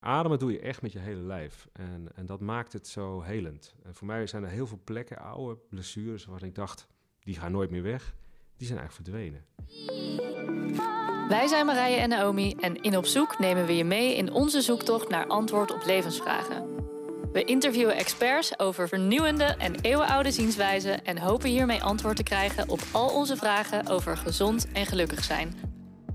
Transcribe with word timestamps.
Ademen 0.00 0.38
doe 0.38 0.52
je 0.52 0.60
echt 0.60 0.82
met 0.82 0.92
je 0.92 0.98
hele 0.98 1.20
lijf. 1.20 1.68
En, 1.72 2.08
en 2.14 2.26
dat 2.26 2.40
maakt 2.40 2.72
het 2.72 2.88
zo 2.88 3.20
helend. 3.20 3.74
En 3.82 3.94
voor 3.94 4.06
mij 4.06 4.26
zijn 4.26 4.42
er 4.42 4.48
heel 4.48 4.66
veel 4.66 4.80
plekken, 4.84 5.18
oude 5.18 5.58
blessures, 5.68 6.24
waarvan 6.24 6.48
ik 6.48 6.54
dacht, 6.54 6.86
die 7.20 7.34
gaan 7.34 7.52
nooit 7.52 7.70
meer 7.70 7.82
weg. 7.82 8.14
Die 8.56 8.66
zijn 8.66 8.78
eigenlijk 8.78 9.08
verdwenen. 9.08 9.44
Wij 11.28 11.46
zijn 11.46 11.66
Marije 11.66 11.96
en 11.96 12.08
Naomi 12.08 12.54
en 12.60 12.82
in 12.82 12.96
Op 12.96 13.06
Zoek 13.06 13.38
nemen 13.38 13.66
we 13.66 13.76
je 13.76 13.84
mee 13.84 14.16
in 14.16 14.32
onze 14.32 14.60
zoektocht 14.60 15.08
naar 15.08 15.26
antwoord 15.26 15.74
op 15.74 15.84
levensvragen. 15.84 16.74
We 17.32 17.44
interviewen 17.44 17.96
experts 17.96 18.58
over 18.58 18.88
vernieuwende 18.88 19.44
en 19.44 19.80
eeuwenoude 19.80 20.30
zienswijzen 20.30 21.04
en 21.04 21.18
hopen 21.18 21.48
hiermee 21.48 21.82
antwoord 21.82 22.16
te 22.16 22.22
krijgen 22.22 22.68
op 22.68 22.80
al 22.92 23.08
onze 23.08 23.36
vragen 23.36 23.86
over 23.88 24.16
gezond 24.16 24.72
en 24.72 24.86
gelukkig 24.86 25.24
zijn. 25.24 25.54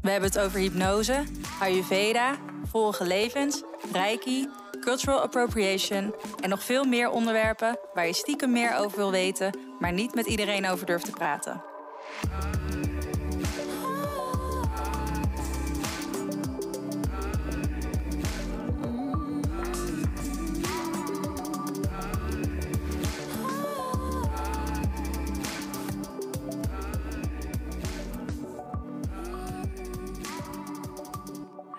We 0.02 0.10
hebben 0.10 0.30
het 0.30 0.40
over 0.40 0.60
hypnose, 0.60 1.24
Ayurveda, 1.60 2.38
vorige 2.66 3.06
levens, 3.06 3.64
Reiki, 3.92 4.50
cultural 4.82 5.22
appropriation 5.22 6.16
en 6.40 6.50
nog 6.50 6.64
veel 6.64 6.84
meer 6.84 7.10
onderwerpen 7.10 7.80
waar 7.94 8.08
je 8.08 8.14
stiekem 8.14 8.52
meer 8.52 8.76
over 8.76 8.98
wil 8.98 9.12
weten, 9.12 9.58
maar 9.80 9.94
niet 9.94 10.16
met 10.16 10.26
iedereen 10.26 10.68
over 10.70 10.86
durft 10.86 11.06
te 11.06 11.12
praten. 11.12 11.62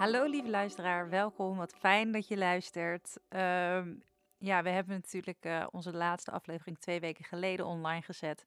Hallo 0.02 0.24
lieve 0.24 0.48
luisteraar, 0.48 1.09
welkom. 1.09 1.56
Wat 1.56 1.74
fijn 1.74 2.12
dat 2.12 2.29
je 2.29 2.37
luistert. 2.37 3.16
Ehm, 3.29 3.95
ja, 4.38 4.62
we 4.62 4.69
hebben 4.69 4.95
natuurlijk 4.95 5.45
uh, 5.45 5.67
onze 5.70 5.92
laatste 5.92 6.31
aflevering 6.31 6.78
twee 6.78 7.00
weken 7.00 7.25
geleden 7.25 7.67
online 7.67 8.03
gezet. 8.03 8.45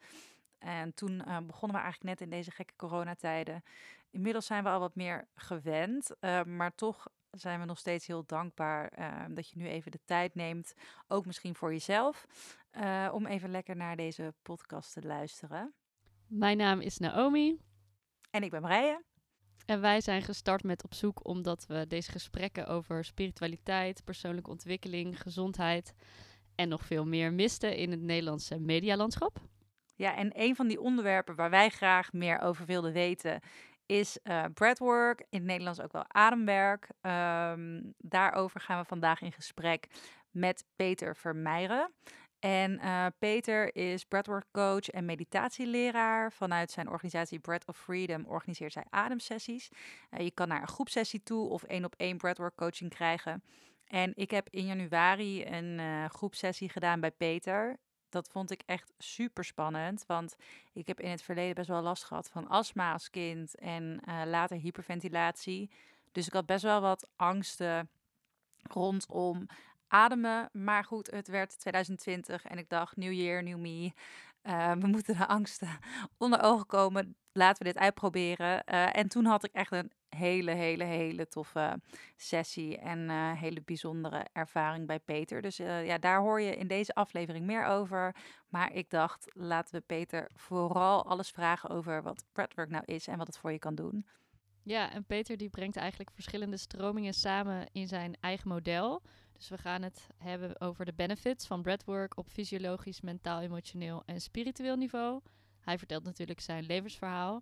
En 0.59 0.93
toen 0.93 1.11
uh, 1.11 1.37
begonnen 1.37 1.77
we 1.77 1.83
eigenlijk 1.83 2.03
net 2.03 2.21
in 2.21 2.29
deze 2.29 2.51
gekke 2.51 2.73
coronatijden. 2.75 3.63
Inmiddels 4.09 4.45
zijn 4.45 4.63
we 4.63 4.69
al 4.69 4.79
wat 4.79 4.95
meer 4.95 5.27
gewend, 5.35 6.11
uh, 6.19 6.43
maar 6.43 6.75
toch 6.75 7.07
zijn 7.31 7.59
we 7.59 7.65
nog 7.65 7.77
steeds 7.77 8.07
heel 8.07 8.25
dankbaar 8.25 8.87
ehm, 8.87 9.33
dat 9.33 9.49
je 9.49 9.57
nu 9.57 9.67
even 9.67 9.91
de 9.91 10.03
tijd 10.05 10.35
neemt, 10.35 10.73
ook 11.07 11.25
misschien 11.25 11.55
voor 11.55 11.71
jezelf, 11.71 12.25
om 13.11 13.25
even 13.25 13.49
lekker 13.49 13.75
naar 13.75 13.95
deze 13.95 14.33
podcast 14.41 14.93
te 14.93 15.01
luisteren. 15.01 15.73
Mijn 16.27 16.57
naam 16.57 16.81
is 16.81 16.97
Naomi. 16.97 17.59
En 18.31 18.43
ik 18.43 18.51
ben 18.51 18.61
Marije. 18.61 19.03
En 19.65 19.81
wij 19.81 20.01
zijn 20.01 20.21
gestart 20.21 20.63
met 20.63 20.83
op 20.83 20.93
zoek 20.93 21.27
omdat 21.27 21.65
we 21.67 21.87
deze 21.87 22.11
gesprekken 22.11 22.67
over 22.67 23.05
spiritualiteit, 23.05 24.03
persoonlijke 24.03 24.49
ontwikkeling, 24.49 25.21
gezondheid 25.21 25.93
en 26.55 26.69
nog 26.69 26.85
veel 26.85 27.05
meer 27.05 27.33
misten 27.33 27.75
in 27.75 27.91
het 27.91 28.01
Nederlandse 28.01 28.59
medialandschap. 28.59 29.39
Ja, 29.95 30.15
en 30.15 30.31
een 30.33 30.55
van 30.55 30.67
die 30.67 30.81
onderwerpen 30.81 31.35
waar 31.35 31.49
wij 31.49 31.69
graag 31.69 32.13
meer 32.13 32.39
over 32.39 32.65
wilden 32.65 32.93
weten 32.93 33.39
is 33.85 34.19
uh, 34.23 34.43
breathwork, 34.53 35.19
in 35.19 35.37
het 35.39 35.47
Nederlands 35.47 35.81
ook 35.81 35.91
wel 35.91 36.05
ademwerk. 36.07 36.87
Um, 37.01 37.93
daarover 37.97 38.59
gaan 38.59 38.79
we 38.79 38.85
vandaag 38.85 39.21
in 39.21 39.31
gesprek 39.31 39.87
met 40.31 40.65
Peter 40.75 41.15
Vermeijeren. 41.15 41.91
En 42.39 42.71
uh, 42.71 43.05
Peter 43.19 43.75
is 43.75 44.05
breathwork 44.05 44.45
coach 44.51 44.89
en 44.89 45.05
meditatieleraar. 45.05 46.31
Vanuit 46.31 46.71
zijn 46.71 46.89
organisatie 46.89 47.39
Breath 47.39 47.67
of 47.67 47.77
Freedom 47.77 48.25
organiseert 48.25 48.73
hij 48.73 48.85
ademsessies. 48.89 49.69
Uh, 50.11 50.19
je 50.19 50.31
kan 50.31 50.47
naar 50.47 50.61
een 50.61 50.67
groepsessie 50.67 51.23
toe 51.23 51.49
of 51.49 51.63
één 51.63 51.85
op 51.85 51.93
één 51.97 52.17
breathwork 52.17 52.55
coaching 52.55 52.89
krijgen. 52.89 53.43
En 53.85 54.11
ik 54.15 54.31
heb 54.31 54.47
in 54.49 54.65
januari 54.65 55.45
een 55.45 55.79
uh, 55.79 56.05
groepsessie 56.05 56.69
gedaan 56.69 56.99
bij 56.99 57.11
Peter. 57.11 57.77
Dat 58.09 58.29
vond 58.29 58.51
ik 58.51 58.61
echt 58.65 58.93
super 58.97 59.43
spannend, 59.43 60.03
want 60.07 60.35
ik 60.73 60.87
heb 60.87 60.99
in 60.99 61.09
het 61.09 61.21
verleden 61.21 61.55
best 61.55 61.67
wel 61.67 61.81
last 61.81 62.03
gehad 62.03 62.29
van 62.29 62.47
astma 62.47 62.93
als 62.93 63.09
kind 63.09 63.55
en 63.55 64.01
later 64.25 64.57
hyperventilatie. 64.57 65.69
Dus 66.11 66.27
ik 66.27 66.33
had 66.33 66.45
best 66.45 66.63
wel 66.63 66.81
wat 66.81 67.09
angsten 67.15 67.89
rondom 68.63 69.45
ademen. 69.87 70.49
Maar 70.51 70.83
goed, 70.83 71.11
het 71.11 71.27
werd 71.27 71.59
2020 71.59 72.45
en 72.45 72.57
ik 72.57 72.69
dacht, 72.69 72.95
new 72.95 73.13
year, 73.13 73.43
new 73.43 73.57
me. 73.57 73.91
Uh, 74.43 74.71
we 74.71 74.87
moeten 74.95 75.17
de 75.17 75.27
angsten 75.27 75.79
onder 76.17 76.43
ogen 76.43 76.65
komen. 76.65 77.15
Laten 77.31 77.65
we 77.65 77.71
dit 77.71 77.81
uitproberen. 77.81 78.63
Uh, 78.65 78.97
en 78.97 79.07
toen 79.07 79.25
had 79.25 79.43
ik 79.43 79.53
echt 79.53 79.71
een 79.71 79.91
hele, 80.09 80.51
hele, 80.51 80.83
hele 80.83 81.27
toffe 81.27 81.81
sessie 82.15 82.77
en 82.77 82.99
uh, 82.99 83.31
hele 83.31 83.61
bijzondere 83.61 84.25
ervaring 84.33 84.87
bij 84.87 84.99
Peter. 84.99 85.41
Dus 85.41 85.57
ja, 85.57 85.97
daar 85.97 86.19
hoor 86.19 86.41
je 86.41 86.55
in 86.55 86.67
deze 86.67 86.93
aflevering 86.93 87.45
meer 87.45 87.65
over. 87.65 88.15
Maar 88.49 88.73
ik 88.73 88.89
dacht, 88.89 89.31
laten 89.33 89.75
we 89.75 89.81
Peter 89.81 90.29
vooral 90.33 91.05
alles 91.05 91.29
vragen 91.29 91.69
over 91.69 92.03
wat 92.03 92.25
breathwork 92.31 92.69
nou 92.69 92.83
is 92.85 93.07
en 93.07 93.17
wat 93.17 93.27
het 93.27 93.37
voor 93.37 93.51
je 93.51 93.59
kan 93.59 93.75
doen. 93.75 94.05
Ja, 94.63 94.91
en 94.91 95.05
Peter 95.05 95.37
die 95.37 95.49
brengt 95.49 95.75
eigenlijk 95.75 96.11
verschillende 96.11 96.57
stromingen 96.57 97.13
samen 97.13 97.67
in 97.71 97.87
zijn 97.87 98.17
eigen 98.19 98.47
model. 98.47 99.01
Dus 99.37 99.49
we 99.49 99.57
gaan 99.57 99.81
het 99.81 100.07
hebben 100.17 100.61
over 100.61 100.85
de 100.85 100.93
benefits 100.93 101.47
van 101.47 101.61
breathwork 101.61 102.17
op 102.17 102.29
fysiologisch, 102.29 103.01
mentaal, 103.01 103.41
emotioneel 103.41 104.03
en 104.05 104.21
spiritueel 104.21 104.75
niveau. 104.75 105.21
Hij 105.59 105.77
vertelt 105.77 106.03
natuurlijk 106.03 106.39
zijn 106.39 106.65
levensverhaal. 106.65 107.41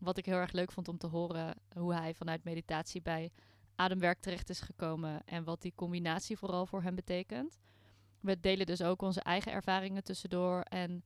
Wat 0.00 0.18
ik 0.18 0.26
heel 0.26 0.36
erg 0.36 0.52
leuk 0.52 0.72
vond 0.72 0.88
om 0.88 0.98
te 0.98 1.06
horen 1.06 1.54
hoe 1.76 1.94
hij 1.94 2.14
vanuit 2.14 2.44
meditatie 2.44 3.02
bij 3.02 3.30
ademwerk 3.74 4.20
terecht 4.20 4.50
is 4.50 4.60
gekomen 4.60 5.24
en 5.24 5.44
wat 5.44 5.62
die 5.62 5.72
combinatie 5.74 6.36
vooral 6.36 6.66
voor 6.66 6.82
hem 6.82 6.94
betekent. 6.94 7.58
We 8.20 8.40
delen 8.40 8.66
dus 8.66 8.82
ook 8.82 9.02
onze 9.02 9.20
eigen 9.20 9.52
ervaringen 9.52 10.04
tussendoor. 10.04 10.60
En 10.60 11.04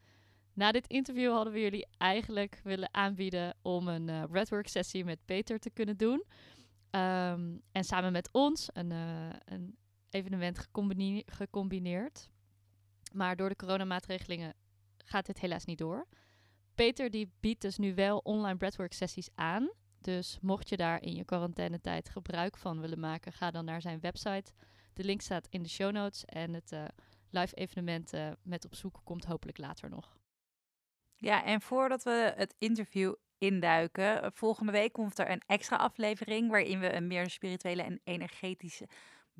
na 0.53 0.72
dit 0.72 0.87
interview 0.87 1.32
hadden 1.32 1.53
we 1.53 1.60
jullie 1.60 1.87
eigenlijk 1.97 2.60
willen 2.62 2.94
aanbieden 2.94 3.55
om 3.62 3.88
een 3.88 4.09
uh, 4.09 4.25
breathwork 4.25 4.69
sessie 4.69 5.05
met 5.05 5.25
Peter 5.25 5.59
te 5.59 5.70
kunnen 5.70 5.97
doen. 5.97 6.25
Um, 6.91 7.62
en 7.72 7.84
samen 7.84 8.12
met 8.12 8.28
ons 8.32 8.69
een, 8.72 8.91
uh, 8.91 9.28
een 9.44 9.76
evenement 10.10 10.69
gecombineerd. 11.26 12.30
Maar 13.12 13.36
door 13.36 13.48
de 13.48 13.56
coronamaatregelingen 13.56 14.54
gaat 14.96 15.26
dit 15.26 15.41
helaas 15.41 15.64
niet 15.64 15.78
door. 15.78 16.06
Peter 16.74 17.10
die 17.10 17.32
biedt 17.41 17.60
dus 17.60 17.78
nu 17.78 17.94
wel 17.94 18.19
online 18.19 18.56
breathwork 18.56 18.92
sessies 18.92 19.28
aan. 19.34 19.70
Dus 20.00 20.38
mocht 20.41 20.69
je 20.69 20.76
daar 20.76 21.02
in 21.02 21.14
je 21.14 21.24
quarantainetijd 21.24 22.08
gebruik 22.08 22.56
van 22.56 22.80
willen 22.80 23.00
maken, 23.00 23.32
ga 23.32 23.50
dan 23.50 23.64
naar 23.64 23.80
zijn 23.80 24.00
website. 24.00 24.52
De 24.92 25.04
link 25.04 25.20
staat 25.20 25.46
in 25.50 25.62
de 25.62 25.69
show 25.69 25.92
notes 25.92 26.25
en 26.25 26.52
het 26.52 26.72
uh, 26.72 26.84
live 27.30 27.54
evenement 27.54 28.14
uh, 28.14 28.30
met 28.42 28.64
op 28.64 28.75
zoek 28.75 29.00
komt 29.04 29.25
hopelijk 29.25 29.58
later 29.58 29.90
nog. 29.90 30.16
Ja, 31.16 31.44
en 31.44 31.60
voordat 31.60 32.02
we 32.02 32.32
het 32.36 32.54
interview 32.58 33.14
induiken, 33.38 34.32
volgende 34.32 34.72
week 34.72 34.92
komt 34.92 35.19
er 35.19 35.30
een 35.30 35.42
extra 35.46 35.76
aflevering 35.76 36.50
waarin 36.50 36.80
we 36.80 36.92
een 36.92 37.06
meer 37.06 37.30
spirituele 37.30 37.82
en 37.82 38.00
energetische 38.04 38.88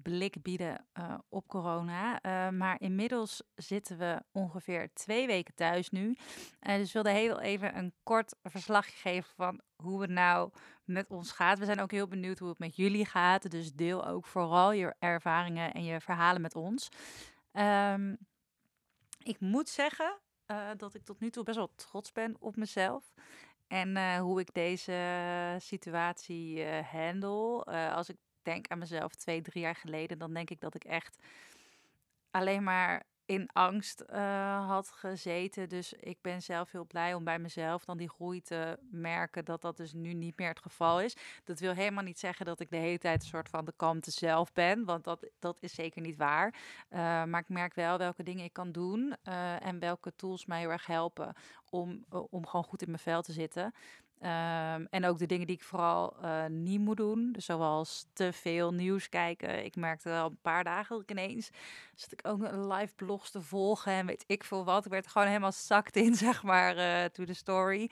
blik 0.03 0.43
bieden 0.43 0.87
uh, 0.99 1.15
op 1.29 1.49
corona. 1.49 2.13
Uh, 2.23 2.59
maar 2.59 2.81
inmiddels 2.81 3.43
zitten 3.55 3.99
we 3.99 4.23
ongeveer 4.33 4.91
twee 4.93 5.27
weken 5.27 5.55
thuis 5.55 5.91
nu. 5.91 6.17
Uh, 6.63 6.75
dus 6.75 6.93
wilde 6.93 7.11
heel 7.11 7.41
even 7.41 7.79
een 7.79 7.95
kort 8.03 8.35
verslagje 8.43 8.97
geven 8.97 9.35
van 9.35 9.61
hoe 9.77 10.01
het 10.01 10.11
nou 10.11 10.51
met 10.85 11.09
ons 11.09 11.33
gaat. 11.33 11.59
We 11.59 11.65
zijn 11.65 11.81
ook 11.81 11.91
heel 11.91 12.09
benieuwd 12.09 12.39
hoe 12.39 12.49
het 12.49 12.59
met 12.59 12.77
jullie 12.77 13.07
gaat. 13.07 13.51
Dus 13.51 13.73
deel 13.73 14.07
ook 14.07 14.27
vooral 14.27 14.73
je 14.73 14.95
ervaringen 14.99 15.73
en 15.73 15.85
je 15.85 16.01
verhalen 16.01 16.41
met 16.41 16.55
ons. 16.55 16.89
Um, 17.53 18.19
ik 19.23 19.41
moet 19.41 19.69
zeggen 19.69 20.19
dat 20.77 20.95
ik 20.95 21.05
tot 21.05 21.21
nu 21.21 21.31
toe 21.31 21.45
best 21.45 21.57
wel 21.57 21.75
trots 21.75 22.13
ben 22.13 22.37
op 22.39 22.57
mezelf. 22.57 23.13
En 23.67 24.19
hoe 24.19 24.41
ik 24.41 24.55
deze 24.55 25.57
situatie 25.59 26.65
handle. 26.67 27.65
als 27.95 28.09
ik 28.09 28.17
denk 28.49 28.69
aan 28.69 28.79
mezelf 28.79 29.15
twee, 29.15 29.41
drie 29.43 29.63
jaar 29.63 29.75
geleden, 29.75 30.19
dan 30.19 30.35
denk 30.35 30.51
ik 30.51 30.61
dat 30.61 30.75
ik 30.75 30.85
echt 30.85 31.19
alleen 32.31 32.63
maar 32.63 33.03
in 33.29 33.49
angst 33.53 34.05
uh, 34.11 34.69
had 34.69 34.89
gezeten. 34.91 35.69
Dus 35.69 35.93
ik 35.93 36.19
ben 36.21 36.43
zelf 36.43 36.71
heel 36.71 36.85
blij 36.85 37.15
om 37.15 37.25
bij 37.25 37.39
mezelf 37.39 37.85
dan 37.85 37.97
die 37.97 38.09
groei 38.09 38.41
te 38.43 38.79
merken 38.91 39.45
dat 39.45 39.61
dat 39.61 39.77
dus 39.77 39.93
nu 39.93 40.13
niet 40.13 40.39
meer 40.39 40.49
het 40.49 40.63
geval 40.63 41.01
is. 41.01 41.17
Dat 41.45 41.61
wil 41.61 41.73
helemaal 41.73 42.05
niet 42.05 42.19
zeggen 42.19 42.47
dat 42.47 42.61
ik 42.61 42.71
de 42.71 42.77
hele 42.77 42.99
tijd 42.99 43.23
een 43.23 43.29
soort 43.29 43.49
van 43.49 43.65
de 43.65 43.73
kalmte 43.77 44.11
zelf 44.11 44.53
ben, 44.53 44.85
want 44.85 45.05
dat, 45.05 45.31
dat 45.39 45.57
is 45.61 45.75
zeker 45.75 46.01
niet 46.01 46.17
waar. 46.17 46.55
Uh, 46.91 46.99
maar 47.25 47.41
ik 47.41 47.49
merk 47.49 47.75
wel 47.75 47.99
welke 47.99 48.23
dingen 48.23 48.45
ik 48.45 48.53
kan 48.53 48.73
doen 48.73 49.17
uh, 49.25 49.67
en 49.67 49.79
welke 49.79 50.15
tools 50.17 50.47
mij 50.47 50.61
heel 50.61 50.71
erg 50.71 50.87
helpen 50.87 51.35
om, 51.71 52.05
om 52.09 52.47
gewoon 52.47 52.65
goed 52.65 52.83
in 52.83 52.91
mijn 52.91 53.03
vel 53.03 53.23
te 53.23 53.33
zitten. 53.33 53.73
Um, 54.23 54.87
en 54.91 55.05
ook 55.05 55.19
de 55.19 55.27
dingen 55.27 55.47
die 55.47 55.57
ik 55.57 55.63
vooral 55.63 56.17
uh, 56.23 56.47
niet 56.47 56.81
moet 56.81 56.97
doen. 56.97 57.33
Dus 57.33 57.45
zoals 57.45 58.07
te 58.13 58.33
veel 58.33 58.73
nieuws 58.73 59.09
kijken. 59.09 59.65
Ik 59.65 59.77
merkte 59.77 60.09
wel 60.09 60.27
een 60.27 60.41
paar 60.43 60.65
dagen 60.65 61.01
ik 61.01 61.11
ineens 61.11 61.51
zat 61.95 62.13
ik 62.13 62.21
ook 62.23 62.41
live 62.53 62.95
blogs 62.97 63.31
te 63.31 63.43
volgen 63.43 63.93
en 63.93 64.07
weet 64.07 64.25
ik 64.27 64.45
veel 64.45 64.65
wat. 64.65 64.85
Ik 64.85 64.91
werd 64.91 65.07
gewoon 65.07 65.27
helemaal 65.29 65.53
zakt 65.53 65.97
in, 65.97 66.15
zeg 66.27 66.43
maar, 66.43 66.77
uh, 66.77 67.05
to 67.05 67.25
the 67.25 67.35
story. 67.35 67.91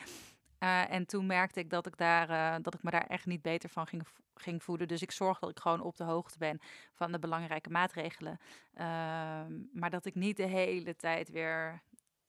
Eh, 0.59 0.91
en 0.91 1.07
toen 1.07 1.27
merkte 1.27 1.61
ik 1.61 1.71
dat 1.71 1.87
ik, 1.87 1.97
daar, 1.97 2.29
eh, 2.31 2.63
dat 2.63 2.75
ik 2.75 2.83
me 2.83 2.91
daar 2.91 3.07
echt 3.07 3.27
niet 3.27 3.43
beter 3.43 3.69
van 3.69 3.87
ging, 3.87 4.07
ging 4.35 4.63
voelen. 4.63 4.89
Dus 4.89 5.03
ik 5.03 5.11
zorg 5.11 5.39
dat 5.39 5.51
ik 5.51 5.59
gewoon 5.59 5.81
op 5.81 5.97
de 5.97 6.05
hoogte 6.05 6.39
ben 6.39 6.61
van 6.93 7.13
de 7.13 7.19
belangrijke 7.19 7.71
maatregelen. 7.71 8.41
Ehm, 8.75 9.53
maar 9.73 9.91
dat 9.91 10.05
ik 10.05 10.15
niet 10.15 10.37
de 10.37 10.47
hele 10.47 10.97
tijd 10.97 11.31
weer 11.31 11.83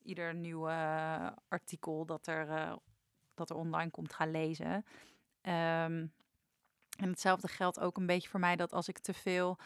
ieder 0.04 0.36
nieuw 0.36 0.68
eh, 0.68 1.28
artikel 1.48 2.06
dat 2.06 2.28
er, 2.28 2.78
dat 3.38 3.50
er 3.50 3.56
online 3.56 3.92
komt 3.92 4.14
gaan 4.14 4.32
lezen. 4.32 4.86
Ehm, 5.42 6.06
en 6.98 7.10
hetzelfde 7.10 7.48
geldt 7.48 7.80
ook 7.80 7.98
een 7.98 8.06
beetje 8.06 8.30
voor 8.30 8.40
mij 8.40 8.56
dat 8.56 8.74
als 8.74 8.88
ik 8.88 8.98
te 8.98 9.14
veel 9.14 9.58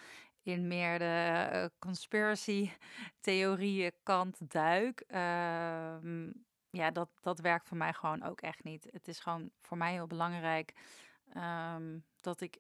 in 0.43 0.67
meer 0.67 0.99
de 0.99 1.71
conspiracy 1.79 2.69
theorieën 3.21 3.91
kant 4.03 4.51
duik, 4.51 4.99
ehm, 5.07 6.29
ja, 6.69 6.91
dat, 6.91 7.09
dat 7.21 7.39
werkt 7.39 7.67
voor 7.67 7.77
mij 7.77 7.93
gewoon 7.93 8.23
ook 8.23 8.41
echt 8.41 8.63
niet. 8.63 8.87
Het 8.91 9.07
is 9.07 9.19
gewoon 9.19 9.51
voor 9.61 9.77
mij 9.77 9.91
heel 9.91 10.07
belangrijk 10.07 10.73
ehm, 11.33 11.99
dat 12.21 12.41
ik 12.41 12.57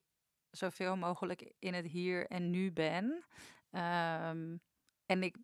zoveel 0.49 0.97
mogelijk 0.97 1.51
in 1.59 1.73
het 1.73 1.85
hier 1.85 2.27
en 2.27 2.49
nu 2.49 2.71
ben. 2.71 3.23
En 5.05 5.23
ik, 5.23 5.35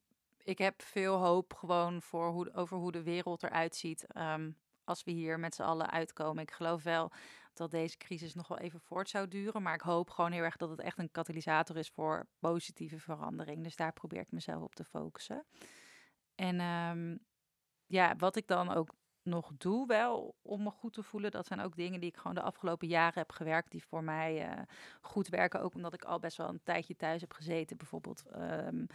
ik 0.44 0.58
heb 0.58 0.82
veel 0.82 1.16
hoop 1.16 1.54
gewoon 1.54 2.02
voor 2.02 2.32
hoe, 2.32 2.54
over 2.54 2.78
hoe 2.78 2.92
de 2.92 3.04
wereld 3.04 3.44
eruit 3.44 3.76
ziet 3.76 4.06
als 4.88 5.04
we 5.04 5.12
hier 5.12 5.40
met 5.40 5.56
z'n 5.56 5.62
allen 5.62 5.90
uitkomen. 5.90 6.44
Ik 6.44 6.52
geloof 6.52 6.84
wel 6.84 7.12
dat 7.54 7.72
deze 7.72 7.98
crisis 7.98 8.34
nog 8.34 8.48
wel 8.48 8.58
even 8.58 8.80
voort 8.80 9.10
zou 9.10 9.28
duren. 9.28 9.62
Maar 9.62 9.74
ik 9.74 9.82
hoop 9.82 10.10
gewoon 10.10 10.32
heel 10.32 10.44
erg 10.44 10.58
dat 10.58 10.70
het 10.70 10.80
echt 10.80 10.98
een 10.98 11.12
katalysator 11.12 11.78
is 11.78 11.90
voor 11.90 12.28
positieve 12.40 13.00
verandering. 13.00 13.64
Dus 13.64 13.76
daar 13.76 13.94
probeer 13.94 14.22
ik 14.22 14.32
mezelf 14.32 14.64
op 14.64 14.76
te 14.76 14.84
focussen. 14.84 15.46
En 16.36 16.58
ja, 17.86 18.16
wat 18.16 18.36
ik 18.36 18.48
dan 18.48 18.70
ook 18.70 18.94
nog 19.24 19.52
doe 19.58 19.88
wel 19.88 20.36
om 20.42 20.64
me 20.64 20.70
goed 20.70 20.94
te 20.94 21.04
voelen. 21.04 21.32
Dat 21.32 21.48
zijn 21.48 21.60
ook 21.60 21.76
dingen 21.76 22.00
die 22.00 22.10
ik 22.10 22.18
gewoon 22.18 22.36
de 22.36 22.42
afgelopen 22.42 22.88
jaren 22.88 23.20
heb 23.20 23.32
gewerkt. 23.32 23.72
Die 23.72 23.84
voor 23.84 24.04
mij 24.04 24.50
uh, 24.50 24.62
goed 25.02 25.28
werken. 25.28 25.62
Ook 25.62 25.74
omdat 25.74 25.94
ik 25.94 26.04
al 26.04 26.20
best 26.20 26.38
wel 26.38 26.50
een 26.50 26.64
tijdje 26.64 26.96
thuis 26.96 27.22
heb 27.22 27.34
gezeten. 27.34 27.78
Bijvoorbeeld 27.78 28.24
um, 28.36 28.88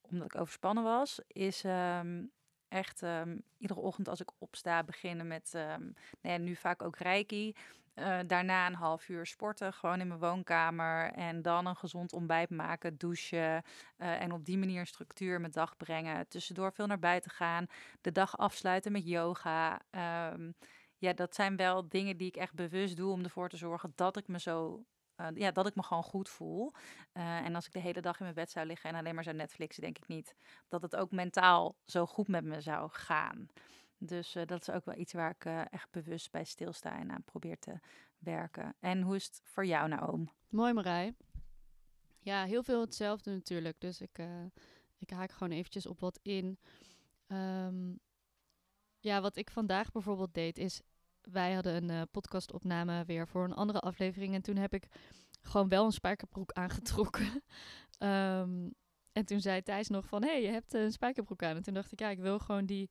omdat 0.00 0.34
ik 0.34 0.40
overspannen 0.40 0.84
was. 0.84 1.20
Is 1.26 1.64
um, 1.64 2.32
echt 2.70 3.02
um, 3.02 3.42
iedere 3.58 3.80
ochtend 3.80 4.08
als 4.08 4.20
ik 4.20 4.30
opsta 4.38 4.84
beginnen 4.84 5.26
met, 5.26 5.50
nou 5.52 5.94
ja, 6.20 6.36
nu 6.36 6.54
vaak 6.56 6.82
ook 6.82 6.96
reiki. 6.96 7.54
Uh, 7.94 8.18
daarna 8.26 8.66
een 8.66 8.74
half 8.74 9.08
uur 9.08 9.26
sporten, 9.26 9.72
gewoon 9.72 10.00
in 10.00 10.08
mijn 10.08 10.20
woonkamer. 10.20 11.12
En 11.12 11.42
dan 11.42 11.66
een 11.66 11.76
gezond 11.76 12.12
ontbijt 12.12 12.50
maken, 12.50 12.98
douchen. 12.98 13.62
Uh, 13.98 14.22
en 14.22 14.32
op 14.32 14.44
die 14.44 14.58
manier 14.58 14.86
structuur 14.86 15.40
mijn 15.40 15.52
dag 15.52 15.76
brengen. 15.76 16.28
Tussendoor 16.28 16.72
veel 16.72 16.86
naar 16.86 16.98
buiten 16.98 17.30
gaan. 17.30 17.66
De 18.00 18.12
dag 18.12 18.38
afsluiten 18.38 18.92
met 18.92 19.06
yoga. 19.06 19.80
Um, 20.32 20.54
ja, 20.96 21.12
dat 21.12 21.34
zijn 21.34 21.56
wel 21.56 21.88
dingen 21.88 22.16
die 22.16 22.28
ik 22.28 22.36
echt 22.36 22.54
bewust 22.54 22.96
doe 22.96 23.12
om 23.12 23.22
ervoor 23.22 23.48
te 23.48 23.56
zorgen 23.56 23.92
dat 23.94 24.16
ik 24.16 24.28
me 24.28 24.40
zo. 24.40 24.84
Uh, 25.20 25.26
ja, 25.34 25.50
dat 25.50 25.66
ik 25.66 25.74
me 25.74 25.82
gewoon 25.82 26.02
goed 26.02 26.28
voel. 26.28 26.72
en 27.12 27.54
als 27.54 27.66
ik 27.66 27.72
de 27.72 27.78
hele 27.78 28.00
dag 28.00 28.18
in 28.18 28.22
mijn 28.22 28.34
bed 28.34 28.50
zou 28.50 28.66
liggen 28.66 28.90
en 28.90 28.96
alleen 28.96 29.14
maar 29.14 29.24
zou 29.24 29.36
Netflixen, 29.36 29.82
denk 29.82 29.96
ik 29.98 30.06
niet 30.06 30.34
dat 30.68 30.82
het 30.82 30.96
ook 30.96 31.10
mentaal 31.10 31.76
zo 31.84 32.06
goed 32.06 32.28
met 32.28 32.44
me 32.44 32.60
zou 32.60 32.90
gaan. 32.92 33.48
Dus 33.98 34.36
uh, 34.36 34.42
dat 34.46 34.60
is 34.60 34.70
ook 34.70 34.84
wel 34.84 34.96
iets 34.96 35.12
waar 35.12 35.30
ik 35.30 35.44
echt 35.70 35.90
bewust 35.90 36.30
bij 36.30 36.44
stilsta 36.44 36.98
en 36.98 37.10
aan 37.10 37.24
probeer 37.24 37.58
te 37.58 37.80
werken. 38.18 38.74
En 38.80 39.02
hoe 39.02 39.16
is 39.16 39.24
het 39.24 39.40
voor 39.44 39.66
jou, 39.66 39.88
Naoom? 39.88 40.30
Mooi, 40.48 40.72
Marij. 40.72 41.14
Ja, 42.20 42.44
heel 42.44 42.62
veel 42.62 42.80
hetzelfde 42.80 43.30
natuurlijk. 43.30 43.80
Dus 43.80 44.00
ik, 44.00 44.18
ik 44.98 45.10
haak 45.10 45.30
gewoon 45.30 45.52
eventjes 45.52 45.86
op 45.86 46.00
wat 46.00 46.18
in. 46.22 46.58
Um, 47.28 48.00
ja, 49.00 49.20
wat 49.20 49.36
ik 49.36 49.50
vandaag 49.50 49.92
bijvoorbeeld 49.92 50.34
deed 50.34 50.58
is... 50.58 50.80
Wij 51.32 51.52
hadden 51.52 51.88
een 51.88 52.08
podcastopname 52.10 53.04
weer 53.04 53.28
voor 53.28 53.44
een 53.44 53.54
andere 53.54 53.78
aflevering. 53.78 54.34
En 54.34 54.42
toen 54.42 54.56
heb 54.56 54.74
ik 54.74 54.86
gewoon 55.42 55.68
wel 55.68 55.84
een 55.84 55.92
spijkerbroek 55.92 56.52
aangetrokken. 56.52 57.42
um, 57.98 58.74
en 59.18 59.24
toen 59.24 59.40
zei 59.40 59.62
Thijs 59.62 59.88
nog 59.88 60.06
van... 60.06 60.22
Hé, 60.22 60.30
hey, 60.30 60.42
je 60.42 60.48
hebt 60.48 60.74
een 60.74 60.92
spijkerbroek 60.92 61.42
aan. 61.42 61.56
En 61.56 61.62
toen 61.62 61.74
dacht 61.74 61.92
ik, 61.92 62.00
ja, 62.00 62.08
ik 62.08 62.18
wil 62.18 62.38
gewoon 62.38 62.66
die 62.66 62.90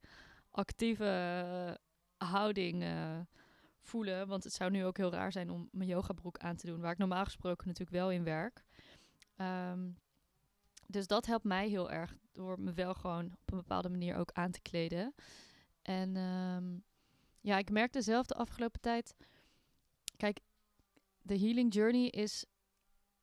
actieve 0.52 1.06
eh, 2.18 2.28
houding 2.28 2.84
voelen. 3.80 4.28
Want 4.28 4.44
het 4.44 4.54
zou 4.54 4.72
nu 4.72 4.86
ook 4.86 4.98
heel 4.98 5.12
raar 5.12 5.32
zijn 5.32 5.50
om 5.50 5.70
mijn 5.72 5.90
yogabroek 5.90 6.38
aan 6.38 6.56
te 6.56 6.66
doen, 6.66 6.80
waar 6.80 6.92
ik 6.92 6.98
normaal 6.98 7.24
gesproken 7.24 7.68
natuurlijk 7.68 7.98
wel 7.98 8.12
in 8.12 8.24
werk. 8.24 8.64
Um, 9.38 9.98
dus 10.88 11.08
dat 11.08 11.26
helpt 11.26 11.44
mij 11.44 11.70
heel 11.70 11.92
erg 11.92 12.16
door 12.32 12.60
me 12.60 12.74
wel 12.74 12.94
gewoon 12.94 13.26
op 13.26 13.52
een 13.52 13.58
bepaalde 13.58 13.90
manier 13.90 14.16
ook 14.16 14.32
aan 14.32 14.52
te 14.52 14.62
kleden. 14.62 15.14
En 15.82 16.16
um, 16.16 16.84
ja, 17.42 17.58
ik 17.58 17.70
merkte 17.70 18.02
zelf 18.02 18.26
de 18.26 18.34
afgelopen 18.34 18.82
tijd. 18.82 19.16
Kijk, 20.18 20.40
de 21.22 21.40
healing 21.40 21.74
journey 21.74 22.08
is 22.08 22.46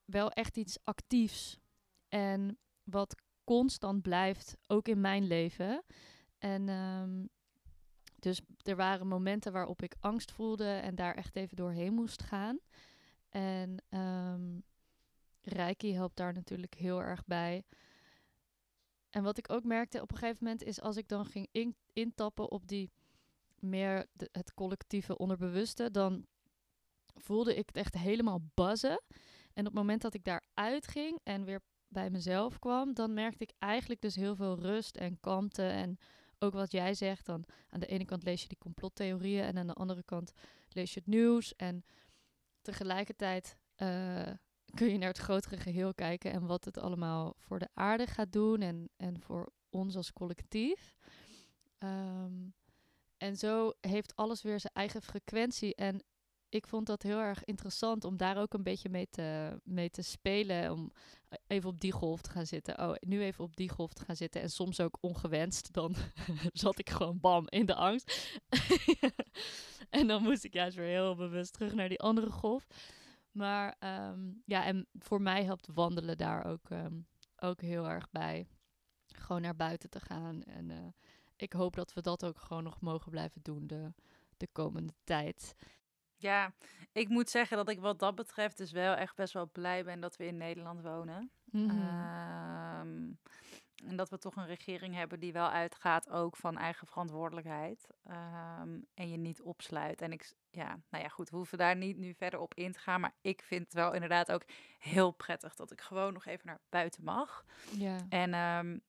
wel 0.04 0.30
echt 0.30 0.56
iets 0.56 0.78
actiefs. 0.84 1.58
En 2.08 2.58
wat 2.84 3.14
constant 3.44 4.02
blijft, 4.02 4.56
ook 4.66 4.88
in 4.88 5.00
mijn 5.00 5.26
leven. 5.26 5.84
En 6.38 6.68
um, 6.68 7.28
dus 8.18 8.40
er 8.62 8.76
waren 8.76 9.06
momenten 9.06 9.52
waarop 9.52 9.82
ik 9.82 9.96
angst 10.00 10.32
voelde 10.32 10.72
en 10.72 10.94
daar 10.94 11.14
echt 11.14 11.36
even 11.36 11.56
doorheen 11.56 11.94
moest 11.94 12.22
gaan. 12.22 12.58
En 13.28 13.82
um, 13.90 14.62
Reiki 15.42 15.94
helpt 15.94 16.16
daar 16.16 16.32
natuurlijk 16.32 16.74
heel 16.74 17.02
erg 17.02 17.24
bij. 17.24 17.64
En 19.10 19.22
wat 19.22 19.38
ik 19.38 19.50
ook 19.52 19.64
merkte 19.64 20.02
op 20.02 20.10
een 20.10 20.18
gegeven 20.18 20.44
moment 20.44 20.62
is 20.62 20.80
als 20.80 20.96
ik 20.96 21.08
dan 21.08 21.26
ging 21.26 21.48
in, 21.52 21.76
intappen 21.92 22.50
op 22.50 22.66
die 22.66 22.90
meer 23.66 24.06
het 24.32 24.54
collectieve 24.54 25.18
onderbewuste, 25.18 25.90
dan 25.90 26.26
voelde 27.14 27.56
ik 27.56 27.66
het 27.66 27.76
echt 27.76 27.94
helemaal 27.94 28.40
buzzen. 28.54 29.02
En 29.52 29.60
op 29.60 29.64
het 29.64 29.74
moment 29.74 30.02
dat 30.02 30.14
ik 30.14 30.24
daar 30.24 30.44
uitging 30.54 31.20
en 31.22 31.44
weer 31.44 31.60
bij 31.88 32.10
mezelf 32.10 32.58
kwam, 32.58 32.94
dan 32.94 33.14
merkte 33.14 33.42
ik 33.42 33.52
eigenlijk 33.58 34.00
dus 34.00 34.14
heel 34.14 34.36
veel 34.36 34.58
rust 34.58 34.96
en 34.96 35.20
kalmte 35.20 35.66
en 35.66 35.98
ook 36.38 36.52
wat 36.52 36.72
jij 36.72 36.94
zegt, 36.94 37.26
dan 37.26 37.44
aan 37.68 37.80
de 37.80 37.86
ene 37.86 38.04
kant 38.04 38.24
lees 38.24 38.42
je 38.42 38.48
die 38.48 38.58
complottheorieën 38.58 39.44
en 39.44 39.58
aan 39.58 39.66
de 39.66 39.72
andere 39.72 40.02
kant 40.02 40.32
lees 40.68 40.94
je 40.94 41.00
het 41.00 41.08
nieuws. 41.08 41.56
En 41.56 41.84
tegelijkertijd 42.62 43.56
uh, 43.76 44.30
kun 44.74 44.88
je 44.88 44.98
naar 44.98 45.08
het 45.08 45.18
grotere 45.18 45.56
geheel 45.56 45.94
kijken 45.94 46.32
en 46.32 46.46
wat 46.46 46.64
het 46.64 46.78
allemaal 46.78 47.34
voor 47.38 47.58
de 47.58 47.68
aarde 47.72 48.06
gaat 48.06 48.32
doen 48.32 48.60
en, 48.60 48.88
en 48.96 49.20
voor 49.20 49.52
ons 49.70 49.96
als 49.96 50.12
collectief. 50.12 50.96
Um, 51.78 52.54
en 53.18 53.36
zo 53.36 53.72
heeft 53.80 54.16
alles 54.16 54.42
weer 54.42 54.60
zijn 54.60 54.72
eigen 54.74 55.02
frequentie. 55.02 55.74
En 55.74 56.04
ik 56.48 56.66
vond 56.66 56.86
dat 56.86 57.02
heel 57.02 57.18
erg 57.18 57.44
interessant 57.44 58.04
om 58.04 58.16
daar 58.16 58.36
ook 58.36 58.54
een 58.54 58.62
beetje 58.62 58.88
mee 58.88 59.08
te, 59.10 59.60
mee 59.64 59.90
te 59.90 60.02
spelen. 60.02 60.72
Om 60.72 60.92
even 61.46 61.70
op 61.70 61.80
die 61.80 61.92
golf 61.92 62.20
te 62.20 62.30
gaan 62.30 62.46
zitten. 62.46 62.78
Oh, 62.78 62.94
nu 63.00 63.22
even 63.22 63.44
op 63.44 63.56
die 63.56 63.68
golf 63.68 63.92
te 63.92 64.04
gaan 64.04 64.16
zitten. 64.16 64.40
En 64.40 64.50
soms 64.50 64.80
ook 64.80 64.98
ongewenst. 65.00 65.72
Dan 65.72 65.94
zat 66.52 66.78
ik 66.78 66.90
gewoon 66.90 67.20
bam 67.20 67.44
in 67.48 67.66
de 67.66 67.74
angst. 67.74 68.38
en 69.90 70.06
dan 70.06 70.22
moest 70.22 70.44
ik 70.44 70.52
juist 70.52 70.76
weer 70.76 70.86
heel 70.86 71.14
bewust 71.14 71.52
terug 71.52 71.74
naar 71.74 71.88
die 71.88 72.00
andere 72.00 72.30
golf. 72.30 72.66
Maar 73.30 73.76
um, 74.10 74.42
ja, 74.44 74.64
en 74.64 74.86
voor 74.92 75.22
mij 75.22 75.44
helpt 75.44 75.68
wandelen 75.74 76.16
daar 76.16 76.44
ook, 76.44 76.70
um, 76.70 77.06
ook 77.36 77.60
heel 77.60 77.88
erg 77.88 78.10
bij. 78.10 78.46
Gewoon 79.06 79.42
naar 79.42 79.56
buiten 79.56 79.90
te 79.90 80.00
gaan. 80.00 80.42
En 80.42 80.70
uh, 80.70 80.76
ik 81.36 81.52
hoop 81.52 81.76
dat 81.76 81.92
we 81.92 82.00
dat 82.00 82.24
ook 82.24 82.38
gewoon 82.38 82.62
nog 82.62 82.80
mogen 82.80 83.10
blijven 83.10 83.42
doen 83.42 83.66
de, 83.66 83.92
de 84.36 84.48
komende 84.52 84.92
tijd. 85.04 85.54
Ja, 86.16 86.52
ik 86.92 87.08
moet 87.08 87.30
zeggen 87.30 87.56
dat 87.56 87.68
ik 87.68 87.80
wat 87.80 87.98
dat 87.98 88.14
betreft 88.14 88.56
dus 88.56 88.72
wel 88.72 88.94
echt 88.94 89.16
best 89.16 89.32
wel 89.32 89.50
blij 89.50 89.84
ben 89.84 90.00
dat 90.00 90.16
we 90.16 90.26
in 90.26 90.36
Nederland 90.36 90.82
wonen. 90.82 91.30
Mm 91.44 91.68
-hmm. 91.68 91.88
um, 92.80 93.18
en 93.84 93.96
dat 93.96 94.10
we 94.10 94.18
toch 94.18 94.36
een 94.36 94.46
regering 94.46 94.94
hebben 94.94 95.20
die 95.20 95.32
wel 95.32 95.48
uitgaat 95.48 96.10
ook 96.10 96.36
van 96.36 96.58
eigen 96.58 96.86
verantwoordelijkheid. 96.86 97.86
Um, 98.06 98.86
en 98.94 99.10
je 99.10 99.16
niet 99.16 99.42
opsluit. 99.42 100.00
En 100.00 100.12
ik, 100.12 100.32
ja, 100.50 100.78
nou 100.90 101.02
ja, 101.02 101.08
goed, 101.08 101.30
we 101.30 101.36
hoeven 101.36 101.58
daar 101.58 101.76
niet 101.76 101.96
nu 101.96 102.14
verder 102.14 102.40
op 102.40 102.54
in 102.54 102.72
te 102.72 102.78
gaan. 102.78 103.00
Maar 103.00 103.14
ik 103.20 103.42
vind 103.42 103.64
het 103.64 103.72
wel 103.72 103.92
inderdaad 103.94 104.32
ook 104.32 104.42
heel 104.78 105.10
prettig 105.10 105.54
dat 105.54 105.72
ik 105.72 105.80
gewoon 105.80 106.12
nog 106.12 106.26
even 106.26 106.46
naar 106.46 106.60
buiten 106.68 107.04
mag. 107.04 107.44
Ja. 107.70 108.06
En 108.08 108.34
um, 108.34 108.80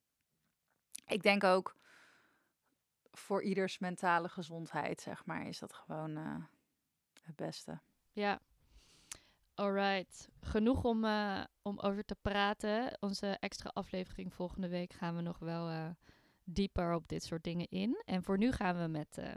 ik 1.08 1.24
denk 1.24 1.44
ook 1.44 1.76
voor 3.18 3.44
ieders 3.44 3.80
mentale 3.80 4.30
gezondheid, 4.30 5.02
zeg 5.02 5.26
maar, 5.26 5.48
is 5.48 5.60
dat 5.60 5.74
gewoon. 5.74 6.18
Uh, 6.18 6.36
het 7.28 7.36
beste. 7.36 7.80
Ja. 8.12 8.40
Alright. 9.54 10.30
Genoeg 10.42 10.84
om, 10.84 11.04
uh, 11.04 11.44
om 11.62 11.80
over 11.80 12.06
te 12.06 12.16
praten. 12.22 12.98
Onze 13.00 13.38
extra 13.40 13.70
aflevering 13.74 14.34
volgende 14.34 14.68
week 14.68 14.94
gaan 14.94 15.16
we 15.16 15.22
nog 15.22 15.40
wel 15.40 15.70
uh, 15.70 15.90
dieper 16.44 16.94
op 16.94 17.08
dit 17.08 17.24
soort 17.24 17.44
dingen 17.44 17.68
in. 17.70 18.02
En 18.06 18.24
voor 18.24 18.38
nu 18.38 18.52
gaan 18.52 18.82
we 18.82 18.88
met, 18.88 19.18
uh, 19.20 19.32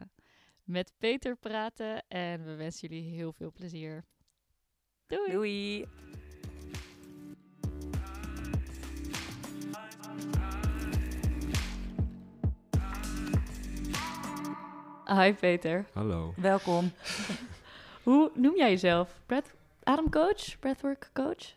met 0.65 0.93
Peter 0.99 1.37
praten. 1.37 2.05
En 2.09 2.45
we 2.45 2.55
wensen 2.55 2.89
jullie 2.89 3.15
heel 3.15 3.33
veel 3.33 3.53
plezier. 3.53 4.05
Doei! 5.07 5.31
Doei! 5.31 5.89
Hi 15.13 15.33
Peter. 15.35 15.85
Hallo. 15.93 16.33
Welkom. 16.37 16.91
Hoe 18.03 18.31
noem 18.35 18.57
jij 18.57 18.71
jezelf? 18.71 19.21
Breath, 19.27 19.55
ademcoach? 19.83 20.59
Breathwork 20.59 21.11
coach? 21.15 21.55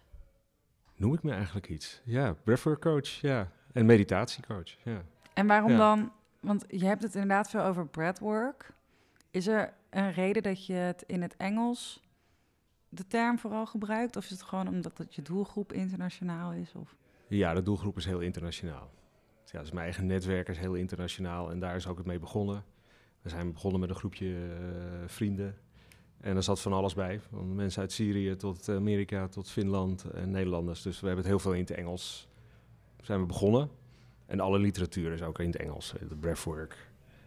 Noem 0.95 1.13
ik 1.13 1.23
me 1.23 1.31
eigenlijk 1.31 1.69
iets? 1.69 2.01
Ja, 2.03 2.33
breathwork 2.43 2.81
coach, 2.81 3.07
ja. 3.07 3.51
En 3.73 3.85
meditatiecoach, 3.85 4.69
ja. 4.83 5.01
En 5.33 5.47
waarom 5.47 5.71
Ja. 5.71 5.77
dan? 5.77 6.11
Want 6.39 6.65
je 6.67 6.85
hebt 6.85 7.03
het 7.03 7.13
inderdaad 7.13 7.49
veel 7.49 7.61
over 7.63 7.87
breathwork. 7.87 8.73
Is 9.31 9.47
er 9.47 9.73
een 9.89 10.11
reden 10.11 10.43
dat 10.43 10.65
je 10.65 10.73
het 10.73 11.03
in 11.07 11.21
het 11.21 11.35
Engels 11.37 12.01
de 12.89 13.07
term 13.07 13.39
vooral 13.39 13.65
gebruikt? 13.65 14.15
Of 14.15 14.23
is 14.23 14.29
het 14.29 14.41
gewoon 14.43 14.67
omdat 14.67 14.97
het 14.97 15.15
je 15.15 15.21
doelgroep 15.21 15.73
internationaal 15.73 16.51
is? 16.51 16.71
Of? 16.75 16.95
Ja, 17.27 17.53
de 17.53 17.61
doelgroep 17.63 17.97
is 17.97 18.05
heel 18.05 18.19
internationaal. 18.19 18.89
Ja, 19.45 19.59
dus 19.59 19.71
mijn 19.71 19.83
eigen 19.85 20.05
netwerk 20.05 20.47
is 20.47 20.57
heel 20.57 20.73
internationaal 20.73 21.51
en 21.51 21.59
daar 21.59 21.75
is 21.75 21.87
ook 21.87 21.97
het 21.97 22.05
mee 22.05 22.19
begonnen. 22.19 22.63
We 23.23 23.29
zijn 23.29 23.53
begonnen 23.53 23.79
met 23.79 23.89
een 23.89 23.95
groepje 23.95 24.27
eh, 24.35 24.63
vrienden. 25.05 25.55
En 26.21 26.35
er 26.35 26.43
zat 26.43 26.61
van 26.61 26.73
alles 26.73 26.93
bij. 26.93 27.19
Van 27.31 27.55
mensen 27.55 27.81
uit 27.81 27.91
Syrië 27.91 28.35
tot 28.35 28.69
Amerika, 28.69 29.27
tot 29.27 29.49
Finland 29.49 30.03
en 30.13 30.31
Nederlanders. 30.31 30.81
Dus 30.81 30.99
we 30.99 31.05
hebben 31.07 31.23
het 31.25 31.33
heel 31.33 31.41
veel 31.41 31.53
in 31.53 31.59
het 31.59 31.71
Engels. 31.71 32.27
Zijn 33.01 33.19
we 33.19 33.25
begonnen. 33.25 33.69
En 34.25 34.39
alle 34.39 34.59
literatuur 34.59 35.11
is 35.11 35.21
ook 35.21 35.39
in 35.39 35.45
het 35.45 35.55
Engels. 35.55 35.93
Eh, 35.93 36.09
De 36.09 36.15
breathwork, 36.15 36.77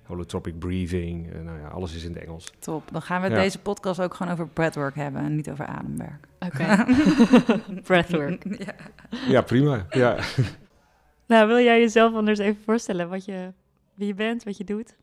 holotropic 0.02 0.58
breathing. 0.58 1.32
eh, 1.32 1.40
nou 1.40 1.58
ja, 1.60 1.68
alles 1.68 1.94
is 1.94 2.04
in 2.04 2.12
het 2.14 2.22
Engels. 2.22 2.52
Top. 2.58 2.88
Dan 2.92 3.02
gaan 3.02 3.22
we 3.22 3.28
Ja. 3.28 3.34
deze 3.34 3.58
podcast 3.58 4.00
ook 4.00 4.14
gewoon 4.14 4.32
over 4.32 4.48
breathwork 4.48 4.94
hebben 4.94 5.22
en 5.22 5.34
niet 5.36 5.50
over 5.50 5.66
ademwerk. 5.66 6.26
Oké. 6.40 6.84
Breathwork. 7.88 8.44
ja. 8.66 8.74
Ja, 9.28 9.42
prima. 9.42 9.86
Ja. 9.90 10.16
Nou, 11.28 11.46
wil 11.48 11.58
jij 11.58 11.80
jezelf 11.80 12.14
anders 12.14 12.38
even 12.38 12.62
voorstellen 12.62 13.08
wat 13.08 13.24
je, 13.24 13.52
wie 13.94 14.06
je 14.06 14.14
bent, 14.14 14.44
wat 14.44 14.56
je 14.56 14.64
doet? 14.64 14.96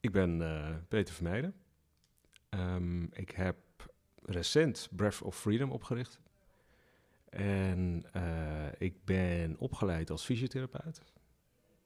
Ik 0.00 0.12
ben 0.12 0.42
eh, 0.42 0.74
Peter 0.88 1.14
Vermeijden. 1.14 1.54
Ehm, 2.48 3.02
ik 3.02 3.30
heb 3.30 3.56
recent 4.22 4.88
Breath 4.90 5.22
of 5.22 5.38
Freedom 5.38 5.70
opgericht. 5.70 6.20
En 7.30 8.04
eh, 8.12 8.66
ik 8.78 9.04
ben 9.04 9.58
opgeleid 9.58 10.10
als 10.10 10.24
fysiotherapeut. 10.24 10.96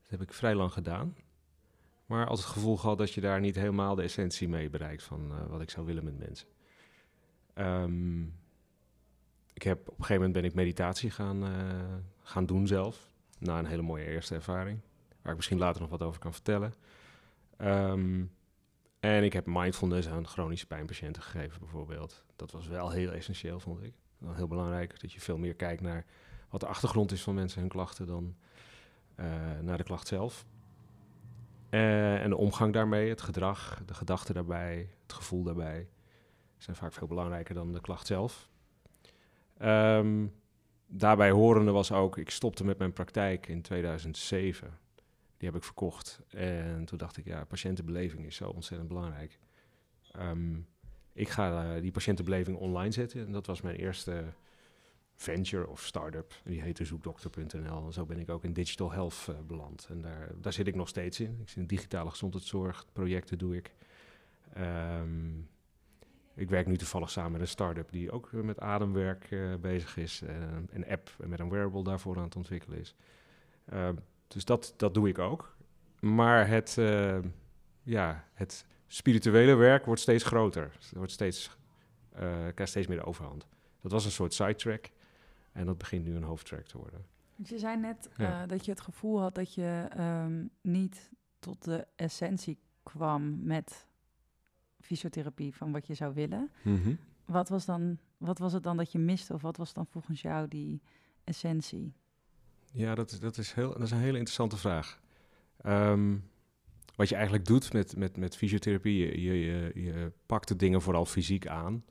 Dat 0.03 0.11
heb 0.11 0.23
ik 0.23 0.33
vrij 0.33 0.55
lang 0.55 0.73
gedaan. 0.73 1.17
Maar 2.07 2.27
als 2.27 2.41
het 2.41 2.49
gevoel 2.49 2.77
gehad 2.77 2.99
dat 2.99 3.13
je 3.13 3.21
daar 3.21 3.41
niet 3.41 3.55
helemaal 3.55 3.95
de 3.95 4.03
essentie 4.03 4.49
mee 4.49 4.71
bereikt 4.71 5.03
van 5.03 5.33
eh, 5.33 5.47
wat 5.47 5.61
ik 5.61 5.71
zou 5.71 5.87
willen 5.87 6.05
met 6.05 6.19
mensen. 6.19 6.49
Ehm, 7.55 8.23
ik 9.53 9.63
heb, 9.63 9.81
op 9.81 9.87
een 9.87 10.05
gegeven 10.05 10.15
moment 10.15 10.33
ben 10.33 10.45
ik 10.45 10.55
meditatie 10.55 11.11
gaan, 11.11 11.45
gaan 12.23 12.47
doen 12.47 12.67
zelf. 12.67 13.11
Na 13.39 13.59
een 13.59 13.67
hele 13.67 13.83
mooie 13.83 14.05
eerste 14.05 14.35
ervaring. 14.35 14.81
Waar 15.23 15.31
ik 15.31 15.37
misschien 15.37 15.59
later 15.59 15.81
nog 15.81 15.91
wat 15.91 16.03
over 16.03 16.21
kan 16.21 16.33
vertellen. 16.33 16.75
Ehm, 17.63 18.25
en 19.01 19.25
ik 19.25 19.33
heb 19.33 19.47
mindfulness 19.47 20.09
aan 20.09 20.27
chronische 20.27 20.67
pijnpatiënten 20.67 21.23
gegeven, 21.23 21.61
bijvoorbeeld. 21.61 22.25
Dat 22.37 22.51
was 22.51 22.67
wel 22.67 22.91
heel 22.91 23.13
essentieel, 23.13 23.61
vond 23.61 23.83
ik. 23.83 23.95
Heel 24.25 24.49
belangrijk 24.49 25.01
dat 25.01 25.13
je 25.13 25.21
veel 25.21 25.39
meer 25.39 25.55
kijkt 25.55 25.81
naar 25.81 26.05
wat 26.49 26.61
de 26.61 26.67
achtergrond 26.67 27.13
is 27.13 27.23
van 27.23 27.35
mensen 27.35 27.61
hun 27.61 27.69
klachten 27.69 28.07
dan 28.07 28.37
eh, 29.15 29.27
naar 29.61 29.77
de 29.77 29.83
klacht 29.83 30.07
zelf. 30.07 30.45
Eh, 31.69 32.23
en 32.23 32.31
de 32.31 32.37
omgang 32.37 32.73
daarmee, 32.73 33.09
het 33.09 33.21
gedrag, 33.21 33.83
de 33.87 33.95
gedachten 33.95 34.35
daarbij, 34.35 34.89
het 35.03 35.13
gevoel 35.13 35.43
daarbij, 35.43 35.89
zijn 36.57 36.77
vaak 36.77 36.93
veel 36.93 37.07
belangrijker 37.07 37.55
dan 37.55 37.73
de 37.73 37.81
klacht 37.81 38.07
zelf. 38.07 38.49
Ehm, 39.59 40.27
daarbij 40.87 41.31
horende 41.31 41.71
was 41.71 41.93
ook, 41.93 42.17
ik 42.19 42.31
stopte 42.31 42.65
met 42.65 42.79
mijn 42.79 42.93
praktijk 42.93 43.47
in 43.47 43.63
2007. 43.63 44.79
Die 45.43 45.51
heb 45.51 45.61
ik 45.61 45.67
verkocht. 45.67 46.21
En 46.29 46.85
toen 46.85 46.99
dacht 46.99 47.17
ik, 47.17 47.25
ja, 47.25 47.45
patiëntenbeleving 47.45 48.27
is 48.27 48.37
zo 48.37 48.49
ontzettend 48.49 48.89
belangrijk. 48.89 49.39
Ehm, 50.13 50.61
ik 51.13 51.29
ga 51.29 51.75
eh, 51.75 51.81
die 51.81 51.91
patiëntenbeleving 51.91 52.57
online 52.57 52.91
zetten. 52.93 53.27
En 53.27 53.33
dat 53.33 53.47
was 53.47 53.61
mijn 53.61 53.77
eerste 53.77 54.25
venture 55.15 55.69
of 55.69 55.83
start-up. 55.83 56.35
Die 56.45 56.63
heette 56.63 56.85
zoekdokter.nl. 56.85 57.87
En 57.87 57.93
zo 57.93 58.07
ben 58.07 58.19
ik 58.19 58.31
ook 58.31 58.45
in 58.45 58.53
digital 58.53 58.93
health 58.93 59.27
eh, 59.29 59.35
beland. 59.47 59.87
En 59.91 60.01
daar, 60.01 60.31
daar 60.41 60.53
zit 60.53 60.67
ik 60.67 60.75
nog 60.75 60.89
steeds 60.89 61.21
in. 61.21 61.39
Ik 61.41 61.49
zit 61.49 61.59
in 61.59 61.67
digitale 61.67 62.11
gezondheidszorg. 62.11 62.87
Projecten 62.93 63.39
doe 63.39 63.57
ik. 63.57 63.75
Ehm, 64.53 65.39
ik 66.35 66.51
werk 66.51 66.67
nu 66.67 66.77
toevallig 66.77 67.11
samen 67.11 67.33
met 67.33 67.41
een 67.41 67.49
start-up 67.49 67.91
die 67.91 68.11
ook 68.11 68.33
eh, 68.33 68.41
met 68.41 68.61
ademwerk 68.61 69.29
bezig 69.61 69.97
is. 69.97 70.23
En 70.23 70.69
een 70.73 70.87
app 70.87 71.15
met 71.19 71.41
een 71.41 71.51
wearable 71.51 71.85
daarvoor 71.85 72.17
aan 72.17 72.25
het 72.25 72.37
ontwikkelen 72.37 72.79
is. 72.79 72.95
Dus 74.33 74.45
dat, 74.45 74.75
dat 74.77 74.95
doe 74.95 75.09
ik 75.09 75.19
ook. 75.19 75.57
Maar 76.01 76.49
het, 76.49 76.79
eh, 76.79 77.19
ja, 77.83 78.25
het 78.33 78.67
spirituele 78.87 79.55
werk 79.55 79.85
wordt 79.85 80.01
steeds 80.01 80.25
groter. 80.25 80.63
Het 80.79 80.93
wordt 80.95 81.13
steeds, 81.13 81.57
eh, 82.13 82.21
krijgt 82.55 82.69
steeds 82.69 82.87
meer 82.87 82.97
de 82.99 83.05
overhand. 83.05 83.47
Dat 83.81 83.93
was 83.93 84.05
een 84.05 84.11
soort 84.11 84.35
sidetrack. 84.35 84.91
En 85.53 85.67
dat 85.67 85.79
begint 85.79 86.05
nu 86.05 86.15
een 86.17 86.23
hoofdtrack 86.23 86.65
te 86.67 86.79
worden. 86.79 87.05
Je 87.45 87.59
zei 87.59 87.77
net 87.77 88.09
Ja. 88.17 88.43
eh, 88.43 88.49
dat 88.49 88.65
je 88.65 88.71
het 88.71 88.81
gevoel 88.81 89.21
had 89.21 89.35
dat 89.35 89.55
je 89.55 89.87
ehm, 89.91 90.45
niet 90.61 91.11
tot 91.39 91.65
de 91.65 91.87
essentie 91.97 92.59
kwam 92.83 93.45
met 93.45 93.87
fysiotherapie 94.81 95.55
van 95.55 95.73
wat 95.73 95.87
je 95.87 95.95
zou 95.95 96.15
willen. 96.15 96.51
Wat 97.25 97.49
was, 97.49 97.65
dan, 97.65 97.99
wat 98.17 98.39
was 98.39 98.53
het 98.53 98.63
dan 98.63 98.77
dat 98.77 98.93
je 98.93 98.99
miste? 98.99 99.35
Of 99.35 99.43
wat 99.43 99.57
was 99.57 99.73
dan 99.73 99.87
volgens 99.87 100.23
jou 100.23 100.49
die 100.49 100.83
essentie? 101.25 101.95
Ja, 102.73 102.95
dat 102.95 103.11
is, 103.11 103.21
dat, 103.21 103.37
is 103.37 103.53
heel, 103.53 103.73
dat 103.73 103.83
is 103.83 103.91
een 103.91 103.99
hele 103.99 104.19
interessante 104.19 104.57
vraag. 104.57 105.01
Ehm, 105.61 106.17
wat 106.97 107.09
je 107.09 107.15
eigenlijk 107.15 107.47
doet 107.47 107.73
met, 107.73 107.97
met, 107.97 108.17
met 108.17 108.37
fysiotherapie, 108.37 108.99
je, 108.99 109.23
je, 109.23 109.71
je, 109.75 110.13
pakt 110.27 110.49
de 110.49 110.57
dingen 110.57 110.83
vooral 110.83 111.07
fysiek 111.07 111.47
aan. 111.47 111.85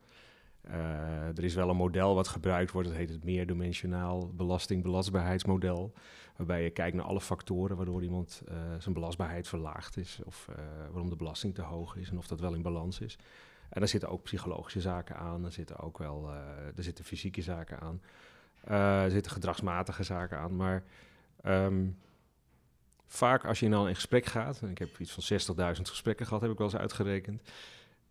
Eh, 0.62 1.38
er 1.38 1.44
is 1.44 1.56
wel 1.56 1.70
een 1.70 1.76
model 1.76 2.16
wat 2.16 2.28
gebruikt 2.28 2.72
wordt, 2.72 2.88
dat 2.88 2.98
heet 2.98 3.10
het 3.10 3.24
meerdimensionaal 3.24 4.34
belasting-belastbaarheidsmodel. 4.34 5.94
Waarbij 6.38 6.64
je 6.64 6.70
kijkt 6.70 6.96
naar 6.96 7.06
alle 7.06 7.22
factoren 7.22 7.78
waardoor 7.78 8.04
iemand 8.04 8.42
eh, 8.48 8.56
zijn 8.80 8.94
belastbaarheid 8.94 9.48
verlaagd 9.48 9.98
is. 9.98 10.20
Of 10.26 10.48
eh, 10.50 10.56
waarom 10.90 11.10
de 11.10 11.16
belasting 11.16 11.56
te 11.56 11.62
hoog 11.62 11.96
is 11.96 12.10
en 12.10 12.18
of 12.18 12.28
dat 12.28 12.40
wel 12.40 12.54
in 12.54 12.62
balans 12.62 13.00
is. 13.00 13.18
En 13.70 13.80
daar 13.80 13.90
zitten 13.90 14.10
ook 14.10 14.24
psychologische 14.24 14.82
zaken 14.82 15.18
aan, 15.18 15.46
er 15.46 15.52
zitten 15.52 15.80
ook 15.80 15.98
wel 15.98 16.30
er 16.76 16.84
zitten 16.84 17.06
fysieke 17.06 17.42
zaken 17.42 17.80
aan. 17.80 18.02
Eh, 18.64 19.04
er 19.04 19.12
zitten 19.12 19.32
gedragsmatige 19.32 20.04
zaken 20.04 20.38
aan, 20.38 20.56
maar 20.56 20.84
ehm, 21.42 21.88
vaak 23.08 23.46
als 23.46 23.60
je 23.60 23.70
dan 23.70 23.88
in 23.88 23.96
gesprek 23.96 24.26
gaat, 24.26 24.62
en 24.62 24.70
ik 24.70 24.78
heb 24.78 25.00
iets 25.00 25.12
van 25.12 25.24
60.000 25.76 25.90
gesprekken 25.90 26.26
gehad, 26.26 26.42
heb 26.42 26.52
ik 26.52 26.58
wel 26.58 26.68
eens 26.68 26.76
uitgerekend, 26.76 27.52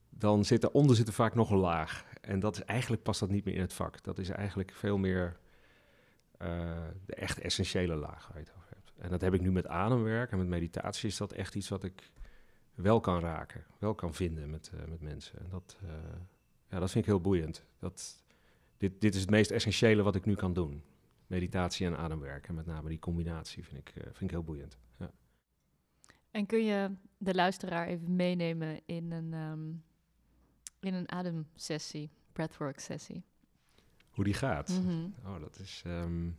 dan 0.08 0.44
zit 0.44 0.64
eronder 0.64 0.96
zit 0.96 1.10
vaak 1.10 1.34
nog 1.34 1.50
een 1.50 1.58
laag. 1.58 2.04
En 2.20 2.40
dat 2.40 2.56
is 2.56 2.64
eigenlijk 2.64 3.02
past 3.02 3.20
dat 3.20 3.30
niet 3.30 3.44
meer 3.44 3.54
in 3.54 3.60
het 3.60 3.72
vak. 3.72 4.02
Dat 4.02 4.18
is 4.18 4.28
eigenlijk 4.28 4.72
veel 4.72 4.98
meer 4.98 5.36
eh, 6.38 6.48
de 7.06 7.14
echt 7.14 7.38
essentiële 7.38 7.94
laag 7.94 8.26
waar 8.26 8.38
je 8.38 8.44
het 8.44 8.54
over 8.56 8.68
hebt. 8.74 8.92
En 8.98 9.10
dat 9.10 9.20
heb 9.20 9.34
ik 9.34 9.40
nu 9.40 9.52
met 9.52 9.66
ademwerk 9.66 10.30
en 10.30 10.38
met 10.38 10.46
meditatie 10.46 11.08
is 11.08 11.16
dat 11.16 11.32
echt 11.32 11.54
iets 11.54 11.68
wat 11.68 11.84
ik 11.84 12.10
wel 12.74 13.00
kan 13.00 13.20
raken, 13.20 13.64
wel 13.78 13.94
kan 13.94 14.14
vinden 14.14 14.50
met, 14.50 14.70
eh, 14.74 14.88
met 14.88 15.00
mensen. 15.00 15.38
En 15.38 15.48
dat, 15.50 15.78
ja, 16.68 16.78
dat 16.78 16.90
vind 16.90 17.04
ik 17.04 17.10
heel 17.10 17.20
boeiend. 17.20 17.64
Dat, 17.78 18.22
dit, 18.80 19.00
dit 19.00 19.14
is 19.14 19.20
het 19.20 19.30
meest 19.30 19.50
essentiële 19.50 20.02
wat 20.02 20.14
ik 20.14 20.24
nu 20.24 20.34
kan 20.34 20.52
doen. 20.52 20.82
Meditatie 21.26 21.86
en 21.86 21.96
ademwerk. 21.96 22.48
En 22.48 22.54
met 22.54 22.66
name 22.66 22.88
die 22.88 22.98
combinatie 22.98 23.64
vind 23.64 23.78
ik, 23.78 23.88
eh, 23.96 24.02
vind 24.02 24.20
ik 24.20 24.30
heel 24.30 24.42
boeiend. 24.42 24.78
Ja. 24.98 25.10
En 26.30 26.46
kun 26.46 26.64
je 26.64 26.90
de 27.18 27.34
luisteraar 27.34 27.86
even 27.86 28.16
meenemen 28.16 28.80
in 28.86 29.10
een, 29.12 29.34
ehm, 29.34 29.68
in 30.80 30.94
een 30.94 31.10
ademsessie, 31.10 32.10
breathwork 32.32 32.78
sessie? 32.78 33.22
Hoe 34.10 34.24
die 34.24 34.34
gaat. 34.34 34.68
Mhm. 34.68 35.08
Oh, 35.24 35.40
dat 35.40 35.58
is 35.58 35.82
ehm, 35.86 36.30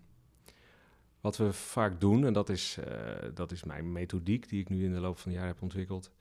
wat 1.20 1.38
we 1.38 1.54
vaak 1.54 2.00
doen, 2.00 2.26
en 2.26 2.34
dat 2.34 2.50
is, 2.50 2.78
eh, 2.78 3.30
dat 3.34 3.52
is 3.52 3.64
mijn 3.64 3.92
methodiek 3.92 4.50
die 4.50 4.62
ik 4.62 4.70
nu 4.70 4.84
in 4.84 4.94
de 4.94 5.00
loop 5.00 5.18
van 5.18 5.32
het 5.32 5.40
jaar 5.40 5.50
heb 5.50 5.62
ontwikkeld, 5.62 6.12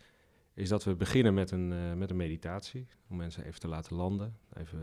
is 0.55 0.69
dat 0.69 0.85
we 0.85 0.95
beginnen 0.95 1.35
met 1.35 1.51
een, 1.51 1.73
eh, 1.73 1.95
met 1.95 2.11
een 2.11 2.17
meditatie. 2.17 2.87
Om 3.09 3.17
mensen 3.17 3.45
even 3.45 3.61
te 3.61 3.69
laten 3.69 3.97
landen, 3.97 4.37
even 4.55 4.81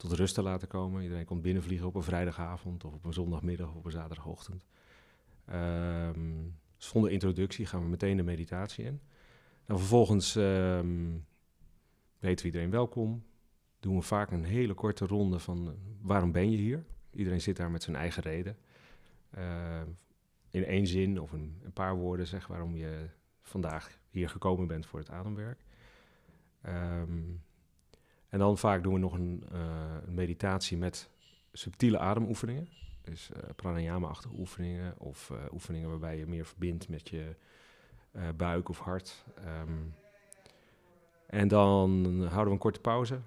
tot 0.00 0.12
rust 0.12 0.34
te 0.34 0.42
laten 0.42 0.68
komen. 0.68 1.02
Iedereen 1.02 1.24
komt 1.24 1.42
binnenvliegen 1.42 1.86
op 1.86 1.94
een 1.94 2.02
vrijdagavond 2.02 2.84
of 2.84 2.92
op 2.92 3.04
een 3.04 3.12
zondagmiddag 3.12 3.68
of 3.68 3.74
op 3.74 3.84
een 3.84 3.90
zaterdagochtend. 3.90 4.66
Ehm, 5.44 6.48
zonder 6.76 7.10
introductie 7.10 7.66
gaan 7.66 7.82
we 7.82 7.88
meteen 7.88 8.16
de 8.16 8.22
meditatie 8.22 8.84
in. 8.84 9.00
Dan 9.64 9.78
vervolgens 9.78 10.36
ehm, 10.36 11.18
weten 12.18 12.40
we 12.40 12.44
iedereen 12.44 12.70
welkom. 12.70 13.24
Doen 13.80 13.96
we 13.96 14.02
vaak 14.02 14.30
een 14.30 14.44
hele 14.44 14.74
korte 14.74 15.06
ronde 15.06 15.38
van 15.38 15.68
eh, 15.68 15.74
waarom 16.00 16.32
ben 16.32 16.50
je 16.50 16.56
hier? 16.56 16.84
Iedereen 17.10 17.40
zit 17.40 17.56
daar 17.56 17.70
met 17.70 17.82
zijn 17.82 17.96
eigen 17.96 18.22
reden. 18.22 18.56
Eh, 19.30 19.82
in 20.50 20.64
één 20.64 20.86
zin 20.86 21.20
of 21.20 21.32
een, 21.32 21.60
een 21.62 21.72
paar 21.72 21.96
woorden 21.96 22.26
zeg 22.26 22.46
waarom 22.46 22.76
je 22.76 23.08
vandaag 23.42 23.98
hier 24.10 24.28
gekomen 24.28 24.66
bent 24.66 24.86
voor 24.86 24.98
het 24.98 25.10
ademwerk. 25.10 25.64
Ehm, 26.60 27.22
en 28.30 28.38
dan 28.38 28.58
vaak 28.58 28.82
doen 28.82 28.92
we 28.92 28.98
nog 28.98 29.12
een, 29.12 29.44
eh, 29.52 29.60
meditatie 30.06 30.76
met 30.76 31.10
subtiele 31.52 31.98
ademoefeningen. 31.98 32.68
Dus 33.02 33.30
eh 33.32 33.50
pranayama-achtige 33.56 34.34
oefeningen 34.38 34.94
of 34.98 35.30
eh, 35.30 35.52
oefeningen 35.52 35.88
waarbij 35.88 36.18
je 36.18 36.26
meer 36.26 36.46
verbindt 36.46 36.88
met 36.88 37.08
je 37.08 37.36
buik 38.36 38.68
of 38.68 38.78
hart. 38.78 39.24
Ehm, 39.44 39.72
en 41.26 41.48
dan 41.48 42.04
houden 42.04 42.44
we 42.44 42.50
een 42.50 42.58
korte 42.58 42.80
pauze. 42.80 43.20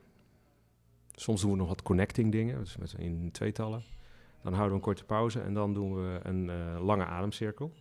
Soms 1.12 1.42
doen 1.42 1.52
we 1.52 1.58
nog 1.58 1.68
wat 1.68 1.82
connecting 1.82 2.32
dingen, 2.32 2.60
dus 2.60 2.78
met, 2.78 2.96
in 2.98 3.32
tweetallen. 3.32 3.84
Dan 4.42 4.54
houden 4.54 4.70
we 4.70 4.76
een 4.76 4.86
korte 4.86 5.04
pauze 5.04 5.42
en 5.42 5.54
dan 5.54 5.74
doen 5.74 5.96
we 5.96 6.20
een 6.24 6.52
lange 6.80 7.06
ademcirkel. 7.06 7.74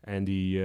En 0.00 0.24
die 0.24 0.58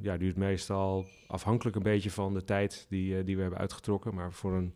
ja, 0.00 0.16
duurt 0.16 0.36
meestal 0.36 1.06
afhankelijk 1.26 1.76
een 1.76 1.82
beetje 1.82 2.10
van 2.10 2.34
de 2.34 2.44
tijd 2.44 2.86
die, 2.88 3.24
die 3.24 3.36
we 3.36 3.42
hebben 3.42 3.60
uitgetrokken. 3.60 4.14
Maar 4.14 4.32
voor 4.32 4.52
een 4.52 4.74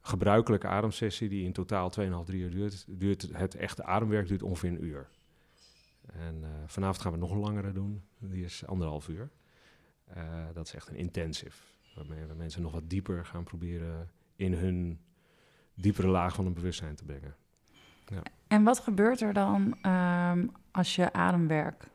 gebruikelijke 0.00 0.66
ademsessie, 0.66 1.28
die 1.28 1.44
in 1.44 1.52
totaal 1.52 1.92
2,5, 2.00 2.06
3 2.24 2.42
uur 2.42 2.50
duurt, 2.50 2.84
duurt 2.88 3.28
het 3.32 3.54
echte 3.54 3.84
ademwerk 3.84 4.28
duurt 4.28 4.42
ongeveer 4.42 4.70
een 4.70 4.84
uur. 4.84 5.08
En 6.06 6.40
uh, 6.40 6.48
vanavond 6.66 7.00
gaan 7.00 7.12
we 7.12 7.18
nog 7.18 7.30
een 7.30 7.38
langere 7.38 7.72
doen. 7.72 8.02
Die 8.18 8.44
is 8.44 8.66
anderhalf 8.66 9.08
uur. 9.08 9.30
dat 10.52 10.66
is 10.66 10.74
echt 10.74 10.88
een 10.88 10.96
intensive. 10.96 11.62
Waarmee 11.94 12.24
we 12.24 12.34
mensen 12.34 12.62
nog 12.62 12.72
wat 12.72 12.90
dieper 12.90 13.24
gaan 13.24 13.44
proberen 13.44 14.10
in 14.36 14.52
hun 14.52 15.00
diepere 15.74 16.08
laag 16.08 16.34
van 16.34 16.44
hun 16.44 16.54
bewustzijn 16.54 16.94
te 16.94 17.04
brengen. 17.04 17.36
Ja. 18.06 18.22
En 18.46 18.62
wat 18.62 18.78
gebeurt 18.78 19.20
er 19.20 19.32
dan 19.32 19.76
um, 19.86 20.52
als 20.70 20.96
je 20.96 21.12
ademwerk 21.12 21.88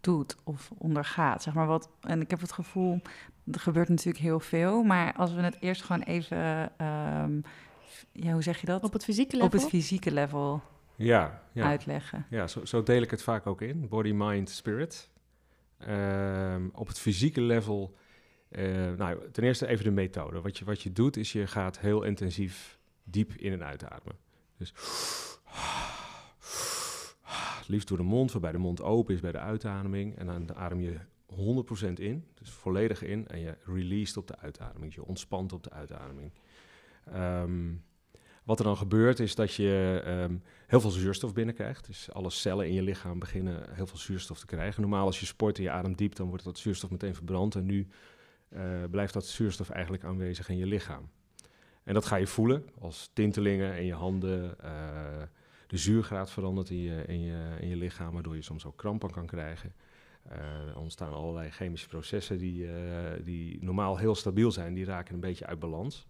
doet 0.00 0.36
of 0.44 0.70
ondergaat? 0.78 1.42
Zeg 1.42 1.54
maar 1.54 1.66
wat, 1.66 1.90
en 2.00 2.20
ik 2.20 2.30
heb 2.30 2.40
het 2.40 2.52
gevoel, 2.52 3.00
er 3.52 3.60
gebeurt 3.60 3.88
natuurlijk 3.88 4.24
heel 4.24 4.40
veel, 4.40 4.82
maar 4.82 5.12
als 5.12 5.34
we 5.34 5.40
het 5.40 5.56
eerst 5.60 5.82
gewoon 5.82 6.02
even, 6.02 6.38
um, 6.86 7.42
ja, 8.12 8.32
hoe 8.32 8.42
zeg 8.42 8.60
je 8.60 8.66
dat? 8.66 8.82
Op 8.84 8.92
het 8.92 9.04
fysieke 9.04 9.32
level? 9.32 9.46
Op 9.46 9.52
het 9.52 9.68
fysieke 9.68 10.10
level 10.10 10.62
ja, 10.96 11.42
ja. 11.52 11.64
uitleggen. 11.64 12.26
Ja, 12.30 12.46
zo, 12.46 12.64
zo, 12.64 12.82
deel 12.82 13.02
ik 13.02 13.10
het 13.10 13.22
vaak 13.22 13.46
ook 13.46 13.62
in. 13.62 13.88
Body, 13.88 14.12
mind, 14.14 14.50
spirit. 14.50 15.10
Um, 15.88 16.70
op 16.74 16.86
het 16.86 16.98
fysieke 16.98 17.40
level, 17.40 17.96
uh, 18.50 18.92
nou, 18.96 19.30
ten 19.30 19.44
eerste 19.44 19.66
even 19.66 19.84
de 19.84 19.90
methode. 19.90 20.40
Wat 20.40 20.58
je, 20.58 20.64
wat 20.64 20.82
je 20.82 20.92
doet 20.92 21.16
is 21.16 21.32
je 21.32 21.46
gaat 21.46 21.78
heel 21.78 22.02
intensief 22.02 22.78
diep 23.04 23.32
in 23.32 23.52
en 23.52 23.64
uitademen. 23.64 24.16
Dus 24.56 24.72
liefst 27.66 27.88
door 27.88 27.96
de 27.96 28.02
mond, 28.02 28.32
waarbij 28.32 28.52
de 28.52 28.58
mond 28.58 28.82
open 28.82 29.14
is 29.14 29.20
bij 29.20 29.32
de 29.32 29.38
uitademing. 29.38 30.16
En 30.16 30.26
dan 30.26 30.56
adem 30.56 30.80
je 30.80 30.98
100% 31.32 31.92
in, 31.94 32.24
dus 32.34 32.50
volledig 32.50 33.02
in. 33.02 33.28
En 33.28 33.40
je 33.40 33.56
released 33.64 34.16
op 34.16 34.26
de 34.26 34.38
uitademing. 34.38 34.94
Je 34.94 35.04
ontspant 35.04 35.52
op 35.52 35.62
de 35.62 35.70
uitademing. 35.70 36.32
Um, 37.16 37.84
wat 38.44 38.58
er 38.58 38.64
dan 38.64 38.76
gebeurt 38.76 39.20
is 39.20 39.34
dat 39.34 39.54
je 39.54 40.02
um, 40.06 40.42
heel 40.66 40.80
veel 40.80 40.90
zuurstof 40.90 41.32
binnenkrijgt. 41.32 41.86
Dus 41.86 42.12
alle 42.12 42.30
cellen 42.30 42.66
in 42.66 42.72
je 42.72 42.82
lichaam 42.82 43.18
beginnen 43.18 43.74
heel 43.74 43.86
veel 43.86 43.98
zuurstof 43.98 44.38
te 44.38 44.46
krijgen. 44.46 44.80
Normaal 44.80 45.06
als 45.06 45.20
je 45.20 45.26
sport 45.26 45.56
en 45.56 45.62
je 45.62 45.70
ademt 45.70 45.98
diep, 45.98 46.14
dan 46.14 46.28
wordt 46.28 46.44
dat 46.44 46.58
zuurstof 46.58 46.90
meteen 46.90 47.14
verbrand. 47.14 47.54
En 47.54 47.66
nu 47.66 47.88
uh, 48.48 48.84
blijft 48.90 49.12
dat 49.12 49.26
zuurstof 49.26 49.70
eigenlijk 49.70 50.04
aanwezig 50.04 50.48
in 50.48 50.56
je 50.56 50.66
lichaam. 50.66 51.10
En 51.84 51.94
dat 51.94 52.06
ga 52.06 52.16
je 52.16 52.26
voelen 52.26 52.64
als 52.78 53.10
tintelingen 53.12 53.78
in 53.78 53.84
je 53.84 53.94
handen. 53.94 54.56
Uh, 54.64 54.70
de 55.66 55.76
zuurgraad 55.76 56.30
verandert 56.30 56.70
in 56.70 56.80
je, 56.80 57.04
in, 57.06 57.20
je, 57.20 57.56
in 57.60 57.68
je 57.68 57.76
lichaam, 57.76 58.12
waardoor 58.12 58.34
je 58.34 58.42
soms 58.42 58.64
ook 58.64 58.76
krampen 58.76 59.10
kan 59.10 59.26
krijgen. 59.26 59.72
Uh, 60.26 60.68
er 60.68 60.78
ontstaan 60.78 61.12
allerlei 61.12 61.50
chemische 61.50 61.88
processen 61.88 62.38
die, 62.38 62.64
uh, 62.64 62.72
die 63.24 63.58
normaal 63.60 63.96
heel 63.96 64.14
stabiel 64.14 64.52
zijn, 64.52 64.74
die 64.74 64.84
raken 64.84 65.14
een 65.14 65.20
beetje 65.20 65.46
uit 65.46 65.58
balans. 65.58 66.06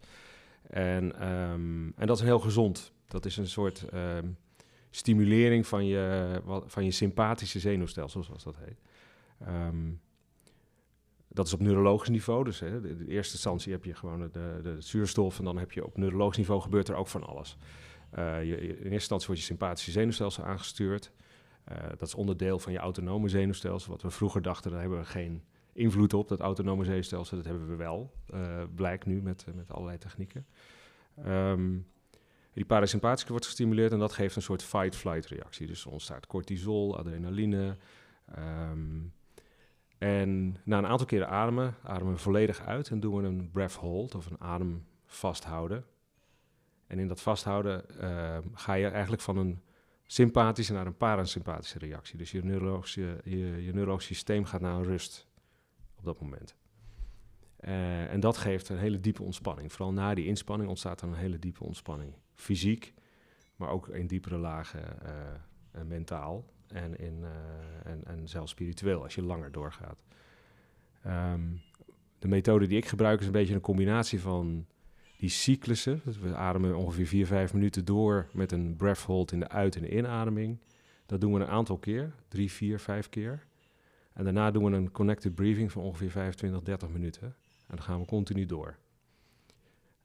En, 0.62 1.28
um, 1.28 1.92
en 1.96 2.06
dat 2.06 2.16
is 2.16 2.22
heel 2.22 2.38
gezond. 2.38 2.92
Dat 3.06 3.24
is 3.24 3.36
een 3.36 3.46
soort 3.46 3.84
um, 3.94 4.36
stimulering 4.90 5.66
van 5.66 5.86
je, 5.86 6.40
van 6.66 6.84
je 6.84 6.90
sympathische 6.90 7.58
zenuwstelsel, 7.58 8.22
zoals 8.22 8.44
dat 8.44 8.56
heet. 8.56 8.80
Um, 9.48 10.00
dat 11.28 11.46
is 11.46 11.52
op 11.52 11.60
neurologisch 11.60 12.08
niveau. 12.08 12.44
Dus 12.44 12.60
hè, 12.60 12.80
de, 12.80 13.06
eerste 13.08 13.32
instantie 13.32 13.72
heb 13.72 13.84
je 13.84 13.94
gewoon 13.94 14.20
de, 14.20 14.30
de, 14.30 14.58
de, 14.62 14.76
zuurstof. 14.78 15.38
En 15.38 15.44
dan 15.44 15.58
heb 15.58 15.72
je 15.72 15.84
op 15.84 15.96
neurologisch 15.96 16.36
niveau 16.36 16.60
gebeurt 16.60 16.88
er 16.88 16.94
ook 16.94 17.08
van 17.08 17.24
alles. 17.24 17.56
Uh, 18.18 18.44
je, 18.44 18.56
in 18.60 18.68
eerste 18.68 18.92
instantie 18.92 19.26
wordt 19.26 19.40
je 19.40 19.46
sympathische 19.46 19.90
zenuwstelsel 19.90 20.44
aangestuurd. 20.44 21.12
Uh, 21.72 21.88
dat 21.88 22.08
is 22.08 22.14
onderdeel 22.14 22.58
van 22.58 22.72
je 22.72 22.78
autonome 22.78 23.28
zenuwstelsel. 23.28 23.92
Wat 23.92 24.02
we 24.02 24.10
vroeger 24.10 24.42
dachten, 24.42 24.70
daar 24.70 24.80
hebben 24.80 24.98
we 24.98 25.04
geen 25.04 25.42
invloed 25.72 26.14
op. 26.14 26.28
Dat 26.28 26.40
autonome 26.40 26.84
zenuwstelsel, 26.84 27.36
dat 27.36 27.46
hebben 27.46 27.68
we 27.68 27.76
wel. 27.76 28.12
Uh, 28.34 28.62
blijkt 28.74 29.06
nu 29.06 29.22
met, 29.22 29.46
met 29.54 29.72
allerlei 29.72 29.98
technieken. 29.98 30.46
Um, 31.26 31.86
die 32.52 32.64
parasympathische 32.64 33.30
wordt 33.30 33.46
gestimuleerd 33.46 33.92
en 33.92 33.98
dat 33.98 34.12
geeft 34.12 34.36
een 34.36 34.42
soort 34.42 34.62
fight-flight 34.62 35.26
reactie. 35.26 35.66
Dus 35.66 35.84
er 35.84 35.90
ontstaat 35.90 36.26
cortisol, 36.26 36.98
adrenaline. 36.98 37.76
Um, 38.38 39.12
en 39.98 40.56
na 40.64 40.78
een 40.78 40.86
aantal 40.86 41.06
keren 41.06 41.28
ademen, 41.28 41.74
ademen 41.82 42.12
we 42.12 42.18
volledig 42.18 42.60
uit 42.60 42.90
en 42.90 43.00
doen 43.00 43.16
we 43.16 43.28
een 43.28 43.50
breath 43.50 43.74
hold 43.74 44.14
of 44.14 44.26
een 44.26 44.40
adem 44.40 44.86
vasthouden. 45.06 45.84
En 46.86 46.98
in 46.98 47.08
dat 47.08 47.20
vasthouden 47.20 47.84
uh, 48.00 48.38
ga 48.54 48.74
je 48.74 48.86
eigenlijk 48.86 49.22
van 49.22 49.36
een 49.36 49.60
sympathische 50.10 50.72
naar 50.72 50.86
een 50.86 50.96
parasympathische 50.96 51.78
reactie. 51.78 52.18
Dus 52.18 52.30
je 52.30 52.44
neurologische, 52.44 53.20
je, 53.24 53.96
systeem 53.96 54.44
gaat 54.44 54.60
naar 54.60 54.82
rust 54.82 55.26
op 55.96 56.04
dat 56.04 56.20
moment. 56.20 56.56
Uh, 57.60 58.12
en 58.12 58.20
dat 58.20 58.36
geeft 58.36 58.68
een 58.68 58.78
hele 58.78 59.00
diepe 59.00 59.22
ontspanning. 59.22 59.72
Vooral 59.72 59.92
na 59.92 60.14
die 60.14 60.26
inspanning 60.26 60.68
ontstaat 60.68 61.00
er 61.00 61.08
een 61.08 61.14
hele 61.14 61.38
diepe 61.38 61.64
ontspanning. 61.64 62.12
Fysiek, 62.34 62.94
maar 63.56 63.68
ook 63.68 63.88
in 63.88 64.06
diepere 64.06 64.36
lagen 64.36 64.98
uh, 65.02 65.82
mentaal 65.82 66.44
en, 66.68 66.98
in, 66.98 67.24
en, 67.84 68.04
en 68.04 68.28
zelfs 68.28 68.50
spiritueel 68.50 69.02
als 69.02 69.14
je 69.14 69.22
langer 69.22 69.52
doorgaat. 69.52 70.04
Um, 71.06 71.60
de 72.18 72.28
methode 72.28 72.66
die 72.66 72.76
ik 72.76 72.86
gebruik 72.86 73.20
is 73.20 73.26
een 73.26 73.32
beetje 73.32 73.54
een 73.54 73.60
combinatie 73.60 74.20
van 74.20 74.66
die 75.18 75.28
cyclussen. 75.28 76.00
Dus 76.04 76.18
we 76.18 76.34
ademen 76.34 76.76
ongeveer 76.76 77.06
4, 77.06 77.26
5 77.26 77.52
minuten 77.52 77.84
door 77.84 78.26
met 78.32 78.52
een 78.52 78.76
breath 78.76 78.98
hold 78.98 79.32
in 79.32 79.40
de 79.40 79.48
uit- 79.48 79.76
en 79.76 79.82
de 79.82 79.96
inademing. 79.96 80.58
Dat 81.06 81.20
doen 81.20 81.32
we 81.32 81.40
een 81.40 81.46
aantal 81.46 81.78
keer, 81.78 82.12
3, 82.28 82.52
4, 82.52 82.78
5 82.78 83.08
keer. 83.08 83.46
En 84.12 84.24
daarna 84.24 84.50
doen 84.50 84.64
we 84.64 84.76
een 84.76 84.90
connected 84.90 85.34
breathing 85.34 85.72
van 85.72 85.82
ongeveer 85.82 86.10
25, 86.10 86.62
30 86.62 86.88
minuten. 86.88 87.26
En 87.66 87.76
dan 87.76 87.82
gaan 87.82 88.00
we 88.00 88.06
continu 88.06 88.46
door. 88.46 88.76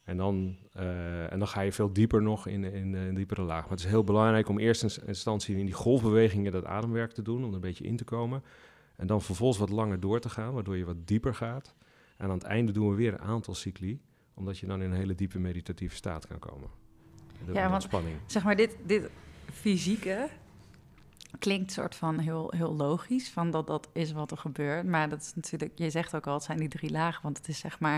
En 0.04 0.18
dan, 0.18 0.58
uh, 0.78 1.32
en 1.32 1.40
dan 1.40 1.48
ga 1.48 1.62
je 1.62 1.72
veel 1.72 1.94
dieper 1.94 2.22
nog 2.22 2.48
in, 2.48 2.64
in, 2.64 2.74
in 2.74 2.94
een 2.94 3.16
diepere 3.16 3.42
laag. 3.42 3.62
Maar 3.62 3.70
het 3.70 3.80
is 3.80 3.86
heel 3.86 4.04
belangrijk 4.04 4.50
om 4.50 4.60
eerst 4.60 4.84
in 4.84 5.08
instantie 5.08 5.58
in 5.58 5.66
die 5.66 5.74
golfbewegingen 5.74 6.52
dat 6.52 6.66
ademwerk 6.66 7.12
te 7.12 7.22
doen, 7.22 7.44
om 7.44 7.54
een 7.54 7.60
beetje 7.60 7.84
in 7.84 7.96
te 7.96 8.04
komen. 8.04 8.44
En 8.96 9.08
dan 9.08 9.22
vervolgens 9.22 9.60
wat 9.60 9.70
langer 9.70 10.00
door 10.00 10.20
te 10.20 10.30
gaan, 10.30 10.54
waardoor 10.54 10.78
je 10.78 10.86
wat 10.86 11.08
dieper 11.08 11.36
gaat. 11.36 11.76
En 12.18 12.26
aan 12.26 12.38
het 12.38 12.44
einde 12.44 12.72
doen 12.72 12.90
we 12.90 12.96
weer 12.96 13.14
een 13.14 13.22
aantal 13.22 13.56
cycli 13.56 14.02
omdat 14.34 14.60
je 14.60 14.66
dan 14.66 14.82
in 14.82 14.92
een 14.92 14.98
hele 14.98 15.16
diepe 15.16 15.40
meditatieve 15.40 15.96
staat 15.96 16.28
kan 16.28 16.40
komen. 16.40 16.70
Ja, 17.54 17.70
want 17.70 17.88
zeg 18.26 18.44
maar, 18.44 18.56
dit, 18.56 18.78
dit 18.86 19.10
fysieke 19.52 20.30
klinkt 21.40 21.72
soort 21.72 21.96
van 21.96 22.20
heel, 22.20 22.54
heel 22.56 22.76
logisch, 22.76 23.30
van 23.30 23.52
dat 23.52 23.68
dat 23.68 23.90
is 23.94 24.12
wat 24.12 24.32
er 24.32 24.38
gebeurt. 24.38 24.86
Maar 24.86 25.10
dat 25.10 25.22
is 25.22 25.36
natuurlijk, 25.36 25.72
je 25.76 25.90
zegt 25.90 26.16
ook 26.16 26.28
al, 26.28 26.34
het 26.34 26.44
zijn 26.44 26.58
die 26.58 26.68
drie 26.68 26.92
lagen, 26.92 27.22
want 27.24 27.38
het 27.38 27.48
is 27.48 27.60
zeg 27.60 27.80
maar, 27.80 27.98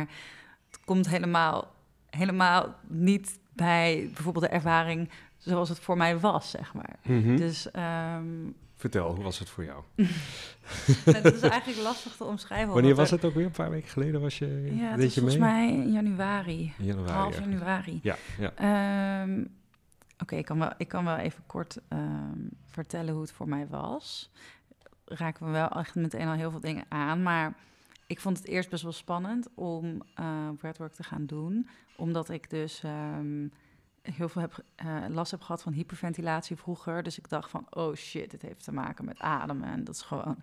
het 0.71 0.79
komt 0.85 1.09
helemaal, 1.09 1.73
helemaal 2.09 2.75
niet 2.87 3.39
bij 3.53 4.09
bijvoorbeeld 4.13 4.45
de 4.45 4.51
ervaring 4.51 5.09
zoals 5.37 5.69
het 5.69 5.79
voor 5.79 5.97
mij 5.97 6.19
was, 6.19 6.49
zeg 6.49 6.73
maar. 6.73 6.95
Mhm. 7.01 7.13
Mm 7.13 7.23
-hmm. 7.23 7.37
Dus 7.37 7.67
um, 8.15 8.55
Vertel, 8.85 9.15
hoe 9.15 9.23
was 9.23 9.39
het 9.39 9.49
voor 9.49 9.63
jou? 9.63 9.83
nou, 11.05 11.21
dat 11.21 11.33
is 11.33 11.41
eigenlijk 11.41 11.81
lastig 11.81 12.15
te 12.15 12.23
omschrijven. 12.23 12.73
Wanneer 12.73 12.95
was 12.95 13.11
het 13.11 13.25
ook 13.25 13.33
weer? 13.33 13.45
Een 13.45 13.51
paar 13.51 13.69
weken 13.69 13.89
geleden 13.89 14.21
was 14.21 14.37
je. 14.37 14.71
Ja, 14.75 14.89
het 14.89 14.99
deed 14.99 15.13
je 15.13 15.19
volgens 15.19 15.41
mee? 15.41 15.51
mij 15.51 15.71
in 15.71 15.91
januari. 15.91 16.73
In 16.77 16.85
januari. 16.85 17.11
Half 17.11 17.35
ja. 17.35 17.41
januari. 17.41 17.99
Ja, 18.03 18.15
ja. 18.39 19.21
Um, 19.21 19.39
Oké, 19.39 20.21
okay, 20.21 20.39
ik, 20.39 20.45
kan 20.45 20.59
wel, 20.59 20.71
ik 20.77 20.87
kan 20.87 21.05
wel 21.05 21.15
even 21.15 21.43
kort 21.45 21.79
um, 21.89 22.49
vertellen 22.65 23.13
hoe 23.13 23.21
het 23.21 23.31
voor 23.31 23.49
mij 23.49 23.67
was. 23.67 24.31
Raken 25.05 25.45
we 25.45 25.51
wel 25.51 25.69
echt 25.69 25.95
meteen 25.95 26.27
al 26.27 26.33
heel 26.33 26.51
veel 26.51 26.59
dingen 26.59 26.85
aan. 26.89 27.23
Maar 27.23 27.53
ik 28.07 28.19
vond 28.19 28.37
het 28.37 28.47
eerst 28.47 28.69
best 28.69 28.83
wel 28.83 28.91
spannend 28.91 29.47
om 29.55 30.01
uh, 30.19 30.49
breathwork 30.57 30.93
te 30.93 31.03
gaan 31.03 31.25
doen. 31.25 31.69
Omdat 31.95 32.29
ik 32.29 32.49
dus 32.49 32.81
um, 32.85 33.51
heel 34.13 34.29
veel 34.29 34.41
heb, 34.41 34.63
uh, 34.85 35.05
last 35.09 35.31
heb 35.31 35.41
gehad 35.41 35.61
van 35.61 35.73
hyperventilatie 35.73 36.55
vroeger. 36.55 37.03
Dus 37.03 37.17
ik 37.17 37.29
dacht 37.29 37.49
van, 37.49 37.67
oh 37.69 37.95
shit, 37.95 38.31
dit 38.31 38.41
heeft 38.41 38.63
te 38.63 38.71
maken 38.73 39.05
met 39.05 39.19
ademen. 39.19 39.69
En 39.69 39.83
dat 39.83 39.95
is 39.95 40.01
gewoon 40.01 40.37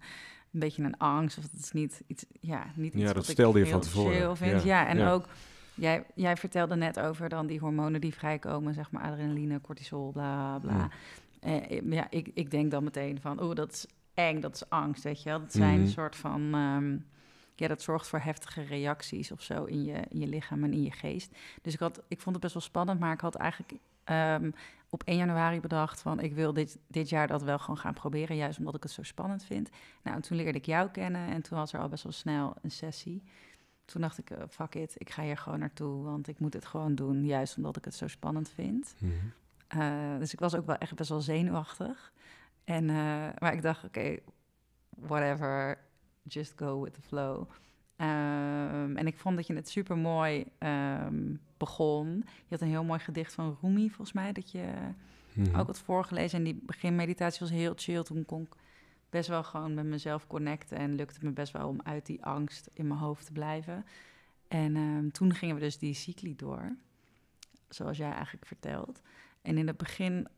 een 0.53 0.61
beetje 0.61 0.83
een 0.83 0.98
angst. 0.98 1.38
Of 1.38 1.44
dat 1.48 1.61
is 1.61 1.72
niet 1.72 2.03
iets, 2.07 2.25
ja, 2.40 2.66
niet 2.75 2.92
iets 2.92 3.01
ja, 3.01 3.07
wat 3.07 3.14
dat 3.14 3.25
ik 3.25 3.31
stelde 3.31 3.59
je 3.59 3.64
heel 3.64 3.72
van 3.72 3.83
tevoren. 3.83 4.37
Vind. 4.37 4.62
Ja, 4.62 4.83
Ja, 4.83 4.87
en 4.88 4.98
ja. 4.98 5.12
ook... 5.12 5.27
Jij, 5.75 6.05
jij 6.14 6.37
vertelde 6.37 6.77
net 6.77 7.01
over 7.01 7.29
dan 7.29 7.46
die 7.46 7.59
hormonen 7.59 8.01
die 8.01 8.14
vrijkomen, 8.14 8.75
zeg 8.75 8.90
maar 8.90 9.03
adrenaline, 9.03 9.61
cortisol, 9.61 10.11
bla 10.11 10.59
bla. 10.59 10.72
Mm. 10.72 10.90
Eh, 11.40 11.81
ja, 11.90 12.07
ik, 12.11 12.31
ik 12.35 12.51
denk 12.51 12.70
dan 12.70 12.85
meteen 12.85 13.20
van, 13.20 13.42
oeh, 13.42 13.55
dat 13.55 13.72
is 13.72 13.87
eng, 14.14 14.40
dat 14.40 14.55
is 14.55 14.70
angst, 14.70 15.03
weet 15.03 15.22
je 15.22 15.29
wel. 15.29 15.40
Dat 15.40 15.53
zijn 15.53 15.72
Mhm. 15.75 15.81
een 15.83 15.88
soort 15.88 16.16
van, 16.16 16.55
ehm, 16.55 16.96
ja, 17.55 17.69
dat 17.69 17.83
zorgt 17.83 18.09
voor 18.09 18.19
heftige 18.19 18.62
reacties 18.62 19.33
of 19.33 19.43
zo 19.43 19.65
in 19.65 19.85
je, 19.85 20.01
in 20.09 20.19
je 20.19 20.27
lichaam 20.27 20.65
en 20.65 20.73
in 20.73 20.83
je 20.83 20.91
geest. 20.91 21.37
Dus 21.62 21.75
ik, 21.75 21.81
had, 21.81 22.03
ik 22.09 22.21
vond 22.21 22.35
het 22.35 22.45
best 22.45 22.55
wel 22.55 22.62
spannend, 22.62 23.01
maar 23.01 23.12
ik 23.12 23.21
had 23.21 23.35
eigenlijk 23.35 23.73
ehm, 24.05 24.51
op 24.91 25.03
1 25.03 25.17
januari 25.17 25.61
bedacht 25.61 26.03
van 26.03 26.21
ik 26.21 26.35
wil 26.35 26.53
dit, 26.53 26.79
dit 26.87 27.09
jaar 27.09 27.27
dat 27.27 27.43
wel 27.43 27.59
gewoon 27.59 27.79
gaan 27.79 27.95
proberen, 27.95 28.37
juist 28.37 28.59
omdat 28.59 28.75
ik 28.75 28.83
het 28.83 28.93
zo 28.93 29.03
spannend 29.03 29.45
vind. 29.45 29.71
Nou, 30.03 30.17
en 30.17 30.23
toen 30.23 30.37
leerde 30.37 30.59
ik 30.59 30.67
jou 30.67 30.91
kennen 30.91 31.29
en 31.29 31.43
toen 31.43 31.59
was 31.59 31.73
er 31.73 31.81
al 31.81 31.88
best 31.88 32.03
wel 32.03 32.12
snel 32.12 32.55
een 32.62 32.71
sessie. 32.71 33.23
Toen 33.85 34.01
dacht 34.01 34.19
ik, 34.19 34.31
eh, 34.31 34.43
fuck 34.49 34.75
it, 34.75 34.95
ik 34.97 35.11
ga 35.11 35.23
hier 35.23 35.37
gewoon 35.37 35.59
naartoe, 35.59 36.05
want 36.05 36.29
ik 36.29 36.38
moet 36.38 36.53
het 36.53 36.67
gewoon 36.67 36.95
doen, 36.95 37.25
juist 37.25 37.57
omdat 37.57 37.77
ik 37.77 37.85
het 37.85 37.95
zo 37.95 38.09
spannend 38.09 38.49
vind. 38.49 38.95
Mhm. 38.99 39.12
Uh, 39.77 40.19
dus 40.19 40.33
ik 40.33 40.38
was 40.38 40.55
ook 40.55 40.67
wel 40.67 40.77
echt 40.77 40.95
best 40.95 41.09
wel 41.09 41.21
zenuwachtig. 41.21 42.12
En, 42.65 42.85
uh, 42.85 43.29
maar 43.38 43.53
ik 43.53 43.62
dacht, 43.62 43.85
oké, 43.85 43.99
okay, 43.99 44.23
whatever, 44.88 45.79
just 46.22 46.52
go 46.56 46.80
with 46.80 46.94
the 46.94 47.02
flow. 47.02 47.48
Um, 47.96 48.96
en 48.96 49.06
ik 49.06 49.18
vond 49.18 49.37
dat 49.37 49.46
je 49.46 49.54
het 49.54 49.68
super 49.68 49.98
mooi 49.98 50.44
um, 50.58 51.40
begon. 51.56 52.16
Je 52.16 52.48
had 52.48 52.61
een 52.61 52.68
heel 52.68 52.85
mooi 52.85 53.00
gedicht 53.00 53.35
van 53.35 53.58
Rumi, 53.61 53.88
volgens 53.88 54.12
mij, 54.12 54.32
dat 54.32 54.50
je 54.50 54.72
mm-hmm. 55.32 55.61
ook 55.61 55.66
had 55.66 55.78
voorgelezen. 55.78 56.38
En 56.38 56.44
die 56.44 56.61
beginmeditatie 56.66 57.40
was 57.40 57.50
heel 57.50 57.72
chill. 57.76 58.02
Toen 58.02 58.24
kon 58.24 58.42
ik 58.42 58.54
best 59.11 59.28
wel 59.28 59.42
gewoon 59.42 59.74
met 59.74 59.85
mezelf 59.85 60.26
connecten. 60.26 60.76
En 60.76 60.94
lukte 60.94 61.24
me 61.24 61.30
best 61.30 61.52
wel 61.52 61.68
om 61.68 61.80
uit 61.82 62.06
die 62.06 62.24
angst 62.24 62.70
in 62.72 62.87
mijn 62.87 63.00
hoofd 63.00 63.26
te 63.26 63.32
blijven. 63.32 63.85
En 64.48 64.76
um, 64.76 65.12
toen 65.12 65.35
gingen 65.35 65.54
we 65.54 65.61
dus 65.61 65.78
die 65.78 65.94
cycli 65.94 66.37
door, 66.37 66.76
zoals 67.68 67.96
jij 67.96 68.12
eigenlijk 68.12 68.46
vertelt. 68.46 69.02
En 69.42 69.58
in 69.58 69.66
het 69.66 69.76
begin 69.76 70.28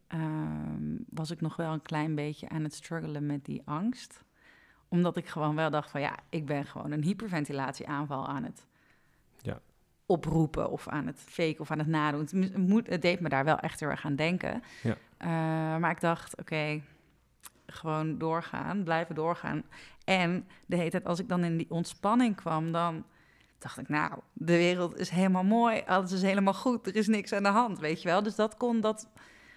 was 1.08 1.30
ik 1.30 1.40
nog 1.40 1.56
wel 1.56 1.72
een 1.72 1.82
klein 1.82 2.14
beetje 2.14 2.48
aan 2.48 2.62
het 2.62 2.74
struggelen 2.74 3.26
met 3.26 3.44
die 3.44 3.62
angst 3.64 4.24
omdat 4.94 5.16
ik 5.16 5.28
gewoon 5.28 5.56
wel 5.56 5.70
dacht 5.70 5.90
van 5.90 6.00
ja, 6.00 6.16
ik 6.28 6.46
ben 6.46 6.64
gewoon 6.64 6.90
een 6.90 7.02
hyperventilatieaanval 7.02 8.26
aan 8.28 8.44
het 8.44 8.66
ja. 9.40 9.60
oproepen 10.06 10.70
of 10.70 10.88
aan 10.88 11.06
het 11.06 11.20
faken 11.20 11.60
of 11.60 11.70
aan 11.70 11.78
het 11.78 11.86
nadoen. 11.86 12.20
Het, 12.20 12.56
moet, 12.56 12.86
het 12.86 13.02
deed 13.02 13.20
me 13.20 13.28
daar 13.28 13.44
wel 13.44 13.58
echt 13.58 13.80
heel 13.80 13.88
erg 13.88 14.04
aan 14.04 14.16
denken. 14.16 14.62
Ja. 14.82 14.96
Uh, 15.18 15.80
maar 15.80 15.90
ik 15.90 16.00
dacht, 16.00 16.38
oké, 16.40 16.82
gewoon 17.66 18.18
doorgaan, 18.18 18.82
blijven 18.82 19.14
doorgaan. 19.14 19.62
En 20.04 20.46
de 20.66 20.76
hele 20.76 20.90
tijd 20.90 21.04
als 21.04 21.18
ik 21.18 21.28
dan 21.28 21.44
in 21.44 21.56
die 21.56 21.70
ontspanning 21.70 22.36
kwam, 22.36 22.72
dan 22.72 23.04
dacht 23.58 23.78
ik, 23.78 23.88
nou, 23.88 24.12
de 24.32 24.56
wereld 24.56 24.98
is 24.98 25.08
helemaal 25.08 25.44
mooi, 25.44 25.82
alles 25.86 26.12
is 26.12 26.22
helemaal 26.22 26.54
goed, 26.54 26.86
er 26.86 26.96
is 26.96 27.06
niks 27.06 27.32
aan 27.32 27.42
de 27.42 27.48
hand, 27.48 27.78
weet 27.78 28.02
je 28.02 28.08
wel. 28.08 28.22
Dus 28.22 28.34
dat 28.34 28.56
kon, 28.56 28.80
dat, 28.80 29.08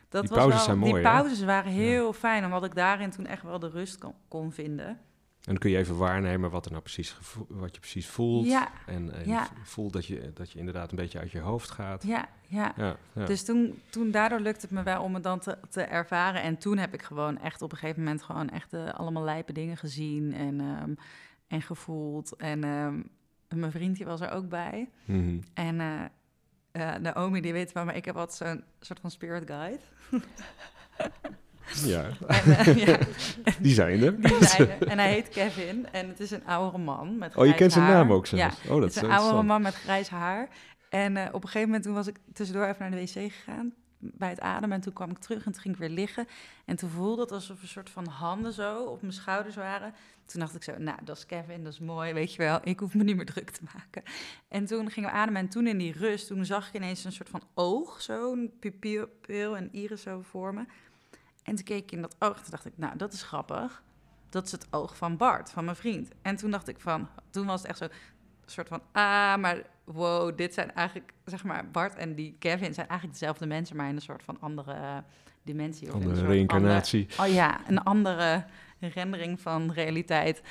dat 0.10 0.22
die 0.22 0.30
was 0.30 0.40
pauzes 0.40 0.56
wel, 0.56 0.66
zijn 0.66 0.78
mooi, 0.78 0.94
Die 0.94 1.02
hè? 1.02 1.10
pauzes 1.10 1.44
waren 1.44 1.72
heel 1.72 2.14
fijn, 2.14 2.46
omdat 2.46 2.64
ik 2.64 2.76
daarin 2.76 3.10
toen 3.10 3.26
echt 3.26 3.44
wel 3.44 3.60
de 3.60 3.70
rust 3.70 3.98
kon, 3.98 4.14
kon 4.28 4.52
vinden. 4.52 5.00
En 5.48 5.54
dan 5.54 5.58
kun 5.62 5.70
je 5.72 5.78
even 5.78 5.98
waarnemen 5.98 6.50
wat, 6.50 6.66
er 6.66 6.72
nou 6.72 6.84
precies 6.84 7.18
wat 7.48 7.74
je 7.74 7.80
precies 7.80 8.08
voelt. 8.08 8.46
Ja, 8.46 8.72
En, 8.86 9.12
en 9.14 9.28
Ja. 9.30 9.42
je 9.44 9.50
voelt 9.64 9.94
dat 9.94 10.06
je, 10.06 10.32
dat 10.34 10.52
je 10.52 10.60
inderdaad 10.60 10.90
een 10.92 10.98
beetje 10.98 11.20
uit 11.20 11.32
je 11.32 11.40
hoofd 11.40 11.70
gaat. 11.70 12.04
ja, 12.04 12.30
ja. 12.48 12.74
Ja. 12.78 12.96
Dus 13.26 13.44
toen, 13.46 13.82
toen 13.90 14.12
daardoor 14.12 14.40
lukte 14.40 14.62
het 14.62 14.72
me 14.72 14.84
wel 14.84 15.04
om 15.04 15.14
het 15.14 15.24
dan 15.24 15.40
te, 15.40 15.58
te 15.70 15.82
ervaren. 15.82 16.42
En 16.42 16.58
toen 16.58 16.78
heb 16.78 16.94
ik 16.94 17.02
gewoon 17.02 17.38
echt 17.40 17.62
op 17.62 17.72
een 17.72 17.78
gegeven 17.78 18.04
moment 18.04 18.22
gewoon 18.24 18.50
echt 18.50 18.74
eh, 18.74 18.90
allemaal 18.90 19.24
lijpe 19.24 19.54
dingen 19.54 19.78
gezien 19.78 20.34
en, 20.34 20.60
ehm, 20.62 20.94
en 21.48 21.62
gevoeld. 21.62 22.36
En 22.36 22.64
ehm, 22.64 23.02
mijn 23.60 23.72
vriendje 23.72 24.06
was 24.06 24.22
er 24.22 24.32
ook 24.32 24.50
bij. 24.50 24.90
Mhm. 25.06 25.40
En 25.54 25.80
eh 25.80 26.04
eh, 26.72 26.96
Naomi, 26.96 27.42
die 27.42 27.54
weet 27.54 27.72
wel, 27.72 27.86
maar 27.86 27.96
ik 27.96 28.06
heb 28.06 28.16
altijd 28.18 28.38
zo'n 28.50 28.64
soort 28.80 29.00
van 29.00 29.12
spirit 29.12 29.48
guide. 29.48 29.80
ja. 31.74 32.10
En, 32.28 32.58
eh, 32.58 32.86
ja, 32.86 32.98
die 33.60 33.74
zijn 33.74 34.04
er. 34.04 34.22
die 34.22 34.46
zijn 34.46 34.70
er. 34.70 34.88
En 34.92 34.98
hij 34.98 35.12
heet 35.12 35.30
Kevin. 35.30 35.88
En 35.92 36.08
het 36.08 36.20
is 36.20 36.32
een 36.32 36.46
oudere 36.46 36.84
man 36.84 37.18
met 37.18 37.30
Oh, 37.30 37.36
je 37.36 37.42
grijs 37.42 37.58
kent 37.58 37.72
zijn 37.72 37.86
haar. 37.86 37.94
naam 37.94 38.12
ook 38.12 38.26
Ja, 38.26 38.38
zelfs. 38.38 38.58
Oh, 38.66 38.70
dat 38.70 38.82
het 38.84 38.96
is 38.96 39.02
een 39.02 39.12
oudere 39.12 39.44
man 39.44 39.62
met 39.62 39.76
grijs 39.76 40.10
haar. 40.10 40.50
En 40.90 41.18
eh, 41.18 41.26
op 41.28 41.34
een 41.34 41.50
gegeven 41.50 41.68
moment 41.68 41.84
toen 41.84 41.94
was 41.94 42.08
ik 42.08 42.18
tussendoor 42.34 42.66
even 42.66 42.76
naar 42.80 42.92
de 42.92 42.98
wc 42.98 43.32
gegaan 43.32 43.74
bij 44.00 44.30
het 44.30 44.40
ademen. 44.40 44.76
En 44.76 44.82
toen 44.82 44.94
kwam 44.94 45.10
ik 45.10 45.18
terug 45.18 45.46
en 45.46 45.52
toen 45.52 45.62
ging 45.62 45.74
ik 45.74 45.80
weer 45.80 45.90
liggen. 45.90 46.28
En 46.66 46.76
toen 46.76 46.90
voelde 46.90 47.22
het 47.22 47.32
alsof 47.32 47.62
een 47.62 47.68
soort 47.68 47.90
van 47.90 48.08
handen 48.08 48.54
zo 48.54 48.84
op 48.84 49.02
mijn 49.02 49.14
schouders 49.14 49.56
waren. 49.56 49.94
Toen 50.26 50.40
dacht 50.40 50.56
ik 50.56 50.64
zo, 50.64 50.78
nou, 50.78 50.98
dat 51.04 51.18
is 51.18 51.26
Kevin, 51.26 51.64
dat 51.64 51.74
is 51.74 51.80
mooi, 51.80 52.14
weet 52.14 52.34
je 52.34 52.38
wel. 52.38 52.60
Ik 52.64 52.80
hoef 52.80 52.94
me 52.94 53.04
niet 53.04 53.16
meer 53.16 53.26
druk 53.26 53.50
te 53.50 53.62
maken. 53.74 54.04
En 54.48 54.66
toen 54.66 54.92
gingen 54.92 55.10
we 55.10 55.16
ademen 55.16 55.42
en 55.42 55.50
toen 55.50 55.68
in 55.68 55.78
die 55.78 55.94
rust, 55.94 56.28
toen 56.28 56.46
zag 56.46 56.68
ik 56.68 56.74
ineens 56.74 57.04
een 57.04 57.12
soort 57.12 57.30
van 57.30 57.42
oog, 57.54 58.02
zo, 58.02 58.32
een 58.32 58.52
pupil 58.60 59.58
en 59.58 59.70
iris 59.72 60.02
zo 60.02 60.22
voor 60.22 60.54
me. 60.54 60.66
En 61.48 61.56
toen 61.56 61.64
keek 61.66 61.84
ik 61.84 61.92
in 61.92 62.02
dat 62.02 62.16
oog 62.20 62.36
en 62.38 62.44
dacht 62.50 62.66
ik, 62.66 62.74
nou, 62.76 62.98
dat 62.98 63.14
is 63.14 63.22
grappig. 63.24 63.84
Dat 64.30 64.46
is 64.46 64.52
het 64.52 64.68
oog 64.70 64.98
van 64.98 65.18
Bart, 65.18 65.50
van 65.52 65.64
mijn 65.66 65.76
vriend. 65.76 66.10
En 66.22 66.36
toen 66.36 66.52
dacht 66.52 66.68
ik 66.68 66.80
van, 66.80 67.08
toen 67.30 67.46
was 67.46 67.62
het 67.62 67.70
echt 67.70 67.78
zo, 67.78 67.84
een 67.84 67.92
soort 68.46 68.68
van, 68.68 68.82
ah, 68.92 69.36
maar 69.38 69.62
wow, 69.84 70.38
dit 70.38 70.54
zijn 70.54 70.74
eigenlijk, 70.74 71.14
zeg 71.26 71.44
maar, 71.44 71.70
Bart 71.72 71.96
en 71.96 72.16
die 72.16 72.36
Kevin 72.40 72.74
zijn 72.74 72.88
eigenlijk 72.88 73.20
dezelfde 73.20 73.46
mensen, 73.46 73.76
maar 73.76 73.90
in 73.90 73.96
een 73.96 74.02
soort 74.02 74.24
van 74.24 74.38
andere 74.40 74.74
eh, 74.74 74.98
dimensie. 75.44 75.88
Of 75.88 75.94
een 75.94 76.00
Andere 76.00 76.16
soort 76.20 76.30
reïncarnatie. 76.30 77.08
ander- 77.18 77.26
oh 77.26 77.34
ja, 77.34 77.60
een 77.68 77.84
andere 77.84 78.46
rendering 78.80 79.42
van 79.42 79.72
realiteit. 79.72 80.42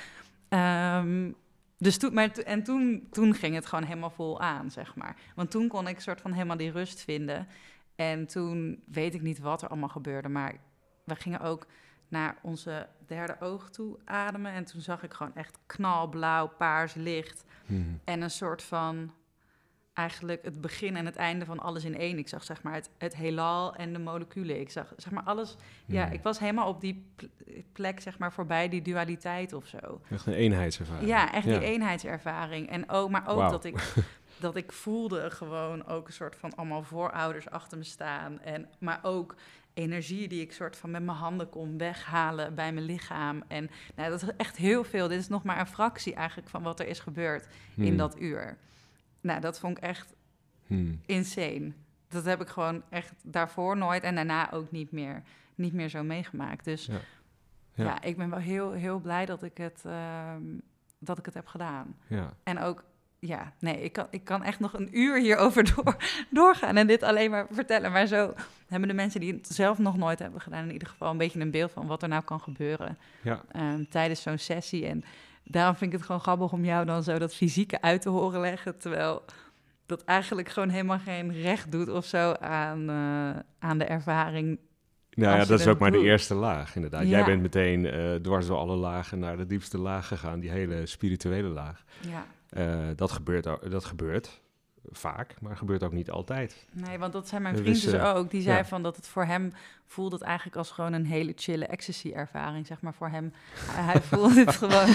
Ehm, 0.49 1.31
dus 1.77 1.97
toen, 1.97 2.13
maar 2.13 2.29
en 2.31 2.63
toen, 2.63 3.07
toen 3.11 3.33
ging 3.33 3.55
het 3.55 3.65
gewoon 3.65 3.83
helemaal 3.83 4.09
vol 4.09 4.39
aan, 4.41 4.71
zeg 4.71 4.95
maar. 4.95 5.15
Want 5.35 5.51
toen 5.51 5.67
kon 5.67 5.87
ik 5.87 5.99
soort 5.99 6.21
van 6.21 6.31
helemaal 6.31 6.57
die 6.57 6.71
rust 6.71 7.01
vinden. 7.01 7.47
En 7.95 8.27
toen 8.27 8.81
weet 8.85 9.13
ik 9.13 9.21
niet 9.21 9.39
wat 9.39 9.61
er 9.61 9.67
allemaal 9.69 9.89
gebeurde, 9.89 10.29
maar 10.29 10.53
we 11.07 11.15
gingen 11.15 11.39
ook 11.41 11.65
naar 12.07 12.35
onze 12.41 12.87
derde 13.07 13.35
oog 13.39 13.69
toe 13.69 13.97
ademen. 14.05 14.51
En 14.51 14.65
toen 14.65 14.81
zag 14.81 15.03
ik 15.03 15.13
gewoon 15.13 15.35
echt 15.35 15.57
knalblauw, 15.65 16.47
paars 16.47 16.93
licht. 16.93 17.43
Mhm. 17.65 17.81
En 18.03 18.21
een 18.21 18.31
soort 18.31 18.63
van 18.63 19.11
eigenlijk 19.93 20.43
het 20.43 20.61
begin 20.61 20.95
en 20.95 21.05
het 21.05 21.15
einde 21.15 21.45
van 21.45 21.59
alles 21.59 21.83
in 21.83 21.97
één. 21.97 22.17
Ik 22.17 22.27
zag 22.27 22.43
zeg 22.43 22.63
maar 22.63 22.73
het, 22.73 22.89
het 22.97 23.15
heelal 23.15 23.75
en 23.75 23.93
de 23.93 23.99
moleculen. 23.99 24.59
Ik 24.59 24.71
zag 24.71 24.93
zeg 24.97 25.11
maar 25.11 25.23
alles. 25.23 25.55
Ja, 25.85 26.03
Mhm. 26.05 26.13
ik 26.13 26.23
was 26.23 26.39
helemaal 26.39 26.67
op 26.67 26.81
die 26.81 27.05
pl- 27.15 27.25
plek 27.73 27.99
zeg 28.01 28.17
maar 28.17 28.33
voorbij 28.33 28.69
die 28.69 28.81
dualiteit 28.81 29.53
of 29.53 29.65
zo. 29.67 30.01
Echt 30.09 30.25
een 30.25 30.33
eenheidservaring. 30.33 31.07
Ja, 31.07 31.33
echt 31.33 31.45
die 31.45 31.59
eenheidservaring. 31.59 32.69
En 32.69 32.89
ook, 32.89 33.09
maar 33.09 33.27
ook 33.27 33.49
dat 33.49 33.63
ik 33.65 33.93
dat 34.39 34.55
ik 34.55 34.71
voelde 34.71 35.31
gewoon 35.31 35.85
ook 35.85 36.07
een 36.07 36.13
soort 36.13 36.35
van 36.35 36.55
allemaal 36.55 36.83
voorouders 36.83 37.49
achter 37.49 37.77
me 37.77 37.83
staan. 37.83 38.39
En, 38.41 38.69
maar 38.79 38.99
ook 39.01 39.35
energie 39.77 40.27
die 40.27 40.41
ik 40.41 40.51
soort 40.51 40.77
van 40.77 40.91
met 40.91 41.03
mijn 41.03 41.17
handen 41.17 41.49
kon 41.49 41.77
weghalen 41.77 42.55
bij 42.55 42.73
mijn 42.73 42.85
lichaam. 42.85 43.43
En 43.47 43.69
nou, 43.95 44.09
dat 44.09 44.21
is 44.21 44.29
echt 44.37 44.57
heel 44.57 44.83
veel. 44.83 45.07
Dit 45.07 45.19
is 45.19 45.27
nog 45.27 45.43
maar 45.43 45.59
een 45.59 45.67
fractie 45.67 46.13
eigenlijk 46.13 46.49
van 46.49 46.63
wat 46.63 46.79
er 46.79 46.87
is 46.87 46.99
gebeurd 46.99 47.47
in 47.75 47.83
Mhm. 47.83 47.97
dat 47.97 48.19
uur. 48.21 48.57
Nou, 49.21 49.39
dat 49.41 49.59
vond 49.59 49.77
ik 49.77 49.83
echt 49.83 50.13
Mhm. 50.67 50.95
insane. 51.05 51.71
Dat 52.07 52.25
heb 52.25 52.41
ik 52.41 52.47
gewoon 52.47 52.83
echt 52.89 53.13
daarvoor 53.23 53.77
nooit 53.77 54.03
en 54.03 54.15
daarna 54.15 54.51
ook 54.51 54.71
niet 54.71 54.91
meer, 54.91 55.23
niet 55.55 55.73
meer 55.73 55.89
zo 55.89 56.03
meegemaakt. 56.03 56.65
Dus 56.65 56.85
Ja. 56.85 56.93
ja, 57.73 57.83
Ja. 57.83 58.01
ik 58.01 58.17
ben 58.17 58.29
wel 58.29 58.39
heel, 58.39 58.71
heel 58.71 58.99
blij 58.99 59.25
dat 59.25 59.43
ik, 59.43 59.57
het, 59.57 59.81
ehm, 59.85 60.41
dat 60.99 61.17
ik 61.17 61.25
het 61.25 61.33
heb 61.33 61.47
gedaan. 61.47 61.95
Ja. 62.07 62.33
En 62.43 62.59
ook, 62.59 62.83
ja, 63.19 63.53
nee, 63.59 63.81
ik 63.81 63.93
kan, 63.93 64.07
ik 64.09 64.23
kan 64.23 64.43
echt 64.43 64.59
nog 64.59 64.73
een 64.73 64.99
uur 64.99 65.19
hierover 65.19 65.63
door, 65.75 65.95
doorgaan 66.29 66.77
en 66.77 66.87
dit 66.87 67.03
alleen 67.03 67.31
maar 67.31 67.47
vertellen. 67.51 67.91
Maar 67.91 68.07
zo 68.07 68.33
hebben 68.67 68.87
de 68.89 68.95
mensen 68.95 69.19
die 69.19 69.33
het 69.33 69.47
zelf 69.47 69.77
nog 69.77 69.97
nooit 69.97 70.19
hebben 70.19 70.41
gedaan, 70.41 70.63
in 70.63 70.71
ieder 70.73 70.87
geval 70.87 71.11
een 71.11 71.17
beetje 71.17 71.39
een 71.39 71.51
beeld 71.51 71.71
van 71.71 71.87
wat 71.87 72.01
er 72.01 72.09
nou 72.09 72.23
kan 72.23 72.39
gebeuren 72.39 72.97
Ja. 73.21 73.41
ehm, 73.51 73.83
tijdens 73.89 74.21
zo'n 74.21 74.37
sessie. 74.37 74.85
En 74.85 75.03
daarom 75.43 75.75
vind 75.75 75.91
ik 75.91 75.97
het 75.97 76.05
gewoon 76.05 76.21
grappig 76.21 76.51
om 76.51 76.65
jou 76.65 76.85
dan 76.85 77.03
zo 77.03 77.17
dat 77.19 77.35
fysieke 77.35 77.81
uit 77.81 78.01
te 78.01 78.09
horen 78.09 78.39
leggen, 78.39 78.77
terwijl 78.77 79.25
dat 79.85 80.03
eigenlijk 80.03 80.49
gewoon 80.49 80.69
helemaal 80.69 80.99
geen 80.99 81.41
recht 81.41 81.71
doet 81.71 81.89
of 81.89 82.05
zo 82.05 82.31
aan, 82.33 82.89
eh, 82.89 83.41
aan 83.59 83.77
de 83.77 83.85
ervaring. 83.85 84.59
Nou 85.09 85.37
ja, 85.37 85.45
dat 85.45 85.59
is 85.59 85.67
ook 85.67 85.79
maar 85.79 85.91
de 85.91 85.99
eerste 86.01 86.33
laag, 86.33 86.75
inderdaad. 86.75 87.01
Ja. 87.01 87.07
Jij 87.07 87.23
bent 87.23 87.41
meteen 87.41 87.85
eh, 87.85 88.15
dwars 88.15 88.47
door 88.47 88.57
alle 88.57 88.75
lagen 88.75 89.19
naar 89.19 89.37
de 89.37 89.45
diepste 89.45 89.77
laag 89.77 90.07
gegaan, 90.07 90.39
die 90.39 90.49
hele 90.49 90.85
spirituele 90.85 91.47
laag. 91.47 91.83
Ja. 91.99 92.25
Eh, 92.49 92.87
dat, 92.95 93.11
gebeurt, 93.11 93.43
dat 93.71 93.85
gebeurt 93.85 94.41
vaak, 94.91 95.35
maar 95.41 95.57
gebeurt 95.57 95.83
ook 95.83 95.91
niet 95.91 96.11
altijd. 96.11 96.65
Nee, 96.71 96.97
want 96.97 97.13
dat 97.13 97.27
zei 97.27 97.41
mijn 97.41 97.55
Er 97.55 97.61
vriend 97.61 97.75
is, 97.75 97.83
dus 97.83 97.93
eh, 97.93 98.15
ook. 98.15 98.31
Die 98.31 98.41
zei 98.41 98.57
ja. 98.57 98.65
van 98.65 98.83
dat 98.83 98.95
het 98.95 99.07
voor 99.07 99.25
hem 99.25 99.53
voelde 99.85 100.15
het 100.15 100.23
eigenlijk 100.25 100.57
als 100.57 100.71
gewoon 100.71 100.93
een 100.93 101.05
hele 101.05 101.33
chille 101.35 101.65
ecstasy-ervaring, 101.65 102.67
zeg 102.67 102.81
maar, 102.81 102.93
voor 102.93 103.09
hem. 103.09 103.33
Hij 103.59 103.83
hij 103.83 104.01
voelde 104.01 104.33
het 104.45 104.55
gewoon 104.61 104.85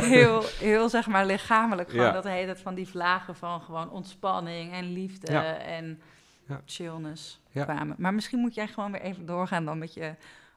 heel, 0.00 0.42
heel, 0.58 0.88
zeg 0.88 1.06
maar, 1.06 1.26
lichamelijk. 1.26 1.90
Gewoon 1.90 2.04
Ja. 2.04 2.12
dat 2.12 2.24
heet 2.24 2.48
het 2.48 2.60
van 2.60 2.74
die 2.74 2.88
vlagen 2.88 3.36
van 3.36 3.60
gewoon 3.60 3.90
ontspanning 3.90 4.72
en 4.72 4.92
liefde 4.92 5.32
Ja. 5.32 5.56
en 5.56 6.00
Ja. 6.48 6.60
chillness 6.64 7.40
kwamen. 7.52 7.94
Maar 7.98 8.14
misschien 8.14 8.38
moet 8.38 8.54
jij 8.54 8.66
gewoon 8.68 8.92
weer 8.92 9.00
even 9.00 9.26
doorgaan 9.26 9.64
dan 9.64 9.78
met 9.78 9.94
je, 9.94 10.14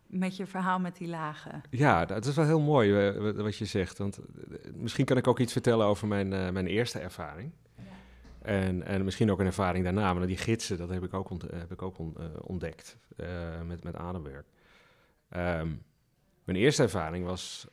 met 0.07 0.35
je 0.37 0.45
verhaal 0.45 0.79
met 0.79 0.97
die 0.97 1.07
lagen. 1.07 1.61
Ja, 1.69 2.05
dat 2.05 2.25
is 2.25 2.35
wel 2.35 2.45
heel 2.45 2.59
mooi 2.61 3.07
eh, 3.07 3.35
wat- 3.35 3.57
je 3.57 3.65
zegt. 3.65 3.97
Want 3.97 4.17
eh, 4.17 4.23
misschien 4.73 5.05
kan 5.05 5.17
ik 5.17 5.27
ook 5.27 5.39
iets 5.39 5.51
vertellen 5.51 5.85
over 5.85 6.07
mijn, 6.07 6.33
eh, 6.33 6.49
mijn 6.49 6.67
eerste 6.67 6.99
ervaring. 6.99 7.51
En, 8.41 8.83
en 8.83 9.03
misschien 9.03 9.31
ook 9.31 9.39
een 9.39 9.45
ervaring 9.45 9.83
daarna. 9.83 10.13
Maar 10.13 10.27
die 10.27 10.37
gidsen, 10.37 10.77
dat 10.77 10.89
heb 10.89 11.03
ik 11.03 11.13
ook, 11.13 11.29
ont- 11.29 11.51
heb 11.51 11.71
ik 11.71 11.81
ook 11.81 11.97
on- 11.97 12.15
ontdekt 12.41 12.97
met, 13.65 13.83
met 13.83 13.95
ademwerk. 13.95 14.47
Ehm, 15.29 15.67
mijn 16.43 16.57
eerste 16.57 16.83
ervaring 16.83 17.25
was 17.25 17.67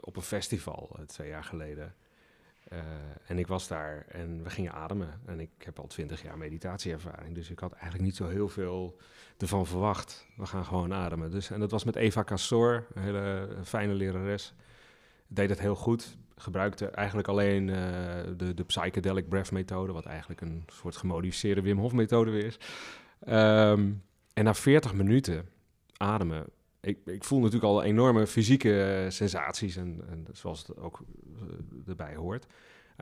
op 0.00 0.16
een 0.16 0.22
festival 0.22 0.98
twee 1.06 1.28
jaar 1.28 1.44
geleden. 1.44 1.94
Eh, 2.70 2.78
en 3.26 3.38
ik 3.38 3.46
was 3.46 3.68
daar 3.68 4.04
en 4.08 4.42
we 4.42 4.50
gingen 4.50 4.72
ademen. 4.72 5.20
En 5.26 5.40
ik 5.40 5.50
heb 5.58 5.78
al 5.78 5.86
twintig 5.86 6.22
jaar 6.22 6.38
meditatieervaring, 6.38 7.34
dus 7.34 7.50
ik 7.50 7.58
had 7.58 7.72
eigenlijk 7.72 8.02
niet 8.02 8.16
zo 8.16 8.28
heel 8.28 8.48
veel 8.48 8.96
ervan 9.38 9.66
verwacht. 9.66 10.26
We 10.36 10.46
gaan 10.46 10.64
gewoon 10.64 10.94
ademen. 10.94 11.30
Dus, 11.30 11.50
en 11.50 11.60
dat 11.60 11.70
was 11.70 11.84
met 11.84 11.96
Eva 11.96 12.24
Castor, 12.24 12.86
een 12.94 13.02
hele 13.02 13.48
fijne 13.64 13.92
lerares. 13.92 14.54
Deed 15.26 15.50
het 15.50 15.60
heel 15.60 15.74
goed. 15.74 16.16
Gebruikte 16.36 16.86
eigenlijk 16.86 17.28
alleen 17.28 17.68
uh, 17.68 17.76
de, 18.36 18.54
de 18.54 18.64
psychedelic 18.64 19.28
breath 19.28 19.50
methode, 19.50 19.92
wat 19.92 20.06
eigenlijk 20.06 20.40
een 20.40 20.64
soort 20.66 20.96
gemodificeerde 20.96 21.62
Wim 21.62 21.78
Hof 21.78 21.92
methode 21.92 22.30
weer 22.30 22.44
is. 22.44 22.58
Um, 23.28 24.02
en 24.34 24.44
na 24.44 24.54
40 24.54 24.94
minuten 24.94 25.48
ademen, 25.96 26.46
ik, 26.80 26.98
ik 27.04 27.24
voel 27.24 27.38
natuurlijk 27.38 27.64
al 27.64 27.82
enorme 27.82 28.26
fysieke 28.26 28.82
eh, 28.82 29.10
sensaties, 29.10 29.76
en, 29.76 30.00
en 30.08 30.26
zoals 30.32 30.66
het 30.66 30.76
ook 30.76 31.00
uh, 31.42 31.88
erbij 31.88 32.14
hoort. 32.14 32.46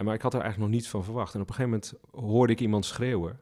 Maar 0.03 0.15
ik 0.15 0.23
had 0.23 0.35
er 0.35 0.41
eigenlijk 0.41 0.71
nog 0.71 0.81
niets 0.81 0.91
van 0.91 1.05
verwacht. 1.05 1.35
En 1.35 1.41
op 1.41 1.49
een 1.49 1.55
gegeven 1.55 1.81
moment 1.81 2.25
hoorde 2.27 2.53
ik 2.53 2.61
iemand 2.61 2.85
schreeuwen. 2.85 3.41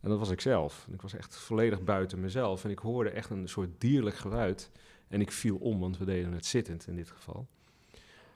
En 0.00 0.08
dat 0.08 0.18
was 0.18 0.30
ik 0.30 0.40
zelf. 0.40 0.86
ik 0.92 1.02
was 1.02 1.14
echt 1.14 1.36
volledig 1.36 1.82
buiten 1.82 2.20
mezelf. 2.20 2.64
En 2.64 2.70
ik 2.70 2.78
hoorde 2.78 3.10
echt 3.10 3.30
een 3.30 3.48
soort 3.48 3.70
dierlijk 3.78 4.16
geluid. 4.16 4.70
En 5.08 5.20
ik 5.20 5.32
viel 5.32 5.56
om, 5.56 5.80
want 5.80 5.98
we 5.98 6.04
deden 6.04 6.32
het 6.32 6.46
zittend 6.46 6.86
in 6.86 6.96
dit 6.96 7.10
geval. 7.10 7.46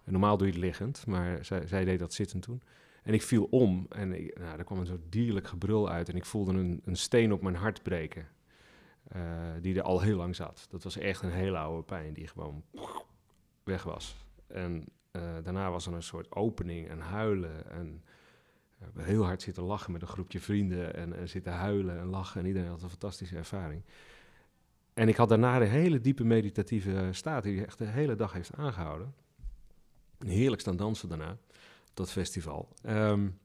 Normaal 0.04 0.36
doe 0.36 0.46
je 0.46 0.52
het 0.52 0.62
liggend, 0.62 1.06
maar 1.06 1.44
zij, 1.44 1.66
zij 1.66 1.84
deed 1.84 1.98
dat 1.98 2.12
zittend 2.12 2.42
toen. 2.42 2.62
En 3.02 3.14
ik 3.14 3.22
viel 3.22 3.46
om 3.50 3.86
en 3.88 4.12
ik, 4.12 4.38
nou, 4.38 4.58
er 4.58 4.64
kwam 4.64 4.78
een 4.78 4.86
soort 4.86 5.12
dierlijk 5.12 5.46
gebrul 5.46 5.88
uit. 5.88 6.08
En 6.08 6.16
ik 6.16 6.24
voelde 6.24 6.52
een, 6.52 6.80
een 6.84 6.96
steen 6.96 7.32
op 7.32 7.42
mijn 7.42 7.54
hart 7.54 7.82
breken. 7.82 8.26
Uh, 9.16 9.22
die 9.60 9.76
er 9.76 9.82
al 9.82 10.00
heel 10.00 10.16
lang 10.16 10.36
zat. 10.36 10.66
Dat 10.70 10.82
was 10.82 10.96
echt 10.96 11.22
een 11.22 11.30
hele 11.30 11.58
oude 11.58 11.82
pijn 11.82 12.12
die 12.12 12.28
gewoon 12.28 12.64
weg 13.64 13.82
was. 13.82 14.16
En 14.46 14.84
uh, 15.12 15.22
daarna 15.42 15.70
was 15.70 15.86
er 15.86 15.92
een 15.92 16.02
soort 16.02 16.32
opening 16.32 16.88
en 16.88 17.00
huilen. 17.00 17.70
En 17.70 18.02
uh, 18.96 19.04
heel 19.04 19.24
hard 19.24 19.42
zitten 19.42 19.62
lachen 19.62 19.92
met 19.92 20.02
een 20.02 20.08
groepje 20.08 20.40
vrienden. 20.40 20.94
En, 20.94 21.16
en, 21.16 21.28
zitten 21.28 21.52
huilen 21.52 21.98
en 21.98 22.06
lachen. 22.06 22.40
En 22.40 22.46
iedereen 22.46 22.68
had 22.68 22.82
een 22.82 22.88
fantastische 22.88 23.36
ervaring. 23.36 23.82
En 24.94 25.08
ik 25.08 25.16
had 25.16 25.28
daarna 25.28 25.60
een 25.60 25.68
hele 25.68 26.00
diepe 26.00 26.24
meditatieve 26.24 27.08
staat 27.10 27.42
die 27.42 27.64
echt 27.64 27.78
de 27.78 27.84
hele 27.84 28.14
dag 28.14 28.32
heeft 28.32 28.54
aangehouden. 28.54 29.14
Heerlijk 30.18 30.60
staan 30.60 30.76
dansen 30.76 31.08
daarna, 31.08 31.36
dat 31.94 32.10
festival. 32.10 32.68
Um, 32.86 33.38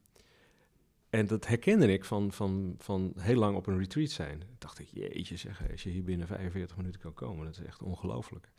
en 1.10 1.26
dat 1.26 1.46
herkende 1.46 1.92
ik 1.92 2.04
van, 2.04 2.32
van, 2.32 2.74
van 2.78 3.12
heel 3.18 3.36
lang 3.36 3.56
op 3.56 3.66
een 3.66 3.78
retreat 3.78 4.10
zijn. 4.10 4.42
dacht 4.58 4.78
ik, 4.78 4.88
jeetje 4.92 5.36
zeg, 5.36 5.70
als 5.70 5.82
je 5.82 5.90
hier 5.90 6.04
binnen 6.04 6.26
45 6.26 6.76
minuten 6.76 7.00
kan 7.00 7.14
komen, 7.14 7.44
dat 7.44 7.58
is 7.58 7.64
echt 7.64 7.82
ongelooflijk. 7.82 8.50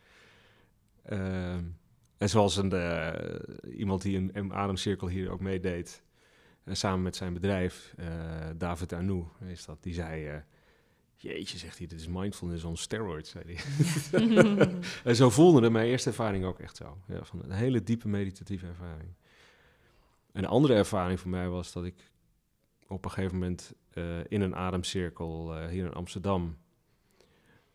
Uh, 1.10 1.54
en 2.16 2.28
zoals 2.28 2.56
een, 2.56 2.74
uh, 2.74 3.12
iemand 3.76 4.02
die 4.02 4.30
een, 4.32 4.52
ademcirkel 4.52 5.08
hier 5.08 5.30
ook 5.30 5.40
meedeed, 5.40 6.02
uh, 6.64 6.74
samen 6.74 7.02
met 7.02 7.16
zijn 7.16 7.32
bedrijf, 7.32 7.94
uh, 7.98 8.06
David 8.56 8.92
Anou, 8.92 9.24
is 9.46 9.64
dat, 9.64 9.82
die 9.82 9.94
zei, 9.94 10.42
jeetje 11.16 11.58
zegt 11.58 11.78
hij, 11.78 11.86
dit 11.86 12.00
is 12.00 12.08
mindfulness 12.08 12.64
on 12.64 12.76
steroids, 12.76 13.30
zei 13.30 13.44
hij. 13.46 13.58
en 15.04 15.16
zo 15.16 15.30
voelde 15.30 15.70
mijn 15.70 15.86
eerste 15.86 16.08
ervaring 16.08 16.44
ook 16.44 16.58
echt 16.58 16.76
zo. 16.76 16.98
Ja, 17.06 17.24
van 17.24 17.42
een 17.42 17.50
hele 17.50 17.82
diepe 17.82 18.08
meditatieve 18.08 18.66
ervaring. 18.66 19.14
Een 20.32 20.46
andere 20.46 20.74
ervaring 20.74 21.20
voor 21.20 21.30
mij 21.30 21.48
was 21.48 21.72
dat 21.72 21.84
ik 21.84 22.11
op 22.92 23.04
een 23.04 23.10
gegeven 23.10 23.38
moment 23.38 23.74
uh, 23.94 24.18
in 24.28 24.40
een 24.40 24.56
ademcirkel 24.56 25.58
uh, 25.58 25.66
hier 25.66 25.84
in 25.84 25.92
Amsterdam. 25.92 26.58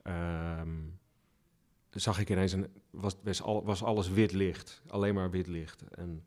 Um, 0.03 0.99
zag 1.89 2.19
ik 2.19 2.29
ineens, 2.29 2.51
een, 2.51 2.67
was, 2.89 3.15
was, 3.23 3.41
al, 3.41 3.63
was 3.63 3.83
alles 3.83 4.09
wit 4.09 4.31
licht. 4.31 4.81
Alleen 4.87 5.13
maar 5.13 5.29
wit 5.29 5.47
licht. 5.47 5.81
En 5.87 6.25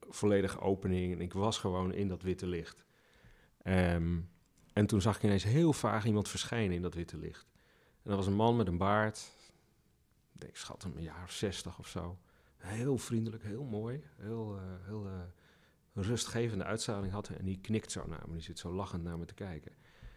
volledige 0.00 0.60
opening. 0.60 1.12
En 1.12 1.20
ik 1.20 1.32
was 1.32 1.58
gewoon 1.58 1.92
in 1.92 2.08
dat 2.08 2.22
witte 2.22 2.46
licht. 2.46 2.84
Um, 3.64 4.30
en 4.72 4.86
toen 4.86 5.00
zag 5.00 5.16
ik 5.16 5.22
ineens 5.22 5.44
heel 5.44 5.72
vaag 5.72 6.04
iemand 6.04 6.28
verschijnen 6.28 6.76
in 6.76 6.82
dat 6.82 6.94
witte 6.94 7.18
licht. 7.18 7.46
En 8.02 8.10
dat 8.10 8.16
was 8.16 8.26
een 8.26 8.34
man 8.34 8.56
met 8.56 8.66
een 8.66 8.78
baard. 8.78 9.32
Ik 10.32 10.40
denk, 10.40 10.56
schat 10.56 10.82
hem 10.82 10.96
een 10.96 11.02
jaar 11.02 11.22
of 11.24 11.32
zestig 11.32 11.78
of 11.78 11.88
zo. 11.88 12.18
Heel 12.56 12.98
vriendelijk, 12.98 13.42
heel 13.42 13.64
mooi. 13.64 14.04
Heel, 14.16 14.56
uh, 14.56 14.62
heel 14.86 15.06
rustgevende 15.92 16.64
uitstraling 16.64 17.12
had. 17.12 17.28
En 17.28 17.44
die 17.44 17.60
knikt 17.60 17.92
zo 17.92 18.06
naar 18.06 18.24
me. 18.26 18.32
Die 18.32 18.42
zit 18.42 18.58
zo 18.58 18.72
lachend 18.72 19.02
naar 19.02 19.18
me 19.18 19.24
te 19.24 19.34
kijken. 19.34 19.72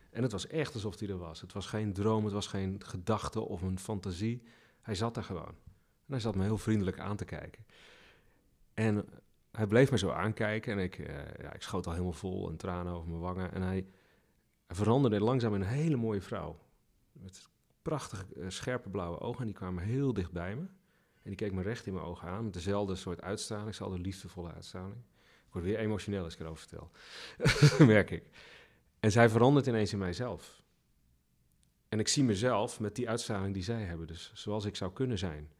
En 0.10 0.24
het 0.24 0.32
was 0.32 0.48
echt 0.48 0.74
alsof 0.74 1.00
hij 1.00 1.10
er 1.10 1.18
was. 1.18 1.42
Het 1.42 1.54
was 1.54 1.66
geen 1.66 1.94
droom, 1.94 2.24
het 2.24 2.34
was 2.34 2.48
geen 2.48 2.84
gedachte 2.86 3.40
of 3.40 3.62
een 3.62 3.80
fantasie. 3.80 4.44
Hij 4.82 4.96
zat 4.96 5.14
daar 5.14 5.24
gewoon. 5.24 5.56
En 6.06 6.12
hij 6.12 6.20
zat 6.20 6.36
me 6.36 6.44
heel 6.44 6.58
vriendelijk 6.58 7.00
aan 7.00 7.18
te 7.18 7.26
kijken. 7.26 7.66
En 8.74 9.06
hij 9.52 9.68
bleef 9.68 9.92
me 9.92 9.98
zo 9.98 10.10
aankijken 10.10 10.74
en 10.74 10.80
ik, 10.80 10.98
uh, 10.98 11.08
ja, 11.42 11.54
ik 11.54 11.62
schoot 11.62 11.86
al 11.86 11.92
helemaal 11.92 12.14
vol 12.14 12.50
en 12.50 12.58
tranen 12.58 12.94
over 12.94 13.10
mijn 13.10 13.22
wangen. 13.22 13.54
En 13.54 13.62
hij, 13.62 13.88
veranderde 14.68 15.20
langzaam 15.20 15.56
in 15.56 15.62
een 15.62 15.68
hele 15.68 15.96
mooie 15.96 16.22
vrouw. 16.22 16.60
Met 17.12 17.50
prachtige, 17.82 18.26
uh, 18.36 18.50
scherpe 18.50 18.90
blauwe 18.90 19.20
ogen. 19.20 19.40
En 19.40 19.46
die 19.46 19.56
kwamen 19.56 19.84
heel 19.84 20.14
dicht 20.14 20.32
bij 20.32 20.56
me. 20.56 20.62
En 20.62 21.30
die 21.30 21.36
keek 21.36 21.54
me 21.54 21.62
recht 21.62 21.86
in 21.86 21.94
mijn 21.94 22.06
ogen 22.06 22.28
aan 22.28 22.44
met 22.44 22.54
dezelfde 22.54 22.96
soort 22.96 23.22
uitstraling, 23.22 23.68
dezelfde 23.68 24.00
liefdevolle 24.00 24.52
uitstraling. 24.52 24.98
Word 25.54 25.66
weer 25.66 25.78
emotioneel 25.78 26.24
als 26.24 26.34
ik 26.34 26.40
erover 26.40 26.68
vertel. 26.68 26.92
merk 27.94 28.12
ik. 28.12 28.24
En 29.00 29.12
zij 29.12 29.30
verandert 29.30 29.68
ineens 29.68 29.94
in 29.94 30.00
mijzelf. 30.00 30.62
En 31.90 32.00
ik 32.00 32.08
zie 32.08 32.24
mezelf 32.24 32.80
met 32.80 32.96
die 32.96 33.10
uitstraling 33.10 33.54
die 33.54 33.64
zij 33.64 33.84
hebben. 33.84 34.08
Dus 34.08 34.32
zoals 34.34 34.66
ik 34.66 34.76
zou 34.76 34.94
kunnen 34.94 35.18
zijn. 35.18 35.52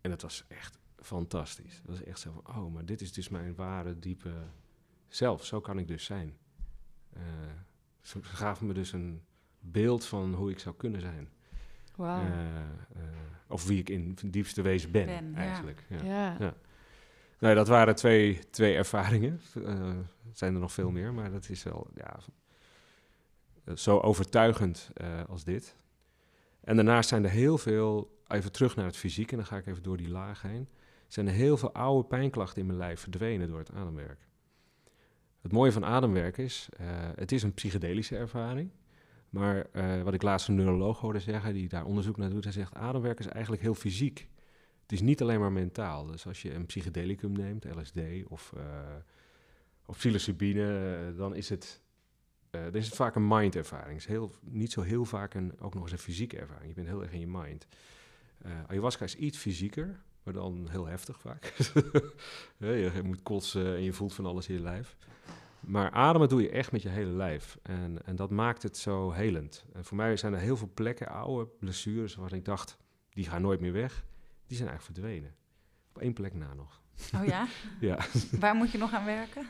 En 0.00 0.10
dat 0.10 0.22
was 0.22 0.44
echt 0.48 0.78
fantastisch. 0.96 1.80
Dat 1.84 1.96
was 1.96 2.04
echt 2.04 2.20
zo 2.20 2.32
van, 2.32 2.56
oh, 2.56 2.72
maar 2.72 2.84
dit 2.84 3.00
is 3.00 3.12
dus 3.12 3.28
mijn 3.28 3.54
ware, 3.54 3.98
diepe 3.98 4.32
zelf. 5.08 5.44
Zo 5.44 5.60
kan 5.60 5.78
ik 5.78 5.88
dus 5.88 6.04
zijn. 6.04 6.36
Uh, 7.16 7.22
ze 8.00 8.22
gaven 8.22 8.66
me 8.66 8.72
dus 8.72 8.92
een 8.92 9.22
beeld 9.60 10.04
van 10.04 10.34
hoe 10.34 10.50
ik 10.50 10.58
zou 10.58 10.74
kunnen 10.76 11.00
zijn. 11.00 11.28
Wow. 11.94 12.22
Uh, 12.22 12.34
uh, 12.96 13.02
of 13.46 13.66
wie 13.66 13.78
ik 13.78 13.88
in 13.88 14.16
het 14.20 14.32
diepste 14.32 14.62
wezen 14.62 14.90
ben, 14.90 15.06
ben 15.06 15.34
eigenlijk. 15.34 15.84
Ja. 15.88 16.02
ja. 16.04 16.36
ja. 16.38 16.54
Nee, 17.38 17.54
dat 17.54 17.68
waren 17.68 17.94
twee, 17.94 18.38
twee 18.50 18.74
ervaringen. 18.74 19.40
Uh, 19.54 19.90
zijn 20.32 20.54
er 20.54 20.60
nog 20.60 20.72
veel 20.72 20.90
meer, 20.90 21.14
maar 21.14 21.30
dat 21.30 21.48
is 21.48 21.62
wel 21.62 21.90
ja, 21.94 22.18
zo 23.74 23.98
overtuigend 23.98 24.90
uh, 25.02 25.24
als 25.28 25.44
dit. 25.44 25.76
En 26.60 26.76
daarnaast 26.76 27.08
zijn 27.08 27.24
er 27.24 27.30
heel 27.30 27.58
veel, 27.58 28.20
even 28.26 28.52
terug 28.52 28.76
naar 28.76 28.86
het 28.86 28.96
fysiek, 28.96 29.30
en 29.30 29.36
dan 29.36 29.46
ga 29.46 29.56
ik 29.56 29.66
even 29.66 29.82
door 29.82 29.96
die 29.96 30.08
laag 30.08 30.42
heen. 30.42 30.68
Zijn 31.06 31.26
er 31.26 31.32
heel 31.32 31.56
veel 31.56 31.72
oude 31.72 32.08
pijnklachten 32.08 32.60
in 32.60 32.66
mijn 32.66 32.78
lijf 32.78 33.00
verdwenen 33.00 33.48
door 33.48 33.58
het 33.58 33.72
ademwerk. 33.72 34.26
Het 35.40 35.52
mooie 35.52 35.72
van 35.72 35.84
ademwerk 35.84 36.38
is, 36.38 36.68
uh, 36.80 36.86
het 37.14 37.32
is 37.32 37.42
een 37.42 37.54
psychedelische 37.54 38.16
ervaring. 38.16 38.70
Maar 39.30 39.66
wat 40.04 40.14
ik 40.14 40.22
laatst 40.22 40.48
een 40.48 40.54
neuroloog 40.54 41.00
hoorde 41.00 41.20
zeggen, 41.20 41.52
die 41.52 41.68
daar 41.68 41.84
onderzoek 41.84 42.16
naar 42.16 42.30
doet, 42.30 42.44
hij 42.44 42.52
zegt, 42.52 42.74
ademwerk 42.74 43.18
is 43.18 43.26
eigenlijk 43.26 43.62
heel 43.62 43.74
fysiek. 43.74 44.28
Het 44.88 44.96
is 44.98 45.06
niet 45.06 45.22
alleen 45.22 45.40
maar 45.40 45.52
mentaal. 45.52 46.06
Dus 46.06 46.26
als 46.26 46.42
je 46.42 46.54
een 46.54 46.66
psychedelicum 46.66 47.32
neemt, 47.32 47.64
LSD 47.64 47.98
of, 48.28 48.52
uh, 48.56 48.62
of 49.86 49.96
psilocybine, 49.96 50.98
uh, 51.10 51.18
dan 51.18 51.34
is 51.34 51.48
het, 51.48 51.80
dan 52.50 52.74
is 52.74 52.88
vaak 52.88 53.14
een 53.14 53.28
mind-ervaring. 53.28 53.92
Het 53.92 53.98
is 53.98 54.06
heel, 54.06 54.32
niet 54.40 54.72
zo 54.72 54.80
heel 54.80 55.04
vaak 55.04 55.34
een, 55.34 55.60
ook 55.60 55.74
nog 55.74 55.82
eens 55.82 55.92
een 55.92 55.98
fysieke 55.98 56.38
ervaring. 56.38 56.68
Je 56.68 56.74
bent 56.74 56.86
heel 56.86 57.02
erg 57.02 57.12
in 57.12 57.20
je 57.20 57.26
mind. 57.26 57.66
ayahuasca 58.66 59.04
is 59.04 59.14
iets 59.14 59.38
fysieker, 59.38 60.00
maar 60.22 60.34
dan 60.34 60.68
heel 60.70 60.86
heftig 60.86 61.20
vaak. 61.20 61.44
je 62.58 63.00
moet 63.04 63.22
kotsen 63.22 63.74
en 63.74 63.82
je 63.82 63.92
voelt 63.92 64.14
van 64.14 64.26
alles 64.26 64.48
in 64.48 64.54
je 64.54 64.60
lijf. 64.60 64.96
Maar 65.60 65.90
ademen 65.90 66.28
doe 66.28 66.42
je 66.42 66.50
echt 66.50 66.72
met 66.72 66.82
je 66.82 66.88
hele 66.88 67.12
lijf. 67.12 67.58
En, 67.62 67.98
en 68.04 68.16
dat 68.16 68.30
maakt 68.30 68.62
het 68.62 68.76
zo 68.76 69.10
helend. 69.10 69.64
En 69.72 69.84
voor 69.84 69.96
mij 69.96 70.16
zijn 70.16 70.32
er 70.32 70.40
heel 70.40 70.56
veel 70.56 70.70
plekken, 70.74 71.08
oude 71.08 71.50
blessures, 71.58 72.14
waar 72.14 72.32
ik 72.32 72.44
dacht, 72.44 72.78
die 73.10 73.24
gaan 73.24 73.42
nooit 73.42 73.60
meer 73.60 73.72
weg 73.72 74.06
die 74.48 74.56
zijn 74.56 74.68
eigenlijk 74.68 74.98
verdwenen. 74.98 75.34
Op 75.88 75.98
één 76.02 76.12
plek 76.12 76.34
na 76.34 76.54
nog. 76.54 76.82
Oh 77.14 77.24
ja? 77.24 77.46
ja. 77.90 77.98
Waar 78.38 78.54
moet 78.54 78.70
je 78.70 78.78
nog 78.78 78.92
aan 78.92 79.04
werken? 79.04 79.42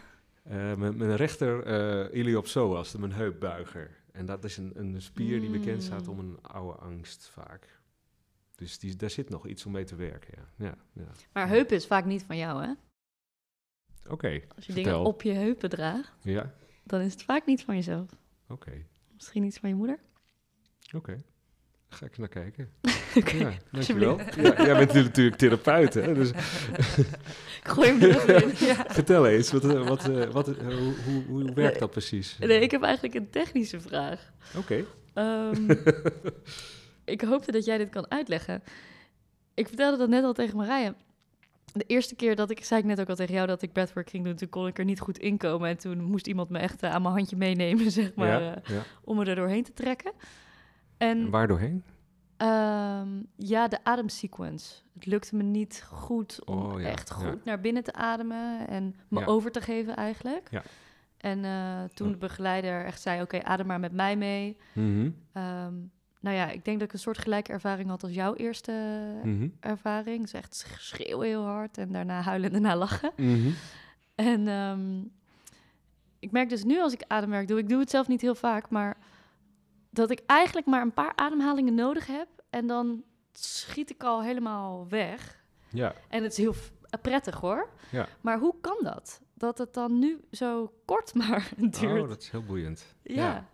Uh, 0.46 0.74
mijn, 0.74 0.96
mijn 0.96 1.16
rechter 1.16 1.66
uh, 2.10 2.18
iliopsoas, 2.18 2.96
mijn 2.96 3.12
heupbuiger. 3.12 3.96
En 4.12 4.26
dat 4.26 4.44
is 4.44 4.56
een, 4.56 4.72
een 4.74 5.02
spier 5.02 5.40
die 5.40 5.50
bekend 5.50 5.82
staat 5.82 6.08
om 6.08 6.18
een 6.18 6.42
oude 6.42 6.78
angst 6.78 7.28
vaak. 7.32 7.80
Dus 8.54 8.78
die, 8.78 8.96
daar 8.96 9.10
zit 9.10 9.28
nog 9.28 9.46
iets 9.46 9.66
om 9.66 9.72
mee 9.72 9.84
te 9.84 9.96
werken, 9.96 10.34
ja. 10.36 10.66
ja, 10.66 10.74
ja. 10.92 11.10
Maar 11.32 11.48
heupen 11.48 11.76
is 11.76 11.86
vaak 11.86 12.04
niet 12.04 12.22
van 12.24 12.36
jou, 12.36 12.62
hè? 12.62 12.70
Oké, 14.04 14.12
okay, 14.12 14.44
Als 14.56 14.66
je 14.66 14.72
vertel. 14.72 14.92
dingen 14.92 15.06
op 15.08 15.22
je 15.22 15.32
heupen 15.32 15.68
draagt, 15.70 16.12
Ja, 16.22 16.54
dan 16.84 17.00
is 17.00 17.12
het 17.12 17.22
vaak 17.22 17.46
niet 17.46 17.64
van 17.64 17.74
jezelf. 17.74 18.10
oké, 18.48 18.86
Misschien 19.14 19.44
iets 19.44 19.58
van 19.58 19.68
je 19.68 19.74
moeder? 19.74 19.98
oké. 20.94 21.22
Ga 21.88 22.06
ik 22.06 22.18
naar 22.18 22.28
kijken. 22.28 22.72
Oké, 23.18 23.36
Ja, 23.36 23.52
dankjewel. 23.70 24.18
Ja, 24.18 24.64
jij 24.64 24.76
bent 24.76 24.92
natuurlijk 24.92 25.36
therapeut, 25.36 25.94
hè? 25.94 26.14
Dus 26.14 26.30
Ik 27.62 27.74
gooi 27.74 27.88
hem 27.88 28.02
er 28.02 28.08
even 28.08 28.42
in. 28.42 28.66
Ja. 28.66 28.84
vertel 28.88 29.26
eens, 29.26 29.52
wat, 29.52 29.64
eh, 29.64 29.88
wat, 29.88 30.08
eh, 30.08 30.24
wat, 30.30 30.48
eh, 30.48 30.66
hoe, 30.66 30.94
hoe, 31.06 31.22
hoe 31.28 31.52
werkt 31.54 31.78
dat 31.78 31.90
precies? 31.90 32.36
Nee, 32.38 32.60
ik 32.60 32.70
heb 32.70 32.82
eigenlijk 32.82 33.14
een 33.14 33.30
technische 33.30 33.80
vraag. 33.80 34.32
Oké. 34.56 34.84
Ehm, 35.14 35.70
ik 37.04 37.20
hoopte 37.20 37.52
dat 37.52 37.64
jij 37.64 37.78
dit 37.78 37.88
kan 37.88 38.10
uitleggen. 38.10 38.62
Ik 39.54 39.66
vertelde 39.68 39.96
dat 39.96 40.08
net 40.08 40.24
al 40.24 40.32
tegen 40.32 40.56
Marije. 40.56 40.94
de 41.72 41.84
eerste 41.86 42.14
keer 42.14 42.36
dat 42.36 42.50
ik, 42.50 42.64
zei 42.64 42.80
ik 42.80 42.86
net 42.86 43.00
ook 43.00 43.08
al 43.08 43.14
tegen 43.14 43.34
jou 43.34 43.46
dat 43.46 43.62
ik 43.62 43.72
breathwork 43.72 44.10
ging 44.10 44.24
doen, 44.24 44.34
toen 44.36 44.48
kon 44.48 44.66
ik 44.66 44.78
er 44.78 44.84
niet 44.84 45.00
goed 45.00 45.18
inkomen. 45.18 45.68
En 45.68 45.76
toen 45.78 46.02
moest 46.02 46.26
iemand 46.26 46.48
me 46.48 46.58
echt 46.58 46.82
aan 46.82 47.02
mijn 47.02 47.14
handje 47.14 47.36
meenemen, 47.36 47.90
zeg 48.00 48.14
maar, 48.14 48.42
ja, 48.42 48.62
om 49.04 49.16
me 49.16 49.24
er 49.24 49.34
doorheen 49.36 49.64
te 49.64 49.72
trekken. 49.72 50.12
En 50.98 51.08
En 51.08 51.30
waar 51.30 51.46
doorheen? 51.48 51.82
Ehm, 52.38 53.08
ja, 53.36 53.68
de 53.68 53.84
ademsequence. 53.84 54.74
Het 54.94 55.06
lukte 55.06 55.36
me 55.36 55.42
niet 55.42 55.84
goed 55.90 56.44
om 56.44 56.58
Oh, 56.58 56.80
ja, 56.80 56.88
echt 56.88 57.08
ja. 57.08 57.14
goed 57.14 57.44
naar 57.44 57.60
binnen 57.60 57.82
te 57.84 57.92
ademen 57.92 58.68
en 58.68 58.94
me 59.08 59.20
Ja. 59.20 59.26
over 59.26 59.50
te 59.50 59.60
geven 59.60 59.96
eigenlijk. 59.96 60.48
Ja. 60.50 60.62
En 61.16 61.44
eh, 61.44 61.82
toen 61.94 62.10
de 62.10 62.16
begeleider 62.16 62.84
echt 62.84 63.00
zei, 63.00 63.22
oké, 63.22 63.42
adem 63.44 63.66
maar 63.66 63.80
met 63.80 63.92
mij 63.92 64.16
mee. 64.16 64.56
Mhm, 64.72 65.10
Ehm, 65.32 65.74
nou 66.20 66.36
ja, 66.36 66.50
ik 66.50 66.64
denk 66.64 66.78
dat 66.78 66.88
ik 66.88 66.92
een 66.94 66.98
soort 67.00 67.18
gelijke 67.18 67.52
ervaring 67.52 67.88
had 67.88 68.02
als 68.02 68.12
jouw 68.12 68.34
eerste 68.34 68.72
mhm, 69.24 69.48
ervaring. 69.60 70.20
Dus 70.20 70.32
echt 70.32 70.56
sch- 70.56 70.78
schreeuwen 70.88 71.26
heel 71.26 71.44
hard 71.44 71.78
en 71.78 71.92
daarna 71.92 72.20
huilen 72.20 72.46
en 72.52 72.62
daarna 72.62 72.76
lachen. 72.78 73.10
mhm. 73.16 73.48
En 74.14 74.48
ehm, 74.48 75.00
ik 76.18 76.30
merk 76.30 76.48
dus 76.48 76.64
nu 76.64 76.80
als 76.80 76.92
ik 76.92 77.04
ademwerk 77.06 77.48
doe, 77.48 77.58
ik 77.58 77.68
doe 77.68 77.80
het 77.80 77.90
zelf 77.90 78.08
niet 78.08 78.20
heel 78.20 78.34
vaak, 78.34 78.70
maar 78.70 78.96
dat 79.98 80.10
ik 80.10 80.22
eigenlijk 80.26 80.66
maar 80.66 80.82
een 80.82 80.92
paar 80.92 81.12
ademhalingen 81.14 81.74
nodig 81.74 82.06
heb 82.06 82.28
en 82.50 82.66
dan 82.66 83.04
schiet 83.32 83.90
ik 83.90 84.02
al 84.04 84.22
helemaal 84.22 84.88
weg. 84.88 85.44
Ja, 85.70 85.94
En 86.08 86.22
het 86.22 86.32
is 86.32 86.38
heel 86.38 86.54
prettig 87.02 87.34
hoor. 87.40 87.68
Ja. 87.90 88.08
Maar 88.20 88.38
hoe 88.38 88.54
kan 88.60 88.76
dat? 88.82 89.20
Dat 89.34 89.58
het 89.58 89.74
dan 89.74 89.98
nu 89.98 90.20
zo 90.30 90.72
kort 90.84 91.14
maar 91.20 91.50
duurt. 91.56 92.02
oh, 92.02 92.08
dat 92.08 92.22
is 92.22 92.30
heel 92.30 92.42
boeiend. 92.44 92.94
ja. 93.02 93.48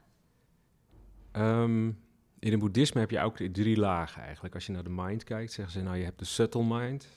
Ehm, 1.33 1.87
in 2.39 2.51
het 2.51 2.59
boeddhisme 2.59 3.01
heb 3.01 3.11
je 3.11 3.21
ook 3.21 3.37
drie 3.37 3.77
lagen 3.77 4.23
eigenlijk. 4.23 4.55
Als 4.55 4.67
je 4.67 4.73
naar 4.73 4.85
de 4.85 4.91
mind 4.91 5.25
kijkt, 5.25 5.53
zeggen 5.53 5.75
ze 5.75 5.83
nou 5.83 5.97
je 5.97 6.05
hebt 6.05 6.19
de 6.19 6.25
subtle 6.25 6.65
mind. 6.65 7.09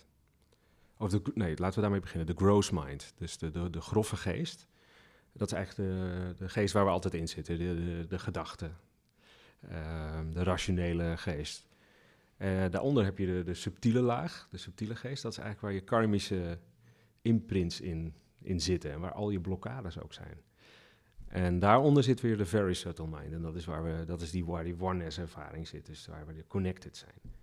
Of 0.97 1.09
de, 1.09 1.21
nee, 1.33 1.57
laten 1.57 1.75
we 1.75 1.81
daarmee 1.81 1.99
beginnen. 1.99 2.27
De 2.27 2.35
gross 2.35 2.69
mind, 2.69 3.13
dus 3.17 3.37
de, 3.37 3.49
de, 3.49 3.69
de 3.69 3.81
grove 3.81 4.15
geest. 4.15 4.67
Dat 5.33 5.47
is 5.47 5.53
eigenlijk 5.53 5.89
de, 5.89 6.33
de 6.37 6.49
geest 6.49 6.73
waar 6.73 6.85
we 6.85 6.91
altijd 6.91 7.13
in 7.13 7.27
zitten, 7.27 7.57
de, 7.57 7.75
de, 7.75 8.05
de 8.07 8.19
gedachte. 8.19 8.71
Ehm, 9.71 10.31
de 10.31 10.43
rationele 10.43 11.17
geest. 11.17 11.67
Eh, 12.37 12.65
daaronder 12.69 13.03
heb 13.03 13.17
je 13.17 13.43
de, 13.43 13.53
subtiele 13.53 13.99
laag, 13.99 14.47
de 14.51 14.57
subtiele 14.57 14.95
geest. 14.95 15.21
Dat 15.21 15.31
is 15.31 15.37
eigenlijk 15.37 15.67
waar 15.67 15.81
je 15.83 15.89
karmische 15.89 16.59
imprints 17.21 17.81
in, 17.81 18.13
in 18.41 18.61
zitten 18.61 18.91
en 18.91 18.99
waar 18.99 19.13
al 19.13 19.29
je 19.29 19.39
blokkades 19.39 19.99
ook 19.99 20.13
zijn. 20.13 20.41
En 21.27 21.59
daaronder 21.59 22.03
zit 22.03 22.21
weer 22.21 22.37
de 22.37 22.45
very 22.45 22.73
subtle 22.73 23.07
mind. 23.07 23.33
En 23.33 23.41
dat 23.41 23.55
is, 23.55 23.65
waar 23.65 23.83
we, 23.83 24.05
dat 24.05 24.21
is 24.21 24.31
die, 24.31 24.45
waar 24.45 24.63
die 24.63 24.75
oneness-ervaring 24.79 25.67
zit. 25.67 25.85
Dus 25.85 26.07
waar 26.07 26.25
we 26.27 26.43
connected 26.47 26.97
zijn. 26.97 27.33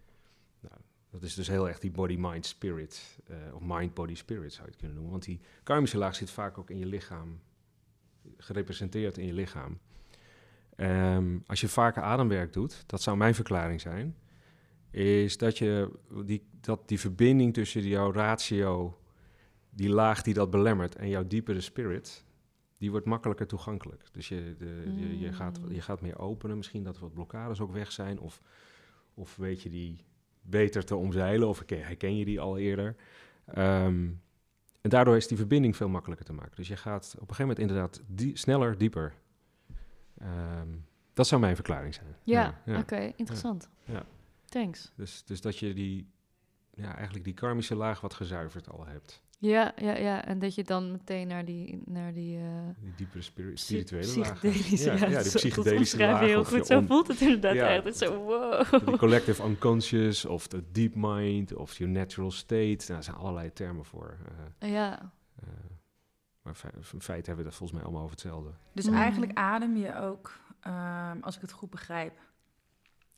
Nou, 0.61 0.81
dat 1.11 1.23
is 1.23 1.35
dus 1.35 1.49
heel 1.49 1.69
erg 1.69 1.79
die 1.79 1.91
body-mind-spirit. 1.91 3.21
eh, 3.27 3.37
of 3.55 3.61
mind-body-spirit 3.65 4.53
zou 4.53 4.65
je 4.65 4.71
het 4.71 4.79
kunnen 4.79 4.95
noemen. 4.95 5.13
Want 5.13 5.25
die 5.25 5.41
karmische 5.63 5.99
laag 5.99 6.15
zit 6.15 6.31
vaak 6.31 6.59
ook 6.59 6.71
in 6.71 6.79
je 6.79 6.87
lichaam. 6.87 7.41
Gerepresenteerd 8.37 9.19
in 9.19 9.27
je 9.27 9.33
lichaam. 9.33 9.79
Ehm, 10.77 11.39
als 11.47 11.61
je 11.61 11.69
vaker 11.69 12.03
ademwerk 12.03 12.53
doet, 12.53 12.85
dat 12.87 13.03
zou 13.03 13.17
mijn 13.17 13.35
verklaring 13.35 13.81
zijn... 13.81 14.17
is 14.91 15.37
dat, 15.37 15.59
je 15.59 15.91
die, 16.25 16.47
dat 16.61 16.89
die 16.89 17.01
verbinding 17.01 17.55
tussen 17.55 17.83
jouw 17.83 18.13
ratio... 18.13 18.99
die 19.71 19.89
laag 19.89 20.23
die 20.23 20.35
dat 20.35 20.51
belemmert 20.51 20.97
en 20.97 21.09
jouw 21.09 21.27
diepere 21.27 21.61
spirit 21.61 22.25
die 22.85 22.91
wordt 22.93 23.07
makkelijker 23.07 23.47
toegankelijk. 23.47 24.05
Dus 24.13 24.29
je, 24.29 24.55
de, 24.59 24.95
je, 24.97 25.19
je, 25.19 25.33
gaat, 25.33 25.61
Mm. 25.61 25.73
je 25.73 25.81
gaat 25.81 26.01
meer 26.01 26.19
openen. 26.19 26.57
Misschien 26.57 26.85
dat 26.85 26.97
er 26.97 27.03
wat 27.03 27.13
blokkades 27.15 27.61
ook 27.61 27.73
weg 27.73 27.93
zijn. 27.93 28.19
Of, 28.19 28.41
of 29.15 29.37
weet 29.37 29.63
je 29.63 29.69
die 29.69 30.05
beter 30.43 30.85
te 30.85 30.97
omzeilen. 30.97 31.49
Of 31.49 31.57
herken, 31.57 31.85
herken 31.85 32.17
je 32.17 32.25
die 32.25 32.41
al 32.41 32.59
eerder. 32.59 32.97
Ehm, 33.45 34.11
en 34.81 34.91
daardoor 34.91 35.17
is 35.17 35.27
die 35.27 35.37
verbinding 35.37 35.77
veel 35.77 35.89
makkelijker 35.89 36.27
te 36.27 36.33
maken. 36.33 36.57
Dus 36.57 36.69
je 36.69 36.77
gaat 36.77 37.05
op 37.15 37.29
een 37.29 37.35
gegeven 37.35 37.47
moment 37.47 37.59
inderdaad 37.59 38.03
die, 38.07 38.39
sneller, 38.39 38.79
dieper. 38.79 39.15
Ehm, 40.19 40.69
dat 41.15 41.27
zou 41.27 41.41
mijn 41.41 41.55
verklaring 41.55 41.95
zijn. 41.95 42.07
Ja, 42.23 42.61
ja. 42.65 42.79
oké, 42.79 43.13
interessant. 43.17 43.69
Ja. 43.85 44.03
Thanks. 44.45 44.93
Dus, 44.97 45.25
dus 45.25 45.41
dat 45.41 45.59
je 45.59 45.75
die, 45.75 46.09
ja, 46.75 46.95
eigenlijk 46.95 47.25
die 47.25 47.35
karmische 47.35 47.75
laag 47.75 48.01
wat 48.01 48.15
gezuiverd 48.15 48.71
al 48.71 48.87
hebt. 48.87 49.23
Ja, 49.39 49.73
ja, 49.77 49.97
ja. 49.97 50.25
En 50.25 50.39
dat 50.39 50.55
je 50.55 50.65
dan 50.65 50.93
meteen 50.93 51.27
naar 51.29 51.45
die, 51.45 51.83
naar 51.85 52.13
die 52.13 52.39
eh, 52.39 52.45
Die 52.81 52.93
diepere 52.97 53.23
spiri- 53.23 53.57
spirituele 53.57 54.19
laag. 54.19 54.43
Ja, 54.43 54.49
ja, 54.49 54.59
die 54.67 54.77
zo- 54.79 54.93
dat 55.15 55.23
psychedelische 55.35 55.99
laag. 55.99 56.21
heel 56.21 56.45
goed. 56.45 56.67
Zo 56.67 56.81
voelt 56.81 57.07
het 57.09 57.21
inderdaad 57.21 57.55
Ja, 57.55 57.69
echt. 57.69 57.85
Het 57.85 57.95
is 57.95 58.01
zo, 58.01 58.17
wow. 58.17 58.87
De 58.89 58.99
collective 58.99 59.45
unconscious 59.45 60.25
of 60.25 60.49
de 60.49 60.63
deep 60.73 60.93
mind 60.95 61.55
of 61.55 61.77
your 61.79 61.93
natural 61.93 62.31
state. 62.31 62.63
Nou, 62.63 62.87
daar 62.87 63.03
zijn 63.03 63.17
allerlei 63.17 63.53
termen 63.53 63.85
voor. 63.85 64.17
eh, 64.59 64.71
Ja, 64.71 65.13
eh, 65.43 65.49
maar 66.45 66.61
in 66.93 67.01
feite 67.01 67.27
hebben 67.27 67.37
we 67.45 67.51
dat 67.51 67.55
volgens 67.55 67.73
mij 67.73 67.83
allemaal 67.83 68.03
over 68.03 68.15
hetzelfde. 68.15 68.51
Dus 68.73 68.89
Mm. 68.89 68.95
eigenlijk 68.95 69.39
adem 69.39 69.77
je 69.77 69.97
ook, 69.97 70.39
ehm, 70.61 71.19
als 71.21 71.35
ik 71.35 71.41
het 71.41 71.53
goed 71.53 71.71
begrijp, 71.71 72.19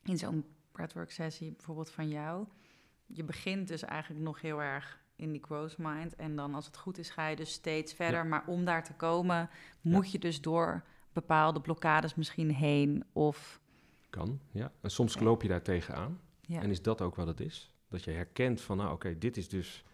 in 0.03 0.19
zo'n 0.19 0.45
breathwork 0.73 1.11
sessie 1.11 1.53
bijvoorbeeld 1.53 1.91
van 1.91 2.09
jou. 2.09 2.47
Je 3.07 3.25
begint 3.25 3.69
dus 3.69 3.83
eigenlijk 3.83 4.25
nog 4.25 4.41
heel 4.41 4.63
erg 4.63 5.01
in 5.17 5.33
die 5.33 5.43
growth 5.45 5.79
mind. 5.79 6.17
En 6.17 6.37
dan 6.37 6.55
als 6.55 6.67
het 6.67 6.77
goed 6.77 6.99
is 6.99 7.11
ga 7.11 7.27
je 7.27 7.37
dus 7.37 7.53
steeds 7.53 7.93
verder. 7.93 8.27
Maar 8.27 8.45
om 8.47 8.65
daar 8.65 8.85
te 8.85 8.93
komen 8.95 9.51
moet 9.81 10.11
je 10.13 10.19
dus 10.19 10.41
door 10.41 10.83
bepaalde 11.13 11.61
blokkades 11.61 12.15
misschien 12.15 12.51
heen. 12.51 13.05
Of 13.13 13.61
Kan, 14.11 14.41
ja. 14.51 14.73
En 14.81 14.91
soms 14.91 15.19
loop 15.21 15.43
je 15.43 15.49
daar 15.49 15.63
tegenaan. 15.63 16.21
ja. 16.41 16.61
En 16.61 16.71
is 16.71 16.83
dat 16.83 17.01
ook 17.01 17.15
wat 17.15 17.27
het 17.27 17.41
is? 17.41 17.71
Dat 17.89 18.05
je 18.05 18.11
herkent 18.11 18.61
van, 18.61 18.77
nou 18.77 18.93
oké, 18.93 19.19
dit 19.19 19.37
is 19.37 19.49
dus 19.49 19.85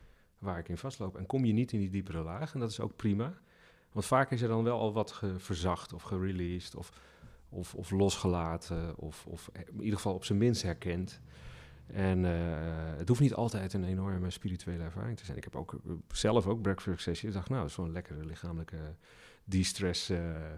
waar 0.43 0.59
ik 0.59 0.69
in 0.69 0.77
vastloop. 0.77 1.17
En 1.17 1.27
kom 1.27 1.45
je 1.45 1.53
niet 1.53 1.73
in 1.73 1.79
die 1.79 1.91
diepere 1.91 2.23
laag. 2.23 2.55
En 2.55 2.61
dat 2.61 2.71
is 2.71 2.81
ook 2.81 2.97
prima. 2.97 3.35
Want 3.93 4.07
vaak 4.07 4.31
is 4.31 4.43
er 4.43 4.49
dan 4.49 4.65
wel 4.65 4.79
al 4.79 4.93
wat 4.93 5.23
verzacht 5.37 5.93
of 5.93 6.03
gereleased 6.03 6.75
of, 6.75 6.93
of, 7.49 7.75
of 7.75 7.91
losgelaten. 7.91 8.97
Of, 8.97 9.27
of 9.27 9.51
in 9.55 9.83
ieder 9.83 9.97
geval 9.97 10.15
op 10.15 10.25
zijn 10.25 10.39
minst 10.39 10.63
herkend. 10.63 11.21
En 11.87 12.25
eh, 12.25 12.33
het 12.97 13.09
hoeft 13.09 13.21
niet 13.21 13.35
altijd 13.35 13.73
een 13.73 13.85
enorme 13.85 14.31
spirituele 14.31 14.83
ervaring 14.83 15.17
te 15.17 15.25
zijn. 15.25 15.37
Ik 15.37 15.45
heb 15.45 15.57
ook 15.57 15.73
eh, 15.73 15.93
zelf 16.09 16.47
ook 16.47 16.63
breakfast 16.63 17.03
sessies. 17.03 17.29
Ik 17.29 17.33
dacht, 17.33 17.49
nou, 17.49 17.71
een 17.77 17.93
lekkere 17.93 18.25
lichamelijke 18.25 18.95
de-stress 19.45 20.11
eh, 20.11 20.53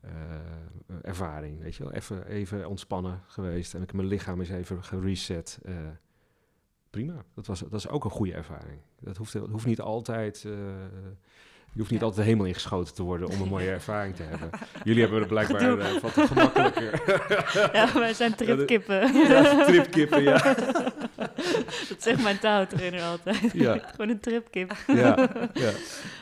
eh, 0.00 0.96
ervaring. 1.02 1.60
Weet 1.60 1.74
je 1.74 1.82
wel, 1.82 1.92
even, 1.92 2.26
even 2.26 2.68
ontspannen 2.68 3.22
geweest. 3.26 3.74
En 3.74 3.82
ik 3.82 3.92
mijn 3.92 4.08
lichaam 4.08 4.40
eens 4.40 4.48
even 4.48 4.84
gereset. 4.84 5.58
Prima, 6.90 7.24
dat, 7.34 7.46
was, 7.46 7.60
dat 7.60 7.72
is 7.72 7.88
ook 7.88 8.04
een 8.04 8.10
goede 8.10 8.32
ervaring. 8.32 8.80
Dat 9.00 9.16
hoeft, 9.16 9.32
dat 9.32 9.48
hoeft 9.50 9.66
niet 9.66 9.80
altijd... 9.80 10.44
eh, 10.44 10.52
je 11.72 11.82
hoeft 11.82 11.90
niet 11.94 12.00
Ja. 12.00 12.06
altijd 12.06 12.26
de 12.26 12.32
hemel 12.32 12.46
ingeschoten 12.46 12.94
te 12.94 13.02
worden 13.02 13.28
om 13.28 13.40
een 13.40 13.48
mooie 13.48 13.70
ervaring 13.80 14.16
te 14.16 14.22
hebben. 14.22 14.50
Jullie 14.84 15.02
hebben 15.02 15.20
er 15.20 15.26
blijkbaar 15.26 15.78
eh, 15.78 16.00
wat 16.00 16.10
gemakkelijker. 16.12 17.02
ja 17.72 17.92
wij 17.92 18.14
zijn 18.14 18.34
tripkippen. 18.34 19.12
Ja, 19.14 19.64
tripkippen, 19.64 20.22
ja. 20.22 20.38
dat 21.88 21.96
zegt 22.02 22.22
mijn 22.22 22.38
touwtrainer 22.38 23.02
altijd. 23.02 23.52
Ja. 23.52 23.78
Gewoon 23.78 24.08
een 24.08 24.20
tripkip. 24.20 24.76
ja, 24.86 25.28
ja. 25.54 25.70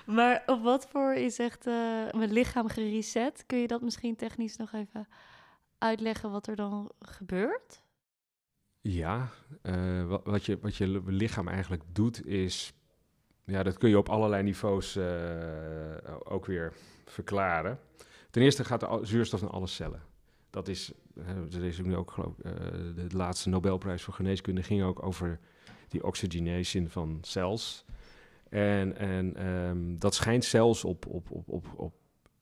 Maar 0.07 0.43
op 0.47 0.63
wat 0.63 0.89
voor, 0.91 1.19
je 1.19 1.31
zegt, 1.31 1.67
eh, 1.67 1.75
mijn 2.13 2.33
lichaam 2.33 2.69
gereset. 2.69 3.45
Kun 3.47 3.59
je 3.59 3.67
dat 3.67 3.81
misschien 3.81 4.17
technisch 4.17 4.57
nog 4.57 4.73
even 4.73 5.09
uitleggen 5.79 6.31
wat 6.31 6.47
er 6.47 6.57
dan 6.57 6.91
gebeurt? 7.01 7.83
Ja, 8.87 9.29
eh, 9.63 10.17
wat, 10.25 10.45
je, 10.45 10.59
wat 10.61 10.77
je 10.77 10.89
li- 10.89 11.01
lichaam 11.07 11.49
eigenlijk 11.49 11.83
doet 11.93 12.27
is... 12.27 12.73
Ja, 13.45 13.63
dat 13.63 13.79
kun 13.79 13.89
je 13.89 13.99
op 13.99 14.09
allerlei 14.09 14.43
niveaus 14.43 14.97
eh, 14.97 16.15
ook 16.25 16.47
weer 16.47 16.73
verklaren. 17.05 17.79
Ten 18.31 18.43
eerste 18.43 18.65
gaat 18.65 18.81
de 18.81 18.99
zuurstof 19.03 19.41
naar 19.41 19.51
alle 19.51 19.67
cellen. 19.67 20.03
Dat 20.51 20.69
is, 20.69 20.93
er 21.53 21.65
is 21.65 21.81
nu 21.81 21.97
ook 21.97 22.11
geloof 22.11 22.39
ik, 22.39 22.45
eh, 22.45 22.53
de 22.95 23.17
laatste 23.17 23.49
Nobelprijs 23.49 24.03
voor 24.03 24.15
geneeskunde 24.15 24.63
ging 24.63 24.83
ook 24.83 25.03
over 25.03 25.41
die 25.89 26.05
oxygenation 26.05 26.89
van 26.89 27.19
cells. 27.21 27.85
En, 28.49 28.97
en 28.97 29.37
ehm, 29.37 29.99
dat 29.99 30.15
schijnt 30.15 30.45
zelfs 30.45 30.85
op, 30.85 31.07
op, 31.07 31.31
op, 31.31 31.49
op, 31.49 31.67
op 31.77 31.95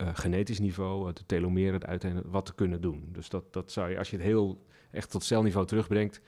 eh, 0.03 0.09
genetisch 0.13 0.59
niveau, 0.59 1.07
het 1.07 1.23
telomeren, 1.25 1.73
het 1.73 1.85
uiteindelijk 1.85 2.31
wat 2.31 2.45
te 2.45 2.55
kunnen 2.55 2.81
doen. 2.81 3.09
Dus 3.11 3.29
dat, 3.29 3.53
dat 3.53 3.71
zou 3.71 3.89
je, 3.89 3.97
als 3.97 4.09
je 4.09 4.15
het 4.15 4.25
heel 4.25 4.65
echt 4.91 5.11
tot 5.11 5.23
celniveau 5.23 5.67
terugbrengt, 5.67 6.21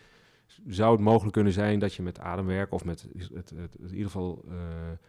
zou 0.67 0.91
het 0.91 1.01
mogelijk 1.01 1.33
kunnen 1.33 1.53
zijn 1.53 1.79
dat 1.79 1.93
je 1.93 2.01
met 2.01 2.19
ademwerk 2.19 2.71
of 2.71 2.85
met 2.85 3.07
het, 3.33 3.49
het, 3.55 3.75
in 3.79 3.89
ieder 3.89 4.05
geval 4.05 4.45
eh, 4.49 4.57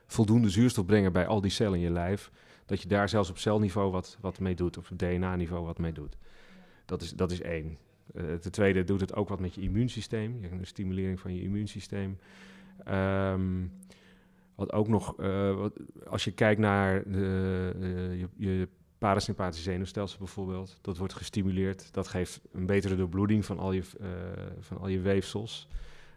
voldoende 0.07 0.51
zuurstof 0.51 0.87
brengen 0.87 1.13
bij 1.13 1.27
al 1.27 1.41
die 1.41 1.51
cellen 1.51 1.75
in 1.75 1.85
je 1.85 1.91
lijf, 1.91 2.31
dat 2.67 2.83
je 2.83 2.89
daar 2.89 3.09
zelfs 3.09 3.31
op 3.31 3.39
celniveau 3.39 3.91
wat, 3.91 4.19
wat 4.21 4.39
mee 4.39 4.55
doet, 4.55 4.79
of 4.79 4.91
op 4.91 4.99
DNA-niveau 4.99 5.65
wat 5.65 5.79
mee 5.79 5.93
doet. 5.93 6.17
Dat 6.85 7.03
is, 7.03 7.13
dat 7.13 7.31
is 7.31 7.41
één. 7.41 7.79
Eh, 8.15 8.35
ten 8.35 8.53
tweede 8.53 8.85
doet 8.85 9.01
het 9.01 9.15
ook 9.15 9.29
wat 9.29 9.41
met 9.41 9.55
je 9.55 9.61
immuunsysteem, 9.61 10.45
een 10.51 10.67
stimulering 10.67 11.21
van 11.21 11.35
je 11.35 11.43
immuunsysteem. 11.43 12.19
Ehm, 12.85 13.65
wat 14.57 14.73
ook 14.73 14.89
nog, 14.89 15.19
eh, 15.19 15.67
als 16.07 16.25
je 16.25 16.31
kijkt 16.31 16.61
naar 16.61 17.03
de, 17.11 17.73
eh, 17.81 18.21
je, 18.21 18.29
je 18.37 18.69
zenuwstelsel 19.51 20.19
bijvoorbeeld, 20.19 20.79
dat 20.81 20.97
wordt 20.97 21.15
gestimuleerd. 21.15 21.93
Dat 21.93 22.09
geeft 22.09 22.41
een 22.53 22.67
betere 22.67 22.97
doorbloeding 22.97 23.45
van 23.45 23.59
al 23.59 23.73
je, 23.73 23.83
eh, 24.01 24.09
van 24.61 24.79
al 24.79 24.89
je 24.89 25.01
weefsels, 25.01 25.69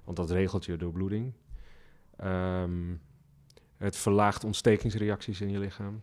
want 0.04 0.18
dat 0.18 0.32
regelt 0.32 0.66
je 0.66 0.78
doorbloeding. 0.78 1.34
Ehm, 2.16 2.96
het 3.78 3.96
verlaagt 3.96 4.44
ontstekingsreacties 4.44 5.42
in 5.42 5.50
je 5.50 5.60
lichaam. 5.60 6.02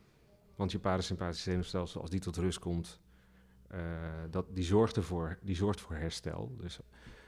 Want 0.57 0.73
je 0.73 0.79
parasympathische 0.79 1.51
zenuwstelsel, 1.51 2.01
als 2.01 2.11
die 2.11 2.21
tot 2.21 2.37
rust 2.37 2.59
komt, 2.59 3.01
uh, 3.73 3.81
dat, 4.31 4.47
die, 4.55 4.65
zorgt 4.65 4.97
ervoor, 4.97 5.39
die 5.43 5.57
zorgt 5.57 5.81
voor 5.81 5.97
herstel. 5.97 6.57
Dus 6.61 6.79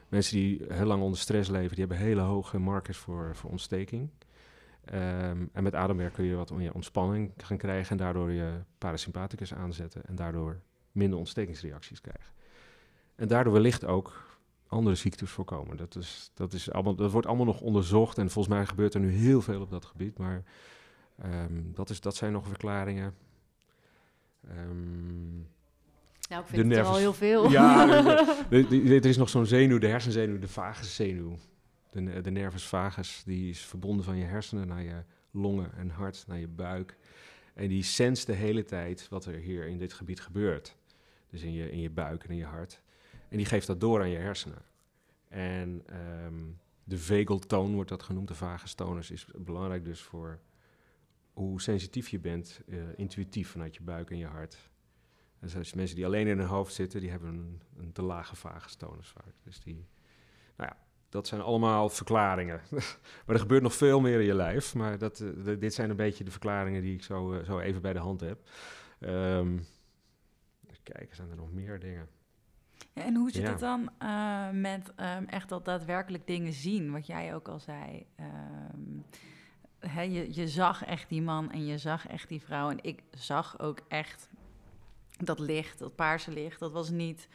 mensen 0.09 0.37
die 0.37 0.63
heel 0.69 0.87
lang 0.87 1.03
onder 1.03 1.19
stress 1.19 1.51
leven, 1.51 1.77
die 1.77 1.87
hebben 1.87 2.07
hele 2.07 2.21
hoge 2.21 2.59
markers 2.59 2.99
voor, 2.99 3.37
voor 3.37 3.51
ontsteking. 3.51 4.11
Ehm, 4.91 5.47
en 5.53 5.63
met 5.63 5.75
ademwerk 5.75 6.13
kun 6.13 6.25
je 6.25 6.35
wat 6.35 6.53
ontspanning 6.73 7.33
gaan 7.37 7.57
krijgen 7.57 7.91
en 7.91 7.97
daardoor 7.97 8.31
je 8.31 8.53
parasympathicus 8.79 9.55
aanzetten 9.55 10.03
en 10.07 10.15
daardoor 10.15 10.61
minder 10.93 11.19
ontstekingsreacties 11.19 12.01
krijgen. 12.01 12.33
En 13.15 13.29
daardoor 13.29 13.53
wellicht 13.53 13.85
ook 13.85 14.39
andere 14.67 14.97
ziektes 14.97 15.31
voorkomen. 15.31 15.77
Dat, 15.77 15.97
is, 15.97 16.31
dat, 16.35 16.53
is 16.53 16.71
allemaal, 16.71 16.95
dat 16.95 17.11
wordt 17.11 17.27
allemaal 17.27 17.47
nog 17.47 17.61
onderzocht 17.61 18.19
en 18.19 18.31
volgens 18.31 18.55
mij 18.55 18.67
gebeurt 18.67 18.95
er 18.95 19.01
nu 19.01 19.11
heel 19.11 19.41
veel 19.41 19.61
op 19.61 19.71
dat 19.71 19.85
gebied, 19.85 20.19
maar 20.19 20.43
um, 21.25 21.71
dat, 21.75 21.91
is, 21.91 22.01
dat 22.01 22.17
zijn 22.17 22.33
nog 22.33 22.47
verklaringen. 22.47 23.15
Um, 24.51 25.49
nou, 26.29 26.43
ik 26.43 26.49
vind 26.49 26.75
het 26.75 26.87
al 26.87 26.97
heel 26.97 27.13
veel. 27.13 27.51
Ja, 27.51 27.89
er 28.51 29.07
is 29.07 29.17
nog 29.17 29.29
zo'n 29.29 29.47
zenuw, 29.47 29.79
de 29.79 29.87
hersenzenuw, 29.87 30.39
de 30.39 30.49
vaguszenuw. 30.49 31.37
De, 31.91 32.21
de 32.21 32.31
nervus 32.31 32.67
vagus, 32.67 33.23
die 33.25 33.51
is 33.51 33.61
verbonden 33.61 34.05
van 34.05 34.17
je 34.17 34.25
hersenen 34.25 34.67
naar 34.69 34.83
je 34.83 35.03
longen 35.31 35.73
en 35.73 35.91
hart, 35.91 36.25
naar 36.27 36.39
je 36.39 36.49
buik. 36.49 36.97
En 37.55 37.69
die 37.69 37.83
senst 37.83 38.27
de 38.27 38.33
hele 38.33 38.65
tijd 38.65 39.09
wat 39.09 39.25
er 39.25 39.35
hier 39.35 39.67
in 39.67 39.79
dit 39.79 39.93
gebied 39.93 40.21
gebeurt. 40.21 40.77
Dus 41.31 41.43
in 41.43 41.53
je, 41.53 41.71
in 41.71 41.81
je 41.81 41.91
buik 41.91 42.25
en 42.25 42.31
in 42.31 42.37
je 42.37 42.45
hart. 42.45 42.83
En 43.29 43.37
die 43.37 43.47
geeft 43.47 43.67
dat 43.67 43.81
door 43.81 44.01
aan 44.01 44.11
je 44.11 44.19
hersenen. 44.19 44.63
En 45.29 45.85
um, 46.25 46.59
de 46.85 46.99
vagal 46.99 47.71
wordt 47.71 47.89
dat 47.89 48.03
genoemd, 48.03 48.29
de 48.29 48.35
vagus 48.35 48.75
tonus, 48.75 49.11
is 49.11 49.27
belangrijk 49.37 49.85
dus 49.85 50.01
voor 50.01 50.41
hoe 51.33 51.61
sensitief 51.61 52.09
je 52.09 52.19
bent, 52.19 52.61
uh, 52.67 52.83
intuïtief 52.97 53.51
vanuit 53.51 53.75
je 53.75 53.83
buik 53.83 54.11
en 54.11 54.19
je 54.19 54.27
hart. 54.27 54.71
Dus 55.41 55.57
als 55.57 55.75
mensen 55.75 55.97
die 55.97 56.07
alleen 56.07 56.27
in 56.27 56.39
hun 56.39 56.47
hoofd 56.47 56.75
zitten, 56.75 57.01
die 57.01 57.11
hebben 57.11 57.29
een, 57.29 57.61
een 57.77 57.93
te 57.93 58.03
lage 58.03 58.37
vagus 58.37 58.75
tonus 58.75 59.09
vaak. 59.09 59.35
Dus 59.43 59.61
die, 59.61 59.87
nou 60.57 60.71
ja, 60.71 60.77
dat 61.09 61.27
zijn 61.27 61.41
allemaal 61.41 61.89
verklaringen. 61.89 62.61
maar 63.25 63.35
er 63.35 63.39
gebeurt 63.39 63.63
nog 63.63 63.75
veel 63.75 64.01
meer 64.01 64.21
in 64.21 64.27
je 64.27 64.35
lijf. 64.35 64.75
Maar 64.75 64.99
dat, 64.99 65.21
uh, 65.21 65.59
dit 65.59 65.75
zijn 65.75 65.91
een 65.91 65.97
beetje 65.97 66.25
de 66.25 66.31
verklaringen 66.31 66.83
die 66.83 66.95
ik 66.95 67.03
zo, 67.03 67.33
uh, 67.33 67.45
zo 67.45 67.59
even 67.59 67.83
bij 67.83 67.93
de 67.93 67.99
hand 67.99 68.21
heb. 68.21 68.39
Um, 69.01 69.67
kijken, 70.93 71.17
zijn 71.17 71.31
er 71.31 71.37
nog 71.37 71.53
meer 71.53 71.81
dingen? 71.81 72.09
Ja, 72.93 73.05
en 73.05 73.15
hoe 73.15 73.31
zit 73.31 73.43
ja. 73.43 73.51
het 73.51 73.59
dan 73.59 73.91
uh, 74.03 74.51
met 74.51 74.93
um, 74.97 75.25
echt 75.27 75.49
dat 75.49 75.65
daadwerkelijk 75.65 76.27
dingen 76.27 76.53
zien? 76.53 76.93
Wat 76.93 77.07
jij 77.07 77.35
ook 77.35 77.49
al 77.49 77.59
zei. 77.59 78.07
Um, 78.21 79.05
hè, 79.79 80.03
je, 80.03 80.35
je 80.35 80.49
zag 80.49 80.85
echt 80.85 81.09
die 81.09 81.23
man 81.23 81.51
en 81.51 81.67
je 81.67 81.79
zag 81.79 82.07
echt 82.07 82.29
die 82.29 82.43
vrouw. 82.43 82.71
En 82.71 82.79
ik 82.83 83.03
zag 83.11 83.61
ook 83.61 83.81
echt 83.89 84.29
dat 85.19 85.39
licht, 85.39 85.79
dat 85.79 85.95
paarse 85.95 86.33
licht. 86.33 86.61
Dat 86.61 86.73
was 86.73 86.91
niet 86.91 87.29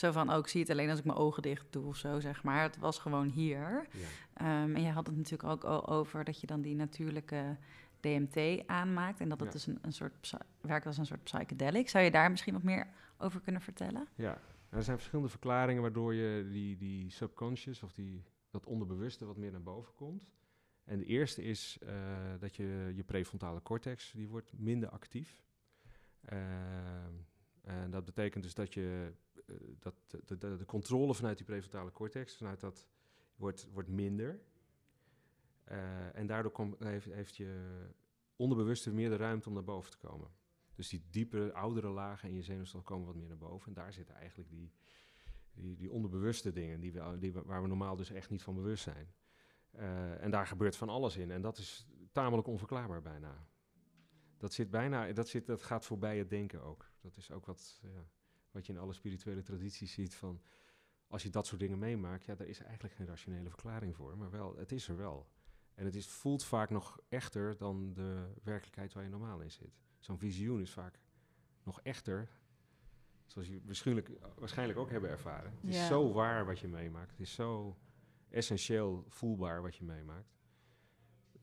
zo 0.00 0.12
van, 0.12 0.30
ook 0.30 0.44
oh, 0.44 0.48
zie 0.48 0.60
het 0.60 0.70
alleen 0.70 0.90
als 0.90 0.98
ik 0.98 1.04
mijn 1.04 1.18
ogen 1.18 1.42
dicht 1.42 1.66
doe 1.70 1.86
of 1.86 1.96
zo, 1.96 2.20
zeg 2.20 2.42
maar. 2.42 2.62
Het 2.62 2.78
was 2.78 2.98
gewoon 2.98 3.28
hier. 3.28 3.86
Ja. 3.92 4.62
Um, 4.62 4.74
en 4.74 4.82
je 4.82 4.90
had 4.90 5.06
het 5.06 5.16
natuurlijk 5.16 5.48
ook 5.48 5.64
al 5.64 5.88
over 5.88 6.24
dat 6.24 6.40
je 6.40 6.46
dan 6.46 6.60
die 6.60 6.74
natuurlijke 6.74 7.56
DMT 8.00 8.66
aanmaakt. 8.66 9.20
En 9.20 9.28
dat 9.28 9.40
het 9.40 9.48
ja. 9.48 9.54
dus 9.54 9.66
een, 9.66 9.78
een 9.82 9.92
soort 9.92 10.32
werkt 10.60 10.86
als 10.86 10.98
een 10.98 11.06
soort 11.06 11.22
psychedelic. 11.22 11.88
Zou 11.88 12.04
je 12.04 12.10
daar 12.10 12.30
misschien 12.30 12.52
wat 12.52 12.62
meer 12.62 12.86
over 13.18 13.40
kunnen 13.40 13.60
vertellen? 13.60 14.08
Ja, 14.14 14.40
er 14.68 14.82
zijn 14.82 14.96
verschillende 14.96 15.30
verklaringen 15.30 15.82
waardoor 15.82 16.14
je 16.14 16.48
die, 16.50 16.76
die 16.76 17.10
subconscious 17.10 17.82
of 17.82 17.92
die, 17.92 18.24
dat 18.50 18.66
onderbewuste 18.66 19.26
wat 19.26 19.36
meer 19.36 19.50
naar 19.50 19.62
boven 19.62 19.94
komt. 19.94 20.28
En 20.84 20.98
de 20.98 21.04
eerste 21.04 21.42
is 21.42 21.78
uh, 21.82 21.90
dat 22.38 22.56
je 22.56 22.92
je 22.94 23.04
prefrontale 23.04 23.62
cortex 23.62 24.12
die 24.12 24.28
wordt 24.28 24.52
minder 24.58 24.88
actief. 24.88 25.42
Uh, 26.32 26.38
en 27.62 27.90
dat 27.90 28.04
betekent 28.04 28.44
dus 28.44 28.54
dat 28.54 28.74
je 28.74 29.12
dat 29.78 29.94
de, 30.38 30.64
controle 30.66 31.14
vanuit 31.14 31.36
die 31.36 31.46
prefrontale 31.46 31.92
cortex, 31.92 32.36
vanuit 32.36 32.60
dat 32.60 32.86
wordt, 33.36 33.68
wordt 33.72 33.88
minder. 33.88 34.40
en 36.12 36.26
daardoor 36.26 36.52
kom, 36.52 36.76
heeft, 36.78 37.06
heeft 37.06 37.36
je 37.36 37.78
onderbewuste 38.36 38.92
meer 38.92 39.08
de 39.08 39.16
ruimte 39.16 39.48
om 39.48 39.54
naar 39.54 39.64
boven 39.64 39.90
te 39.90 39.98
komen. 39.98 40.30
Dus 40.74 40.88
die 40.88 41.04
diepere, 41.10 41.52
oudere 41.52 41.88
lagen 41.88 42.28
in 42.28 42.34
je 42.34 42.42
zenuwstelsel 42.42 42.90
komen 42.90 43.06
wat 43.06 43.16
meer 43.16 43.28
naar 43.28 43.36
boven. 43.36 43.66
En 43.66 43.74
daar 43.74 43.92
zitten 43.92 44.14
eigenlijk 44.14 44.50
die, 44.50 44.72
die, 45.54 45.76
die 45.76 45.90
onderbewuste 45.90 46.52
dingen, 46.52 46.80
die 46.80 46.92
we, 46.92 47.18
die 47.18 47.32
waar 47.32 47.62
we 47.62 47.68
normaal 47.68 47.96
dus 47.96 48.10
echt 48.10 48.30
niet 48.30 48.42
van 48.42 48.54
bewust 48.54 48.82
zijn. 48.82 49.14
Uh, 49.74 50.22
en 50.22 50.30
daar 50.30 50.46
gebeurt 50.46 50.76
van 50.76 50.88
alles 50.88 51.16
in. 51.16 51.30
En 51.30 51.42
dat 51.42 51.58
is 51.58 51.86
tamelijk 52.12 52.48
onverklaarbaar 52.48 53.02
bijna. 53.02 53.46
Dat 54.38 54.52
zit 54.52 54.70
bijna, 54.70 55.12
dat, 55.12 55.28
zit, 55.28 55.46
dat 55.46 55.62
gaat 55.62 55.84
voorbij 55.84 56.18
het 56.18 56.30
denken 56.30 56.62
ook. 56.62 56.90
Dat 57.00 57.16
is 57.16 57.30
ook 57.30 57.46
wat, 57.46 57.80
ja, 57.82 58.04
wat 58.50 58.66
je 58.66 58.72
in 58.72 58.78
alle 58.78 58.92
spirituele 58.92 59.42
tradities 59.42 59.92
ziet 59.92 60.14
van... 60.14 60.40
Als 61.08 61.22
je 61.22 61.30
dat 61.30 61.46
soort 61.46 61.60
dingen 61.60 61.78
meemaakt, 61.78 62.24
ja, 62.24 62.34
daar 62.34 62.46
is 62.46 62.62
eigenlijk 62.62 62.94
geen 62.94 63.06
rationele 63.06 63.48
verklaring 63.48 63.96
voor. 63.96 64.18
Maar 64.18 64.30
wel, 64.30 64.56
het 64.56 64.72
is 64.72 64.88
er 64.88 64.96
wel. 64.96 65.28
En 65.74 65.84
het 65.84 65.94
is, 65.94 66.06
voelt 66.06 66.44
vaak 66.44 66.70
nog 66.70 66.98
echter 67.08 67.56
dan 67.56 67.92
de 67.92 68.32
werkelijkheid 68.42 68.92
waar 68.92 69.02
je 69.02 69.08
normaal 69.08 69.40
in 69.40 69.50
zit. 69.50 69.78
Zo'n 69.98 70.18
visioen 70.18 70.60
is 70.60 70.70
vaak 70.70 71.00
nog 71.62 71.80
echter, 71.80 72.28
zoals 73.26 73.48
je 73.48 73.60
waarschijnlijk, 73.64 74.10
waarschijnlijk 74.38 74.78
ook 74.78 74.90
hebben 74.90 75.10
ervaren. 75.10 75.52
Het 75.60 75.74
is 75.74 75.86
zo 75.86 76.12
waar 76.12 76.46
wat 76.46 76.58
je 76.58 76.68
meemaakt. 76.68 77.10
Het 77.10 77.20
is 77.20 77.32
zo 77.32 77.76
essentieel 78.28 79.04
voelbaar 79.08 79.62
wat 79.62 79.76
je 79.76 79.84
meemaakt. 79.84 80.36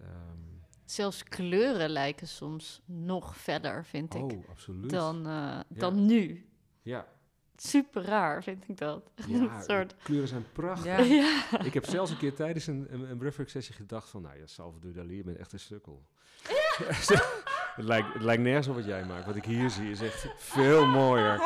Um, 0.02 0.66
Zelfs 0.86 1.24
kleuren 1.24 1.90
lijken 1.90 2.28
soms 2.28 2.82
nog 2.86 3.38
verder, 3.38 3.86
vind 3.86 4.14
ik. 4.14 4.22
Oh, 4.22 4.50
absoluut. 4.50 4.90
Dan, 4.90 5.28
uh, 5.28 5.60
dan 5.70 5.96
ja. 5.96 6.02
nu. 6.02 6.50
Ja. 6.88 7.08
Super 7.56 8.04
raar, 8.04 8.44
vind 8.44 8.64
ik 8.68 8.78
dat. 8.78 9.12
Ja, 9.28 9.62
soort... 9.62 9.96
kleuren 10.04 10.28
zijn 10.28 10.46
prachtig. 10.52 11.08
Ja. 11.08 11.64
Ik 11.64 11.74
heb 11.74 11.86
zelfs 11.86 12.12
een 12.12 12.18
keer 12.18 12.34
tijdens 12.34 12.68
een, 12.68 12.88
een, 12.90 13.10
een 13.10 13.18
breathwork 13.18 13.50
sessie 13.50 13.76
gedacht 13.76 14.10
van... 14.10 14.22
nou 14.22 14.38
ja, 14.38 14.46
Salvador 14.46 14.94
Dali, 14.94 15.16
je 15.16 15.24
bent 15.24 15.38
echt 15.38 15.54
een 15.54 15.60
sukkel. 15.60 16.06
Het 17.78 17.86
lijkt, 17.86 18.14
het 18.14 18.24
lijkt 18.24 18.44
nergens 18.44 18.68
op 18.68 18.76
wat 18.76 18.86
jij 18.86 19.06
maakt. 19.06 19.26
Wat 19.26 19.36
ik 19.36 19.46
hier 19.46 19.70
zie 19.70 19.92
is 19.92 20.02
echt 20.02 20.28
veel 20.38 20.86
mooier. 20.86 21.42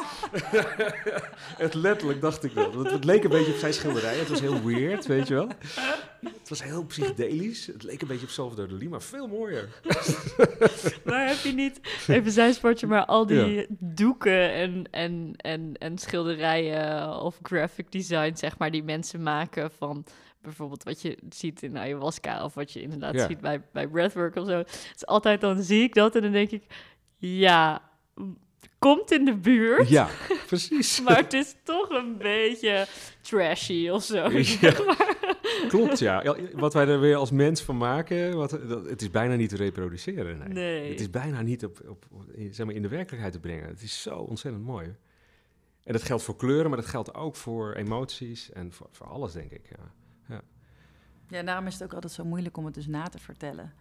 het 1.66 1.74
letterlijk 1.74 2.22
dacht 2.22 2.44
ik 2.44 2.52
wel. 2.52 2.84
Het, 2.84 2.92
het, 2.92 3.04
leek 3.04 3.24
een 3.24 3.30
beetje 3.30 3.52
op 3.52 3.58
zijn 3.58 3.74
schilderij. 3.74 4.18
Het 4.18 4.28
was 4.28 4.40
heel 4.40 4.64
weird, 4.64 5.06
weet 5.06 5.28
je 5.28 5.34
wel. 5.34 5.48
Het 6.22 6.50
was 6.50 6.64
heel 6.64 6.86
psychedelisch. 6.86 7.66
Het 7.66 7.84
leek 7.84 8.02
een 8.02 8.08
beetje 8.08 8.26
op 8.26 8.32
Salvador 8.32 8.68
Dali, 8.68 8.90
maar 8.90 9.02
veel 9.02 9.28
mooier. 9.28 9.70
maar 11.06 11.28
heb 11.28 11.38
je 11.38 11.54
niet, 11.54 11.80
even 12.08 12.32
zijn 12.32 12.54
sportje, 12.54 12.88
maar 12.88 13.06
al 13.06 13.26
die 13.26 13.46
ja. 13.46 13.66
doeken 13.80 14.52
en, 14.52 14.84
en, 14.92 15.34
en, 15.38 15.74
en 15.78 15.98
schilderijen 15.98 17.20
of 17.22 17.40
graphic 17.42 17.92
design, 17.92 18.36
zeg 18.36 18.58
maar, 18.58 18.72
die 18.72 18.84
mensen 18.84 19.24
maken 19.24 19.72
van 19.72 20.06
bijvoorbeeld 20.42 20.84
wat 20.84 21.02
je 21.02 21.18
ziet 21.30 21.64
in 21.64 21.78
ayahuasca 21.78 22.44
of 22.44 22.54
wat 22.54 22.72
je 22.72 22.82
inderdaad 22.82 23.14
ja. 23.14 23.28
ziet 23.28 23.42
bij, 23.42 23.62
bij 23.72 23.88
breathwork 23.88 24.36
of 24.36 24.48
zo. 24.48 24.58
Het 24.58 24.94
is 24.96 25.06
altijd 25.06 25.42
dan 25.42 25.64
zie 25.64 25.84
ik 25.84 25.94
dat 25.94 26.16
en 26.16 26.22
dan 26.22 26.32
denk 26.32 26.52
ik, 26.52 26.64
ja, 27.18 27.82
komt 28.80 29.12
in 29.12 29.26
de 29.26 29.36
buurt. 29.36 29.90
Ja, 29.90 30.10
precies. 30.48 31.00
maar 31.04 31.18
het 31.18 31.34
is 31.34 31.56
toch 31.64 31.90
een 31.90 32.18
beetje 32.18 32.88
trashy 33.22 33.90
of 33.90 34.04
zo. 34.04 34.30
Ja. 34.32 34.74
Klopt, 35.68 36.00
ja. 36.00 36.36
Wat 36.54 36.74
wij 36.74 36.88
er 36.88 37.00
weer 37.00 37.16
als 37.16 37.32
mens 37.32 37.62
van 37.62 37.78
maken, 37.78 38.36
wat, 38.36 38.50
dat, 38.50 38.86
het 38.86 39.02
is 39.02 39.12
bijna 39.12 39.36
niet 39.36 39.50
te 39.50 39.56
reproduceren. 39.56 40.38
Nee. 40.38 40.48
nee. 40.48 40.92
Het 40.92 41.00
is 41.00 41.10
bijna 41.10 41.42
niet 41.42 41.66
op, 41.66 41.82
op, 41.88 42.06
zeg 42.52 42.66
maar 42.66 42.76
in 42.76 42.82
de 42.82 42.88
werkelijkheid 42.88 43.34
te 43.34 43.40
brengen. 43.40 43.68
Het 43.68 43.82
is 43.82 44.02
zo 44.02 44.16
ontzettend 44.16 44.64
mooi. 44.64 44.96
En 45.84 45.94
dat 45.94 46.04
geldt 46.04 46.24
voor 46.24 46.36
kleuren, 46.36 46.70
maar 46.70 46.80
dat 46.80 46.90
geldt 46.90 47.16
ook 47.16 47.36
voor 47.36 47.74
emoties 47.74 48.52
en 48.52 48.72
voor, 48.72 48.88
voor 48.92 49.08
alles, 49.08 49.34
denk 49.34 49.52
ik. 49.52 49.70
Ja. 49.70 49.92
Ja. 50.28 50.42
ja, 51.28 51.44
daarom 51.44 51.68
is 51.68 51.74
het 51.74 51.84
ook 51.84 51.94
altijd 51.94 52.14
zo 52.14 52.26
moeilijk 52.26 52.58
om 52.58 52.66
het 52.66 52.74
dus 52.74 52.88
na 52.88 53.08
te 53.08 53.20
vertellen. 53.20 53.74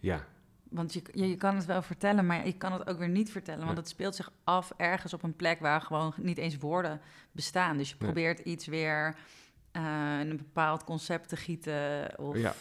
Ja. 0.00 0.26
Want 0.68 0.92
je, 0.92 1.02
je, 1.12 1.28
je 1.28 1.36
kan 1.36 1.56
het 1.56 1.64
wel 1.64 1.82
vertellen, 1.82 2.26
maar 2.26 2.46
je 2.46 2.56
kan 2.56 2.72
het 2.72 2.88
ook 2.88 2.98
weer 2.98 3.08
niet 3.08 3.30
vertellen. 3.30 3.64
Want 3.66 3.76
het 3.76 3.88
speelt 3.88 4.14
zich 4.14 4.32
af 4.44 4.72
ergens 4.76 5.14
op 5.14 5.22
een 5.22 5.36
plek 5.36 5.60
waar 5.60 5.80
gewoon 5.80 6.12
niet 6.16 6.38
eens 6.38 6.56
woorden 6.56 7.00
bestaan. 7.32 7.76
Dus 7.76 7.90
je 7.90 7.96
probeert 7.96 8.38
iets 8.38 8.66
weer 8.66 9.16
uh, 9.76 10.20
in 10.20 10.30
een 10.30 10.36
bepaald 10.36 10.84
concept 10.84 11.28
te 11.28 11.36
gieten 11.36 12.18
of 12.18 12.36
ja. 12.38 12.54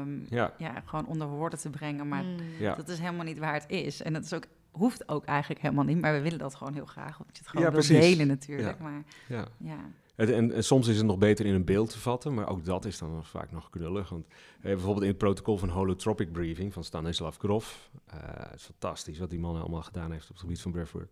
Um, 0.00 0.26
ja. 0.28 0.54
ja. 0.58 0.82
gewoon 0.84 1.06
onder 1.06 1.28
woorden 1.28 1.58
te 1.58 1.70
brengen. 1.70 2.08
Maar 2.08 2.24
mm. 2.24 2.38
dat 2.76 2.88
is 2.88 2.98
helemaal 2.98 3.24
niet 3.24 3.38
waar 3.38 3.54
het 3.54 3.64
is. 3.68 4.02
En 4.02 4.12
dat 4.12 4.24
is 4.24 4.32
ook, 4.32 4.44
hoeft 4.70 5.08
ook 5.08 5.24
eigenlijk 5.24 5.60
helemaal 5.60 5.84
niet, 5.84 6.00
maar 6.00 6.12
we 6.12 6.20
willen 6.20 6.38
dat 6.38 6.54
gewoon 6.54 6.74
heel 6.74 6.86
graag. 6.86 7.18
Want 7.18 7.30
je 7.32 7.38
het 7.38 7.48
gewoon 7.48 7.72
wil 7.72 8.00
delen 8.00 8.26
natuurlijk. 8.26 8.78
Maar, 8.78 9.02
ja. 9.28 9.48
ja. 9.56 9.78
En, 10.18 10.52
en, 10.52 10.64
soms 10.64 10.88
is 10.88 10.96
het 10.96 11.06
nog 11.06 11.18
beter 11.18 11.46
in 11.46 11.54
een 11.54 11.64
beeld 11.64 11.90
te 11.90 11.98
vatten, 11.98 12.34
maar 12.34 12.48
ook 12.48 12.64
dat 12.64 12.84
is 12.84 12.98
dan 12.98 13.24
vaak 13.24 13.50
nog 13.52 13.70
knullig. 13.70 14.08
Want 14.08 14.26
eh, 14.26 14.62
bijvoorbeeld 14.62 15.02
in 15.02 15.08
het 15.08 15.18
protocol 15.18 15.56
van 15.56 15.68
Holotropic 15.68 16.32
Briefing 16.32 16.72
van 16.72 16.84
Stanislav 16.84 17.36
Grof, 17.36 17.90
uh, 18.08 18.14
het 18.22 18.54
is 18.54 18.62
fantastisch 18.62 19.18
wat 19.18 19.30
die 19.30 19.38
man 19.38 19.60
allemaal 19.60 19.82
gedaan 19.82 20.12
heeft 20.12 20.24
op 20.24 20.30
het 20.30 20.40
gebied 20.40 20.60
van 20.60 20.72
breathwork. 20.72 21.10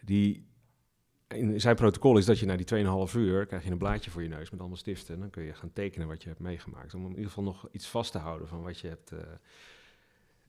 Die 0.00 0.46
in 1.34 1.60
zijn 1.60 1.76
protocol 1.76 2.18
is 2.18 2.24
dat 2.24 2.38
je 2.38 2.46
na 2.46 2.56
die 2.56 2.84
2,5 3.08 3.14
uur 3.16 3.46
krijg 3.46 3.64
je 3.64 3.70
een 3.70 3.78
blaadje 3.78 4.10
voor 4.10 4.22
je 4.22 4.28
neus 4.28 4.50
met 4.50 4.60
allemaal 4.60 4.78
stiften. 4.78 5.14
En 5.14 5.20
dan 5.20 5.30
kun 5.30 5.42
je 5.42 5.54
gaan 5.54 5.72
tekenen 5.72 6.08
wat 6.08 6.22
je 6.22 6.28
hebt 6.28 6.40
meegemaakt. 6.40 6.94
Om 6.94 7.02
in 7.04 7.10
ieder 7.10 7.26
geval 7.26 7.44
nog 7.44 7.68
iets 7.70 7.86
vast 7.86 8.12
te 8.12 8.18
houden 8.18 8.48
van 8.48 8.62
wat 8.62 8.78
je 8.78 8.88
hebt. 8.88 9.12
eh, 9.12 9.18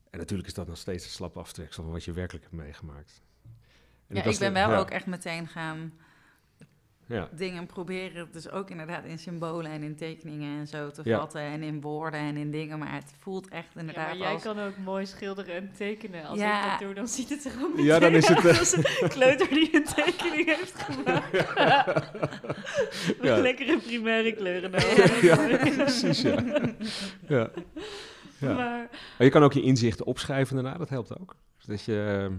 en 0.09 0.19
natuurlijk 0.19 0.47
is 0.47 0.53
dat 0.53 0.67
nog 0.67 0.77
steeds 0.77 1.05
een 1.05 1.11
slap 1.11 1.37
aftreksel 1.37 1.83
van 1.83 1.91
wat 1.91 2.03
je 2.03 2.11
werkelijk 2.11 2.45
hebt 2.45 2.57
meegemaakt. 2.57 3.21
En 4.07 4.15
Ja, 4.15 4.23
ik 4.23 4.39
ben 4.39 4.53
wel 4.53 4.69
ja, 4.69 4.77
ook 4.77 4.89
echt 4.89 5.05
meteen 5.05 5.47
gaan 5.47 5.93
Ja, 7.07 7.29
dingen 7.31 7.65
proberen. 7.65 8.27
Dus 8.31 8.49
ook 8.49 8.69
inderdaad 8.69 9.05
in 9.05 9.19
symbolen 9.19 9.71
en 9.71 9.83
in 9.83 9.95
tekeningen 9.95 10.59
en 10.59 10.67
zo 10.67 10.91
te 10.91 11.01
Ja. 11.03 11.19
vatten. 11.19 11.41
En 11.41 11.63
in 11.63 11.81
woorden 11.81 12.19
en 12.19 12.37
in 12.37 12.51
dingen. 12.51 12.79
Maar 12.79 12.93
het 12.93 13.13
voelt 13.19 13.47
echt 13.47 13.73
Ja, 13.73 13.79
inderdaad 13.79 14.07
maar 14.07 14.17
jij 14.17 14.33
als... 14.33 14.41
kan 14.43 14.59
ook 14.59 14.77
mooi 14.77 15.05
schilderen 15.05 15.55
en 15.55 15.71
tekenen. 15.77 16.25
Als 16.25 16.39
Ja. 16.39 16.63
ik 16.63 16.69
dat 16.69 16.79
doe, 16.87 16.93
dan 16.95 17.07
ziet 17.07 17.29
het 17.29 17.45
er 17.45 17.51
ook 17.63 17.79
Ja, 17.79 17.99
dan 17.99 18.11
is 18.13 18.27
het, 18.27 18.37
uit 18.37 18.45
eh, 18.53 18.59
als 18.59 18.75
een 18.75 19.09
kleuter 19.09 19.47
die 19.49 19.75
een 19.75 19.83
tekening 19.83 20.45
heeft 20.45 20.79
gemaakt. 20.83 21.31
Met 23.17 23.17
Ja. 23.21 23.37
lekkere 23.37 23.77
primaire 23.79 24.33
kleuren. 24.33 24.71
ja, 25.21 25.35
precies, 25.75 26.21
ja. 26.21 26.35
ja. 27.27 27.49
ja. 28.37 28.53
Maar 28.53 28.55
Maar 28.57 28.89
je 29.17 29.29
kan 29.29 29.43
ook 29.43 29.53
je 29.53 29.61
inzichten 29.61 30.05
opschrijven 30.05 30.55
daarna, 30.55 30.77
dat 30.77 30.89
helpt 30.89 31.19
ook. 31.19 31.35
Dus 31.57 31.65
dat 31.65 31.83
je, 31.85 32.19
ehm, 32.23 32.33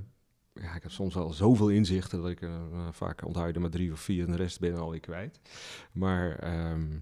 ja, 0.55 0.75
ik 0.75 0.83
heb 0.83 0.91
soms 0.91 1.15
wel 1.15 1.33
zoveel 1.33 1.69
inzichten 1.69 2.23
dat 2.23 2.31
ik 2.31 2.43
er 2.43 2.73
eh, 2.73 2.89
vaak 2.91 3.25
onthoud 3.25 3.55
er 3.55 3.61
maar 3.61 3.71
drie 3.71 3.93
of 3.93 4.01
vier 4.01 4.25
en 4.25 4.31
de 4.31 4.37
rest 4.37 4.61
ben 4.61 4.71
je 4.71 4.79
alweer 4.79 5.01
kwijt. 5.01 5.41
Maar 5.93 6.39
ehm, 6.39 6.99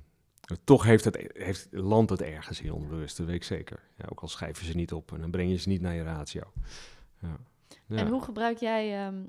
toch 0.64 0.82
heeft 0.82 1.04
het, 1.04 1.32
heeft, 1.32 1.68
landt 1.70 2.10
het 2.10 2.22
ergens 2.22 2.58
je 2.58 2.74
onbewust, 2.74 3.16
dat 3.16 3.26
weet 3.26 3.34
ik 3.34 3.44
zeker. 3.44 3.80
Ja, 3.96 4.04
ook 4.08 4.20
al 4.20 4.28
schrijf 4.28 4.60
je 4.60 4.66
ze 4.66 4.76
niet 4.76 4.92
op 4.92 5.12
en 5.12 5.20
dan 5.20 5.30
breng 5.30 5.50
je 5.50 5.56
ze 5.56 5.68
niet 5.68 5.80
naar 5.80 5.94
je 5.94 6.02
ratio. 6.02 6.52
Ja. 7.18 7.36
Ja. 7.86 7.96
En 7.96 8.08
hoe 8.08 8.22
gebruik 8.22 8.58
jij 8.58 9.06
ehm, 9.06 9.24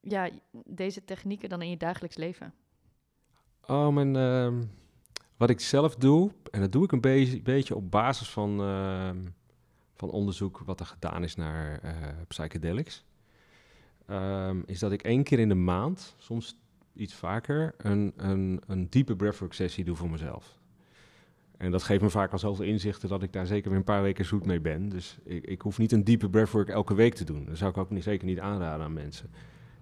ja, 0.00 0.30
deze 0.64 1.04
technieken 1.04 1.48
dan 1.48 1.62
in 1.62 1.70
je 1.70 1.76
dagelijks 1.76 2.16
leven? 2.16 2.54
Oh, 3.66 3.88
mijn, 3.88 4.16
ehm, 4.16 4.62
wat 5.36 5.50
ik 5.50 5.60
zelf 5.60 5.96
doe, 5.96 6.32
en 6.50 6.60
dat 6.60 6.72
doe 6.72 6.84
ik 6.84 6.92
een 6.92 7.00
beetje, 7.00 7.42
beetje 7.42 7.76
op 7.76 7.90
basis 7.90 8.30
van, 8.30 8.60
van 9.94 10.10
onderzoek 10.10 10.58
wat 10.58 10.80
er 10.80 10.86
gedaan 10.86 11.22
is 11.22 11.34
naar 11.34 11.80
eh, 11.82 11.92
psychedelics, 12.28 13.04
ehm, 14.08 14.60
is 14.66 14.78
dat 14.78 14.92
ik 14.92 15.02
één 15.02 15.22
keer 15.22 15.38
in 15.38 15.48
de 15.48 15.54
maand, 15.54 16.14
soms 16.18 16.56
iets 16.94 17.14
vaker, 17.14 17.74
een, 17.76 18.12
een, 18.16 18.60
een 18.66 18.86
diepe 18.90 19.16
breathwork 19.16 19.52
sessie 19.52 19.84
doe 19.84 19.96
voor 19.96 20.10
mezelf. 20.10 20.58
En 21.56 21.70
dat 21.70 21.82
geeft 21.82 22.02
me 22.02 22.10
vaak 22.10 22.32
al 22.32 22.38
zoveel 22.38 22.64
inzichten 22.64 23.08
dat 23.08 23.22
ik 23.22 23.32
daar 23.32 23.46
zeker 23.46 23.68
weer 23.68 23.78
een 23.78 23.84
paar 23.84 24.02
weken 24.02 24.24
zoet 24.24 24.46
mee 24.46 24.60
ben. 24.60 24.88
Dus 24.88 25.18
ik, 25.24 25.44
ik 25.44 25.60
hoef 25.60 25.78
niet 25.78 25.92
een 25.92 26.04
diepe 26.04 26.30
breathwork 26.30 26.68
elke 26.68 26.94
week 26.94 27.14
te 27.14 27.24
doen. 27.24 27.44
Dat 27.44 27.56
zou 27.56 27.70
ik 27.70 27.76
ook 27.76 27.90
niet, 27.90 28.02
zeker 28.02 28.26
niet 28.26 28.40
aanraden 28.40 28.84
aan 28.84 28.92
mensen. 28.92 29.30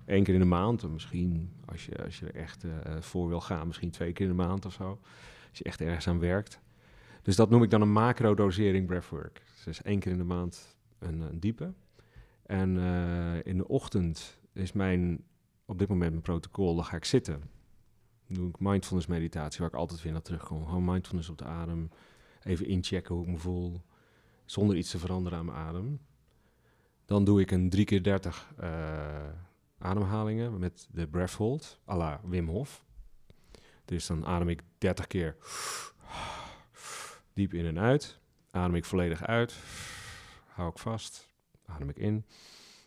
Eén 0.06 0.24
keer 0.24 0.34
in 0.34 0.40
de 0.40 0.46
maand, 0.46 0.92
misschien 0.92 1.52
als 1.64 1.86
je, 1.86 2.04
als 2.04 2.18
je 2.18 2.26
er 2.26 2.34
echt 2.34 2.64
eh, 2.64 2.70
voor 3.00 3.28
wil 3.28 3.40
gaan, 3.40 3.66
misschien 3.66 3.90
twee 3.90 4.12
keer 4.12 4.26
in 4.26 4.36
de 4.36 4.42
maand 4.42 4.66
of 4.66 4.72
zo. 4.72 5.00
Als 5.48 5.58
je 5.58 5.64
echt 5.64 5.80
ergens 5.80 6.08
aan 6.08 6.18
werkt. 6.18 6.60
Dus 7.22 7.36
dat 7.36 7.50
noem 7.50 7.62
ik 7.62 7.70
dan 7.70 7.80
een 7.80 7.92
macro-dosering 7.92 8.86
breathwork. 8.86 9.42
Dus 9.64 9.82
één 9.82 9.98
keer 9.98 10.12
in 10.12 10.18
de 10.18 10.24
maand 10.24 10.76
een, 10.98 11.20
een 11.20 11.40
diepe. 11.40 11.72
En 12.46 12.78
eh, 12.78 13.44
in 13.44 13.56
de 13.56 13.68
ochtend 13.68 14.38
is 14.52 14.72
mijn, 14.72 15.24
op 15.64 15.78
dit 15.78 15.88
moment 15.88 16.10
mijn 16.10 16.22
protocol, 16.22 16.74
dan 16.74 16.84
ga 16.84 16.96
ik 16.96 17.04
zitten. 17.04 17.40
Dan 18.26 18.36
doe 18.36 18.48
ik 18.48 18.58
mindfulness 18.58 19.06
meditatie, 19.06 19.60
waar 19.60 19.68
ik 19.68 19.74
altijd 19.74 20.02
weer 20.02 20.12
naar 20.12 20.22
terugkom. 20.22 20.66
Gewoon 20.66 20.84
mindfulness 20.84 21.28
op 21.28 21.38
de 21.38 21.44
adem. 21.44 21.90
Even 22.42 22.66
inchecken 22.66 23.14
hoe 23.14 23.24
ik 23.24 23.30
me 23.30 23.38
voel. 23.38 23.82
Zonder 24.44 24.76
iets 24.76 24.90
te 24.90 24.98
veranderen 24.98 25.38
aan 25.38 25.44
mijn 25.44 25.58
adem. 25.58 26.00
Dan 27.04 27.24
doe 27.24 27.40
ik 27.40 27.50
een 27.50 27.70
3 27.70 27.84
keer 27.84 28.02
30 28.02 28.52
eh, 28.58 29.28
ademhalingen 29.78 30.58
met 30.58 30.88
de 30.90 31.06
breath 31.06 31.32
hold, 31.32 31.80
à 31.88 31.96
la 31.96 32.20
Wim 32.24 32.48
Hof. 32.48 32.84
Dus 33.84 34.06
dan 34.06 34.26
adem 34.26 34.48
ik 34.48 34.62
30 34.78 35.06
keer 35.06 35.36
diep 37.32 37.54
in 37.54 37.66
en 37.66 37.78
uit. 37.78 38.18
Adem 38.50 38.74
ik 38.74 38.84
volledig 38.84 39.22
uit. 39.22 39.56
Hou 40.46 40.70
ik 40.70 40.78
vast. 40.78 41.34
Adem 41.66 41.88
ik 41.88 41.96
in. 41.96 42.24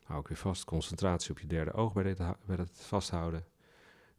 Hou 0.03 0.19
ik 0.19 0.27
weer 0.27 0.37
vast. 0.37 0.65
Concentratie 0.65 1.31
op 1.31 1.39
je 1.39 1.47
derde 1.47 1.73
oog 1.73 1.93
bij, 1.93 2.03
dit, 2.03 2.17
bij 2.17 2.55
het 2.55 2.71
vasthouden. 2.73 3.45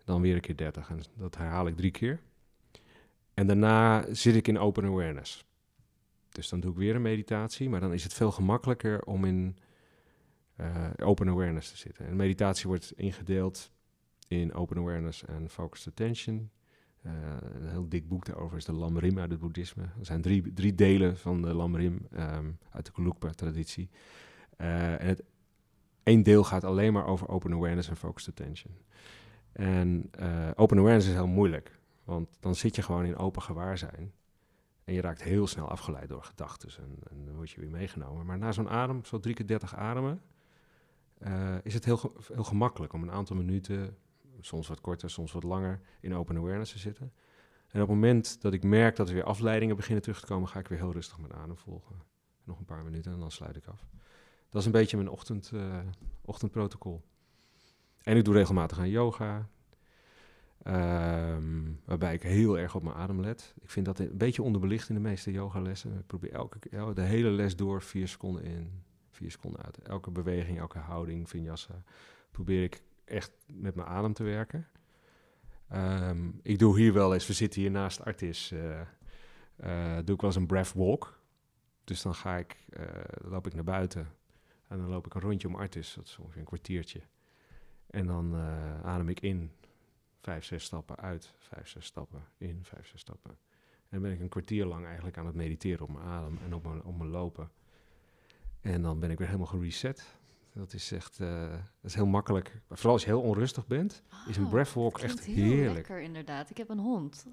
Dan 0.04 0.20
weer 0.20 0.34
een 0.34 0.40
keer 0.40 0.56
30. 0.56 0.90
En 0.90 1.00
dat 1.16 1.36
herhaal 1.36 1.66
ik 1.66 1.76
drie 1.76 1.90
keer. 1.90 2.20
En 3.34 3.46
daarna 3.46 4.14
zit 4.14 4.34
ik 4.34 4.48
in 4.48 4.58
open 4.58 4.84
awareness. 4.84 5.44
Dus 6.28 6.48
dan 6.48 6.60
doe 6.60 6.70
ik 6.70 6.76
weer 6.76 6.94
een 6.94 7.02
meditatie. 7.02 7.68
Maar 7.68 7.80
dan 7.80 7.92
is 7.92 8.02
het 8.02 8.14
veel 8.14 8.32
gemakkelijker 8.32 9.02
om 9.02 9.24
in 9.24 9.56
eh, 10.56 10.90
open 10.96 11.28
awareness 11.28 11.70
te 11.70 11.76
zitten. 11.76 12.06
En 12.06 12.16
meditatie 12.16 12.66
wordt 12.66 12.92
ingedeeld 12.96 13.70
in 14.28 14.54
open 14.54 14.76
awareness 14.76 15.24
en 15.24 15.48
focused 15.48 15.86
attention. 15.86 16.50
Eh, 17.02 17.12
een 17.40 17.68
heel 17.68 17.88
dik 17.88 18.08
boek 18.08 18.24
daarover 18.24 18.56
is 18.56 18.64
de 18.64 18.72
Lamrim 18.72 19.18
uit 19.18 19.30
het 19.30 19.40
boeddhisme. 19.40 19.82
Er 19.82 20.06
zijn 20.06 20.22
drie, 20.22 20.52
drie 20.52 20.74
delen 20.74 21.16
van 21.16 21.42
de 21.42 21.54
Lamrim 21.54 22.06
ehm, 22.10 22.50
uit 22.70 22.86
de 22.86 22.92
Gelugpa-traditie. 22.92 23.90
Eh, 24.60 25.00
en 25.00 25.06
het 25.06 25.22
één 26.02 26.22
deel 26.22 26.44
gaat 26.44 26.64
alleen 26.64 26.92
maar 26.92 27.06
over 27.06 27.28
open 27.28 27.52
awareness 27.52 27.88
en 27.88 27.96
focused 27.96 28.40
attention. 28.40 28.74
En 29.52 30.08
eh, 30.10 30.48
open 30.54 30.78
awareness 30.78 31.08
is 31.08 31.14
heel 31.14 31.26
moeilijk, 31.26 31.78
want 32.04 32.28
dan 32.40 32.54
zit 32.54 32.76
je 32.76 32.82
gewoon 32.82 33.04
in 33.04 33.16
open 33.16 33.42
gewaarzijn. 33.42 34.12
En 34.84 34.94
je 34.94 35.00
raakt 35.00 35.22
heel 35.22 35.46
snel 35.46 35.68
afgeleid 35.68 36.08
door 36.08 36.22
gedachten 36.22 36.68
en, 36.78 36.96
en 37.10 37.24
dan 37.24 37.34
word 37.34 37.50
je 37.50 37.60
weer 37.60 37.70
meegenomen. 37.70 38.26
Maar 38.26 38.38
na 38.38 38.52
zo'n 38.52 38.68
adem, 38.68 39.04
zo 39.04 39.18
drie 39.18 39.34
keer 39.34 39.46
dertig 39.46 39.76
ademen, 39.76 40.22
eh, 41.18 41.54
is 41.62 41.74
het 41.74 41.84
heel, 41.84 42.14
heel 42.32 42.44
gemakkelijk 42.44 42.92
om 42.92 43.02
een 43.02 43.10
aantal 43.10 43.36
minuten, 43.36 43.96
soms 44.40 44.68
wat 44.68 44.80
korter, 44.80 45.10
soms 45.10 45.32
wat 45.32 45.42
langer, 45.42 45.80
in 46.00 46.14
open 46.14 46.36
awareness 46.36 46.72
te 46.72 46.78
zitten. 46.78 47.12
En 47.68 47.82
op 47.82 47.88
het 47.88 47.96
moment 47.96 48.40
dat 48.40 48.52
ik 48.52 48.62
merk 48.62 48.96
dat 48.96 49.08
er 49.08 49.14
weer 49.14 49.24
afleidingen 49.24 49.76
beginnen 49.76 50.02
terug 50.02 50.20
te 50.20 50.26
komen, 50.26 50.48
ga 50.48 50.58
ik 50.58 50.68
weer 50.68 50.78
heel 50.78 50.92
rustig 50.92 51.18
mijn 51.18 51.34
adem 51.34 51.56
volgen. 51.56 51.96
Nog 52.44 52.58
een 52.58 52.64
paar 52.64 52.84
minuten 52.84 53.12
en 53.12 53.18
dan 53.18 53.30
sluit 53.30 53.56
ik 53.56 53.66
af. 53.66 53.86
Dat 54.50 54.60
is 54.60 54.66
een 54.66 54.72
beetje 54.72 54.96
mijn 54.96 55.08
ochtend, 55.08 55.50
eh, 55.54 55.78
ochtendprotocol. 56.24 57.02
En 58.02 58.16
ik 58.16 58.24
doe 58.24 58.34
regelmatig 58.34 58.78
aan 58.78 58.88
yoga. 58.88 59.48
ehm, 60.62 61.72
waarbij 61.84 62.14
ik 62.14 62.22
heel 62.22 62.58
erg 62.58 62.74
op 62.74 62.82
mijn 62.82 62.96
adem 62.96 63.20
let. 63.20 63.54
Ik 63.60 63.70
vind 63.70 63.86
dat 63.86 63.98
een 63.98 64.16
beetje 64.16 64.42
onderbelicht 64.42 64.88
in 64.88 64.94
de 64.94 65.00
meeste 65.00 65.32
yogalessen. 65.32 65.98
Ik 65.98 66.06
probeer 66.06 66.32
elke, 66.32 66.58
el- 66.70 66.94
de 66.94 67.02
hele 67.02 67.30
les 67.30 67.56
door 67.56 67.82
vier 67.82 68.08
seconden 68.08 68.44
in, 68.44 68.82
vier 69.10 69.30
seconden 69.30 69.62
uit. 69.62 69.78
Elke 69.78 70.10
beweging, 70.10 70.58
elke 70.58 70.78
houding, 70.78 71.28
vinyasa, 71.28 71.82
probeer 72.30 72.62
ik 72.62 72.82
echt 73.04 73.32
met 73.46 73.74
mijn 73.74 73.88
adem 73.88 74.12
te 74.12 74.22
werken. 74.22 74.68
Ehm, 75.68 76.28
ik 76.42 76.58
doe 76.58 76.78
hier 76.78 76.92
wel 76.92 77.12
eens, 77.14 77.26
we 77.26 77.32
zitten 77.32 77.60
hier 77.60 77.70
naast 77.70 78.04
Artis, 78.04 78.52
eh, 78.52 78.80
doe 80.04 80.14
ik 80.14 80.20
wel 80.20 80.30
eens 80.30 80.36
een 80.36 80.46
breath 80.46 80.72
walk. 80.72 81.20
Dus 81.84 82.02
dan 82.02 82.14
ga 82.14 82.36
ik, 82.36 82.56
loop 83.22 83.46
ik 83.46 83.54
naar 83.54 83.64
buiten 83.64 84.08
en 84.70 84.78
dan 84.78 84.88
loop 84.88 85.06
ik 85.06 85.14
een 85.14 85.20
rondje 85.20 85.48
om 85.48 85.54
Artis, 85.54 85.94
dat 85.94 86.04
is 86.04 86.18
ongeveer 86.18 86.40
een 86.40 86.46
kwartiertje. 86.46 87.00
En 87.86 88.06
dan 88.06 88.34
eh, 88.34 88.80
adem 88.80 89.08
ik 89.08 89.20
in, 89.20 89.50
vijf, 90.20 90.44
zes 90.44 90.64
stappen 90.64 90.96
uit, 90.96 91.34
vijf, 91.38 91.68
zes 91.68 91.84
stappen 91.84 92.24
in, 92.36 92.64
vijf, 92.64 92.86
zes 92.86 93.00
stappen. 93.00 93.30
En 93.30 93.88
dan 93.88 94.00
ben 94.00 94.12
ik 94.12 94.20
een 94.20 94.28
kwartier 94.28 94.64
lang 94.64 94.86
eigenlijk 94.86 95.18
aan 95.18 95.26
het 95.26 95.34
mediteren 95.34 95.82
op 95.82 95.92
mijn 95.92 96.04
adem 96.04 96.38
en 96.44 96.54
op 96.54 96.64
mijn, 96.64 96.82
op 96.82 96.98
mijn 96.98 97.10
lopen. 97.10 97.50
En 98.60 98.82
dan 98.82 99.00
ben 99.00 99.10
ik 99.10 99.18
weer 99.18 99.26
helemaal 99.26 99.48
gereset. 99.48 100.18
Dat 100.54 100.72
is 100.72 100.92
echt, 100.92 101.18
eh, 101.20 101.50
dat 101.50 101.90
is 101.90 101.94
heel 101.94 102.06
makkelijk. 102.06 102.60
Vooral 102.68 102.92
als 102.92 103.02
je 103.02 103.08
heel 103.08 103.20
onrustig 103.20 103.66
bent, 103.66 104.02
is 104.28 104.36
een 104.36 104.44
Oh, 104.44 104.50
breathwalk 104.50 104.98
echt 104.98 105.24
heel 105.24 105.34
heerlijk. 105.34 105.74
lekker 105.74 106.00
inderdaad. 106.00 106.50
Ik 106.50 106.56
heb 106.56 106.68
een 106.68 106.78
hond. 106.78 107.26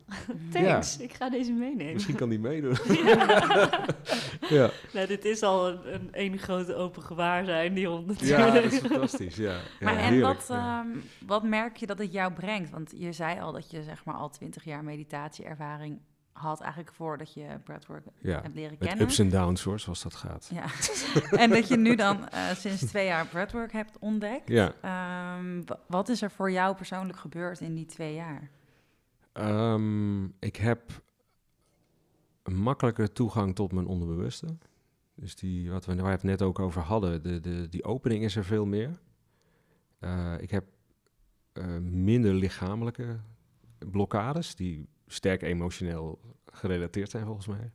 Ja. 0.51 0.61
Thanks, 0.61 0.97
ik 0.97 1.13
ga 1.13 1.29
deze 1.29 1.51
meenemen. 1.51 1.93
Misschien 1.93 2.15
kan 2.15 2.29
die 2.29 2.39
meedoen. 2.39 2.75
Ja. 3.03 3.87
ja. 4.49 4.69
Nou, 4.93 5.07
dit 5.07 5.25
is 5.25 5.41
al 5.43 5.67
een, 5.69 5.93
een 5.93 6.13
één 6.13 6.37
grote 6.37 6.75
open 6.75 7.03
gewaarzijn, 7.03 7.73
die 7.73 7.87
hond 7.87 8.19
ja, 8.19 8.37
natuurlijk. 8.37 8.63
dat 8.63 8.71
is 8.71 8.79
fantastisch. 8.89 9.35
Ja. 9.35 9.51
Ja, 9.53 9.59
Maar 9.79 9.95
en 9.97 10.03
heerlijk, 10.13 10.37
wat, 10.37 10.47
ja. 10.47 10.79
ehm, 10.79 10.97
wat 11.25 11.43
merk 11.43 11.77
je 11.77 11.85
dat 11.85 11.97
het 11.97 12.11
jou 12.11 12.33
brengt? 12.33 12.69
Want 12.69 12.93
je 12.95 13.11
zei 13.11 13.39
al 13.39 13.51
dat 13.51 13.71
je 13.71 13.83
zeg 13.83 14.05
maar 14.05 14.15
al 14.15 14.29
twintig 14.29 14.63
jaar 14.63 14.83
meditatieervaring 14.83 15.99
had 16.37 16.59
eigenlijk 16.61 16.93
voordat 16.93 17.33
je 17.33 17.59
breathwork 17.63 18.05
Ja, 18.21 18.41
hebt 18.41 18.55
leren 18.55 18.77
kennen. 18.77 19.01
ups 19.05 19.19
en 19.19 19.29
downs 19.29 19.63
hoor, 19.63 19.79
zoals 19.79 20.03
dat 20.03 20.15
gaat. 20.15 20.49
Ja. 20.53 20.65
en 21.43 21.49
dat 21.49 21.67
je 21.67 21.77
nu 21.77 21.95
dan 21.95 22.29
eh, 22.29 22.49
sinds 22.51 22.85
twee 22.85 23.05
jaar 23.05 23.27
breathwork 23.27 23.71
hebt 23.71 23.97
ontdekt. 23.99 24.47
Ja. 24.47 24.73
Ehm, 24.81 25.61
wa- 25.65 25.79
wat 25.87 26.09
is 26.09 26.21
er 26.21 26.31
voor 26.31 26.51
jou 26.51 26.75
persoonlijk 26.75 27.19
gebeurd 27.19 27.59
in 27.59 27.75
die 27.75 27.85
twee 27.85 28.13
jaar? 28.13 28.49
Ehm, 29.33 30.23
ik 30.25 30.55
heb 30.55 31.01
een 32.43 32.55
makkelijker 32.57 33.11
toegang 33.13 33.55
tot 33.55 33.71
mijn 33.71 33.87
onderbewuste. 33.87 34.47
Dus 35.15 35.35
die, 35.35 35.71
wat 35.71 35.85
we, 35.85 35.95
waar 35.95 36.03
we 36.05 36.09
het 36.11 36.23
net 36.23 36.41
ook 36.41 36.59
over 36.59 36.81
hadden, 36.81 37.23
de, 37.23 37.39
de, 37.39 37.69
die 37.69 37.83
opening 37.83 38.23
is 38.23 38.35
er 38.35 38.45
veel 38.45 38.65
meer. 38.65 38.99
Eh, 39.99 40.33
ik 40.39 40.51
heb 40.51 40.65
eh, 41.53 41.77
minder 41.81 42.33
lichamelijke 42.33 43.19
blokkades, 43.91 44.55
die 44.55 44.87
sterk 45.07 45.41
emotioneel 45.41 46.19
gerelateerd 46.45 47.09
zijn 47.09 47.25
volgens 47.25 47.47
mij. 47.47 47.71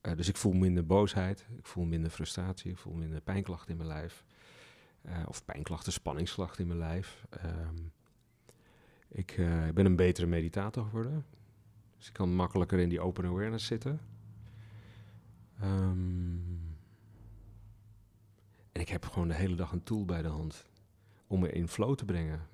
Eh, 0.00 0.16
dus 0.16 0.28
ik 0.28 0.36
voel 0.36 0.52
minder 0.52 0.86
boosheid, 0.86 1.46
ik 1.56 1.66
voel 1.66 1.84
minder 1.84 2.10
frustratie, 2.10 2.70
ik 2.70 2.78
voel 2.78 2.94
minder 2.94 3.20
pijnklachten 3.20 3.70
in 3.70 3.76
mijn 3.76 3.88
lijf. 3.88 4.24
Eh, 5.02 5.22
of 5.26 5.44
pijnklachten, 5.44 5.92
spanningsklachten 5.92 6.60
in 6.60 6.66
mijn 6.66 6.78
lijf. 6.78 7.26
Ehm, 7.30 7.74
Ik 9.08 9.30
eh, 9.30 9.68
ben 9.68 9.86
een 9.86 9.96
betere 9.96 10.26
meditator 10.26 10.84
geworden. 10.84 11.26
Dus 11.96 12.06
ik 12.06 12.12
kan 12.12 12.34
makkelijker 12.34 12.78
in 12.78 12.88
die 12.88 13.00
open 13.00 13.24
awareness 13.24 13.66
zitten. 13.66 14.00
Ehm, 15.60 16.38
en 18.72 18.80
ik 18.80 18.88
heb 18.88 19.04
gewoon 19.04 19.28
de 19.28 19.34
hele 19.34 19.54
dag 19.54 19.72
een 19.72 19.82
tool 19.82 20.04
bij 20.04 20.22
de 20.22 20.28
hand 20.28 20.66
om 21.26 21.40
me 21.40 21.52
in 21.52 21.68
flow 21.68 21.94
te 21.94 22.04
brengen. 22.04 22.46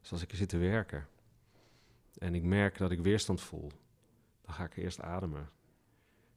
Dus 0.00 0.12
als 0.12 0.22
ik 0.22 0.34
zit 0.34 0.48
te 0.48 0.56
werken 0.58 1.08
en 2.20 2.34
ik 2.34 2.42
merk 2.42 2.78
dat 2.78 2.90
ik 2.90 3.00
weerstand 3.00 3.40
voel, 3.40 3.70
dan 4.42 4.54
ga 4.54 4.64
ik 4.64 4.76
eerst 4.76 5.00
ademen. 5.00 5.50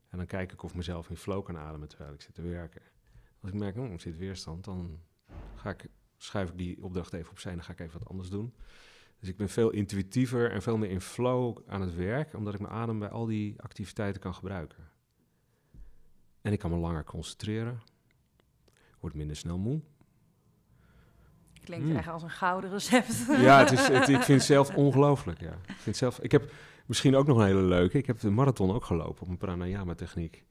En 0.09 0.17
dan 0.17 0.27
kijk 0.27 0.51
ik 0.51 0.63
of 0.63 0.69
ik 0.69 0.75
mezelf 0.75 1.09
in 1.09 1.17
flow 1.17 1.43
kan 1.43 1.57
ademen 1.57 1.87
terwijl 1.87 2.13
ik 2.13 2.21
zit 2.21 2.33
te 2.33 2.41
werken. 2.41 2.81
Als 3.41 3.51
ik 3.51 3.59
merk, 3.59 3.77
oh, 3.77 3.91
er 3.91 3.99
zit 3.99 4.17
weerstand, 4.17 4.63
dan 4.63 4.99
ga 5.55 5.69
ik, 5.69 5.87
schuif 6.17 6.49
ik 6.49 6.57
die 6.57 6.83
opdracht 6.83 7.13
even 7.13 7.31
opzij 7.31 7.51
en 7.51 7.57
dan 7.57 7.65
ga 7.65 7.73
ik 7.73 7.79
even 7.79 7.99
wat 7.99 8.09
anders 8.09 8.29
doen. 8.29 8.53
Dus 9.19 9.29
ik 9.29 9.37
ben 9.37 9.49
veel 9.49 9.69
intuïtiever 9.69 10.51
en 10.51 10.61
veel 10.61 10.77
meer 10.77 10.89
in 10.89 11.01
flow 11.01 11.57
aan 11.67 11.81
het 11.81 11.95
werk, 11.95 12.33
omdat 12.33 12.53
ik 12.53 12.59
mijn 12.59 12.73
adem 12.73 12.99
bij 12.99 13.09
al 13.09 13.25
die 13.25 13.61
activiteiten 13.61 14.21
kan 14.21 14.33
gebruiken. 14.33 14.91
En 16.41 16.51
ik 16.51 16.59
kan 16.59 16.71
me 16.71 16.77
langer 16.77 17.03
concentreren, 17.03 17.81
word 18.99 19.13
minder 19.13 19.35
snel 19.35 19.57
moe. 19.57 19.81
Klinkt 21.63 21.85
Mm. 21.85 21.95
echt 21.95 22.07
als 22.07 22.23
een 22.23 22.29
gouden 22.29 22.69
recept. 22.69 23.25
Ja, 23.27 23.59
het 23.59 23.71
is, 23.71 23.87
het, 23.87 24.07
ik 24.09 24.21
vind 24.21 24.27
het 24.27 24.43
zelf 24.43 24.75
ongelooflijk. 24.85 25.39
Ja. 25.39 25.51
Ik, 25.67 25.75
vind 25.75 25.97
zelf, 25.97 26.19
ik 26.19 26.31
heb 26.31 26.51
misschien 26.85 27.15
ook 27.15 27.27
nog 27.27 27.37
een 27.37 27.45
hele 27.45 27.61
leuke. 27.61 27.97
Ik 27.97 28.05
heb 28.07 28.19
de 28.19 28.29
marathon 28.29 28.71
ook 28.73 28.85
gelopen 28.85 29.21
op 29.21 29.27
een 29.29 29.37
pranayama 29.37 29.95
techniek. 29.95 30.43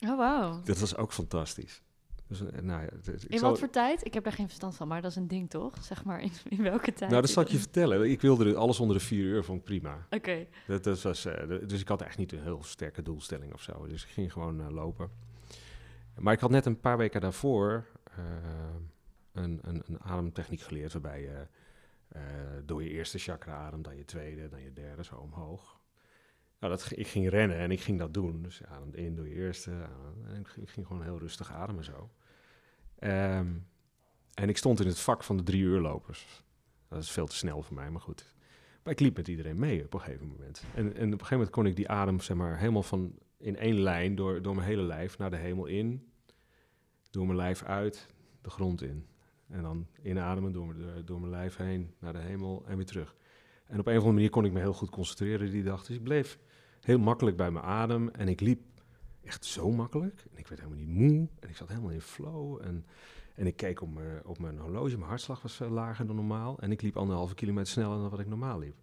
Oh, 0.00 0.16
wauw. 0.18 0.60
Dat 0.64 0.78
was 0.78 0.96
ook 0.96 1.12
fantastisch. 1.12 1.82
Dus, 2.28 2.40
eh, 2.40 2.60
nou 2.62 2.82
ja, 2.82 2.88
het- 3.02 3.24
In 3.28 3.38
zal- 3.38 3.48
wat 3.50 3.58
voor 3.58 3.70
tijd? 3.70 4.04
Ik 4.06 4.14
heb 4.14 4.24
daar 4.24 4.32
geen 4.32 4.46
verstand 4.46 4.76
van, 4.76 4.88
maar 4.88 5.02
dat 5.02 5.10
is 5.10 5.16
een 5.16 5.28
ding 5.28 5.50
toch? 5.50 5.84
Zeg 5.84 6.04
maar, 6.04 6.20
in, 6.22 6.30
in 6.48 6.62
welke 6.62 6.92
tijd? 6.92 7.10
nou, 7.10 7.22
dat 7.22 7.30
zal 7.30 7.42
ik 7.42 7.48
je 7.48 7.58
vertellen. 7.58 8.10
Ik 8.10 8.20
wilde 8.20 8.48
er 8.50 8.56
alles 8.56 8.80
onder 8.80 8.96
de 8.98 9.04
vier 9.04 9.24
uur, 9.24 9.44
vond 9.44 9.58
ik 9.58 9.64
prima. 9.64 10.06
Oké. 10.10 10.46
Dat, 10.66 10.84
dat 10.84 11.02
was, 11.02 11.24
eh, 11.24 11.48
dus 11.66 11.80
ik 11.80 11.88
had 11.88 12.02
echt 12.02 12.18
niet 12.18 12.32
een 12.32 12.42
heel 12.42 12.62
sterke 12.62 13.02
doelstelling 13.02 13.52
of 13.52 13.62
zo. 13.62 13.86
Dus 13.86 14.02
ik 14.04 14.08
ging 14.10 14.32
gewoon 14.32 14.60
eh, 14.60 14.70
lopen. 14.70 15.10
Maar 16.18 16.32
ik 16.32 16.40
had 16.40 16.50
net 16.50 16.66
een 16.66 16.80
paar 16.80 16.96
weken 16.96 17.20
daarvoor 17.20 17.86
een, 19.32 19.60
een, 19.62 20.00
ademtechniek 20.00 20.60
geleerd... 20.60 20.92
waarbij 20.92 21.20
je 21.20 21.46
eh, 22.08 22.22
door 22.64 22.82
je 22.82 22.90
eerste 22.90 23.18
chakra 23.18 23.54
ademt, 23.54 23.84
dan 23.84 23.96
je 23.96 24.04
tweede, 24.04 24.48
dan 24.48 24.62
je 24.62 24.72
derde, 24.72 25.04
zo 25.04 25.16
omhoog. 25.16 25.80
Nou, 26.58 26.72
dat, 26.74 26.92
ik 26.94 27.06
ging 27.06 27.28
rennen 27.28 27.56
en 27.56 27.70
ik 27.70 27.80
ging 27.80 27.98
dat 27.98 28.14
doen. 28.14 28.42
Dus 28.42 28.58
je 28.58 28.66
in 28.92 29.14
door 29.14 29.28
je 29.28 29.34
eerste. 29.34 29.70
adem- 29.70 30.26
en 30.26 30.40
ik 30.40 30.68
ging, 30.68 30.86
gewoon 30.86 31.02
heel 31.02 31.18
rustig 31.18 31.52
ademen 31.52 31.84
zo. 31.84 32.10
Ehm, 32.98 33.52
en 34.34 34.48
ik 34.48 34.56
stond 34.56 34.80
in 34.80 34.86
het 34.86 34.98
vak 34.98 35.24
van 35.24 35.36
de 35.36 35.42
drie 35.42 35.62
uurlopers. 35.62 36.44
Dat 36.88 37.02
is 37.02 37.10
veel 37.10 37.26
te 37.26 37.36
snel 37.36 37.62
voor 37.62 37.74
mij, 37.74 37.90
maar 37.90 38.00
goed. 38.00 38.34
Maar 38.82 38.92
ik 38.92 39.00
liep 39.00 39.16
met 39.16 39.28
iedereen 39.28 39.58
mee 39.58 39.84
op 39.84 39.94
een 39.94 40.00
gegeven 40.00 40.26
moment. 40.26 40.64
En, 40.74 40.84
en 40.84 40.88
op 40.88 40.96
een 40.96 41.08
gegeven 41.10 41.36
moment 41.36 41.50
kon 41.50 41.66
ik 41.66 41.76
die 41.76 41.88
adem 41.88 42.20
zeg 42.20 42.36
maar, 42.36 42.58
helemaal 42.58 42.82
van 42.82 43.18
in 43.38 43.56
één 43.56 43.80
lijn 43.80 44.14
door, 44.14 44.42
door 44.42 44.54
mijn 44.54 44.66
hele 44.66 44.82
lijf 44.82 45.18
naar 45.18 45.30
de 45.30 45.36
hemel 45.36 45.66
in. 45.66 46.12
Door 47.10 47.26
mijn 47.26 47.38
lijf 47.38 47.62
uit, 47.62 48.06
de 48.40 48.50
grond 48.50 48.82
in. 48.82 49.06
En 49.52 49.62
dan 49.62 49.86
inademen 50.02 50.52
door, 50.52 50.66
mijn- 50.66 51.04
door 51.04 51.20
mijn 51.20 51.30
lijf 51.32 51.56
heen 51.56 51.94
naar 51.98 52.12
de 52.12 52.18
hemel 52.18 52.62
en 52.66 52.76
weer 52.76 52.86
terug. 52.86 53.16
En 53.66 53.78
op 53.78 53.86
een 53.86 53.92
of 53.92 53.98
andere 53.98 54.12
manier 54.14 54.30
kon 54.30 54.44
ik 54.44 54.52
me 54.52 54.60
heel 54.60 54.72
goed 54.72 54.90
concentreren 54.90 55.50
die 55.50 55.62
dag. 55.62 55.84
Dus 55.84 55.96
ik 55.96 56.02
bleef 56.02 56.38
heel 56.80 56.98
makkelijk 56.98 57.36
bij 57.36 57.50
mijn 57.50 57.64
adem. 57.64 58.08
En 58.08 58.28
ik 58.28 58.40
liep 58.40 58.60
echt 59.24 59.44
zo 59.44 59.70
makkelijk. 59.70 60.24
En 60.32 60.38
ik 60.38 60.46
werd 60.46 60.60
helemaal 60.60 60.84
niet 60.84 60.94
moe. 60.94 61.28
En 61.40 61.48
ik 61.48 61.56
zat 61.56 61.68
helemaal 61.68 61.90
in 61.90 62.00
flow. 62.00 62.60
En, 62.62 62.86
en 63.34 63.46
ik 63.46 63.56
keek 63.56 63.80
op 63.82 63.94
mijn, 63.94 64.24
op 64.26 64.38
mijn 64.38 64.58
horloge. 64.58 64.96
Mijn 64.96 65.08
hartslag 65.08 65.42
was 65.42 65.54
veel 65.56 65.70
lager 65.70 66.06
dan 66.06 66.16
normaal. 66.16 66.58
En 66.58 66.72
ik 66.72 66.82
liep 66.82 66.96
anderhalve 66.96 67.34
kilometer 67.34 67.72
sneller 67.72 67.98
dan 67.98 68.10
wat 68.10 68.20
ik 68.20 68.26
normaal 68.26 68.58
liep. 68.58 68.76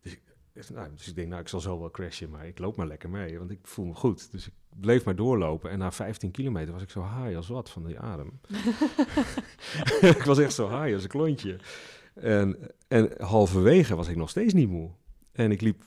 Dus 0.00 0.12
ik, 0.12 0.22
nou, 0.70 0.90
dus 0.94 1.14
denk, 1.14 1.28
nou, 1.28 1.40
ik 1.40 1.48
zal 1.48 1.60
zo 1.60 1.78
wel 1.78 1.90
crashen. 1.90 2.30
Maar 2.30 2.46
ik 2.46 2.58
loop 2.58 2.76
maar 2.76 2.86
lekker 2.86 3.10
mee, 3.10 3.38
want 3.38 3.50
ik 3.50 3.58
voel 3.62 3.84
me 3.86 3.94
goed. 3.94 4.30
Dus 4.30 4.46
ik 4.46 4.52
bleef 4.80 5.04
maar 5.04 5.16
doorlopen. 5.16 5.70
En 5.70 5.78
na 5.78 5.92
15 5.92 6.30
kilometer 6.30 6.72
was 6.72 6.82
ik 6.82 6.90
zo 6.90 7.02
high 7.02 7.36
als 7.36 7.48
wat 7.48 7.70
van 7.70 7.84
die 7.86 7.98
adem. 7.98 8.40
ik 10.16 10.22
was 10.24 10.38
echt 10.38 10.54
zo 10.54 10.68
high 10.68 10.94
als 10.94 11.02
een 11.02 11.08
klontje. 11.08 11.58
En, 12.14 12.56
en 12.88 13.10
halverwege 13.18 13.94
was 13.94 14.08
ik 14.08 14.16
nog 14.16 14.30
steeds 14.30 14.52
niet 14.52 14.68
moe. 14.68 14.90
En 15.32 15.50
ik 15.50 15.60
liep 15.60 15.84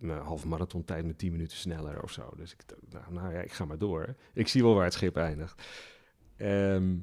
een 0.00 0.10
halve 0.10 0.48
marathon 0.48 0.84
tijd 0.84 1.06
met 1.06 1.18
10 1.18 1.32
minuten 1.32 1.56
sneller 1.56 2.02
of 2.02 2.10
zo. 2.10 2.32
Dus 2.36 2.52
ik 2.52 2.62
dacht, 2.66 3.10
nou, 3.10 3.12
nou 3.12 3.34
ja, 3.34 3.40
ik 3.40 3.52
ga 3.52 3.64
maar 3.64 3.78
door. 3.78 4.14
Ik 4.32 4.48
zie 4.48 4.62
wel 4.62 4.74
waar 4.74 4.84
het 4.84 4.92
schip 4.92 5.16
eindigt. 5.16 5.62
Ehm, 6.36 6.94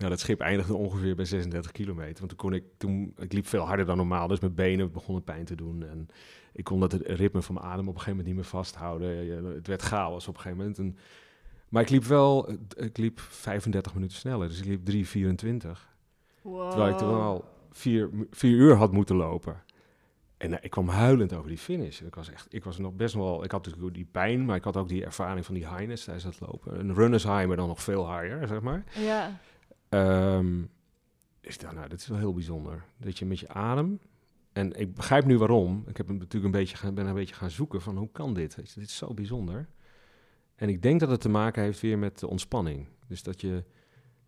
nou, 0.00 0.12
dat 0.12 0.20
schip 0.20 0.40
eindigde 0.40 0.74
ongeveer 0.74 1.14
bij 1.14 1.24
36 1.24 1.72
kilometer. 1.72 2.18
Want 2.18 2.28
toen 2.28 2.38
kon 2.38 2.52
ik, 2.52 2.64
toen, 2.76 3.14
ik 3.18 3.32
liep 3.32 3.46
veel 3.46 3.66
harder 3.66 3.86
dan 3.86 3.96
normaal. 3.96 4.28
Dus 4.28 4.40
mijn 4.40 4.54
benen 4.54 4.92
begonnen 4.92 5.24
pijn 5.24 5.44
te 5.44 5.54
doen. 5.54 5.82
En 5.82 6.08
ik 6.52 6.64
kon 6.64 6.80
dat 6.80 6.92
ritme 6.92 7.42
van 7.42 7.54
mijn 7.54 7.66
adem 7.66 7.88
op 7.88 7.94
een 7.94 8.00
gegeven 8.00 8.10
moment 8.10 8.26
niet 8.26 8.36
meer 8.36 8.60
vasthouden. 8.60 9.54
Het 9.54 9.66
werd 9.66 9.82
chaos 9.82 10.28
op 10.28 10.34
een 10.34 10.40
gegeven 10.40 10.58
moment. 10.58 10.78
En, 10.78 10.96
maar 11.68 11.82
ik 11.82 11.90
liep 11.90 12.04
wel, 12.04 12.52
ik 12.76 12.98
liep 12.98 13.20
35 13.20 13.94
minuten 13.94 14.16
sneller. 14.16 14.48
Dus 14.48 14.60
ik 14.62 14.64
liep 14.64 15.06
3,24. 15.64 15.68
Wow. 16.42 16.70
Terwijl 16.70 16.90
ik 16.92 16.98
toen 16.98 17.20
al 17.20 17.44
vier, 17.70 18.10
vier 18.30 18.56
uur 18.56 18.74
had 18.74 18.92
moeten 18.92 19.16
lopen. 19.16 19.62
En 20.36 20.52
eh, 20.52 20.58
ik 20.60 20.70
kwam 20.70 20.88
huilend 20.88 21.32
over 21.34 21.48
die 21.48 21.58
finish. 21.58 22.00
Ik 22.00 22.14
was 22.14 22.30
echt, 22.30 22.46
ik 22.50 22.64
was 22.64 22.78
nog 22.78 22.92
best 22.92 23.14
wel, 23.14 23.44
ik 23.44 23.50
had 23.50 23.64
natuurlijk 23.66 23.94
die 23.94 24.08
pijn, 24.10 24.44
maar 24.44 24.56
ik 24.56 24.64
had 24.64 24.76
ook 24.76 24.88
die 24.88 25.04
ervaring 25.04 25.46
van 25.46 25.54
die 25.54 25.68
highness 25.68 26.04
tijdens 26.04 26.24
het 26.24 26.40
lopen. 26.40 26.78
Een 26.78 26.94
runners 26.94 27.24
high, 27.24 27.46
maar 27.46 27.56
dan 27.56 27.68
nog 27.68 27.82
veel 27.82 28.16
higher, 28.16 28.46
zeg 28.46 28.60
maar. 28.60 28.84
Ja. 28.94 29.40
Ehm 29.90 30.62
is 31.40 31.58
dat, 31.58 31.72
nou, 31.72 31.88
dat 31.88 32.00
is 32.00 32.06
wel 32.06 32.18
heel 32.18 32.34
bijzonder. 32.34 32.84
Dat 32.96 33.18
je 33.18 33.26
met 33.26 33.38
je 33.38 33.48
adem, 33.48 34.00
en 34.52 34.80
ik 34.80 34.94
begrijp 34.94 35.24
nu 35.24 35.38
waarom. 35.38 35.84
Ik 35.86 35.96
heb 35.96 36.08
natuurlijk 36.08 36.44
een 36.44 36.50
beetje 36.50 36.92
ben 36.92 37.06
een 37.06 37.14
beetje 37.14 37.34
gaan 37.34 37.50
zoeken 37.50 37.80
van 37.80 37.96
hoe 37.96 38.10
kan 38.12 38.34
dit? 38.34 38.56
Dit 38.56 38.76
is 38.76 38.96
zo 38.96 39.14
bijzonder. 39.14 39.68
En 40.54 40.68
ik 40.68 40.82
denk 40.82 41.00
dat 41.00 41.10
het 41.10 41.20
te 41.20 41.28
maken 41.28 41.62
heeft 41.62 41.80
weer 41.80 41.98
met 41.98 42.18
de 42.18 42.28
ontspanning. 42.28 42.86
Dus 43.06 43.22
dat 43.22 43.40
je, 43.40 43.64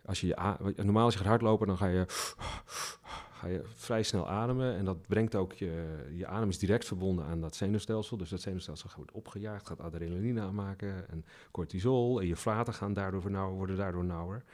als 0.04 0.20
je, 0.20 0.34
normaal 0.76 1.04
als 1.04 1.12
je 1.12 1.18
gaat 1.20 1.28
hardlopen, 1.28 1.66
dan 1.66 1.76
ga 1.76 1.86
je, 1.86 2.04
ga 3.32 3.46
je 3.46 3.62
vrij 3.64 4.02
snel 4.02 4.28
ademen. 4.28 4.76
En 4.76 4.84
dat 4.84 5.06
brengt 5.06 5.34
ook 5.34 5.52
je, 5.52 6.06
je 6.12 6.26
adem 6.26 6.48
is 6.48 6.58
direct 6.58 6.84
verbonden 6.84 7.24
aan 7.24 7.40
dat 7.40 7.54
zenuwstelsel. 7.54 8.16
Dus 8.16 8.28
dat 8.28 8.40
zenuwstelsel 8.40 8.90
wordt 8.96 9.12
opgejaagd, 9.12 9.66
gaat 9.66 9.80
adrenaline 9.80 10.40
aanmaken 10.40 11.08
en 11.08 11.24
cortisol. 11.50 12.20
En 12.20 12.26
je 12.26 12.36
vaten 12.36 12.74
gaan 12.74 12.92
daardoor 12.92 13.52
worden 13.54 13.76
daardoor 13.76 14.04
nauwer. 14.04 14.44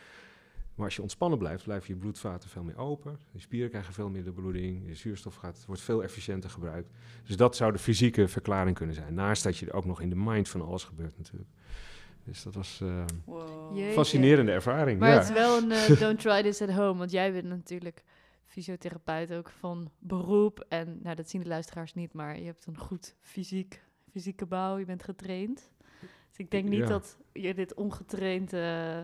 Maar 0.78 0.86
als 0.86 0.96
je 0.96 1.02
ontspannen 1.02 1.38
blijft, 1.38 1.64
blijven 1.64 1.94
je 1.94 2.00
bloedvaten 2.00 2.48
veel 2.48 2.62
meer 2.62 2.76
open. 2.76 3.18
Je 3.32 3.40
spieren 3.40 3.70
krijgen 3.70 3.92
veel 3.94 4.08
meer 4.08 4.24
de 4.24 4.32
bloeding. 4.32 4.86
Je 4.86 4.94
zuurstof 4.94 5.34
gaat, 5.34 5.64
wordt 5.66 5.82
veel 5.82 6.02
efficiënter 6.02 6.50
gebruikt. 6.50 6.90
Dus 7.24 7.36
dat 7.36 7.56
zou 7.56 7.72
de 7.72 7.78
fysieke 7.78 8.28
verklaring 8.28 8.76
kunnen 8.76 8.94
zijn. 8.94 9.14
Naast 9.14 9.42
dat 9.42 9.56
je 9.58 9.66
er 9.66 9.72
ook 9.74 9.84
nog 9.84 10.00
in 10.00 10.08
de 10.08 10.16
mind 10.16 10.48
van 10.48 10.62
alles 10.62 10.84
gebeurt 10.84 11.18
natuurlijk. 11.18 11.50
Dus 12.24 12.42
dat 12.42 12.54
was 12.54 12.80
eh, 12.82 13.04
Wow. 13.24 13.76
Jeetje. 13.76 13.92
fascinerende 13.92 14.52
ervaring. 14.52 15.00
Maar 15.00 15.08
ja. 15.08 15.14
het 15.14 15.24
is 15.28 15.32
wel 15.34 15.56
een 15.58 15.70
eh, 15.72 16.00
don't 16.00 16.20
try 16.20 16.42
this 16.42 16.62
at 16.62 16.70
home, 16.70 16.98
want 16.98 17.10
jij 17.10 17.32
bent 17.32 17.44
natuurlijk 17.46 18.02
fysiotherapeut 18.46 19.32
ook 19.32 19.50
van 19.50 19.90
beroep. 19.98 20.64
En 20.68 20.98
nou, 21.02 21.16
dat 21.16 21.30
zien 21.30 21.42
de 21.42 21.48
luisteraars 21.48 21.94
niet, 21.94 22.12
maar 22.12 22.38
je 22.38 22.44
hebt 22.44 22.66
een 22.66 22.78
goed 22.78 23.14
fysiek, 23.20 23.82
fysieke 24.10 24.46
bouw, 24.46 24.78
je 24.78 24.84
bent 24.84 25.02
getraind. 25.02 25.70
Dus 26.28 26.38
ik 26.38 26.50
denk 26.50 26.68
niet 26.68 26.78
Ja. 26.78 26.86
dat 26.86 27.18
je 27.32 27.54
dit 27.54 27.74
ongetraind, 27.74 28.52
eh, 28.52 28.98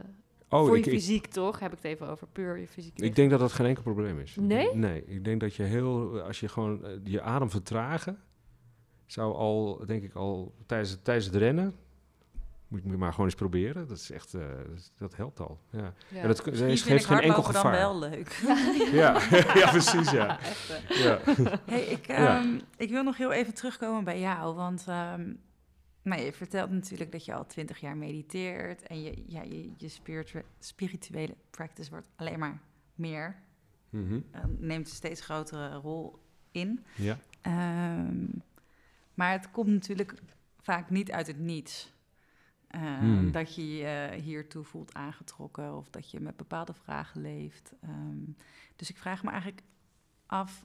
oh, 0.55 0.67
voor 0.67 0.77
ik, 0.79 0.85
je 0.85 0.91
ik, 0.91 0.97
fysiek 0.99 1.27
toch, 1.27 1.59
heb 1.59 1.73
ik 1.73 1.79
het 1.83 1.87
even 1.87 2.09
over, 2.09 2.27
puur 2.27 2.59
je 2.59 2.69
fysiek. 2.69 2.99
ik 3.01 3.17
denk 3.17 3.31
dat 3.31 3.41
dat 3.41 3.53
geen 3.53 3.67
enkel 3.67 3.83
probleem 3.83 4.19
is. 4.21 4.37
Nee? 4.41 4.75
Nee, 4.75 5.05
ik 5.07 5.25
denk 5.25 5.41
dat 5.41 5.55
je 5.55 5.63
heel, 5.63 6.21
als 6.21 6.41
je 6.41 6.49
gewoon 6.49 6.85
eh, 6.85 6.91
je 7.05 7.23
adem 7.23 7.51
vertragen, 7.51 8.19
zou 9.07 9.35
al, 9.35 9.83
denk 9.87 10.03
ik 10.03 10.15
al, 10.15 10.55
tijdens, 10.67 10.97
tijdens 11.03 11.27
het 11.27 11.35
rennen, 11.35 11.75
moet 12.69 12.83
je 12.83 12.97
maar 12.97 13.11
gewoon 13.11 13.27
eens 13.27 13.35
proberen. 13.35 13.89
Dat 13.89 13.97
is 13.97 14.11
echt, 14.11 14.35
eh, 14.35 14.41
dat, 14.99 15.17
helpt 15.17 15.41
al. 15.41 15.59
Ja. 15.71 15.93
Ja. 16.09 16.21
En 16.21 16.29
dat 16.29 16.39
er 16.39 16.51
Misschien 16.51 16.69
is, 16.71 16.83
geeft 16.83 17.05
geen 17.05 17.21
enkel 17.21 17.43
hardlopen 17.43 17.63
dan 17.63 17.73
gevaar. 17.73 17.79
wel 17.79 17.99
leuk. 18.11 18.33
Ja, 18.93 19.21
ja, 19.61 19.71
precies, 19.71 20.11
ja. 20.11 20.41
echt, 20.41 20.83
ja. 20.89 21.19
Hey, 21.65 21.81
ik, 21.83 22.07
Ja. 22.07 22.39
ehm, 22.41 22.59
ik 22.77 22.91
wil 22.91 23.03
nog 23.03 23.17
heel 23.17 23.33
even 23.33 23.55
terugkomen 23.55 24.05
bij 24.05 24.21
jou, 24.21 24.55
want 24.55 24.85
ehm, 24.89 25.33
nou, 26.05 26.23
je 26.23 26.33
vertelt 26.33 26.71
natuurlijk 26.71 27.13
dat 27.13 27.25
je 27.25 27.35
al 27.35 27.47
twintig 27.47 27.81
jaar 27.81 27.97
mediteert 27.97 28.83
en 28.83 29.03
je, 29.03 29.23
ja, 29.27 29.43
je, 29.43 29.73
je 29.77 29.89
spiritu- 29.89 30.45
spirituele 30.59 31.37
practice 31.51 31.91
wordt 31.91 32.09
alleen 32.17 32.39
maar 32.39 32.61
meer, 32.95 33.37
eh, 34.31 34.41
neemt 34.59 34.87
een 34.89 34.95
steeds 34.95 35.21
grotere 35.21 35.75
rol 35.75 36.19
in. 36.51 36.85
ja. 36.97 37.19
Ehm, 37.41 38.27
maar 39.15 39.33
het 39.33 39.51
komt 39.51 39.69
natuurlijk 39.69 40.15
vaak 40.61 40.91
niet 40.91 41.11
uit 41.13 41.27
het 41.27 41.39
niets. 41.39 41.93
Ehm, 42.69 42.99
Hmm. 42.99 43.33
Dat 43.33 43.55
je 43.55 43.77
je 43.77 44.19
hiertoe 44.23 44.65
voelt 44.65 44.95
aangetrokken 44.95 45.77
of 45.77 45.91
dat 45.91 46.11
je 46.11 46.21
met 46.21 46.37
bepaalde 46.37 46.75
vragen 46.75 47.21
leeft. 47.21 47.73
Ehm, 47.83 48.23
dus 48.77 48.91
ik 48.91 48.97
vraag 48.97 49.23
me 49.23 49.31
eigenlijk 49.31 49.63
af, 50.27 50.65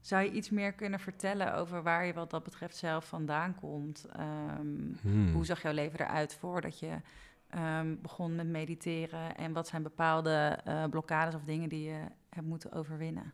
zou 0.00 0.22
je 0.24 0.30
iets 0.30 0.50
meer 0.50 0.72
kunnen 0.72 1.00
vertellen 1.00 1.54
over 1.54 1.82
waar 1.82 2.06
je 2.06 2.12
wat 2.12 2.30
dat 2.30 2.42
betreft 2.42 2.76
zelf 2.76 3.08
vandaan 3.08 3.54
komt? 3.54 4.06
Ehm, 4.12 4.76
Hmm. 5.00 5.32
Hoe 5.32 5.44
zag 5.44 5.62
jouw 5.62 5.72
leven 5.72 6.00
eruit 6.00 6.34
voordat 6.34 6.78
je 6.78 7.00
ehm, 7.48 7.96
begon 8.02 8.34
met 8.34 8.46
mediteren? 8.46 9.36
En 9.36 9.52
wat 9.52 9.68
zijn 9.68 9.82
bepaalde 9.82 10.58
eh, 10.64 10.84
blokkades 10.84 11.34
of 11.34 11.44
dingen 11.44 11.68
die 11.68 11.82
je 11.90 12.04
hebt 12.28 12.46
moeten 12.46 12.72
overwinnen? 12.72 13.32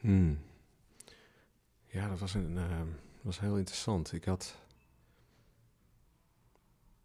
Hmm. 0.00 0.38
Ja, 1.86 2.08
dat 2.08 2.18
was, 2.18 2.34
een, 2.34 2.56
uh, 2.56 2.80
was 3.20 3.40
heel 3.40 3.56
interessant. 3.56 4.12
Ik 4.12 4.24
had... 4.24 4.56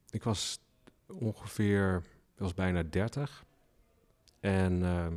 Ik 0.09 0.23
was 0.23 0.59
ongeveer... 1.07 2.03
Ik 2.33 2.39
was 2.39 2.53
bijna 2.53 2.83
30. 2.83 3.45
En... 4.39 4.81
Uh, 4.81 5.07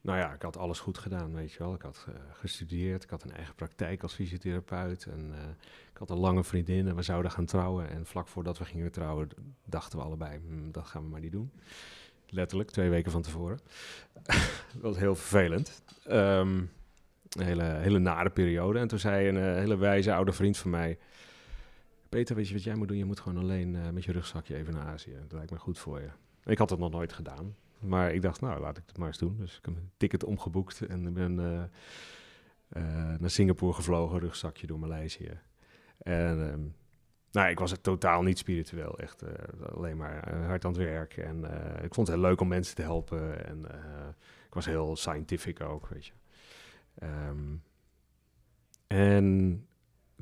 nou 0.00 0.18
ja, 0.18 0.32
ik 0.32 0.42
had 0.42 0.56
alles 0.56 0.80
goed 0.80 0.98
gedaan, 0.98 1.34
weet 1.34 1.52
je 1.52 1.58
wel. 1.58 1.74
Ik 1.74 1.82
had 1.82 2.06
uh, 2.08 2.14
gestudeerd, 2.32 3.02
ik 3.02 3.10
had 3.10 3.22
een 3.22 3.32
eigen 3.32 3.54
praktijk 3.54 4.02
als 4.02 4.14
fysiotherapeut. 4.14 5.06
En 5.06 5.28
uh, 5.30 5.48
ik 5.92 5.96
had 5.96 6.10
een 6.10 6.18
lange 6.18 6.44
vriendin 6.44 6.88
en 6.88 6.96
we 6.96 7.02
zouden 7.02 7.30
gaan 7.30 7.44
trouwen. 7.44 7.90
En 7.90 8.06
vlak 8.06 8.28
voordat 8.28 8.58
we 8.58 8.64
gingen 8.64 8.92
trouwen, 8.92 9.28
dachten 9.64 9.98
we 9.98 10.04
allebei, 10.04 10.38
hm, 10.38 10.70
dat 10.70 10.86
gaan 10.86 11.02
we 11.02 11.08
maar 11.08 11.20
niet 11.20 11.32
doen. 11.32 11.52
Letterlijk, 12.28 12.70
twee 12.70 12.90
weken 12.90 13.12
van 13.12 13.22
tevoren. 13.22 13.58
dat 14.72 14.80
was 14.80 14.98
heel 14.98 15.14
vervelend. 15.14 15.82
Um, 16.08 16.70
een 17.30 17.44
hele, 17.44 17.62
hele 17.62 17.98
nare 17.98 18.30
periode. 18.30 18.78
En 18.78 18.88
toen 18.88 18.98
zei 18.98 19.28
een 19.28 19.36
uh, 19.36 19.42
hele 19.42 19.76
wijze 19.76 20.14
oude 20.14 20.32
vriend 20.32 20.56
van 20.56 20.70
mij... 20.70 20.98
Peter, 22.08 22.36
weet 22.36 22.48
je 22.48 22.54
wat 22.54 22.62
jij 22.62 22.74
moet 22.74 22.88
doen? 22.88 22.96
Je 22.96 23.04
moet 23.04 23.20
gewoon 23.20 23.38
alleen 23.38 23.94
met 23.94 24.04
je 24.04 24.12
rugzakje 24.12 24.56
even 24.56 24.74
naar 24.74 24.86
Azië. 24.86 25.12
Dat 25.20 25.32
lijkt 25.32 25.50
me 25.50 25.58
goed 25.58 25.78
voor 25.78 26.00
je. 26.00 26.08
Ik 26.44 26.58
had 26.58 26.70
het 26.70 26.78
nog 26.78 26.90
nooit 26.90 27.12
gedaan. 27.12 27.54
Maar 27.80 28.14
ik 28.14 28.22
dacht, 28.22 28.40
nou, 28.40 28.60
laat 28.60 28.76
ik 28.76 28.84
het 28.86 28.98
maar 28.98 29.06
eens 29.06 29.18
doen. 29.18 29.36
Dus 29.36 29.56
ik 29.56 29.64
heb 29.64 29.76
een 29.76 29.90
ticket 29.96 30.24
omgeboekt 30.24 30.86
en 30.86 31.12
ben 31.12 31.38
uh, 31.38 31.62
naar 33.18 33.30
Singapore 33.30 33.72
gevlogen. 33.72 34.18
Rugzakje 34.18 34.66
door 34.66 34.78
Maleisië. 34.78 35.40
En... 35.98 36.38
Um, 36.38 36.74
nou, 37.32 37.48
ik 37.48 37.58
was 37.58 37.70
het 37.70 37.82
totaal 37.82 38.22
niet 38.22 38.38
spiritueel. 38.38 38.98
Echt 38.98 39.24
alleen 39.72 39.96
maar 39.96 40.34
hard 40.46 40.64
aan 40.64 40.72
het 40.72 40.80
werk. 40.80 41.16
En 41.16 41.44
ik 41.82 41.94
vond 41.94 42.06
het 42.06 42.16
heel 42.16 42.26
leuk 42.26 42.40
om 42.40 42.48
mensen 42.48 42.74
te 42.74 42.82
helpen. 42.82 43.46
En 43.46 43.64
ik 44.46 44.54
was 44.54 44.66
heel 44.66 44.96
scientific 44.96 45.60
ook, 45.60 45.88
weet 45.88 46.06
je. 46.06 46.12
Um, 47.28 47.62
en 48.86 49.66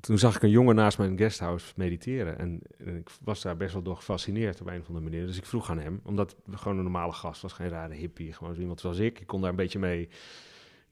toen 0.01 0.19
zag 0.19 0.37
ik 0.37 0.43
een 0.43 0.51
jongen 0.51 0.75
naast 0.75 0.99
mijn 0.99 1.19
guesthouse 1.19 1.73
mediteren. 1.77 2.39
En, 2.39 2.61
ik 2.79 3.11
was 3.25 3.43
daar 3.43 3.57
best 3.57 3.73
wel 3.73 3.83
door 3.83 3.97
gefascineerd 3.97 4.61
op 4.61 4.67
een 4.67 4.81
of 4.81 4.87
andere 4.87 5.05
manier. 5.05 5.27
Dus 5.27 5.37
ik 5.37 5.47
vroeg 5.47 5.71
aan 5.71 5.79
hem, 5.79 6.01
omdat 6.05 6.37
gewoon 6.51 6.77
een 6.77 6.83
normale 6.83 7.13
gast 7.13 7.43
was, 7.43 7.53
geen 7.53 7.69
rare 7.69 7.95
hippie, 7.95 8.33
gewoon 8.33 8.57
iemand 8.57 8.81
zoals 8.81 8.99
ik. 8.99 9.21
Ik 9.21 9.27
kon 9.27 9.41
daar 9.41 9.51
een 9.51 9.57
beetje 9.57 9.79
mee, 9.79 10.09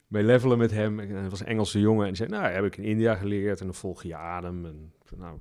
mee 0.07 0.23
levelen 0.23 0.59
met 0.59 0.71
hem. 0.71 1.01
En 1.01 1.31
was 1.31 1.41
een 1.41 1.47
Engelse 1.47 1.81
jongen 1.81 2.03
en 2.03 2.13
die 2.13 2.17
zei, 2.17 2.29
nou, 2.29 2.53
heb 2.53 2.65
ik 2.65 2.77
in 2.77 2.85
India 2.85 3.15
geleerd 3.15 3.61
en 3.61 3.67
dan 3.67 3.75
volg 3.75 4.03
je 4.03 4.17
adem. 4.17 4.65
En, 4.65 4.93
nou, 5.17 5.39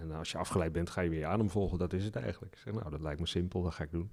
en 0.00 0.12
als 0.12 0.30
je 0.30 0.38
afgeleid 0.38 0.72
bent, 0.72 0.90
ga 0.90 1.00
je 1.00 1.10
weer 1.10 1.18
je 1.18 1.26
adem 1.26 1.50
volgen. 1.50 1.78
Dat 1.78 1.92
is 1.92 2.04
het 2.04 2.16
eigenlijk. 2.16 2.52
Ik 2.54 2.60
zei, 2.60 2.76
nou, 2.76 2.90
dat 2.90 3.00
lijkt 3.00 3.20
me 3.20 3.26
simpel, 3.26 3.62
dat 3.62 3.74
ga 3.74 3.84
ik 3.84 3.90
doen. 3.90 4.10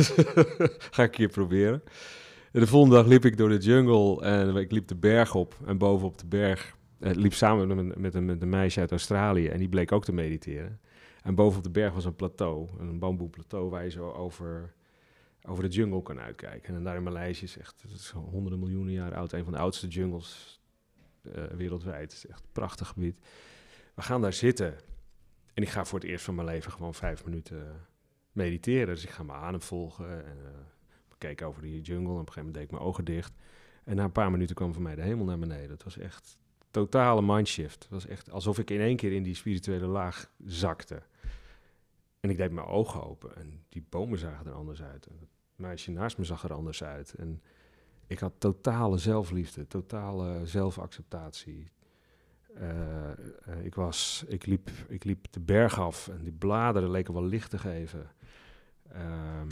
ga 0.94 1.02
ik 1.02 1.10
keer 1.10 1.28
proberen. 1.28 1.82
En 2.52 2.60
de 2.60 2.66
volgende 2.66 2.96
dag 2.96 3.06
liep 3.06 3.24
ik 3.24 3.36
door 3.36 3.48
de 3.48 3.58
jungle 3.58 4.22
en 4.22 4.56
ik 4.56 4.72
liep 4.72 4.88
de 4.88 4.96
berg 4.96 5.34
op. 5.34 5.56
En 5.66 5.78
bovenop 5.78 6.18
de 6.18 6.26
berg 6.26 6.78
uh, 7.00 7.14
liep 7.14 7.32
samen 7.32 7.76
met, 8.00 8.14
een, 8.14 8.24
met 8.24 8.42
een 8.42 8.48
meisje 8.48 8.80
uit 8.80 8.90
Australië 8.90 9.48
en 9.48 9.58
die 9.58 9.68
bleek 9.68 9.92
ook 9.92 10.04
te 10.04 10.12
mediteren. 10.12 10.80
En 11.22 11.34
bovenop 11.34 11.64
de 11.64 11.70
berg 11.70 11.94
was 11.94 12.04
een 12.04 12.16
plateau, 12.16 12.68
een 12.78 12.98
bamboeplateau 12.98 13.70
waar 13.70 13.84
je 13.84 13.90
zo 13.90 14.10
over, 14.10 14.74
over 15.42 15.62
de 15.62 15.68
jungle 15.68 16.02
kan 16.02 16.20
uitkijken. 16.20 16.74
En 16.74 16.84
daar 16.84 16.96
in 16.96 17.02
Maleisië 17.02 17.44
is 17.44 17.58
echt 17.58 17.82
het 17.82 17.90
is 17.90 18.10
honderden 18.10 18.58
miljoenen 18.58 18.92
jaar 18.92 19.14
oud, 19.14 19.32
een 19.32 19.44
van 19.44 19.52
de 19.52 19.58
oudste 19.58 19.88
jungles 19.88 20.60
uh, 21.22 21.44
wereldwijd. 21.44 22.02
Het 22.02 22.12
is 22.12 22.26
echt 22.26 22.42
een 22.42 22.52
prachtig 22.52 22.88
gebied. 22.88 23.18
We 23.94 24.02
gaan 24.02 24.20
daar 24.20 24.32
zitten 24.32 24.74
en 25.54 25.62
ik 25.62 25.68
ga 25.68 25.84
voor 25.84 25.98
het 25.98 26.08
eerst 26.08 26.24
van 26.24 26.34
mijn 26.34 26.46
leven 26.46 26.72
gewoon 26.72 26.94
vijf 26.94 27.24
minuten 27.24 27.86
mediteren. 28.32 28.94
Dus 28.94 29.04
ik 29.04 29.10
ga 29.10 29.22
mijn 29.22 29.38
adem 29.38 29.62
volgen 29.62 30.24
en 30.26 30.36
uh, 30.36 30.48
keek 31.18 31.42
over 31.42 31.62
die 31.62 31.80
jungle. 31.80 32.14
En 32.14 32.20
op 32.20 32.26
een 32.26 32.32
gegeven 32.32 32.36
moment 32.36 32.54
deed 32.54 32.64
ik 32.64 32.70
mijn 32.70 32.82
ogen 32.82 33.04
dicht. 33.04 33.32
En 33.84 33.96
na 33.96 34.04
een 34.04 34.12
paar 34.12 34.30
minuten 34.30 34.54
kwam 34.54 34.72
voor 34.72 34.82
mij 34.82 34.94
de 34.94 35.02
hemel 35.02 35.24
naar 35.24 35.38
beneden. 35.38 35.70
Het 35.70 35.84
was 35.84 35.98
echt 35.98 36.38
totale 36.70 37.22
mindshift. 37.22 37.82
Het 37.82 37.90
was 37.90 38.06
echt 38.06 38.30
alsof 38.30 38.58
ik 38.58 38.70
in 38.70 38.80
één 38.80 38.96
keer 38.96 39.12
in 39.12 39.22
die 39.22 39.34
spirituele 39.34 39.86
laag 39.86 40.30
zakte. 40.44 41.02
En 42.20 42.30
ik 42.30 42.36
deed 42.36 42.50
mijn 42.50 42.66
ogen 42.66 43.06
open 43.06 43.36
en 43.36 43.64
die 43.68 43.84
bomen 43.88 44.18
zagen 44.18 44.46
er 44.46 44.52
anders 44.52 44.82
uit. 44.82 45.06
En 45.06 45.16
het 45.20 45.28
meisje 45.56 45.90
naast 45.90 46.18
me 46.18 46.24
zag 46.24 46.44
er 46.44 46.52
anders 46.52 46.82
uit. 46.82 47.14
En 47.14 47.42
ik 48.06 48.18
had 48.18 48.32
totale 48.38 48.98
zelfliefde, 48.98 49.66
totale 49.66 50.46
zelfacceptatie. 50.46 51.70
Uh, 52.56 52.68
uh, 53.48 53.64
ik, 53.64 53.74
was, 53.74 54.24
ik, 54.28 54.46
liep, 54.46 54.70
ik 54.88 55.04
liep 55.04 55.26
de 55.30 55.40
berg 55.40 55.80
af 55.80 56.08
en 56.08 56.22
die 56.22 56.32
bladeren 56.32 56.90
leken 56.90 57.14
wel 57.14 57.24
licht 57.24 57.50
te 57.50 57.58
geven. 57.58 58.10
Um, 58.96 59.48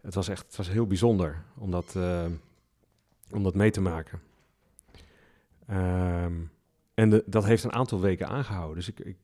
het 0.00 0.14
was 0.14 0.28
echt 0.28 0.46
het 0.46 0.56
was 0.56 0.68
heel 0.68 0.86
bijzonder 0.86 1.42
om 1.54 1.70
dat, 1.70 1.94
uh, 1.96 2.26
om 3.30 3.42
dat 3.42 3.54
mee 3.54 3.70
te 3.70 3.80
maken. 3.80 4.20
Um, 5.70 6.50
en 6.94 7.22
dat 7.26 7.44
heeft 7.44 7.64
een 7.64 7.72
aantal 7.72 8.00
weken 8.00 8.28
aangehouden. 8.28 8.76
Dus 8.76 8.88
ik, 8.88 9.00
ik, 9.00 9.16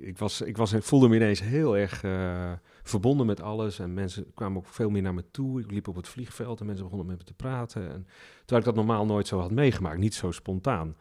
ik, 0.00 0.18
was, 0.18 0.40
ik, 0.40 0.56
was, 0.56 0.74
voelde 0.78 1.08
me 1.08 1.16
ineens 1.16 1.40
heel 1.40 1.76
erg 1.76 2.02
uh, 2.02 2.52
verbonden 2.82 3.26
met 3.26 3.40
alles. 3.40 3.78
En 3.78 3.94
mensen 3.94 4.34
kwamen 4.34 4.58
ook 4.58 4.66
veel 4.66 4.90
meer 4.90 5.02
naar 5.02 5.14
me 5.14 5.30
toe. 5.30 5.60
Ik 5.60 5.70
liep 5.70 5.88
op 5.88 5.96
het 5.96 6.08
vliegveld 6.08 6.60
en 6.60 6.66
mensen 6.66 6.84
begonnen 6.84 7.06
met 7.08 7.18
me 7.18 7.24
te 7.24 7.34
praten. 7.34 7.82
En, 7.82 8.06
terwijl 8.38 8.60
ik 8.60 8.64
dat 8.64 8.74
normaal 8.74 9.06
nooit 9.06 9.26
zo 9.26 9.40
had 9.40 9.50
meegemaakt, 9.50 9.98
niet 9.98 10.14
zo 10.14 10.30
spontaan. 10.30 10.96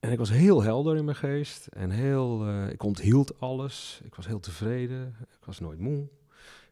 En 0.00 0.12
ik 0.12 0.18
was 0.18 0.30
heel 0.30 0.62
helder 0.62 0.96
in 0.96 1.04
mijn 1.04 1.16
geest 1.16 1.66
en 1.66 1.90
heel, 1.90 2.48
uh, 2.48 2.70
ik 2.70 2.82
onthield 2.82 3.40
alles. 3.40 4.00
Ik 4.04 4.14
was 4.14 4.26
heel 4.26 4.40
tevreden. 4.40 5.16
Ik 5.20 5.44
was 5.44 5.60
nooit 5.60 5.78
moe. 5.78 6.08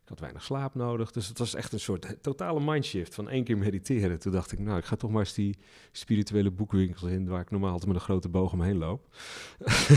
Ik 0.02 0.08
had 0.08 0.20
weinig 0.20 0.42
slaap 0.42 0.74
nodig. 0.74 1.10
Dus 1.10 1.28
het 1.28 1.38
was 1.38 1.54
echt 1.54 1.72
een 1.72 1.80
soort 1.80 2.16
totale 2.20 2.60
mindshift 2.60 3.14
van 3.14 3.28
één 3.28 3.44
keer 3.44 3.58
mediteren. 3.58 4.18
Toen 4.18 4.32
dacht 4.32 4.52
ik, 4.52 4.58
nou, 4.58 4.78
ik 4.78 4.84
ga 4.84 4.96
toch 4.96 5.10
maar 5.10 5.20
eens 5.20 5.34
die 5.34 5.58
spirituele 5.92 6.50
boekwinkels 6.50 7.02
in... 7.02 7.28
waar 7.28 7.40
ik 7.40 7.50
normaal 7.50 7.70
altijd 7.70 7.86
met 7.86 7.96
een 7.96 8.04
grote 8.04 8.28
boog 8.28 8.52
omheen 8.52 8.78
loop. 8.78 9.14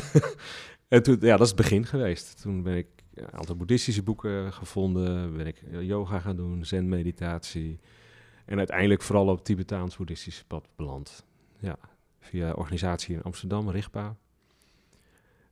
en 0.88 1.04
toen, 1.04 1.18
ja, 1.20 1.32
dat 1.32 1.42
is 1.42 1.48
het 1.48 1.56
begin 1.56 1.86
geweest. 1.86 2.42
Toen 2.42 2.64
ben 2.64 2.76
ik 2.76 2.88
een 3.14 3.32
aantal 3.32 3.56
boeddhistische 3.56 4.04
boeken 4.04 4.54
gevonden. 4.54 5.38
Ben 5.38 5.48
ik 5.48 5.64
yoga 5.80 6.20
gaan 6.20 6.36
doen, 6.36 6.66
zen-meditatie. 6.66 7.80
En 8.46 8.58
uiteindelijk 8.58 9.02
vooral 9.02 9.28
op 9.28 9.36
het 9.36 9.46
Tibetaans-boeddhistische 9.46 10.46
pad 10.46 10.68
beland. 10.76 11.26
Ja, 11.60 11.78
via 12.20 12.52
organisatie 12.52 13.16
in 13.16 13.22
Amsterdam, 13.22 13.70
Rigpa. 13.70 14.16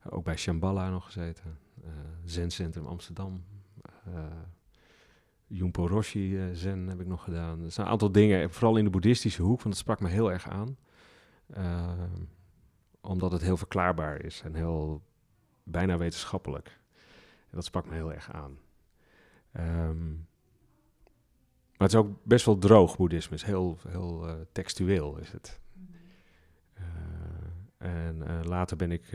Ook 0.09 0.23
bij 0.23 0.37
Shambhala 0.37 0.89
nog 0.89 1.05
gezeten. 1.05 1.57
Uh, 1.85 1.89
Zen 2.25 2.51
Centrum 2.51 2.85
Amsterdam 2.85 3.43
uh, 4.07 4.13
Jumpo 5.47 5.87
Roshi 5.87 6.35
uh, 6.35 6.49
Zen 6.53 6.87
heb 6.87 6.99
ik 6.99 7.07
nog 7.07 7.23
gedaan. 7.23 7.63
Er 7.63 7.71
zijn 7.71 7.85
een 7.85 7.91
aantal 7.91 8.11
dingen, 8.11 8.51
vooral 8.51 8.77
in 8.77 8.83
de 8.83 8.89
boeddhistische 8.89 9.41
hoek, 9.41 9.61
want 9.61 9.75
dat 9.75 9.77
sprak 9.77 9.99
me 9.99 10.09
heel 10.09 10.31
erg 10.31 10.49
aan. 10.49 10.77
Uh, 11.57 11.91
omdat 13.01 13.31
het 13.31 13.41
heel 13.41 13.57
verklaarbaar 13.57 14.21
is 14.21 14.41
en 14.41 14.53
heel 14.53 15.01
bijna 15.63 15.97
wetenschappelijk. 15.97 16.79
En 17.49 17.55
dat 17.59 17.65
sprak 17.65 17.85
me 17.85 17.93
heel 17.93 18.13
erg 18.13 18.31
aan. 18.31 18.57
Um, 19.57 20.27
maar 21.77 21.87
het 21.87 21.93
is 21.93 21.95
ook 21.95 22.23
best 22.23 22.45
wel 22.45 22.57
droog, 22.57 22.97
boeddhisme. 22.97 23.35
Is 23.35 23.43
heel, 23.43 23.77
heel 23.87 24.27
uh, 24.27 24.33
textueel, 24.51 25.17
is 25.17 25.31
het. 25.31 25.61
En 27.77 28.45
later 28.45 28.77
ben 28.77 28.91
ik 28.91 29.11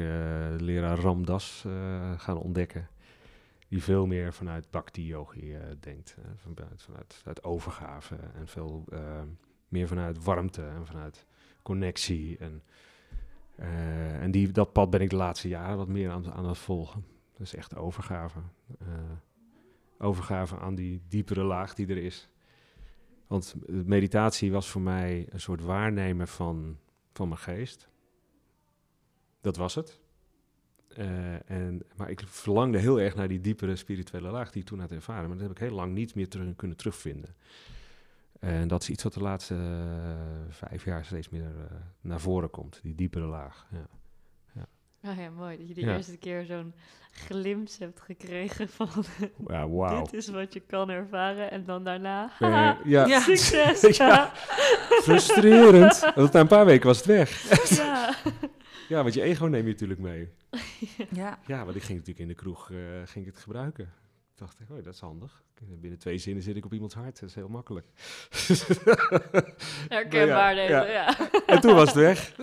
leraar 0.56 0.98
Ramdas 0.98 1.66
gaan 2.16 2.36
ontdekken 2.36 2.88
die 3.68 3.82
veel 3.82 4.06
meer 4.06 4.32
vanuit 4.32 4.70
bhakti-yogi 4.70 5.54
uh, 5.54 5.62
denkt. 5.80 6.16
Vanuit, 6.36 7.12
vanuit, 7.12 7.44
overgave 7.44 8.16
en 8.16 8.48
veel 8.48 8.84
uh, 8.92 9.22
meer 9.68 9.88
vanuit 9.88 10.24
warmte 10.24 10.66
en 10.66 10.86
vanuit 10.86 11.26
connectie. 11.62 12.38
En, 12.38 12.62
en 14.20 14.30
die, 14.30 14.52
dat 14.52 14.72
pad 14.72 14.90
ben 14.90 15.00
ik 15.00 15.10
de 15.10 15.16
laatste 15.16 15.48
jaren 15.48 15.76
wat 15.76 15.88
meer 15.88 16.10
aan, 16.10 16.32
aan 16.32 16.48
het 16.48 16.58
volgen. 16.58 17.04
Dus 17.36 17.54
echt 17.54 17.76
overgave. 17.76 18.38
overgave 19.98 20.58
aan 20.58 20.74
die 20.74 21.02
diepere 21.08 21.42
laag 21.42 21.74
die 21.74 21.86
er 21.86 21.96
is. 21.96 22.28
Want 23.26 23.54
meditatie 23.68 24.52
was 24.52 24.68
voor 24.68 24.80
mij 24.80 25.26
een 25.30 25.40
soort 25.40 25.60
waarnemen 25.60 26.28
van, 26.28 26.78
van 27.12 27.28
mijn 27.28 27.40
geest. 27.40 27.88
Dat 29.40 29.56
was 29.56 29.74
het. 29.74 30.00
Uh, 30.96 31.50
en, 31.50 31.82
maar 31.96 32.10
ik 32.10 32.22
verlangde 32.26 32.78
heel 32.78 33.00
erg 33.00 33.14
naar 33.14 33.28
die 33.28 33.40
diepere 33.40 33.76
spirituele 33.76 34.30
laag 34.30 34.50
die 34.50 34.62
ik 34.62 34.68
toen 34.68 34.80
had 34.80 34.92
ervaren. 34.92 35.28
Maar 35.28 35.38
dat 35.38 35.46
heb 35.48 35.56
ik 35.56 35.62
heel 35.62 35.74
lang 35.74 35.94
niet 35.94 36.14
meer 36.14 36.28
terug, 36.28 36.56
kunnen 36.56 36.76
terugvinden. 36.76 37.34
En 38.38 38.68
dat 38.68 38.82
is 38.82 38.90
iets 38.90 39.02
wat 39.02 39.14
de 39.14 39.20
laatste 39.20 39.54
uh, 39.54 40.10
vijf 40.48 40.84
jaar 40.84 41.04
steeds 41.04 41.28
meer 41.28 41.50
uh, 41.56 41.76
naar 42.00 42.20
voren 42.20 42.50
komt. 42.50 42.80
Die 42.82 42.94
diepere 42.94 43.26
laag. 43.26 43.66
Ja. 43.70 43.88
Ja. 44.54 44.66
Oh 45.10 45.16
ja, 45.16 45.30
mooi 45.30 45.56
dat 45.56 45.68
je 45.68 45.74
de 45.74 45.80
ja. 45.80 45.96
eerste 45.96 46.16
keer 46.16 46.44
zo'n 46.44 46.74
glimp 47.10 47.68
hebt 47.78 48.00
gekregen 48.00 48.68
van 48.76 48.88
ja, 49.46 49.66
wow. 49.66 50.04
dit 50.04 50.14
is 50.14 50.28
wat 50.28 50.52
je 50.52 50.60
kan 50.60 50.90
ervaren 50.90 51.50
en 51.50 51.64
dan 51.64 51.84
daarna 51.84 52.30
ja, 52.38 52.78
ja. 52.84 53.20
succes. 53.36 53.80
ja. 53.96 54.32
Frustrerend. 55.02 56.12
Want 56.14 56.32
na 56.32 56.40
een 56.40 56.46
paar 56.46 56.66
weken 56.66 56.86
was 56.86 56.96
het 56.96 57.06
weg. 57.06 57.68
ja. 57.76 58.14
Ja, 58.88 59.02
want 59.02 59.14
je 59.14 59.22
ego 59.22 59.46
neem 59.46 59.66
je 59.66 59.72
natuurlijk 59.72 60.00
mee. 60.00 60.28
ja. 61.10 61.38
Ja, 61.46 61.64
want 61.64 61.76
ik 61.76 61.82
ging 61.82 61.98
natuurlijk 61.98 62.18
in 62.18 62.28
de 62.28 62.34
kroeg 62.34 62.70
uh, 62.70 62.78
ging 63.04 63.26
ik 63.26 63.32
het 63.32 63.42
gebruiken. 63.42 63.92
dacht 64.34 64.60
ik, 64.60 64.70
oh, 64.70 64.84
dat 64.84 64.94
is 64.94 65.00
handig. 65.00 65.42
Binnen 65.80 65.98
twee 65.98 66.18
zinnen 66.18 66.42
zit 66.42 66.56
ik 66.56 66.64
op 66.64 66.72
iemands 66.72 66.94
hart. 66.94 67.20
Dat 67.20 67.28
is 67.28 67.34
heel 67.34 67.48
makkelijk. 67.48 67.86
Herkenbaar 69.88 70.54
ja. 70.54 70.86
ja. 70.86 71.30
en 71.46 71.60
toen 71.60 71.74
was 71.74 71.88
het 71.88 71.96
weg. 71.96 72.34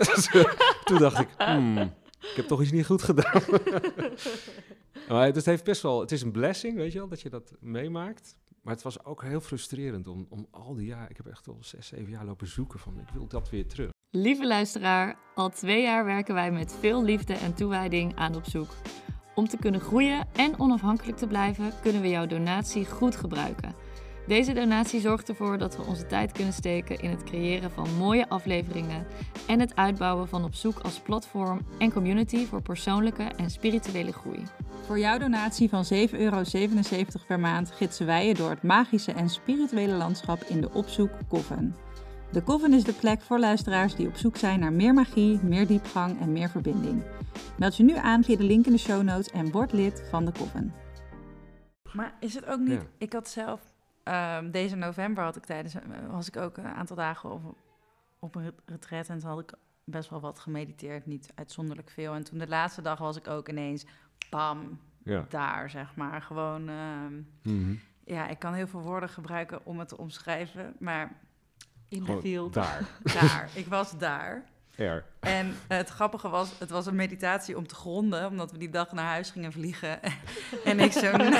toen 0.84 0.98
dacht 0.98 1.20
ik, 1.20 1.28
hmm, 1.36 1.78
ik 2.20 2.32
heb 2.36 2.46
toch 2.46 2.62
iets 2.62 2.72
niet 2.72 2.86
goed 2.86 3.02
gedaan. 3.02 3.42
maar 5.08 5.26
het 5.26 5.44
heeft 5.44 5.64
best 5.64 5.82
wel, 5.82 6.00
het 6.00 6.12
is 6.12 6.22
een 6.22 6.32
blessing, 6.32 6.76
weet 6.76 6.92
je 6.92 6.98
wel, 6.98 7.08
dat 7.08 7.20
je 7.20 7.30
dat 7.30 7.54
meemaakt. 7.60 8.36
Maar 8.62 8.74
het 8.74 8.82
was 8.82 9.04
ook 9.04 9.22
heel 9.22 9.40
frustrerend 9.40 10.06
om, 10.06 10.26
om 10.28 10.46
al 10.50 10.74
die 10.74 10.86
jaar, 10.86 11.10
ik 11.10 11.16
heb 11.16 11.26
echt 11.26 11.48
al 11.48 11.58
zes, 11.60 11.86
zeven 11.86 12.10
jaar 12.10 12.24
lopen 12.24 12.46
zoeken 12.46 12.78
van, 12.78 13.00
ik 13.00 13.08
wil 13.08 13.26
dat 13.26 13.50
weer 13.50 13.66
terug. 13.66 13.94
Lieve 14.18 14.46
luisteraar, 14.46 15.16
al 15.34 15.48
twee 15.48 15.82
jaar 15.82 16.04
werken 16.04 16.34
wij 16.34 16.50
met 16.50 16.76
veel 16.80 17.04
liefde 17.04 17.34
en 17.34 17.54
toewijding 17.54 18.16
aan 18.16 18.34
op 18.34 18.44
zoek. 18.44 18.68
Om 19.34 19.48
te 19.48 19.56
kunnen 19.56 19.80
groeien 19.80 20.26
en 20.36 20.58
onafhankelijk 20.58 21.16
te 21.16 21.26
blijven, 21.26 21.72
kunnen 21.82 22.02
we 22.02 22.08
jouw 22.08 22.26
donatie 22.26 22.86
goed 22.86 23.16
gebruiken. 23.16 23.74
Deze 24.26 24.52
donatie 24.52 25.00
zorgt 25.00 25.28
ervoor 25.28 25.58
dat 25.58 25.76
we 25.76 25.82
onze 25.82 26.06
tijd 26.06 26.32
kunnen 26.32 26.52
steken 26.52 27.00
in 27.00 27.10
het 27.10 27.24
creëren 27.24 27.70
van 27.70 27.96
mooie 27.98 28.28
afleveringen 28.28 29.06
en 29.46 29.60
het 29.60 29.76
uitbouwen 29.76 30.28
van 30.28 30.44
op 30.44 30.54
zoek 30.54 30.78
als 30.78 31.00
platform 31.00 31.60
en 31.78 31.92
community 31.92 32.46
voor 32.46 32.62
persoonlijke 32.62 33.22
en 33.22 33.50
spirituele 33.50 34.12
groei. 34.12 34.42
Voor 34.86 34.98
jouw 34.98 35.18
donatie 35.18 35.68
van 35.68 35.84
7,77 35.84 36.10
euro 36.10 36.42
per 37.26 37.40
maand 37.40 37.70
gidsen 37.70 38.06
wij 38.06 38.26
je 38.26 38.34
door 38.34 38.50
het 38.50 38.62
magische 38.62 39.12
en 39.12 39.28
spirituele 39.28 39.94
landschap 39.94 40.42
in 40.42 40.60
de 40.60 40.72
Opzoek 40.72 41.10
Coven. 41.28 41.76
De 42.36 42.42
Coven 42.42 42.72
is 42.72 42.84
de 42.84 42.92
plek 42.92 43.20
voor 43.20 43.38
luisteraars 43.38 43.94
die 43.94 44.08
op 44.08 44.16
zoek 44.16 44.36
zijn 44.36 44.60
naar 44.60 44.72
meer 44.72 44.94
magie, 44.94 45.40
meer 45.42 45.66
diepgang 45.66 46.20
en 46.20 46.32
meer 46.32 46.48
verbinding. 46.50 47.02
Meld 47.58 47.76
je 47.76 47.82
nu 47.84 47.94
aan 47.96 48.24
via 48.24 48.36
de 48.36 48.42
link 48.44 48.66
in 48.66 48.72
de 48.72 48.78
show 48.78 49.02
notes 49.02 49.30
en 49.30 49.50
word 49.50 49.72
lid 49.72 50.06
van 50.10 50.24
de 50.24 50.32
Coven. 50.32 50.74
Maar 51.92 52.14
is 52.20 52.34
het 52.34 52.46
ook 52.46 52.58
niet... 52.60 52.80
Ja. 52.80 52.86
Ik 52.98 53.12
had 53.12 53.28
zelf... 53.28 53.60
ehm, 54.02 54.50
deze 54.50 54.76
november 54.76 55.24
had 55.24 55.36
ik 55.36 55.44
tijdens... 55.44 55.74
eh, 55.74 55.82
was 56.10 56.28
ik 56.28 56.36
ook 56.36 56.56
een 56.56 56.64
aantal 56.66 56.96
dagen 56.96 57.30
op, 57.32 57.56
op 58.18 58.34
een 58.34 58.42
ret- 58.42 58.60
retreat 58.66 59.08
en 59.08 59.18
toen 59.18 59.28
had 59.30 59.40
ik 59.40 59.52
best 59.84 60.10
wel 60.10 60.20
wat 60.20 60.38
gemediteerd. 60.38 61.06
Niet 61.06 61.30
uitzonderlijk 61.34 61.90
veel. 61.90 62.14
En 62.14 62.24
toen 62.24 62.38
de 62.38 62.48
laatste 62.48 62.82
dag 62.82 62.98
was 62.98 63.16
ik 63.16 63.28
ook 63.28 63.48
ineens... 63.48 63.86
Bam, 64.30 64.78
Ja. 65.02 65.26
daar, 65.28 65.70
zeg 65.70 65.94
maar. 65.96 66.22
Gewoon, 66.22 66.68
ehm, 66.68 67.14
Mhm. 67.42 67.74
ja, 68.04 68.28
ik 68.28 68.38
kan 68.38 68.54
heel 68.54 68.66
veel 68.66 68.82
woorden 68.82 69.08
gebruiken 69.08 69.60
om 69.66 69.78
het 69.78 69.88
te 69.88 69.98
omschrijven, 69.98 70.74
maar 70.78 71.24
In 71.88 72.04
de 72.04 72.18
field. 72.20 72.54
daar, 72.54 72.80
daar, 73.20 73.48
ik 73.54 73.66
was 73.66 73.98
daar. 73.98 74.44
er. 74.76 75.04
En 75.20 75.54
het 75.68 75.88
grappige 75.88 76.28
was, 76.28 76.58
het 76.58 76.70
was 76.70 76.86
een 76.86 76.94
meditatie 76.96 77.56
om 77.56 77.66
te 77.66 77.74
gronden, 77.74 78.26
omdat 78.26 78.52
we 78.52 78.58
die 78.58 78.70
dag 78.70 78.92
naar 78.92 79.04
huis 79.04 79.30
gingen 79.30 79.52
vliegen. 79.52 80.00
en 80.64 80.80
ik 80.80 80.92
zo, 80.92 81.16
nou, 81.16 81.34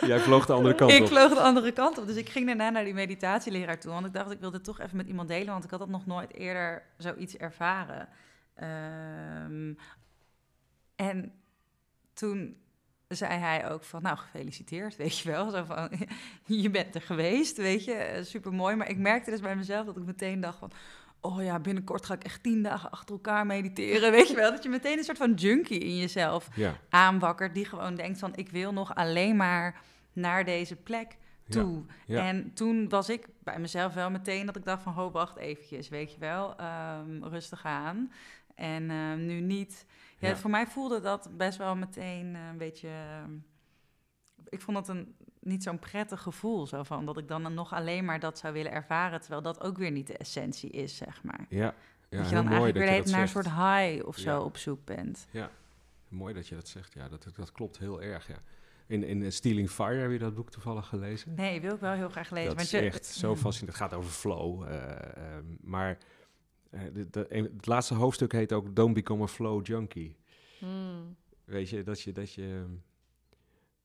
Jij 0.00 0.18
vloog 0.20 0.46
de 0.46 0.52
andere 0.52 0.74
kant 0.74 0.90
ik 0.92 1.02
op. 1.02 1.08
vloog 1.08 1.34
de 1.34 1.40
andere 1.40 1.72
kant 1.72 1.98
op. 1.98 2.06
Dus 2.06 2.16
ik 2.16 2.28
ging 2.28 2.46
daarna 2.46 2.70
naar 2.70 2.84
die 2.84 2.94
meditatieleraar 2.94 3.80
toe, 3.80 3.92
want 3.92 4.06
ik 4.06 4.12
dacht, 4.12 4.30
ik 4.30 4.40
wilde 4.40 4.56
het 4.56 4.64
toch 4.64 4.80
even 4.80 4.96
met 4.96 5.06
iemand 5.06 5.28
delen, 5.28 5.52
want 5.52 5.64
ik 5.64 5.70
had 5.70 5.78
dat 5.78 5.88
nog 5.88 6.06
nooit 6.06 6.34
eerder 6.34 6.82
zoiets 6.98 7.36
ervaren. 7.36 8.08
Ehm, 8.54 9.72
en 10.96 11.32
toen 12.12 12.56
zei 13.08 13.38
hij 13.38 13.70
ook 13.70 13.84
van, 13.84 14.02
nou, 14.02 14.16
gefeliciteerd, 14.16 14.96
weet 14.96 15.18
je 15.18 15.30
wel. 15.30 15.50
Zo 15.50 15.64
van, 15.64 15.90
je 16.62 16.70
bent 16.70 16.94
er 16.94 17.02
geweest, 17.02 17.56
weet 17.56 17.84
je, 17.84 18.20
super 18.22 18.52
mooi. 18.52 18.76
Maar 18.76 18.88
ik 18.88 18.98
merkte 18.98 19.30
dus 19.30 19.40
bij 19.40 19.56
mezelf 19.56 19.86
dat 19.86 19.96
ik 19.96 20.04
meteen 20.04 20.40
dacht 20.40 20.58
van, 20.58 20.70
oh 21.20 21.42
ja, 21.42 21.58
binnenkort 21.58 22.06
ga 22.06 22.14
ik 22.14 22.24
echt 22.24 22.42
tien 22.42 22.62
dagen 22.62 22.90
achter 22.90 23.14
elkaar 23.14 23.46
mediteren, 23.46 24.10
weet 24.16 24.28
je 24.28 24.34
wel. 24.34 24.50
Dat 24.50 24.62
je 24.62 24.68
meteen 24.68 24.98
een 24.98 25.04
soort 25.04 25.18
van 25.18 25.34
junkie 25.34 25.80
in 25.80 25.96
jezelf 25.96 26.48
Ja, 26.54 26.76
aanwakkert, 26.88 27.54
die 27.54 27.64
gewoon 27.64 27.94
denkt 27.94 28.18
van, 28.18 28.36
ik 28.36 28.48
wil 28.48 28.72
nog 28.72 28.94
alleen 28.94 29.36
maar 29.36 29.80
naar 30.12 30.44
deze 30.44 30.76
plek 30.76 31.16
toe. 31.48 31.84
ja. 32.06 32.26
En 32.26 32.52
toen 32.54 32.88
was 32.88 33.08
ik 33.08 33.26
bij 33.42 33.58
mezelf 33.58 33.94
wel 33.94 34.10
meteen 34.10 34.46
dat 34.46 34.56
ik 34.56 34.64
dacht 34.64 34.82
van, 34.82 34.92
ho, 34.92 35.10
wacht 35.10 35.36
eventjes, 35.36 35.88
weet 35.88 36.12
je 36.12 36.18
wel, 36.18 36.56
ehm, 36.56 37.24
rustig 37.24 37.64
aan. 37.64 38.12
En 38.54 38.90
ehm, 38.90 39.26
nu 39.26 39.40
niet. 39.40 39.86
Ja, 40.18 40.28
Ja. 40.28 40.36
Voor 40.36 40.50
mij 40.50 40.66
voelde 40.66 41.00
dat 41.00 41.28
best 41.36 41.58
wel 41.58 41.76
meteen 41.76 42.34
eh, 42.34 42.46
een 42.50 42.58
beetje. 42.58 42.88
ehm, 42.88 43.32
ik 44.48 44.60
vond 44.60 44.76
het 44.76 44.88
een 44.88 45.14
niet 45.40 45.62
zo'n 45.62 45.78
prettig 45.78 46.22
gevoel, 46.22 46.66
zo 46.66 46.82
van 46.82 47.06
dat 47.06 47.18
ik 47.18 47.28
dan 47.28 47.54
nog 47.54 47.72
alleen 47.72 48.04
maar 48.04 48.20
dat 48.20 48.38
zou 48.38 48.52
willen 48.52 48.72
ervaren, 48.72 49.20
terwijl 49.20 49.42
dat 49.42 49.60
ook 49.60 49.76
weer 49.78 49.90
niet 49.90 50.06
de 50.06 50.16
essentie 50.16 50.70
is, 50.70 50.96
zeg 50.96 51.22
maar. 51.22 51.46
ja. 51.48 51.74
ja 52.08 52.18
dat 52.18 52.28
je 52.28 52.34
dan 52.34 52.44
eigenlijk 52.48 52.76
weer 52.76 52.86
dat 52.86 52.94
je 52.96 53.02
dat 53.02 53.12
naar 53.12 53.20
een 53.22 53.28
soort 53.28 53.50
high 53.50 54.06
of 54.06 54.16
zo 54.16 54.30
Ja. 54.30 54.40
op 54.40 54.56
zoek 54.56 54.84
bent. 54.84 55.26
Mooi 56.08 56.34
dat 56.34 56.48
je 56.48 56.54
dat 56.54 56.68
zegt. 56.68 56.92
Ja, 56.92 57.08
dat, 57.08 57.28
dat 57.36 57.52
klopt 57.52 57.78
heel 57.78 58.02
erg. 58.02 58.28
Ja. 58.28 58.36
In, 58.86 59.04
in 59.04 59.32
Stealing 59.32 59.70
Fire 59.70 59.94
heb 60.00 60.10
je 60.10 60.18
dat 60.18 60.34
boek 60.34 60.50
toevallig 60.50 60.86
gelezen? 60.86 61.34
Nee, 61.34 61.60
wil 61.60 61.74
ik 61.74 61.80
wel 61.80 61.92
heel 61.92 62.08
graag 62.08 62.30
lezen. 62.30 62.46
dat 62.48 62.56
want 62.56 62.72
is 62.72 62.80
je, 62.80 62.86
echt 62.86 63.06
zo 63.06 63.34
fascinerend. 63.44 63.78
Het 63.80 63.90
gaat 63.90 63.98
over 63.98 64.10
flow. 64.10 64.62
eh, 64.62 65.16
ehm, 65.36 65.44
maar 65.60 65.90
eh, 65.90 65.96
de, 66.92 67.10
de- 67.10 67.26
een- 67.28 67.50
het 67.56 67.66
laatste 67.66 67.94
hoofdstuk 67.94 68.32
heet 68.32 68.52
ook 68.52 68.76
Don't 68.76 68.94
Become 68.94 69.22
a 69.22 69.26
Flow 69.26 69.66
Junkie. 69.66 70.16
Hmm. 70.58 71.16
Weet 71.44 71.68
je, 71.68 71.82
dat 71.82 72.00
je, 72.00 72.12
dat 72.12 72.32
je, 72.32 72.64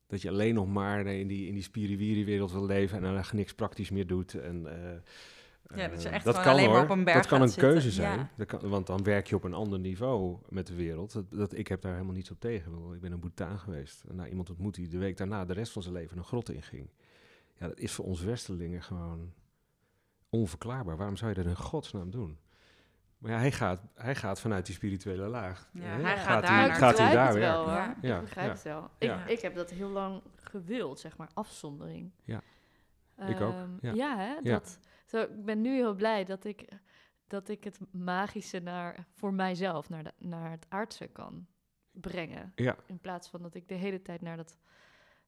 dat 0.08 0.22
je 0.22 0.30
alleen 0.30 0.54
nog 0.54 0.68
maar 0.68 1.06
in 1.06 1.28
die, 1.28 1.48
in 1.48 1.54
die 1.54 1.64
spiriwiri-wereld 1.64 2.52
wil 2.52 2.66
leven 2.66 2.98
en 2.98 3.14
dan 3.14 3.24
niks 3.34 3.54
praktisch 3.54 3.90
meer 3.90 4.08
doet. 4.08 4.34
En, 4.34 4.66
eh, 4.84 4.98
Ja, 5.76 5.88
dat 5.88 6.02
je 6.02 6.08
eh, 6.10 6.14
echt 6.16 6.26
dat 6.26 6.36
gewoon 6.36 6.48
kan 6.50 6.54
alleen 6.54 6.70
maar 6.70 6.82
hoor. 6.82 6.90
op 6.92 6.98
een 6.98 7.04
berg 7.04 7.18
Dat 7.18 7.28
kan 7.28 7.42
een 7.42 7.50
zitten. 7.50 7.70
keuze 7.70 7.92
zijn. 7.92 8.18
Ja. 8.20 8.30
Dat 8.38 8.48
kan, 8.48 8.70
want 8.70 8.88
dan 8.88 9.04
werk 9.04 9.28
je 9.28 9.36
op 9.36 9.44
een 9.44 9.54
ander 9.54 9.80
niveau 9.80 10.38
met 10.50 10.68
de 10.68 10.76
wereld. 10.76 11.12
Dat, 11.14 11.32
dat, 11.32 11.54
ik 11.58 11.68
heb 11.68 11.82
daar 11.82 11.94
helemaal 11.94 12.14
niets 12.14 12.32
op 12.32 12.40
tegen. 12.40 12.94
Ik 12.94 13.02
ben 13.02 13.12
in 13.12 13.20
Bhutan 13.20 13.60
geweest. 13.60 14.04
En 14.10 14.16
nou, 14.16 14.30
iemand 14.30 14.50
ontmoet 14.50 14.76
die 14.76 14.88
de 14.88 14.98
week 14.98 15.18
daarna 15.18 15.46
de 15.46 15.54
rest 15.54 15.72
van 15.72 15.82
zijn 15.82 15.94
leven 15.94 16.18
een 16.18 16.24
grot 16.24 16.50
inging. 16.52 16.90
Ja, 17.60 17.68
dat 17.68 17.80
is 17.80 17.92
voor 17.92 18.06
ons 18.06 18.22
Westerlingen 18.22 18.82
gewoon 18.84 19.34
onverklaarbaar. 20.30 20.98
Waarom 20.98 21.16
zou 21.16 21.30
je 21.30 21.36
dat 21.36 21.46
in 21.46 21.56
godsnaam 21.56 22.10
doen? 22.12 22.38
Maar 23.20 23.32
ja, 23.32 23.38
hij 23.38 23.52
gaat, 23.52 23.82
hij 23.96 24.16
gaat 24.16 24.40
vanuit 24.40 24.66
die 24.66 24.76
spirituele 24.76 25.28
laag. 25.28 25.70
Ja, 25.74 25.82
hij 25.82 26.18
gaat 26.18 26.48
hij, 26.48 26.68
daar 26.68 26.76
gaat 26.76 26.98
hij 26.98 27.08
begrijp 27.08 27.14
daar 27.14 27.26
het 27.26 27.36
werken. 27.36 27.56
wel, 27.56 27.64
hoor. 27.64 27.74
Ja. 27.74 27.96
Ja, 28.02 28.16
ik 28.16 28.22
begrijp 28.22 28.48
ja. 28.48 28.54
het 28.54 28.64
wel. 28.64 28.90
Ja. 29.00 29.24
Ik, 29.24 29.30
ik 29.30 29.40
heb 29.42 29.56
dat 29.56 29.70
heel 29.70 29.90
lang 29.90 30.22
gewild, 30.36 31.00
zeg 31.00 31.18
maar, 31.18 31.30
afzondering. 31.34 32.12
Ja. 32.24 32.42
Ik 33.28 33.42
ook, 33.42 33.54
Ehm, 33.54 33.70
ja. 33.82 33.94
ja, 33.94 34.18
hè? 34.18 34.34
Ja. 34.34 34.40
Dat, 34.42 34.80
zo, 35.06 35.22
ik 35.22 35.46
ben 35.46 35.62
nu 35.62 35.76
heel 35.76 35.94
blij 35.96 36.24
dat 36.26 36.46
ik, 36.46 36.68
dat 37.28 37.50
ik 37.50 37.64
het 37.64 37.80
magische 37.92 38.60
naar, 38.60 39.06
voor 39.16 39.34
mijzelf, 39.34 39.90
naar, 39.90 40.04
de, 40.04 40.14
naar 40.18 40.52
het 40.52 40.66
aardse 40.70 41.08
kan 41.08 41.48
brengen. 41.92 42.52
Ja. 42.56 42.76
In 42.86 43.00
plaats 43.00 43.30
van 43.30 43.42
dat 43.42 43.56
ik 43.56 43.68
de 43.68 43.76
hele 43.76 44.02
tijd 44.02 44.22
naar 44.22 44.38
dat, 44.38 44.58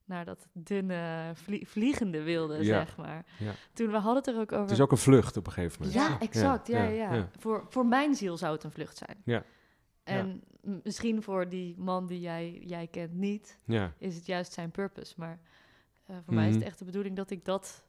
naar 0.06 0.26
dat 0.26 0.47
dunne, 0.54 1.32
vlie- 1.34 1.68
vliegende 1.68 2.22
wilde, 2.24 2.56
Ja. 2.56 2.64
zeg 2.64 2.97
maar. 2.97 3.26
Ja. 3.39 3.52
Toen 3.74 3.88
we 3.91 3.97
hadden 3.97 4.16
het 4.16 4.28
er 4.28 4.36
ook 4.41 4.52
over... 4.52 4.62
Het 4.64 4.72
is 4.72 4.80
ook 4.82 4.91
een 4.91 4.97
vlucht 4.97 5.38
op 5.38 5.45
een 5.47 5.52
gegeven 5.52 5.78
moment. 5.86 5.99
Ja, 5.99 6.20
exact. 6.20 6.68
Ja, 6.68 6.84
ja, 6.84 6.89
ja, 6.89 7.14
ja. 7.14 7.30
Voor, 7.38 7.66
voor 7.70 7.86
mijn 7.86 8.16
ziel 8.16 8.38
zou 8.38 8.54
het 8.54 8.64
een 8.64 8.72
vlucht 8.72 8.97
zijn. 8.97 9.18
Ja. 9.26 9.43
En 10.04 10.43
misschien 10.84 11.24
voor 11.24 11.49
die 11.49 11.76
man 11.78 12.08
die 12.08 12.20
jij, 12.20 12.62
jij 12.66 12.88
kent 12.88 13.14
niet, 13.14 13.60
Ja. 13.66 13.93
is 13.97 14.16
het 14.16 14.26
juist 14.26 14.54
zijn 14.54 14.72
purpose. 14.72 15.14
Maar 15.18 15.39
eh, 16.06 16.16
voor 16.26 16.34
mij 16.34 16.43
is 16.47 16.49
het 16.54 16.60
Mhm. 16.60 16.68
echt 16.70 16.80
de 16.80 16.86
bedoeling 16.86 17.16
dat 17.16 17.30
ik 17.32 17.45
dat 17.45 17.86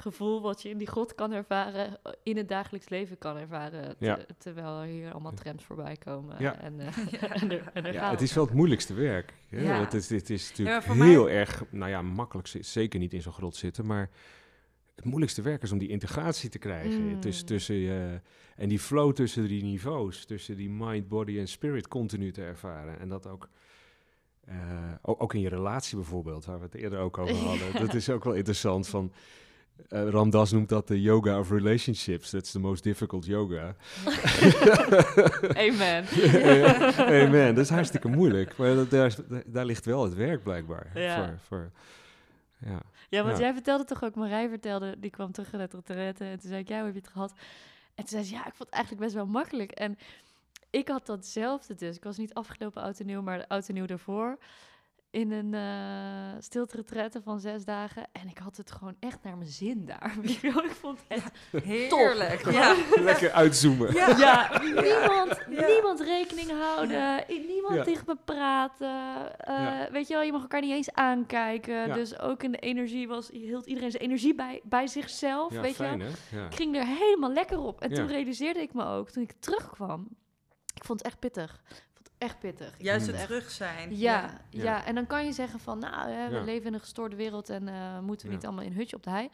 gevoel 0.00 0.40
wat 0.42 0.62
je 0.62 0.68
in 0.68 0.78
die 0.78 0.86
God 0.88 1.14
kan 1.14 1.32
ervaren, 1.32 1.98
eh, 2.02 2.12
in 2.22 2.36
het 2.36 2.48
dagelijks 2.48 2.88
leven 2.88 3.18
kan 3.18 3.36
ervaren. 3.36 3.96
te- 3.98 4.04
Ja. 4.04 4.18
terwijl 4.38 4.80
er 4.80 4.86
hier 4.86 5.12
allemaal 5.12 5.32
trams 5.34 5.64
voorbij 5.64 5.96
komen. 5.96 6.36
Ja. 6.38 6.60
En, 6.60 6.80
eh, 6.80 6.96
en 7.42 7.50
er, 7.50 7.70
en 7.74 7.84
er 7.84 7.92
Ja, 7.92 8.10
het 8.10 8.20
is 8.20 8.34
wel 8.34 8.44
het 8.44 8.54
moeilijkste 8.54 8.94
werk. 8.94 9.34
hè. 9.48 9.60
Ja. 9.62 9.80
Het 9.80 9.94
is, 9.94 10.06
dit 10.06 10.30
is 10.30 10.48
natuurlijk 10.48 10.86
heel 10.86 11.30
erg, 11.30 11.64
nou 11.70 11.90
ja, 11.90 12.02
makkelijk, 12.02 12.48
zeker 12.60 12.98
niet 13.00 13.12
in 13.12 13.22
zo'n 13.22 13.32
grot 13.32 13.56
zitten, 13.56 13.86
maar 13.86 14.10
het 14.94 15.04
moeilijkste 15.04 15.42
werk 15.42 15.62
is 15.62 15.72
om 15.72 15.78
die 15.78 15.88
integratie 15.88 16.50
te 16.50 16.58
krijgen. 16.58 17.02
Mm. 17.08 17.20
Tussen, 17.20 17.46
tussen 17.46 17.74
je, 17.74 18.20
en 18.56 18.68
die 18.68 18.78
flow 18.78 19.12
tussen 19.12 19.48
die 19.48 19.62
niveaus, 19.62 20.24
tussen 20.24 20.56
die 20.56 20.70
mind, 20.70 21.08
body 21.08 21.38
en 21.38 21.48
spirit 21.48 21.88
continu 21.88 22.32
te 22.32 22.42
ervaren. 22.42 22.98
En 23.00 23.08
dat 23.08 23.26
ook, 23.26 23.48
eh, 24.44 24.56
ook, 25.02 25.22
ook 25.22 25.34
in 25.34 25.40
je 25.40 25.48
relatie 25.48 25.96
bijvoorbeeld, 25.96 26.44
waar 26.44 26.58
we 26.58 26.64
het 26.64 26.74
eerder 26.74 26.98
ook 26.98 27.18
over 27.18 27.34
hadden. 27.48 27.72
Dat 27.86 27.94
is 27.94 28.10
ook 28.10 28.24
wel 28.24 28.34
interessant 28.34 28.88
van... 28.88 29.12
eh, 29.88 30.08
Ramdas 30.08 30.52
noemt 30.52 30.68
dat 30.68 30.88
de 30.88 31.00
yoga 31.00 31.38
of 31.38 31.50
relationships. 31.50 32.30
That's 32.30 32.50
the 32.50 32.58
most 32.58 32.82
difficult 32.82 33.26
yoga. 33.26 33.74
Amen. 35.66 36.04
Amen. 37.26 37.54
Dat 37.54 37.64
is 37.64 37.70
hartstikke 37.70 38.08
moeilijk. 38.08 38.56
Maar 38.56 38.74
dat, 38.74 38.90
daar, 38.90 39.14
daar 39.46 39.64
ligt 39.64 39.84
wel 39.84 40.04
het 40.04 40.14
werk 40.14 40.42
blijkbaar. 40.42 40.90
Ja. 40.94 41.16
Voor, 41.26 41.38
voor, 41.46 41.70
ja. 42.70 42.82
Ja, 43.08 43.22
want 43.24 43.36
Ja. 43.36 43.42
jij 43.44 43.52
vertelde 43.52 43.84
toch 43.84 44.04
ook, 44.04 44.14
Marij 44.14 44.48
vertelde, 44.48 44.94
die 44.98 45.10
kwam 45.10 45.32
terug 45.32 45.54
uit 45.54 45.72
retraite. 45.74 46.24
En 46.24 46.38
toen 46.38 46.48
zei 46.48 46.60
ik, 46.60 46.68
ja, 46.68 46.76
hoe 46.76 46.84
heb 46.84 46.94
je 46.94 47.00
het 47.00 47.10
gehad? 47.10 47.32
En 47.94 48.04
toen 48.04 48.08
zei 48.08 48.22
ze, 48.24 48.32
ja, 48.32 48.38
ik 48.38 48.54
vond 48.54 48.58
het 48.58 48.70
eigenlijk 48.70 49.02
best 49.02 49.14
wel 49.14 49.26
makkelijk. 49.26 49.70
En 49.70 49.98
ik 50.70 50.88
had 50.88 51.06
datzelfde 51.06 51.74
dus. 51.74 51.96
Ik 51.96 52.04
was 52.04 52.16
niet 52.16 52.34
afgelopen 52.34 52.82
oud 52.82 53.00
en 53.00 53.06
nieuw, 53.06 53.22
maar 53.22 53.44
oud 53.46 53.68
en 53.68 53.74
nieuw 53.74 53.86
daarvoor. 53.86 54.38
In 55.18 55.32
een 55.32 55.52
uh, 55.52 56.40
stilte 56.40 56.84
van 57.24 57.40
zes 57.40 57.64
dagen. 57.64 58.06
En 58.12 58.28
ik 58.28 58.38
had 58.38 58.56
het 58.56 58.70
gewoon 58.70 58.96
echt 59.00 59.22
naar 59.22 59.36
mijn 59.36 59.50
zin 59.50 59.84
daar. 59.84 60.16
ik 60.22 60.76
vond 60.80 60.98
het 60.98 61.22
echt 61.22 61.38
heerlijk. 61.64 62.50
Ja. 62.50 62.76
Lekker 63.00 63.30
uitzoomen. 63.30 63.94
Ja, 63.94 64.16
ja 64.18 64.60
niemand, 64.62 65.46
niemand 65.46 66.00
rekening 66.00 66.50
houden. 66.50 67.24
Niemand 67.46 67.84
tegen 67.84 68.04
me 68.06 68.16
praten. 68.24 69.32
Uh, 69.48 69.82
weet 69.90 70.08
je 70.08 70.14
wel, 70.14 70.22
je 70.22 70.32
mag 70.32 70.42
elkaar 70.42 70.60
niet 70.60 70.72
eens 70.72 70.92
aankijken. 70.92 71.94
Dus 71.94 72.18
ook 72.18 72.42
in 72.42 72.52
de 72.52 72.58
energie 72.58 73.08
was, 73.08 73.28
hield 73.30 73.66
iedereen 73.66 73.90
zijn 73.90 74.02
energie 74.02 74.34
bij, 74.34 74.60
bij 74.64 74.86
zichzelf. 74.86 75.52
weet 75.52 75.74
fijn, 75.74 75.98
je 75.98 76.04
wel. 76.30 76.46
Ik 76.46 76.54
ging 76.54 76.76
er 76.76 76.86
helemaal 76.86 77.32
lekker 77.32 77.58
op. 77.58 77.80
En 77.80 77.94
toen 77.94 78.06
realiseerde 78.06 78.60
ik 78.60 78.74
me 78.74 78.84
ook, 78.84 79.10
toen 79.10 79.22
ik 79.22 79.32
terugkwam. 79.38 80.08
Ik 80.74 80.84
vond 80.84 80.98
het 80.98 81.08
echt 81.08 81.18
pittig 81.18 81.62
echt 82.18 82.38
pittig. 82.38 82.74
Juist 82.78 83.06
het 83.06 83.20
terug 83.20 83.50
zijn. 83.50 83.96
Ja, 83.96 84.40
ja, 84.50 84.84
en 84.84 84.94
dan 84.94 85.06
kan 85.06 85.24
je 85.24 85.32
zeggen 85.32 85.60
van, 85.60 85.78
nou, 85.78 86.10
hè, 86.10 86.30
we 86.30 86.40
leven 86.40 86.66
in 86.66 86.74
een 86.74 86.80
gestoorde 86.80 87.16
wereld 87.16 87.50
en 87.50 87.68
uh, 87.68 87.98
moeten 87.98 88.28
we 88.28 88.34
niet 88.34 88.44
allemaal 88.44 88.64
in 88.64 88.72
hutje 88.72 88.96
op 88.96 89.02
de 89.02 89.10
hei. 89.10 89.30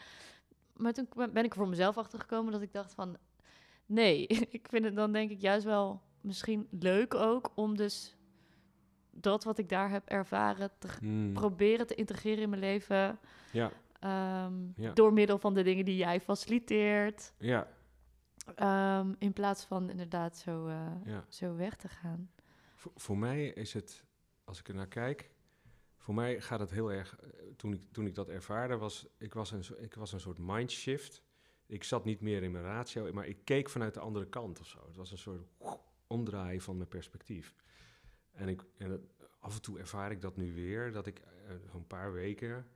Maar 0.77 0.93
toen 0.93 1.09
ben 1.15 1.45
ik 1.45 1.51
er 1.51 1.59
voor 1.59 1.69
mezelf 1.69 1.99
achtergekomen 1.99 2.53
dat 2.53 2.63
ik 2.63 2.73
dacht 2.73 2.95
van, 2.95 3.17
nee, 3.87 4.27
ik 4.59 4.67
vind 4.71 4.85
het 4.85 4.95
dan 4.95 5.13
denk 5.13 5.31
ik 5.31 5.41
juist 5.41 5.65
wel 5.65 6.03
misschien 6.21 6.67
leuk 6.71 7.15
ook 7.15 7.53
om 7.55 7.77
dus 7.77 8.17
dat 9.11 9.45
wat 9.45 9.59
ik 9.59 9.69
daar 9.69 9.91
heb 9.91 10.09
ervaren 10.09 10.71
te 10.79 10.89
hmm. 10.99 11.33
proberen 11.33 11.87
te 11.87 11.95
integreren 11.95 12.43
in 12.43 12.49
mijn 12.49 12.61
leven. 12.61 13.19
Ja. 13.53 13.71
Um, 14.45 14.75
Door 14.95 15.13
middel 15.13 15.39
van 15.39 15.55
de 15.55 15.63
dingen 15.63 15.85
die 15.85 15.97
jij 15.97 16.21
faciliteert. 16.21 17.33
Ja. 17.39 17.67
Um, 18.99 19.17
in 19.19 19.33
plaats 19.33 19.65
van 19.65 19.91
inderdaad 19.91 20.37
zo, 20.37 20.67
uh, 20.67 21.19
zo 21.29 21.57
weg 21.57 21.77
te 21.77 21.89
gaan. 21.89 22.31
Voor, 22.95 23.19
mij 23.19 23.47
is 23.47 23.73
het, 23.73 24.05
als 24.45 24.59
ik 24.59 24.69
er 24.69 24.75
naar 24.75 24.89
kijk, 24.89 25.31
voor 25.97 26.15
mij 26.15 26.41
gaat 26.41 26.61
het 26.61 26.71
heel 26.71 26.93
erg. 26.93 27.17
Eh, 27.17 27.29
toen 27.57 27.73
ik, 27.73 27.81
toen 27.93 28.07
ik 28.07 28.15
dat 28.15 28.29
ervaarde, 28.29 28.77
was 28.77 29.07
ik 29.19 29.35
was, 29.35 29.51
een, 29.51 29.65
ik 29.79 29.95
was 29.95 30.13
een 30.13 30.21
soort 30.21 30.39
mindshift. 30.39 31.23
Ik 31.67 31.85
zat 31.85 32.05
niet 32.05 32.21
meer 32.21 32.43
in 32.43 32.51
mijn 32.51 32.65
ratio, 32.65 33.13
maar 33.13 33.27
ik 33.27 33.45
keek 33.45 33.71
vanuit 33.71 33.95
de 33.95 34.01
andere 34.01 34.29
kant 34.29 34.61
of 34.61 34.67
zo. 34.67 34.87
Het 34.87 34.97
was 34.97 35.11
een 35.11 35.19
soort 35.19 35.43
omdraaien 36.07 36.61
van 36.61 36.77
mijn 36.77 36.89
perspectief. 36.89 37.55
En, 38.31 38.49
ik, 38.49 38.65
en 38.77 39.09
af 39.39 39.55
en 39.55 39.63
toe 39.63 39.79
ervaar 39.79 40.11
ik 40.11 40.21
dat 40.21 40.37
nu 40.37 40.55
weer, 40.55 40.93
dat 40.93 41.07
ik 41.07 41.23
een 41.73 41.87
paar 41.87 42.13
weken 42.13 42.67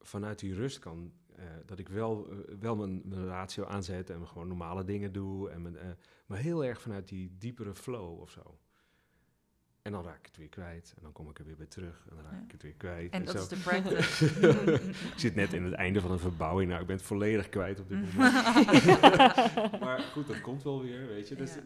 vanuit 0.00 0.38
die 0.38 0.54
rust 0.54 0.78
kan. 0.78 1.12
Uh, 1.38 1.44
dat 1.66 1.78
ik 1.78 1.88
wel, 1.88 2.28
wel 2.60 2.76
mijn, 2.76 3.02
mijn 3.04 3.26
ratio 3.26 3.64
aanzet 3.64 4.10
en 4.10 4.28
gewoon 4.28 4.48
normale 4.48 4.84
dingen 4.84 5.12
doe. 5.12 5.50
En 5.50 5.62
mijn, 5.62 5.98
maar 6.26 6.38
heel 6.38 6.64
erg 6.64 6.80
vanuit 6.80 7.08
die 7.08 7.36
diepere 7.38 7.74
flow 7.74 8.20
of 8.20 8.30
zo. 8.30 8.58
En 9.82 9.92
dan 9.92 10.04
raak 10.04 10.18
ik 10.18 10.26
het 10.26 10.36
weer 10.36 10.48
kwijt. 10.48 10.92
En 10.96 11.02
dan 11.02 11.12
kom 11.12 11.30
ik 11.30 11.38
er 11.38 11.44
weer 11.44 11.56
bij 11.56 11.66
terug. 11.66 12.06
En 12.10 12.16
dan 12.16 12.24
raak 12.24 12.42
ik 12.42 12.52
het 12.52 12.62
weer 12.62 12.74
kwijt. 12.74 13.12
En, 13.12 13.18
en 13.18 13.24
dat 13.24 13.34
is 13.34 13.48
de 13.48 13.56
practice. 13.56 14.24
ik 15.12 15.18
zit 15.18 15.34
net 15.34 15.52
in 15.52 15.64
het 15.64 15.74
einde 15.74 16.00
van 16.00 16.10
een 16.10 16.18
verbouwing. 16.18 16.68
Nou, 16.68 16.80
ik 16.80 16.86
ben 16.86 16.96
het 16.96 17.04
volledig 17.04 17.48
kwijt 17.48 17.80
op 17.80 17.88
dit 17.88 17.98
moment. 18.14 18.32
maar 19.80 20.00
goed, 20.00 20.26
dat 20.26 20.40
komt 20.40 20.62
wel 20.62 20.82
weer, 20.82 21.06
weet 21.06 21.28
je. 21.28 21.34
Dus, 21.34 21.56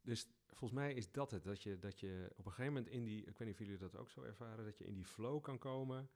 dus 0.00 0.26
volgens 0.46 0.80
mij 0.80 0.94
is 0.94 1.12
dat 1.12 1.30
het. 1.30 1.44
Dat 1.44 1.62
je, 1.62 1.78
dat 1.78 2.00
je 2.00 2.28
op 2.36 2.46
een 2.46 2.52
gegeven 2.52 2.72
moment 2.72 2.92
in 2.92 3.04
die... 3.04 3.18
Ik 3.18 3.38
weet 3.38 3.48
niet 3.48 3.60
of 3.60 3.66
jullie 3.66 3.78
dat 3.78 3.96
ook 3.96 4.10
zo 4.10 4.22
ervaren. 4.22 4.64
Dat 4.64 4.78
je 4.78 4.86
in 4.86 4.94
die 4.94 5.04
flow 5.04 5.42
kan 5.42 5.58
komen. 5.58 6.08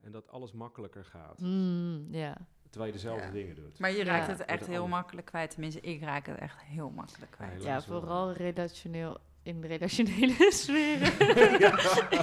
En 0.00 0.12
dat 0.12 0.28
alles 0.28 0.52
makkelijker 0.52 1.04
gaat. 1.04 1.38
Mm, 1.40 2.06
ja. 2.10 2.46
Terwijl 2.70 2.92
je 2.92 2.98
dezelfde 2.98 3.30
dingen 3.30 3.54
doet. 3.54 3.78
Maar 3.78 3.92
je 3.92 4.04
raakt 4.04 4.26
het 4.26 4.44
echt 4.44 4.66
heel 4.66 4.88
makkelijk 4.88 5.26
kwijt. 5.26 5.50
Tenminste, 5.50 5.80
ik 5.80 6.00
raak 6.00 6.26
het 6.26 6.38
echt 6.38 6.60
heel 6.62 6.90
makkelijk 6.90 7.30
kwijt. 7.30 7.62
Ja, 7.62 7.82
vooral 7.82 8.32
relationeel 8.32 9.18
in 9.42 9.60
de 9.60 9.66
relationele 9.66 10.52
sfeer 10.62 11.02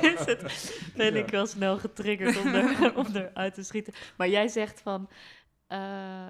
is 0.04 0.26
het, 0.26 0.92
ben 0.96 1.16
ik 1.16 1.30
wel 1.30 1.46
snel 1.46 1.78
getriggerd 1.78 2.38
om, 2.38 2.48
er, 2.48 2.96
om 3.06 3.06
eruit 3.14 3.54
te 3.54 3.64
schieten. 3.64 3.94
Maar 4.18 4.30
jij 4.30 4.48
zegt 4.48 4.82
van, 4.82 5.10
uh, 5.70 6.30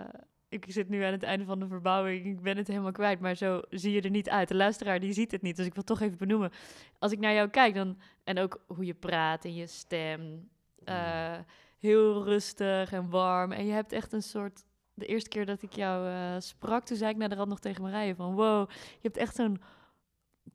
ik 0.50 0.66
zit 0.68 0.90
nu 0.90 1.04
aan 1.04 1.12
het 1.12 1.24
einde 1.24 1.46
van 1.46 1.60
de 1.60 1.68
verbouwing, 1.68 2.26
ik 2.26 2.42
ben 2.42 2.58
het 2.58 2.68
helemaal 2.68 2.92
kwijt, 2.92 3.20
maar 3.20 3.36
zo 3.36 3.62
zie 3.70 3.92
je 3.92 4.02
er 4.02 4.10
niet 4.10 4.30
uit. 4.30 4.48
De 4.48 4.56
luisteraar 4.56 5.00
die 5.00 5.14
ziet 5.14 5.32
het 5.32 5.42
niet, 5.42 5.56
dus 5.56 5.66
ik 5.66 5.74
wil 5.74 5.84
toch 5.84 6.02
even 6.02 6.18
benoemen. 6.18 6.52
Als 7.00 7.12
ik 7.12 7.20
naar 7.20 7.34
jou 7.34 7.50
kijk, 7.50 7.76
dan, 7.76 7.98
en 8.24 8.40
ook 8.40 8.64
hoe 8.68 8.86
je 8.86 8.94
praat 8.94 9.46
en 9.46 9.56
je 9.56 9.68
stem, 9.68 10.50
uh, 10.86 11.38
heel 11.80 12.24
rustig 12.24 12.92
en 12.92 13.10
warm. 13.10 13.52
En 13.52 13.66
je 13.66 13.72
hebt 13.72 13.92
echt 13.92 14.14
een 14.14 14.24
soort 14.24 14.64
de 14.94 15.06
eerste 15.06 15.30
keer 15.30 15.46
dat 15.46 15.62
ik 15.62 15.74
jou 15.74 16.08
uh, 16.08 16.36
sprak, 16.40 16.86
toen 16.86 16.98
zei 16.98 17.12
ik 17.12 17.18
naar 17.18 17.30
de 17.30 17.36
rand 17.36 17.50
nog 17.50 17.60
tegen 17.60 17.84
Marije 17.84 18.16
van... 18.16 18.36
wow, 18.36 18.70
je 18.70 19.00
hebt 19.02 19.18
echt 19.18 19.36
zo'n 19.36 19.62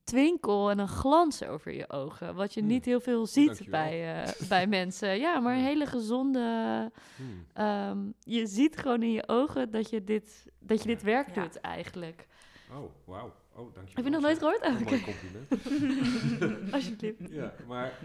twinkel 0.05 0.71
en 0.71 0.79
een 0.79 0.89
glans 0.89 1.45
over 1.45 1.73
je 1.73 1.91
ogen. 1.91 2.35
Wat 2.35 2.55
je 2.55 2.61
hmm. 2.61 2.69
niet 2.69 2.85
heel 2.85 3.01
veel 3.01 3.27
ziet 3.27 3.67
bij, 3.71 4.25
uh, 4.25 4.49
bij 4.49 4.67
mensen. 4.67 5.19
Ja, 5.19 5.41
maar 5.41 5.55
een 5.57 5.65
hele 5.65 5.87
gezonde. 5.87 6.91
Hmm. 7.17 7.65
Um, 7.65 8.15
je 8.21 8.47
ziet 8.47 8.77
gewoon 8.77 9.03
in 9.03 9.13
je 9.13 9.29
ogen 9.29 9.71
dat 9.71 9.91
je 9.91 10.05
dit, 10.05 10.47
dat 10.59 10.83
je 10.83 10.87
dit 10.87 11.03
werk 11.03 11.35
doet 11.35 11.61
eigenlijk. 11.61 12.27
Oh, 12.71 12.91
wauw. 13.05 13.35
Oh, 13.57 13.75
dankjewel. 13.75 13.95
Heb 13.95 14.05
je 14.05 14.11
nog 14.11 14.21
nooit 14.21 14.39
gehoord? 14.39 14.63
Oh, 14.63 14.81
okay. 14.81 15.01
compliment. 15.01 16.73
Alsjeblieft. 16.75 17.31
Ja, 17.31 17.55
maar 17.67 17.99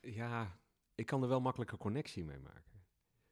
ja, 0.00 0.58
ik 0.94 1.06
kan 1.06 1.22
er 1.22 1.28
wel 1.28 1.40
makkelijke 1.40 1.76
connectie 1.76 2.24
mee 2.24 2.38
maken. 2.38 2.84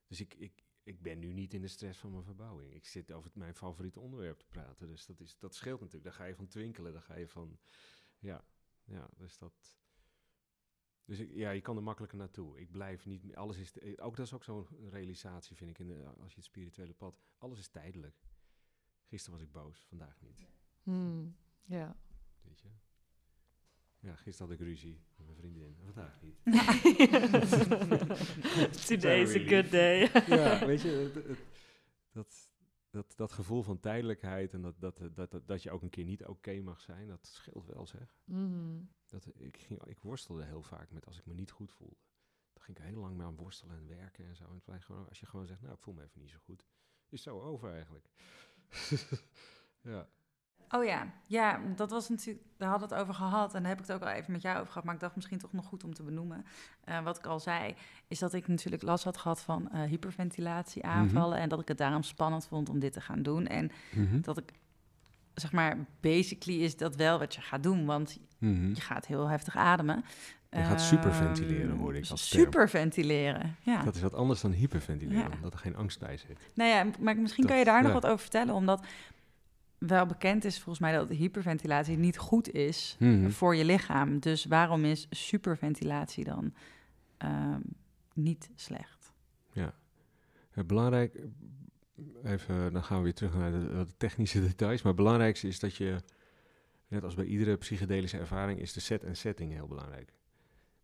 Dus 0.07 0.21
ik, 0.21 0.35
ik, 0.39 0.53
ik 0.91 1.03
ben 1.03 1.19
nu 1.19 1.33
niet 1.33 1.55
in 1.55 1.61
de 1.61 1.69
stress 1.69 1.99
van 1.99 2.11
mijn 2.11 2.25
verbouwing. 2.25 2.75
Ik 2.75 2.87
zit 2.87 3.13
over 3.13 3.31
mijn 3.35 3.55
favoriete 3.55 4.01
onderwerp 4.01 4.39
te 4.39 4.47
praten. 4.47 4.89
Dus 4.89 5.07
dat, 5.07 5.21
is, 5.21 5.39
dat 5.39 5.55
scheelt 5.55 5.81
natuurlijk. 5.81 6.05
Daar 6.05 6.15
ga 6.21 6.25
je 6.25 6.35
van 6.35 6.47
twinkelen. 6.47 6.93
Daar 6.93 7.03
ga 7.03 7.17
je 7.17 7.29
van. 7.29 7.59
Ja, 8.19 8.45
ja 8.85 9.11
dus 9.17 9.39
dat. 9.39 9.79
Dus 11.05 11.19
ik, 11.19 11.31
ja, 11.35 11.51
je 11.51 11.61
kan 11.61 11.77
er 11.77 11.83
makkelijker 11.83 12.19
naartoe. 12.19 12.61
Ik 12.61 12.71
blijf 12.71 13.07
niet. 13.07 13.35
Alles 13.37 13.59
is. 13.59 13.99
ook 13.99 14.17
dat 14.17 14.27
is 14.27 14.33
ook 14.33 14.45
zo'n 14.45 14.67
realisatie, 14.91 15.57
vind 15.57 15.71
ik, 15.71 15.79
in 15.79 15.87
de, 15.87 16.05
als 16.05 16.31
je 16.31 16.37
het 16.37 16.45
spirituele 16.45 16.95
pad. 16.95 17.23
Alles 17.39 17.59
is 17.59 17.69
tijdelijk. 17.69 18.23
Gisteren 19.05 19.39
was 19.39 19.47
ik 19.47 19.53
boos, 19.53 19.85
vandaag 19.85 20.21
niet. 20.21 20.47
Hmm, 20.83 21.37
ja. 21.63 21.97
Weet 22.43 22.61
je? 22.61 22.69
Ja, 24.01 24.17
gisteren 24.17 24.51
had 24.51 24.61
ik 24.61 24.67
ruzie 24.67 25.01
met 25.17 25.27
mijn 25.27 25.39
vriendin. 25.39 25.77
Vandaag 25.85 26.23
niet. 26.23 26.37
Today 28.87 29.21
is 29.21 29.35
a 29.35 29.49
good 29.49 29.71
day. 29.71 30.11
ja, 30.39 30.67
weet 30.67 30.81
je, 30.81 31.11
dat, 32.13 32.51
dat, 32.91 33.13
dat 33.17 33.33
gevoel 33.33 33.63
van 33.63 33.81
tijdelijkheid 33.81 34.53
en 34.53 34.61
dat, 34.61 34.75
dat, 34.79 35.01
dat, 35.15 35.41
dat, 35.47 35.63
je 35.63 35.71
ook 35.71 35.83
een 35.83 35.91
keer 35.91 36.05
niet 36.05 36.27
oké 36.27 36.61
mag 36.61 36.81
zijn, 36.81 37.09
dat 37.09 37.27
scheelt 37.27 37.67
wel 37.67 37.87
zeg. 37.87 38.17
Mm. 38.25 38.91
Dat, 39.07 39.27
ik, 39.35 39.57
ging, 39.57 39.85
ik 39.85 39.99
worstelde 39.99 40.45
heel 40.45 40.63
vaak 40.63 40.91
met 40.91 41.07
als 41.07 41.19
ik 41.19 41.27
me 41.27 41.35
niet 41.35 41.51
goed 41.51 41.73
voelde. 41.73 41.97
Dan 42.53 42.63
ging 42.63 42.79
ik 42.79 42.85
heel 42.85 43.01
lang 43.01 43.17
mee 43.17 43.27
aan 43.27 43.37
worstelen 43.37 43.77
en 43.77 43.89
werken 43.89 44.27
en 44.27 44.37
zo. 44.37 44.63
En 44.67 44.83
gewoon, 44.83 45.09
als 45.09 45.21
je 45.21 45.27
gewoon 45.27 45.47
zegt, 45.47 45.61
nou 45.61 45.75
ik 45.75 45.81
voel 45.81 45.95
me 45.95 46.03
even 46.03 46.21
niet 46.21 46.31
zo 46.31 46.39
goed, 46.45 46.67
is 47.09 47.23
zo 47.23 47.41
over 47.41 47.73
eigenlijk. 47.73 48.09
ja. 49.81 50.09
Oh 50.73 50.85
ja, 50.85 51.07
ja, 51.27 51.61
dat 51.77 51.91
was 51.91 52.09
natuurlijk, 52.09 52.47
daar 52.57 52.69
hadden 52.69 52.89
we 52.89 52.95
het 52.95 53.03
over 53.03 53.15
gehad 53.15 53.55
en 53.55 53.61
daar 53.61 53.71
heb 53.71 53.81
ik 53.81 53.87
het 53.87 53.97
ook 53.97 54.03
al 54.03 54.15
even 54.15 54.33
met 54.33 54.43
jou 54.43 54.57
over 54.57 54.69
gehad, 54.69 54.85
maar 54.85 54.95
ik 54.95 55.01
dacht 55.01 55.15
misschien 55.17 55.39
toch 55.39 55.53
nog 55.53 55.67
goed 55.67 55.85
om 55.85 55.95
te 55.95 56.03
benoemen. 56.03 56.45
Uh, 56.89 57.03
wat 57.03 57.19
ik 57.19 57.27
al 57.27 57.41
zei, 57.41 57.75
is 58.09 58.19
dat 58.19 58.33
ik 58.33 58.49
natuurlijk 58.49 58.83
last 58.83 59.05
had 59.05 59.17
gehad 59.17 59.41
van 59.41 59.69
uh, 59.75 59.83
hyperventilatie 59.83 60.85
aanvallen 60.85 61.33
mhm. 61.33 61.43
en 61.43 61.49
dat 61.49 61.61
ik 61.61 61.69
het 61.69 61.79
daarom 61.79 62.03
spannend 62.03 62.47
vond 62.47 62.69
om 62.69 62.79
dit 62.79 62.93
te 62.93 63.01
gaan 63.01 63.23
doen. 63.23 63.47
En 63.47 63.71
mhm. 63.91 64.21
dat 64.21 64.39
ik, 64.39 64.53
zeg 65.35 65.53
maar, 65.53 65.77
basically 66.01 66.63
is 66.63 66.77
dat 66.77 66.97
wel 66.97 67.19
wat 67.19 67.35
je 67.35 67.41
gaat 67.41 67.63
doen, 67.63 67.87
want 67.87 68.19
mhm. 68.39 68.69
je 68.69 68.81
gaat 68.81 69.07
heel 69.07 69.29
heftig 69.29 69.57
ademen. 69.57 70.05
Je 70.51 70.63
gaat 70.63 70.81
superventileren, 70.81 71.77
hoor 71.77 71.95
ik 71.95 72.11
als 72.11 72.29
Superventileren, 72.29 73.57
ja. 73.63 73.83
Dat 73.83 73.95
is 73.95 74.01
wat 74.01 74.15
anders 74.15 74.41
dan 74.41 74.53
hyperventileren, 74.53 75.33
omdat 75.33 75.53
er 75.53 75.59
geen 75.59 75.77
angst 75.77 75.99
bij 75.99 76.17
zit. 76.17 76.51
Nou 76.55 76.71
ja, 76.71 76.87
maar 77.01 77.17
misschien 77.17 77.47
kan 77.47 77.59
je 77.59 77.65
daar 77.65 77.83
nog 77.83 77.93
wat 77.93 78.07
over 78.07 78.19
vertellen, 78.19 78.55
omdat 78.55 78.85
wel 79.81 80.07
bekend 80.07 80.45
is 80.45 80.55
volgens 80.55 80.79
mij 80.79 80.93
dat 80.93 81.09
hyperventilatie 81.09 81.97
niet 81.97 82.19
goed 82.19 82.53
is 82.53 82.97
mhm. 82.99 83.31
voor 83.31 83.57
je 83.57 83.65
lichaam. 83.65 84.19
Dus 84.19 84.45
waarom 84.45 84.85
is 84.85 85.07
superventilatie 85.11 86.25
dan 86.25 86.55
ehm, 87.17 87.61
niet 88.15 88.51
slecht? 88.55 89.13
Ja, 89.53 90.65
belangrijk, 90.65 91.19
even, 92.25 92.73
dan 92.73 92.85
gaan 92.85 92.97
we 92.97 93.03
weer 93.03 93.15
terug 93.15 93.35
naar 93.35 93.53
de, 93.53 93.87
technische 93.97 94.41
details. 94.49 94.83
Maar 94.83 94.93
het 94.93 95.03
belangrijkste 95.03 95.49
is 95.49 95.59
dat 95.59 95.77
je, 95.77 95.97
net 96.89 97.05
als 97.05 97.15
bij 97.15 97.25
iedere 97.25 97.57
psychedelische 97.57 98.19
ervaring, 98.19 98.61
is 98.61 98.73
de 98.73 98.81
set 98.81 99.05
en 99.05 99.17
setting 99.17 99.53
heel 99.53 99.67
belangrijk. 99.67 100.13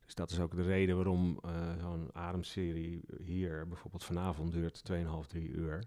Dus 0.04 0.14
dat 0.14 0.30
is 0.30 0.40
ook 0.40 0.56
de 0.56 0.62
reden 0.62 0.96
waarom 0.96 1.40
uh, 1.44 1.50
zo'n 1.80 2.08
ademserie 2.12 3.04
hier 3.22 3.68
bijvoorbeeld 3.68 4.04
vanavond 4.04 4.52
duurt 4.52 4.82
2,5, 4.92 4.96
3 5.26 5.48
uur. 5.48 5.84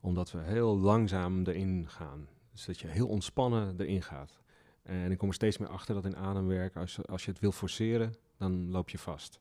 Omdat 0.00 0.30
we 0.30 0.38
heel 0.38 0.78
langzaam 0.78 1.44
erin 1.44 1.88
gaan. 1.88 2.28
Dus 2.66 2.76
dat 2.76 2.90
je 2.90 2.94
heel 2.94 3.08
ontspannen 3.08 3.74
erin 3.80 4.02
gaat. 4.02 4.40
En 4.82 5.10
ik 5.10 5.18
kom 5.18 5.28
er 5.28 5.34
steeds 5.34 5.58
meer 5.58 5.68
achter 5.68 5.94
dat 5.94 6.04
in 6.04 6.16
ademwerk, 6.16 6.76
als, 6.76 7.06
als 7.06 7.24
je 7.24 7.30
het 7.30 7.40
wil 7.40 7.52
forceren, 7.52 8.14
dan 8.36 8.70
loop 8.70 8.88
je 8.88 8.98
vast. 8.98 9.40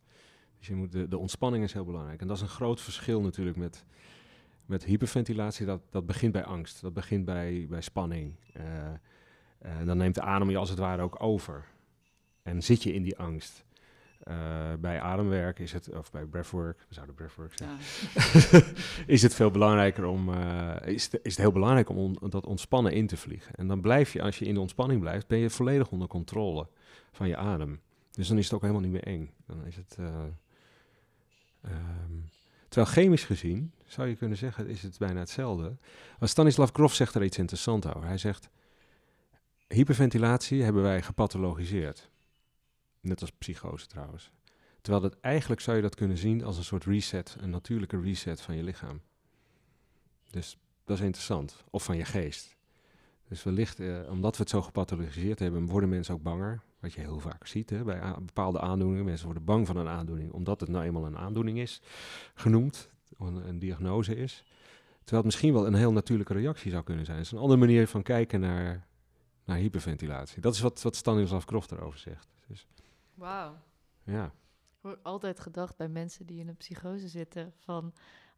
Dus 0.58 0.68
je 0.68 0.76
moet 0.76 0.92
de, 0.92 1.08
de 1.08 1.18
ontspanning 1.18 1.64
is 1.64 1.74
heel 1.74 1.86
belangrijk. 1.86 2.22
En 2.22 2.28
dat 2.28 2.36
is 2.36 2.42
een 2.42 2.50
groot 2.50 2.82
verschil 2.82 3.22
natuurlijk 3.22 3.58
met, 3.58 3.86
met 4.66 4.84
hyperventilatie. 4.84 5.66
Dat, 5.66 5.82
dat 5.90 6.06
begint 6.06 6.32
bij 6.32 6.44
angst, 6.44 6.82
dat 6.82 6.94
begint 6.94 7.26
bij, 7.26 7.66
bij 7.70 7.82
spanning. 7.82 8.36
Uh, 8.58 8.64
uh, 9.66 9.86
dan 9.86 9.98
neemt 9.98 10.16
de 10.16 10.22
adem 10.22 10.50
je 10.50 10.58
als 10.58 10.70
het 10.70 10.80
ware 10.80 11.02
ook 11.02 11.24
over. 11.24 11.66
En 12.44 12.64
zit 12.64 12.84
je 12.84 12.94
in 12.94 13.04
die 13.04 13.18
angst. 13.18 13.64
Eh, 14.20 14.74
bij 14.80 15.02
ademwerk 15.02 15.60
is 15.60 15.72
het, 15.74 15.90
of 15.98 16.12
bij 16.12 16.26
breathwork, 16.26 16.86
we 16.88 16.94
zouden 16.94 17.16
breathwork 17.16 17.54
zeggen, 17.56 17.78
Ja. 18.60 18.74
is 19.14 19.22
het 19.22 19.34
veel 19.36 19.52
belangrijker 19.52 20.06
om, 20.06 20.34
eh, 20.34 20.76
is, 20.86 21.04
het, 21.04 21.14
is 21.24 21.32
het 21.32 21.42
heel 21.42 21.52
belangrijk 21.52 21.90
om 21.90 21.98
on- 21.98 22.18
dat 22.30 22.46
ontspannen 22.46 22.92
in 22.92 23.08
te 23.08 23.18
vliegen. 23.18 23.56
En 23.56 23.68
dan 23.68 23.82
blijf 23.82 24.14
je, 24.14 24.22
als 24.22 24.40
je 24.40 24.46
in 24.46 24.54
de 24.54 24.60
ontspanning 24.60 25.02
blijft, 25.02 25.28
ben 25.28 25.38
je 25.40 25.50
volledig 25.50 25.90
onder 25.92 26.08
controle 26.08 26.68
van 27.12 27.28
je 27.28 27.38
adem. 27.38 27.80
Dus 28.12 28.28
dan 28.28 28.38
is 28.38 28.44
het 28.44 28.54
ook 28.54 28.62
helemaal 28.62 28.82
niet 28.82 28.92
meer 28.92 29.04
eng. 29.04 29.32
Dan 29.46 29.66
is 29.66 29.76
het, 29.76 29.96
eh, 30.00 30.06
ehm, 31.62 32.14
terwijl 32.70 32.94
chemisch 32.94 33.24
gezien, 33.26 33.72
zou 33.86 34.08
je 34.08 34.16
kunnen 34.16 34.38
zeggen, 34.38 34.68
is 34.68 34.82
het 34.82 34.98
bijna 34.98 35.20
hetzelfde. 35.20 35.78
Maar 36.20 36.30
Stanislav 36.30 36.70
Grof 36.74 36.94
zegt 36.94 37.16
er 37.16 37.24
iets 37.24 37.38
interessants 37.38 37.88
over. 37.88 38.08
Hij 38.08 38.18
zegt, 38.18 38.50
hyperventilatie 39.68 40.64
hebben 40.64 40.82
wij 40.84 41.02
gepathologiseerd. 41.02 42.10
Net 43.02 43.22
als 43.22 43.32
psychose 43.32 43.88
trouwens. 43.88 44.32
Terwijl 44.82 45.04
dat 45.04 45.20
eigenlijk 45.20 45.62
zou 45.62 45.76
je 45.78 45.84
dat 45.84 45.96
kunnen 45.96 46.18
zien 46.18 46.44
als 46.44 46.58
een 46.58 46.64
soort 46.64 46.86
reset, 46.86 47.38
een 47.40 47.50
natuurlijke 47.50 48.02
reset 48.02 48.42
van 48.42 48.56
je 48.56 48.64
lichaam. 48.64 49.02
Dus 50.30 50.58
dat 50.86 50.98
is 50.98 51.04
interessant. 51.04 51.64
Of 51.70 51.84
van 51.84 51.98
je 51.98 52.06
geest. 52.06 52.58
Dus 53.28 53.44
wellicht, 53.44 53.80
eh, 53.80 54.10
omdat 54.10 54.36
we 54.36 54.42
het 54.42 54.52
zo 54.52 54.62
gepathologiseerd 54.62 55.40
hebben, 55.40 55.66
worden 55.66 55.90
mensen 55.90 56.14
ook 56.14 56.24
banger. 56.24 56.62
Wat 56.80 56.94
je 56.94 57.02
heel 57.02 57.20
vaak 57.20 57.48
ziet 57.48 57.70
hè, 57.70 57.84
bij 57.84 58.14
bepaalde 58.20 58.60
aandoeningen. 58.60 59.06
Mensen 59.06 59.26
worden 59.26 59.44
bang 59.44 59.68
van 59.68 59.78
een 59.78 59.88
aandoening, 59.88 60.32
omdat 60.32 60.60
het 60.60 60.70
nou 60.70 60.86
eenmaal 60.86 61.06
een 61.06 61.18
aandoening 61.18 61.60
is, 61.60 61.82
genoemd, 62.34 62.90
een, 63.18 63.48
een 63.48 63.60
diagnose 63.60 64.16
is. 64.16 64.44
Terwijl 65.04 65.24
het 65.24 65.26
misschien 65.26 65.54
wel 65.54 65.68
een 65.68 65.74
heel 65.74 65.92
natuurlijke 65.92 66.34
reactie 66.34 66.72
zou 66.72 66.84
kunnen 66.84 67.06
zijn. 67.06 67.18
Het 67.18 67.26
is 67.26 67.32
een 67.32 67.38
andere 67.38 67.60
manier 67.60 67.88
van 67.88 68.02
kijken 68.02 68.40
naar, 68.40 68.88
naar 69.46 69.58
hyperventilatie. 69.58 70.42
Dat 70.42 70.54
is 70.54 70.60
wat, 70.60 70.82
wat 70.82 70.96
Stanislav 70.96 71.46
Grof 71.46 71.72
erover 71.72 72.00
zegt. 72.00 72.28
Dus, 72.48 72.68
Wauw. 73.20 73.58
ja. 74.04 74.26
Ik 74.84 74.90
heb 74.90 75.00
altijd 75.04 75.40
gedacht 75.40 75.78
bij 75.78 75.88
mensen 75.88 76.26
die 76.26 76.40
in 76.40 76.48
een 76.48 76.58
psychose 76.58 77.08
zitten 77.08 77.54
van 77.58 77.94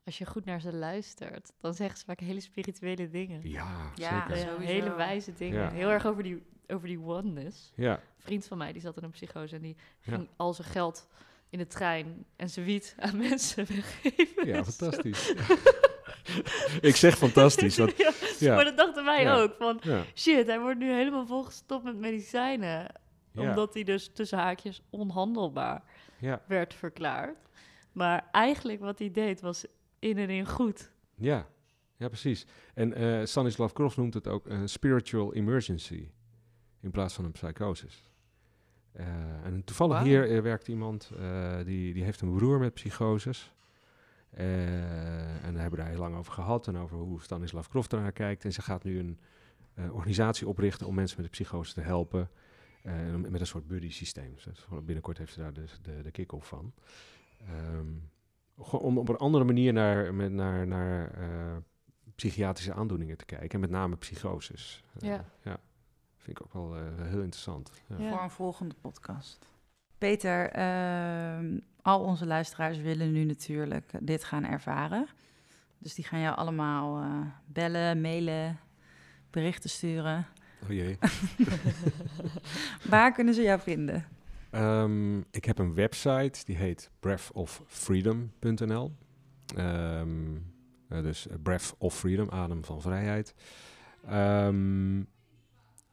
als 0.05 0.17
je 0.17 0.25
goed 0.25 0.45
naar 0.45 0.61
ze 0.61 0.73
luistert, 0.73 1.51
dan 1.59 1.73
zeggen 1.73 1.97
ze 1.99 2.05
vaak 2.05 2.19
hele 2.19 2.39
spirituele 2.39 3.09
dingen. 3.09 3.49
Ja, 3.49 3.91
Ja, 3.95 4.25
zeker. 4.27 4.37
Ja, 4.37 4.59
hele 4.59 4.95
wijze 4.95 5.33
dingen. 5.33 5.61
Ja. 5.61 5.69
Heel 5.71 5.89
erg 5.89 6.05
over 6.05 6.23
die, 6.23 6.43
over 6.67 6.87
die 6.87 6.99
oneness. 7.01 7.71
Ja, 7.75 7.91
Een 7.93 7.99
vriend 8.17 8.45
van 8.45 8.57
mij 8.57 8.71
die 8.71 8.81
zat 8.81 8.97
in 8.97 9.03
een 9.03 9.09
psychose 9.11 9.55
en 9.55 9.61
die 9.61 9.75
Ja. 10.01 10.13
ging 10.13 10.29
al 10.37 10.53
zijn 10.53 10.67
geld 10.67 11.07
in 11.49 11.57
de 11.57 11.67
trein 11.67 12.25
en 12.35 12.49
zijn 12.49 12.65
wiet 12.65 12.95
aan 12.99 13.17
mensen 13.17 13.65
weggeven. 13.67 14.47
ja 14.47 14.63
fantastisch. 14.73 15.33
Ik 16.81 16.95
zeg 16.95 17.17
fantastisch. 17.17 17.77
Want, 17.77 17.97
Ja, 17.97 18.11
ja, 18.39 18.55
Maar 18.55 18.63
dat 18.63 18.77
dachten 18.77 19.05
wij 19.05 19.21
Ja. 19.23 19.35
ook. 19.41 19.55
Van 19.57 19.79
ja, 19.83 20.03
shit, 20.15 20.47
hij 20.47 20.59
wordt 20.59 20.79
nu 20.79 20.91
helemaal 20.93 21.25
volgestopt 21.25 21.83
met 21.83 21.95
medicijnen. 21.97 22.87
Ja, 23.31 23.49
Omdat 23.49 23.73
hij 23.73 23.83
dus 23.83 24.09
tussen 24.13 24.37
haakjes 24.37 24.81
onhandelbaar 24.89 25.83
ja, 26.19 26.41
werd 26.47 26.73
verklaard. 26.73 27.37
Maar 27.91 28.27
eigenlijk 28.31 28.79
wat 28.79 28.99
hij 28.99 29.11
deed 29.11 29.41
was 29.41 29.65
in 29.99 30.17
en 30.17 30.29
in 30.29 30.47
goed. 30.47 30.91
ja, 31.15 31.47
ja, 31.97 32.07
precies. 32.07 32.45
En 32.73 32.93
eh 32.93 33.25
Stanislav 33.25 33.73
Grof 33.73 33.97
noemt 33.97 34.13
het 34.13 34.27
ook 34.27 34.47
een 34.47 34.69
spiritual 34.69 35.33
emergency 35.33 36.09
in 36.79 36.91
plaats 36.91 37.13
van 37.13 37.25
een 37.25 37.31
psychosis. 37.31 38.03
Eh, 38.91 39.05
en 39.45 39.63
toevallig 39.63 40.01
hier 40.01 40.31
eh, 40.35 40.41
werkt 40.41 40.67
iemand 40.67 41.11
eh, 41.19 41.57
die, 41.65 41.93
die 41.93 42.03
heeft 42.03 42.21
een 42.21 42.33
broer 42.33 42.59
met 42.59 42.73
psychoses. 42.73 43.53
Eh, 44.31 45.45
en 45.45 45.53
daar 45.53 45.61
hebben 45.61 45.71
we 45.71 45.75
daar 45.75 45.87
heel 45.87 45.99
lang 45.99 46.15
over 46.15 46.33
gehad 46.33 46.67
en 46.67 46.77
over 46.77 46.97
hoe 46.97 47.21
Stanislav 47.21 47.67
Grof 47.67 47.87
ernaar 47.87 48.11
kijkt. 48.11 48.45
En 48.45 48.53
ze 48.53 48.61
gaat 48.61 48.83
nu 48.83 48.99
een 48.99 49.19
eh, 49.73 49.93
organisatie 49.93 50.47
oprichten 50.47 50.87
om 50.87 50.95
mensen 50.95 51.21
met 51.21 51.25
de 51.25 51.31
psychose 51.31 51.73
te 51.73 51.81
helpen. 51.81 52.29
Eh, 52.83 53.15
met 53.15 53.39
een 53.39 53.47
soort. 53.47 53.69
Dus 53.69 54.01
is 54.01 54.13
gewoon- 54.59 54.85
binnenkort 54.85 55.17
heeft 55.17 55.33
ze 55.33 55.39
daar 55.39 55.53
dus 55.53 55.79
de, 55.81 56.01
de 56.01 56.11
kick-off 56.11 56.47
van. 56.47 56.73
Ehm, 57.47 57.87
gewoon 58.59 58.81
om 58.81 58.97
op 58.97 59.09
een 59.09 59.17
andere 59.17 59.43
manier 59.43 59.73
naar, 59.73 60.13
met, 60.13 60.31
naar, 60.31 60.67
naar 60.67 61.11
eh, 61.13 61.55
psychiatrische 62.15 62.73
aandoeningen 62.73 63.17
te 63.17 63.25
kijken. 63.25 63.49
En 63.49 63.59
met 63.59 63.69
name 63.69 63.95
psychoses. 63.95 64.83
Eh, 64.99 65.07
Ja. 65.09 65.25
ja. 65.43 65.57
Vind 66.17 66.39
ik 66.39 66.45
ook 66.45 66.53
wel 66.53 66.75
eh, 66.75 66.81
heel 67.07 67.21
interessant. 67.21 67.71
Ja. 67.87 67.95
Ja. 67.97 68.09
Voor 68.11 68.21
een 68.21 68.29
volgende 68.29 68.75
podcast. 68.81 69.45
Peter, 69.97 70.49
ehm, 70.49 71.59
al 71.81 71.99
onze 72.03 72.25
luisteraars 72.25 72.77
willen 72.77 73.11
nu 73.11 73.23
natuurlijk 73.23 73.91
dit 74.01 74.23
gaan 74.23 74.45
ervaren. 74.45 75.07
Dus 75.77 75.93
die 75.95 76.05
gaan 76.05 76.19
jou 76.19 76.35
allemaal 76.35 77.01
eh, 77.01 77.21
bellen, 77.45 78.01
mailen, 78.01 78.59
berichten 79.29 79.69
sturen. 79.69 80.25
Oh 80.63 80.69
jee. 80.69 80.97
Waar 82.89 83.11
kunnen 83.11 83.33
ze 83.33 83.41
jou 83.41 83.59
vinden? 83.59 84.05
Ehm, 84.51 85.19
ik 85.19 85.45
heb 85.45 85.57
een 85.57 85.73
website, 85.73 86.45
die 86.45 86.55
heet 86.55 86.91
breathofreedom.nl. 86.99 88.91
Ehm, 89.55 90.35
eh, 90.87 91.01
dus 91.01 91.27
breath 91.43 91.75
of 91.77 91.97
freedom, 91.97 92.29
adem 92.29 92.65
van 92.65 92.81
vrijheid. 92.81 93.35
Ehm, 94.05 94.99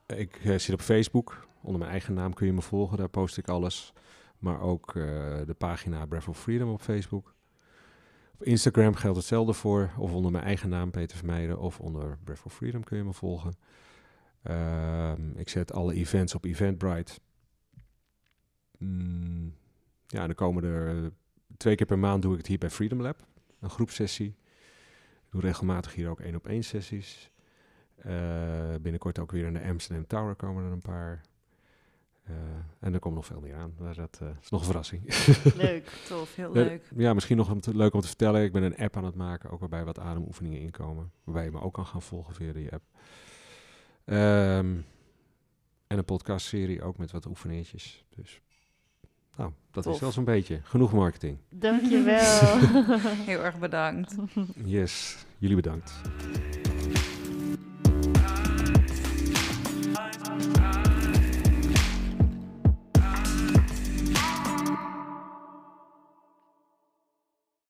ik 0.07 0.41
eh, 0.45 0.59
zit 0.59 0.73
op 0.73 0.81
Facebook. 0.81 1.47
Onder 1.63 1.79
mijn 1.79 1.91
eigen 1.91 2.15
naam 2.15 2.35
kun 2.35 2.47
je 2.47 2.53
me 2.53 2.63
volgen, 2.63 2.97
daar 2.97 3.09
post 3.09 3.37
ik 3.37 3.49
alles. 3.49 3.93
Maar 4.39 4.61
ook 4.61 4.89
eh, 4.89 5.03
de 5.47 5.55
pagina 5.59 6.07
Breath 6.07 6.29
of 6.29 6.41
Freedom 6.41 6.69
op 6.69 6.81
Facebook. 6.81 7.35
Op 8.35 8.45
Instagram 8.45 8.95
geldt 8.95 9.17
hetzelfde 9.17 9.53
voor. 9.53 9.91
Of 9.99 10.13
onder 10.13 10.31
mijn 10.31 10.45
eigen 10.45 10.69
naam, 10.69 10.91
Peter 10.91 11.17
Vermeijden. 11.17 11.59
Of 11.59 11.81
onder 11.81 12.19
Breath 12.25 12.43
of 12.45 12.55
Freedom 12.55 12.85
kun 12.85 12.97
je 12.97 13.05
me 13.05 13.13
volgen. 13.13 13.53
Ehm, 14.43 15.31
ik 15.39 15.49
zet 15.49 15.73
alle 15.73 15.95
events 15.95 16.35
op 16.35 16.45
Eventbrite. 16.45 17.13
Mm, 18.79 19.55
ja, 20.07 20.27
dan 20.27 20.35
komen 20.35 20.65
er 20.65 21.05
eh, 21.05 21.11
twee 21.57 21.75
keer 21.75 21.87
per 21.87 21.99
maand 21.99 22.23
doe 22.23 22.33
ik 22.33 22.39
het 22.39 22.47
hier 22.47 22.59
bij 22.59 22.71
Freedom 22.71 23.01
Lab. 23.01 23.27
Een 23.61 23.71
groepsessie. 23.71 24.29
Ik 25.25 25.31
doe 25.35 25.41
regelmatig 25.41 25.95
hier 25.95 26.09
ook 26.09 26.21
één 26.21 26.35
op 26.35 26.47
één 26.47 26.63
sessies. 26.65 27.31
Eh, 27.97 28.75
binnenkort 28.81 29.19
ook 29.19 29.31
weer 29.33 29.47
in 29.47 29.53
de 29.53 29.63
Amsterdam 29.63 30.07
Tower 30.07 30.35
komen 30.35 30.65
er 30.65 30.73
een 30.73 30.79
paar. 30.81 31.21
Eh, 32.25 32.35
en 32.81 32.95
er 32.95 33.01
komt 33.01 33.15
nog 33.15 33.27
veel 33.27 33.41
meer 33.41 33.55
aan. 33.55 33.75
Maar 33.79 33.95
dat 33.95 34.21
is 34.41 34.49
nog 34.51 34.61
een 34.61 34.67
verrassing. 34.67 35.03
Leuk. 35.57 35.87
Tof, 36.09 36.35
heel 36.35 36.53
leuk. 36.53 36.83
Ja, 36.97 37.15
misschien 37.15 37.37
nog 37.37 37.51
om 37.51 37.61
te- 37.61 37.77
leuk 37.77 37.95
om 37.95 38.01
te 38.01 38.07
vertellen. 38.07 38.43
Ik 38.45 38.53
ben 38.53 38.63
een 38.63 38.77
app 38.77 38.97
aan 38.97 39.05
het 39.05 39.15
maken, 39.15 39.51
ook 39.51 39.61
waarbij 39.61 39.85
wat 39.85 39.99
ademoefeningen 39.99 40.61
inkomen. 40.61 41.13
Waarbij 41.25 41.45
je 41.45 41.51
me 41.51 41.61
ook 41.61 41.75
kan 41.75 41.87
gaan 41.87 42.03
volgen 42.03 42.35
via 42.35 42.53
die 42.53 42.73
app. 42.73 42.83
Ehm, 44.09 44.77
en 45.87 45.99
een 45.99 46.05
podcastserie 46.05 46.83
ook 46.83 46.99
met 46.99 47.11
wat 47.11 47.27
oefeneertjes. 47.27 48.05
Dus, 48.17 48.41
nou, 49.37 49.51
dat 49.71 49.85
Tof. 49.85 49.95
is 49.95 50.01
wel 50.01 50.13
zo'n 50.13 50.25
beetje. 50.25 50.61
Genoeg 50.63 50.93
marketing. 50.93 51.39
Dankjewel. 51.51 52.59
Heel 53.31 53.45
erg 53.45 53.59
bedankt. 53.59 54.15
Yes, 54.65 55.25
jullie 55.39 55.57
bedankt. 55.57 55.93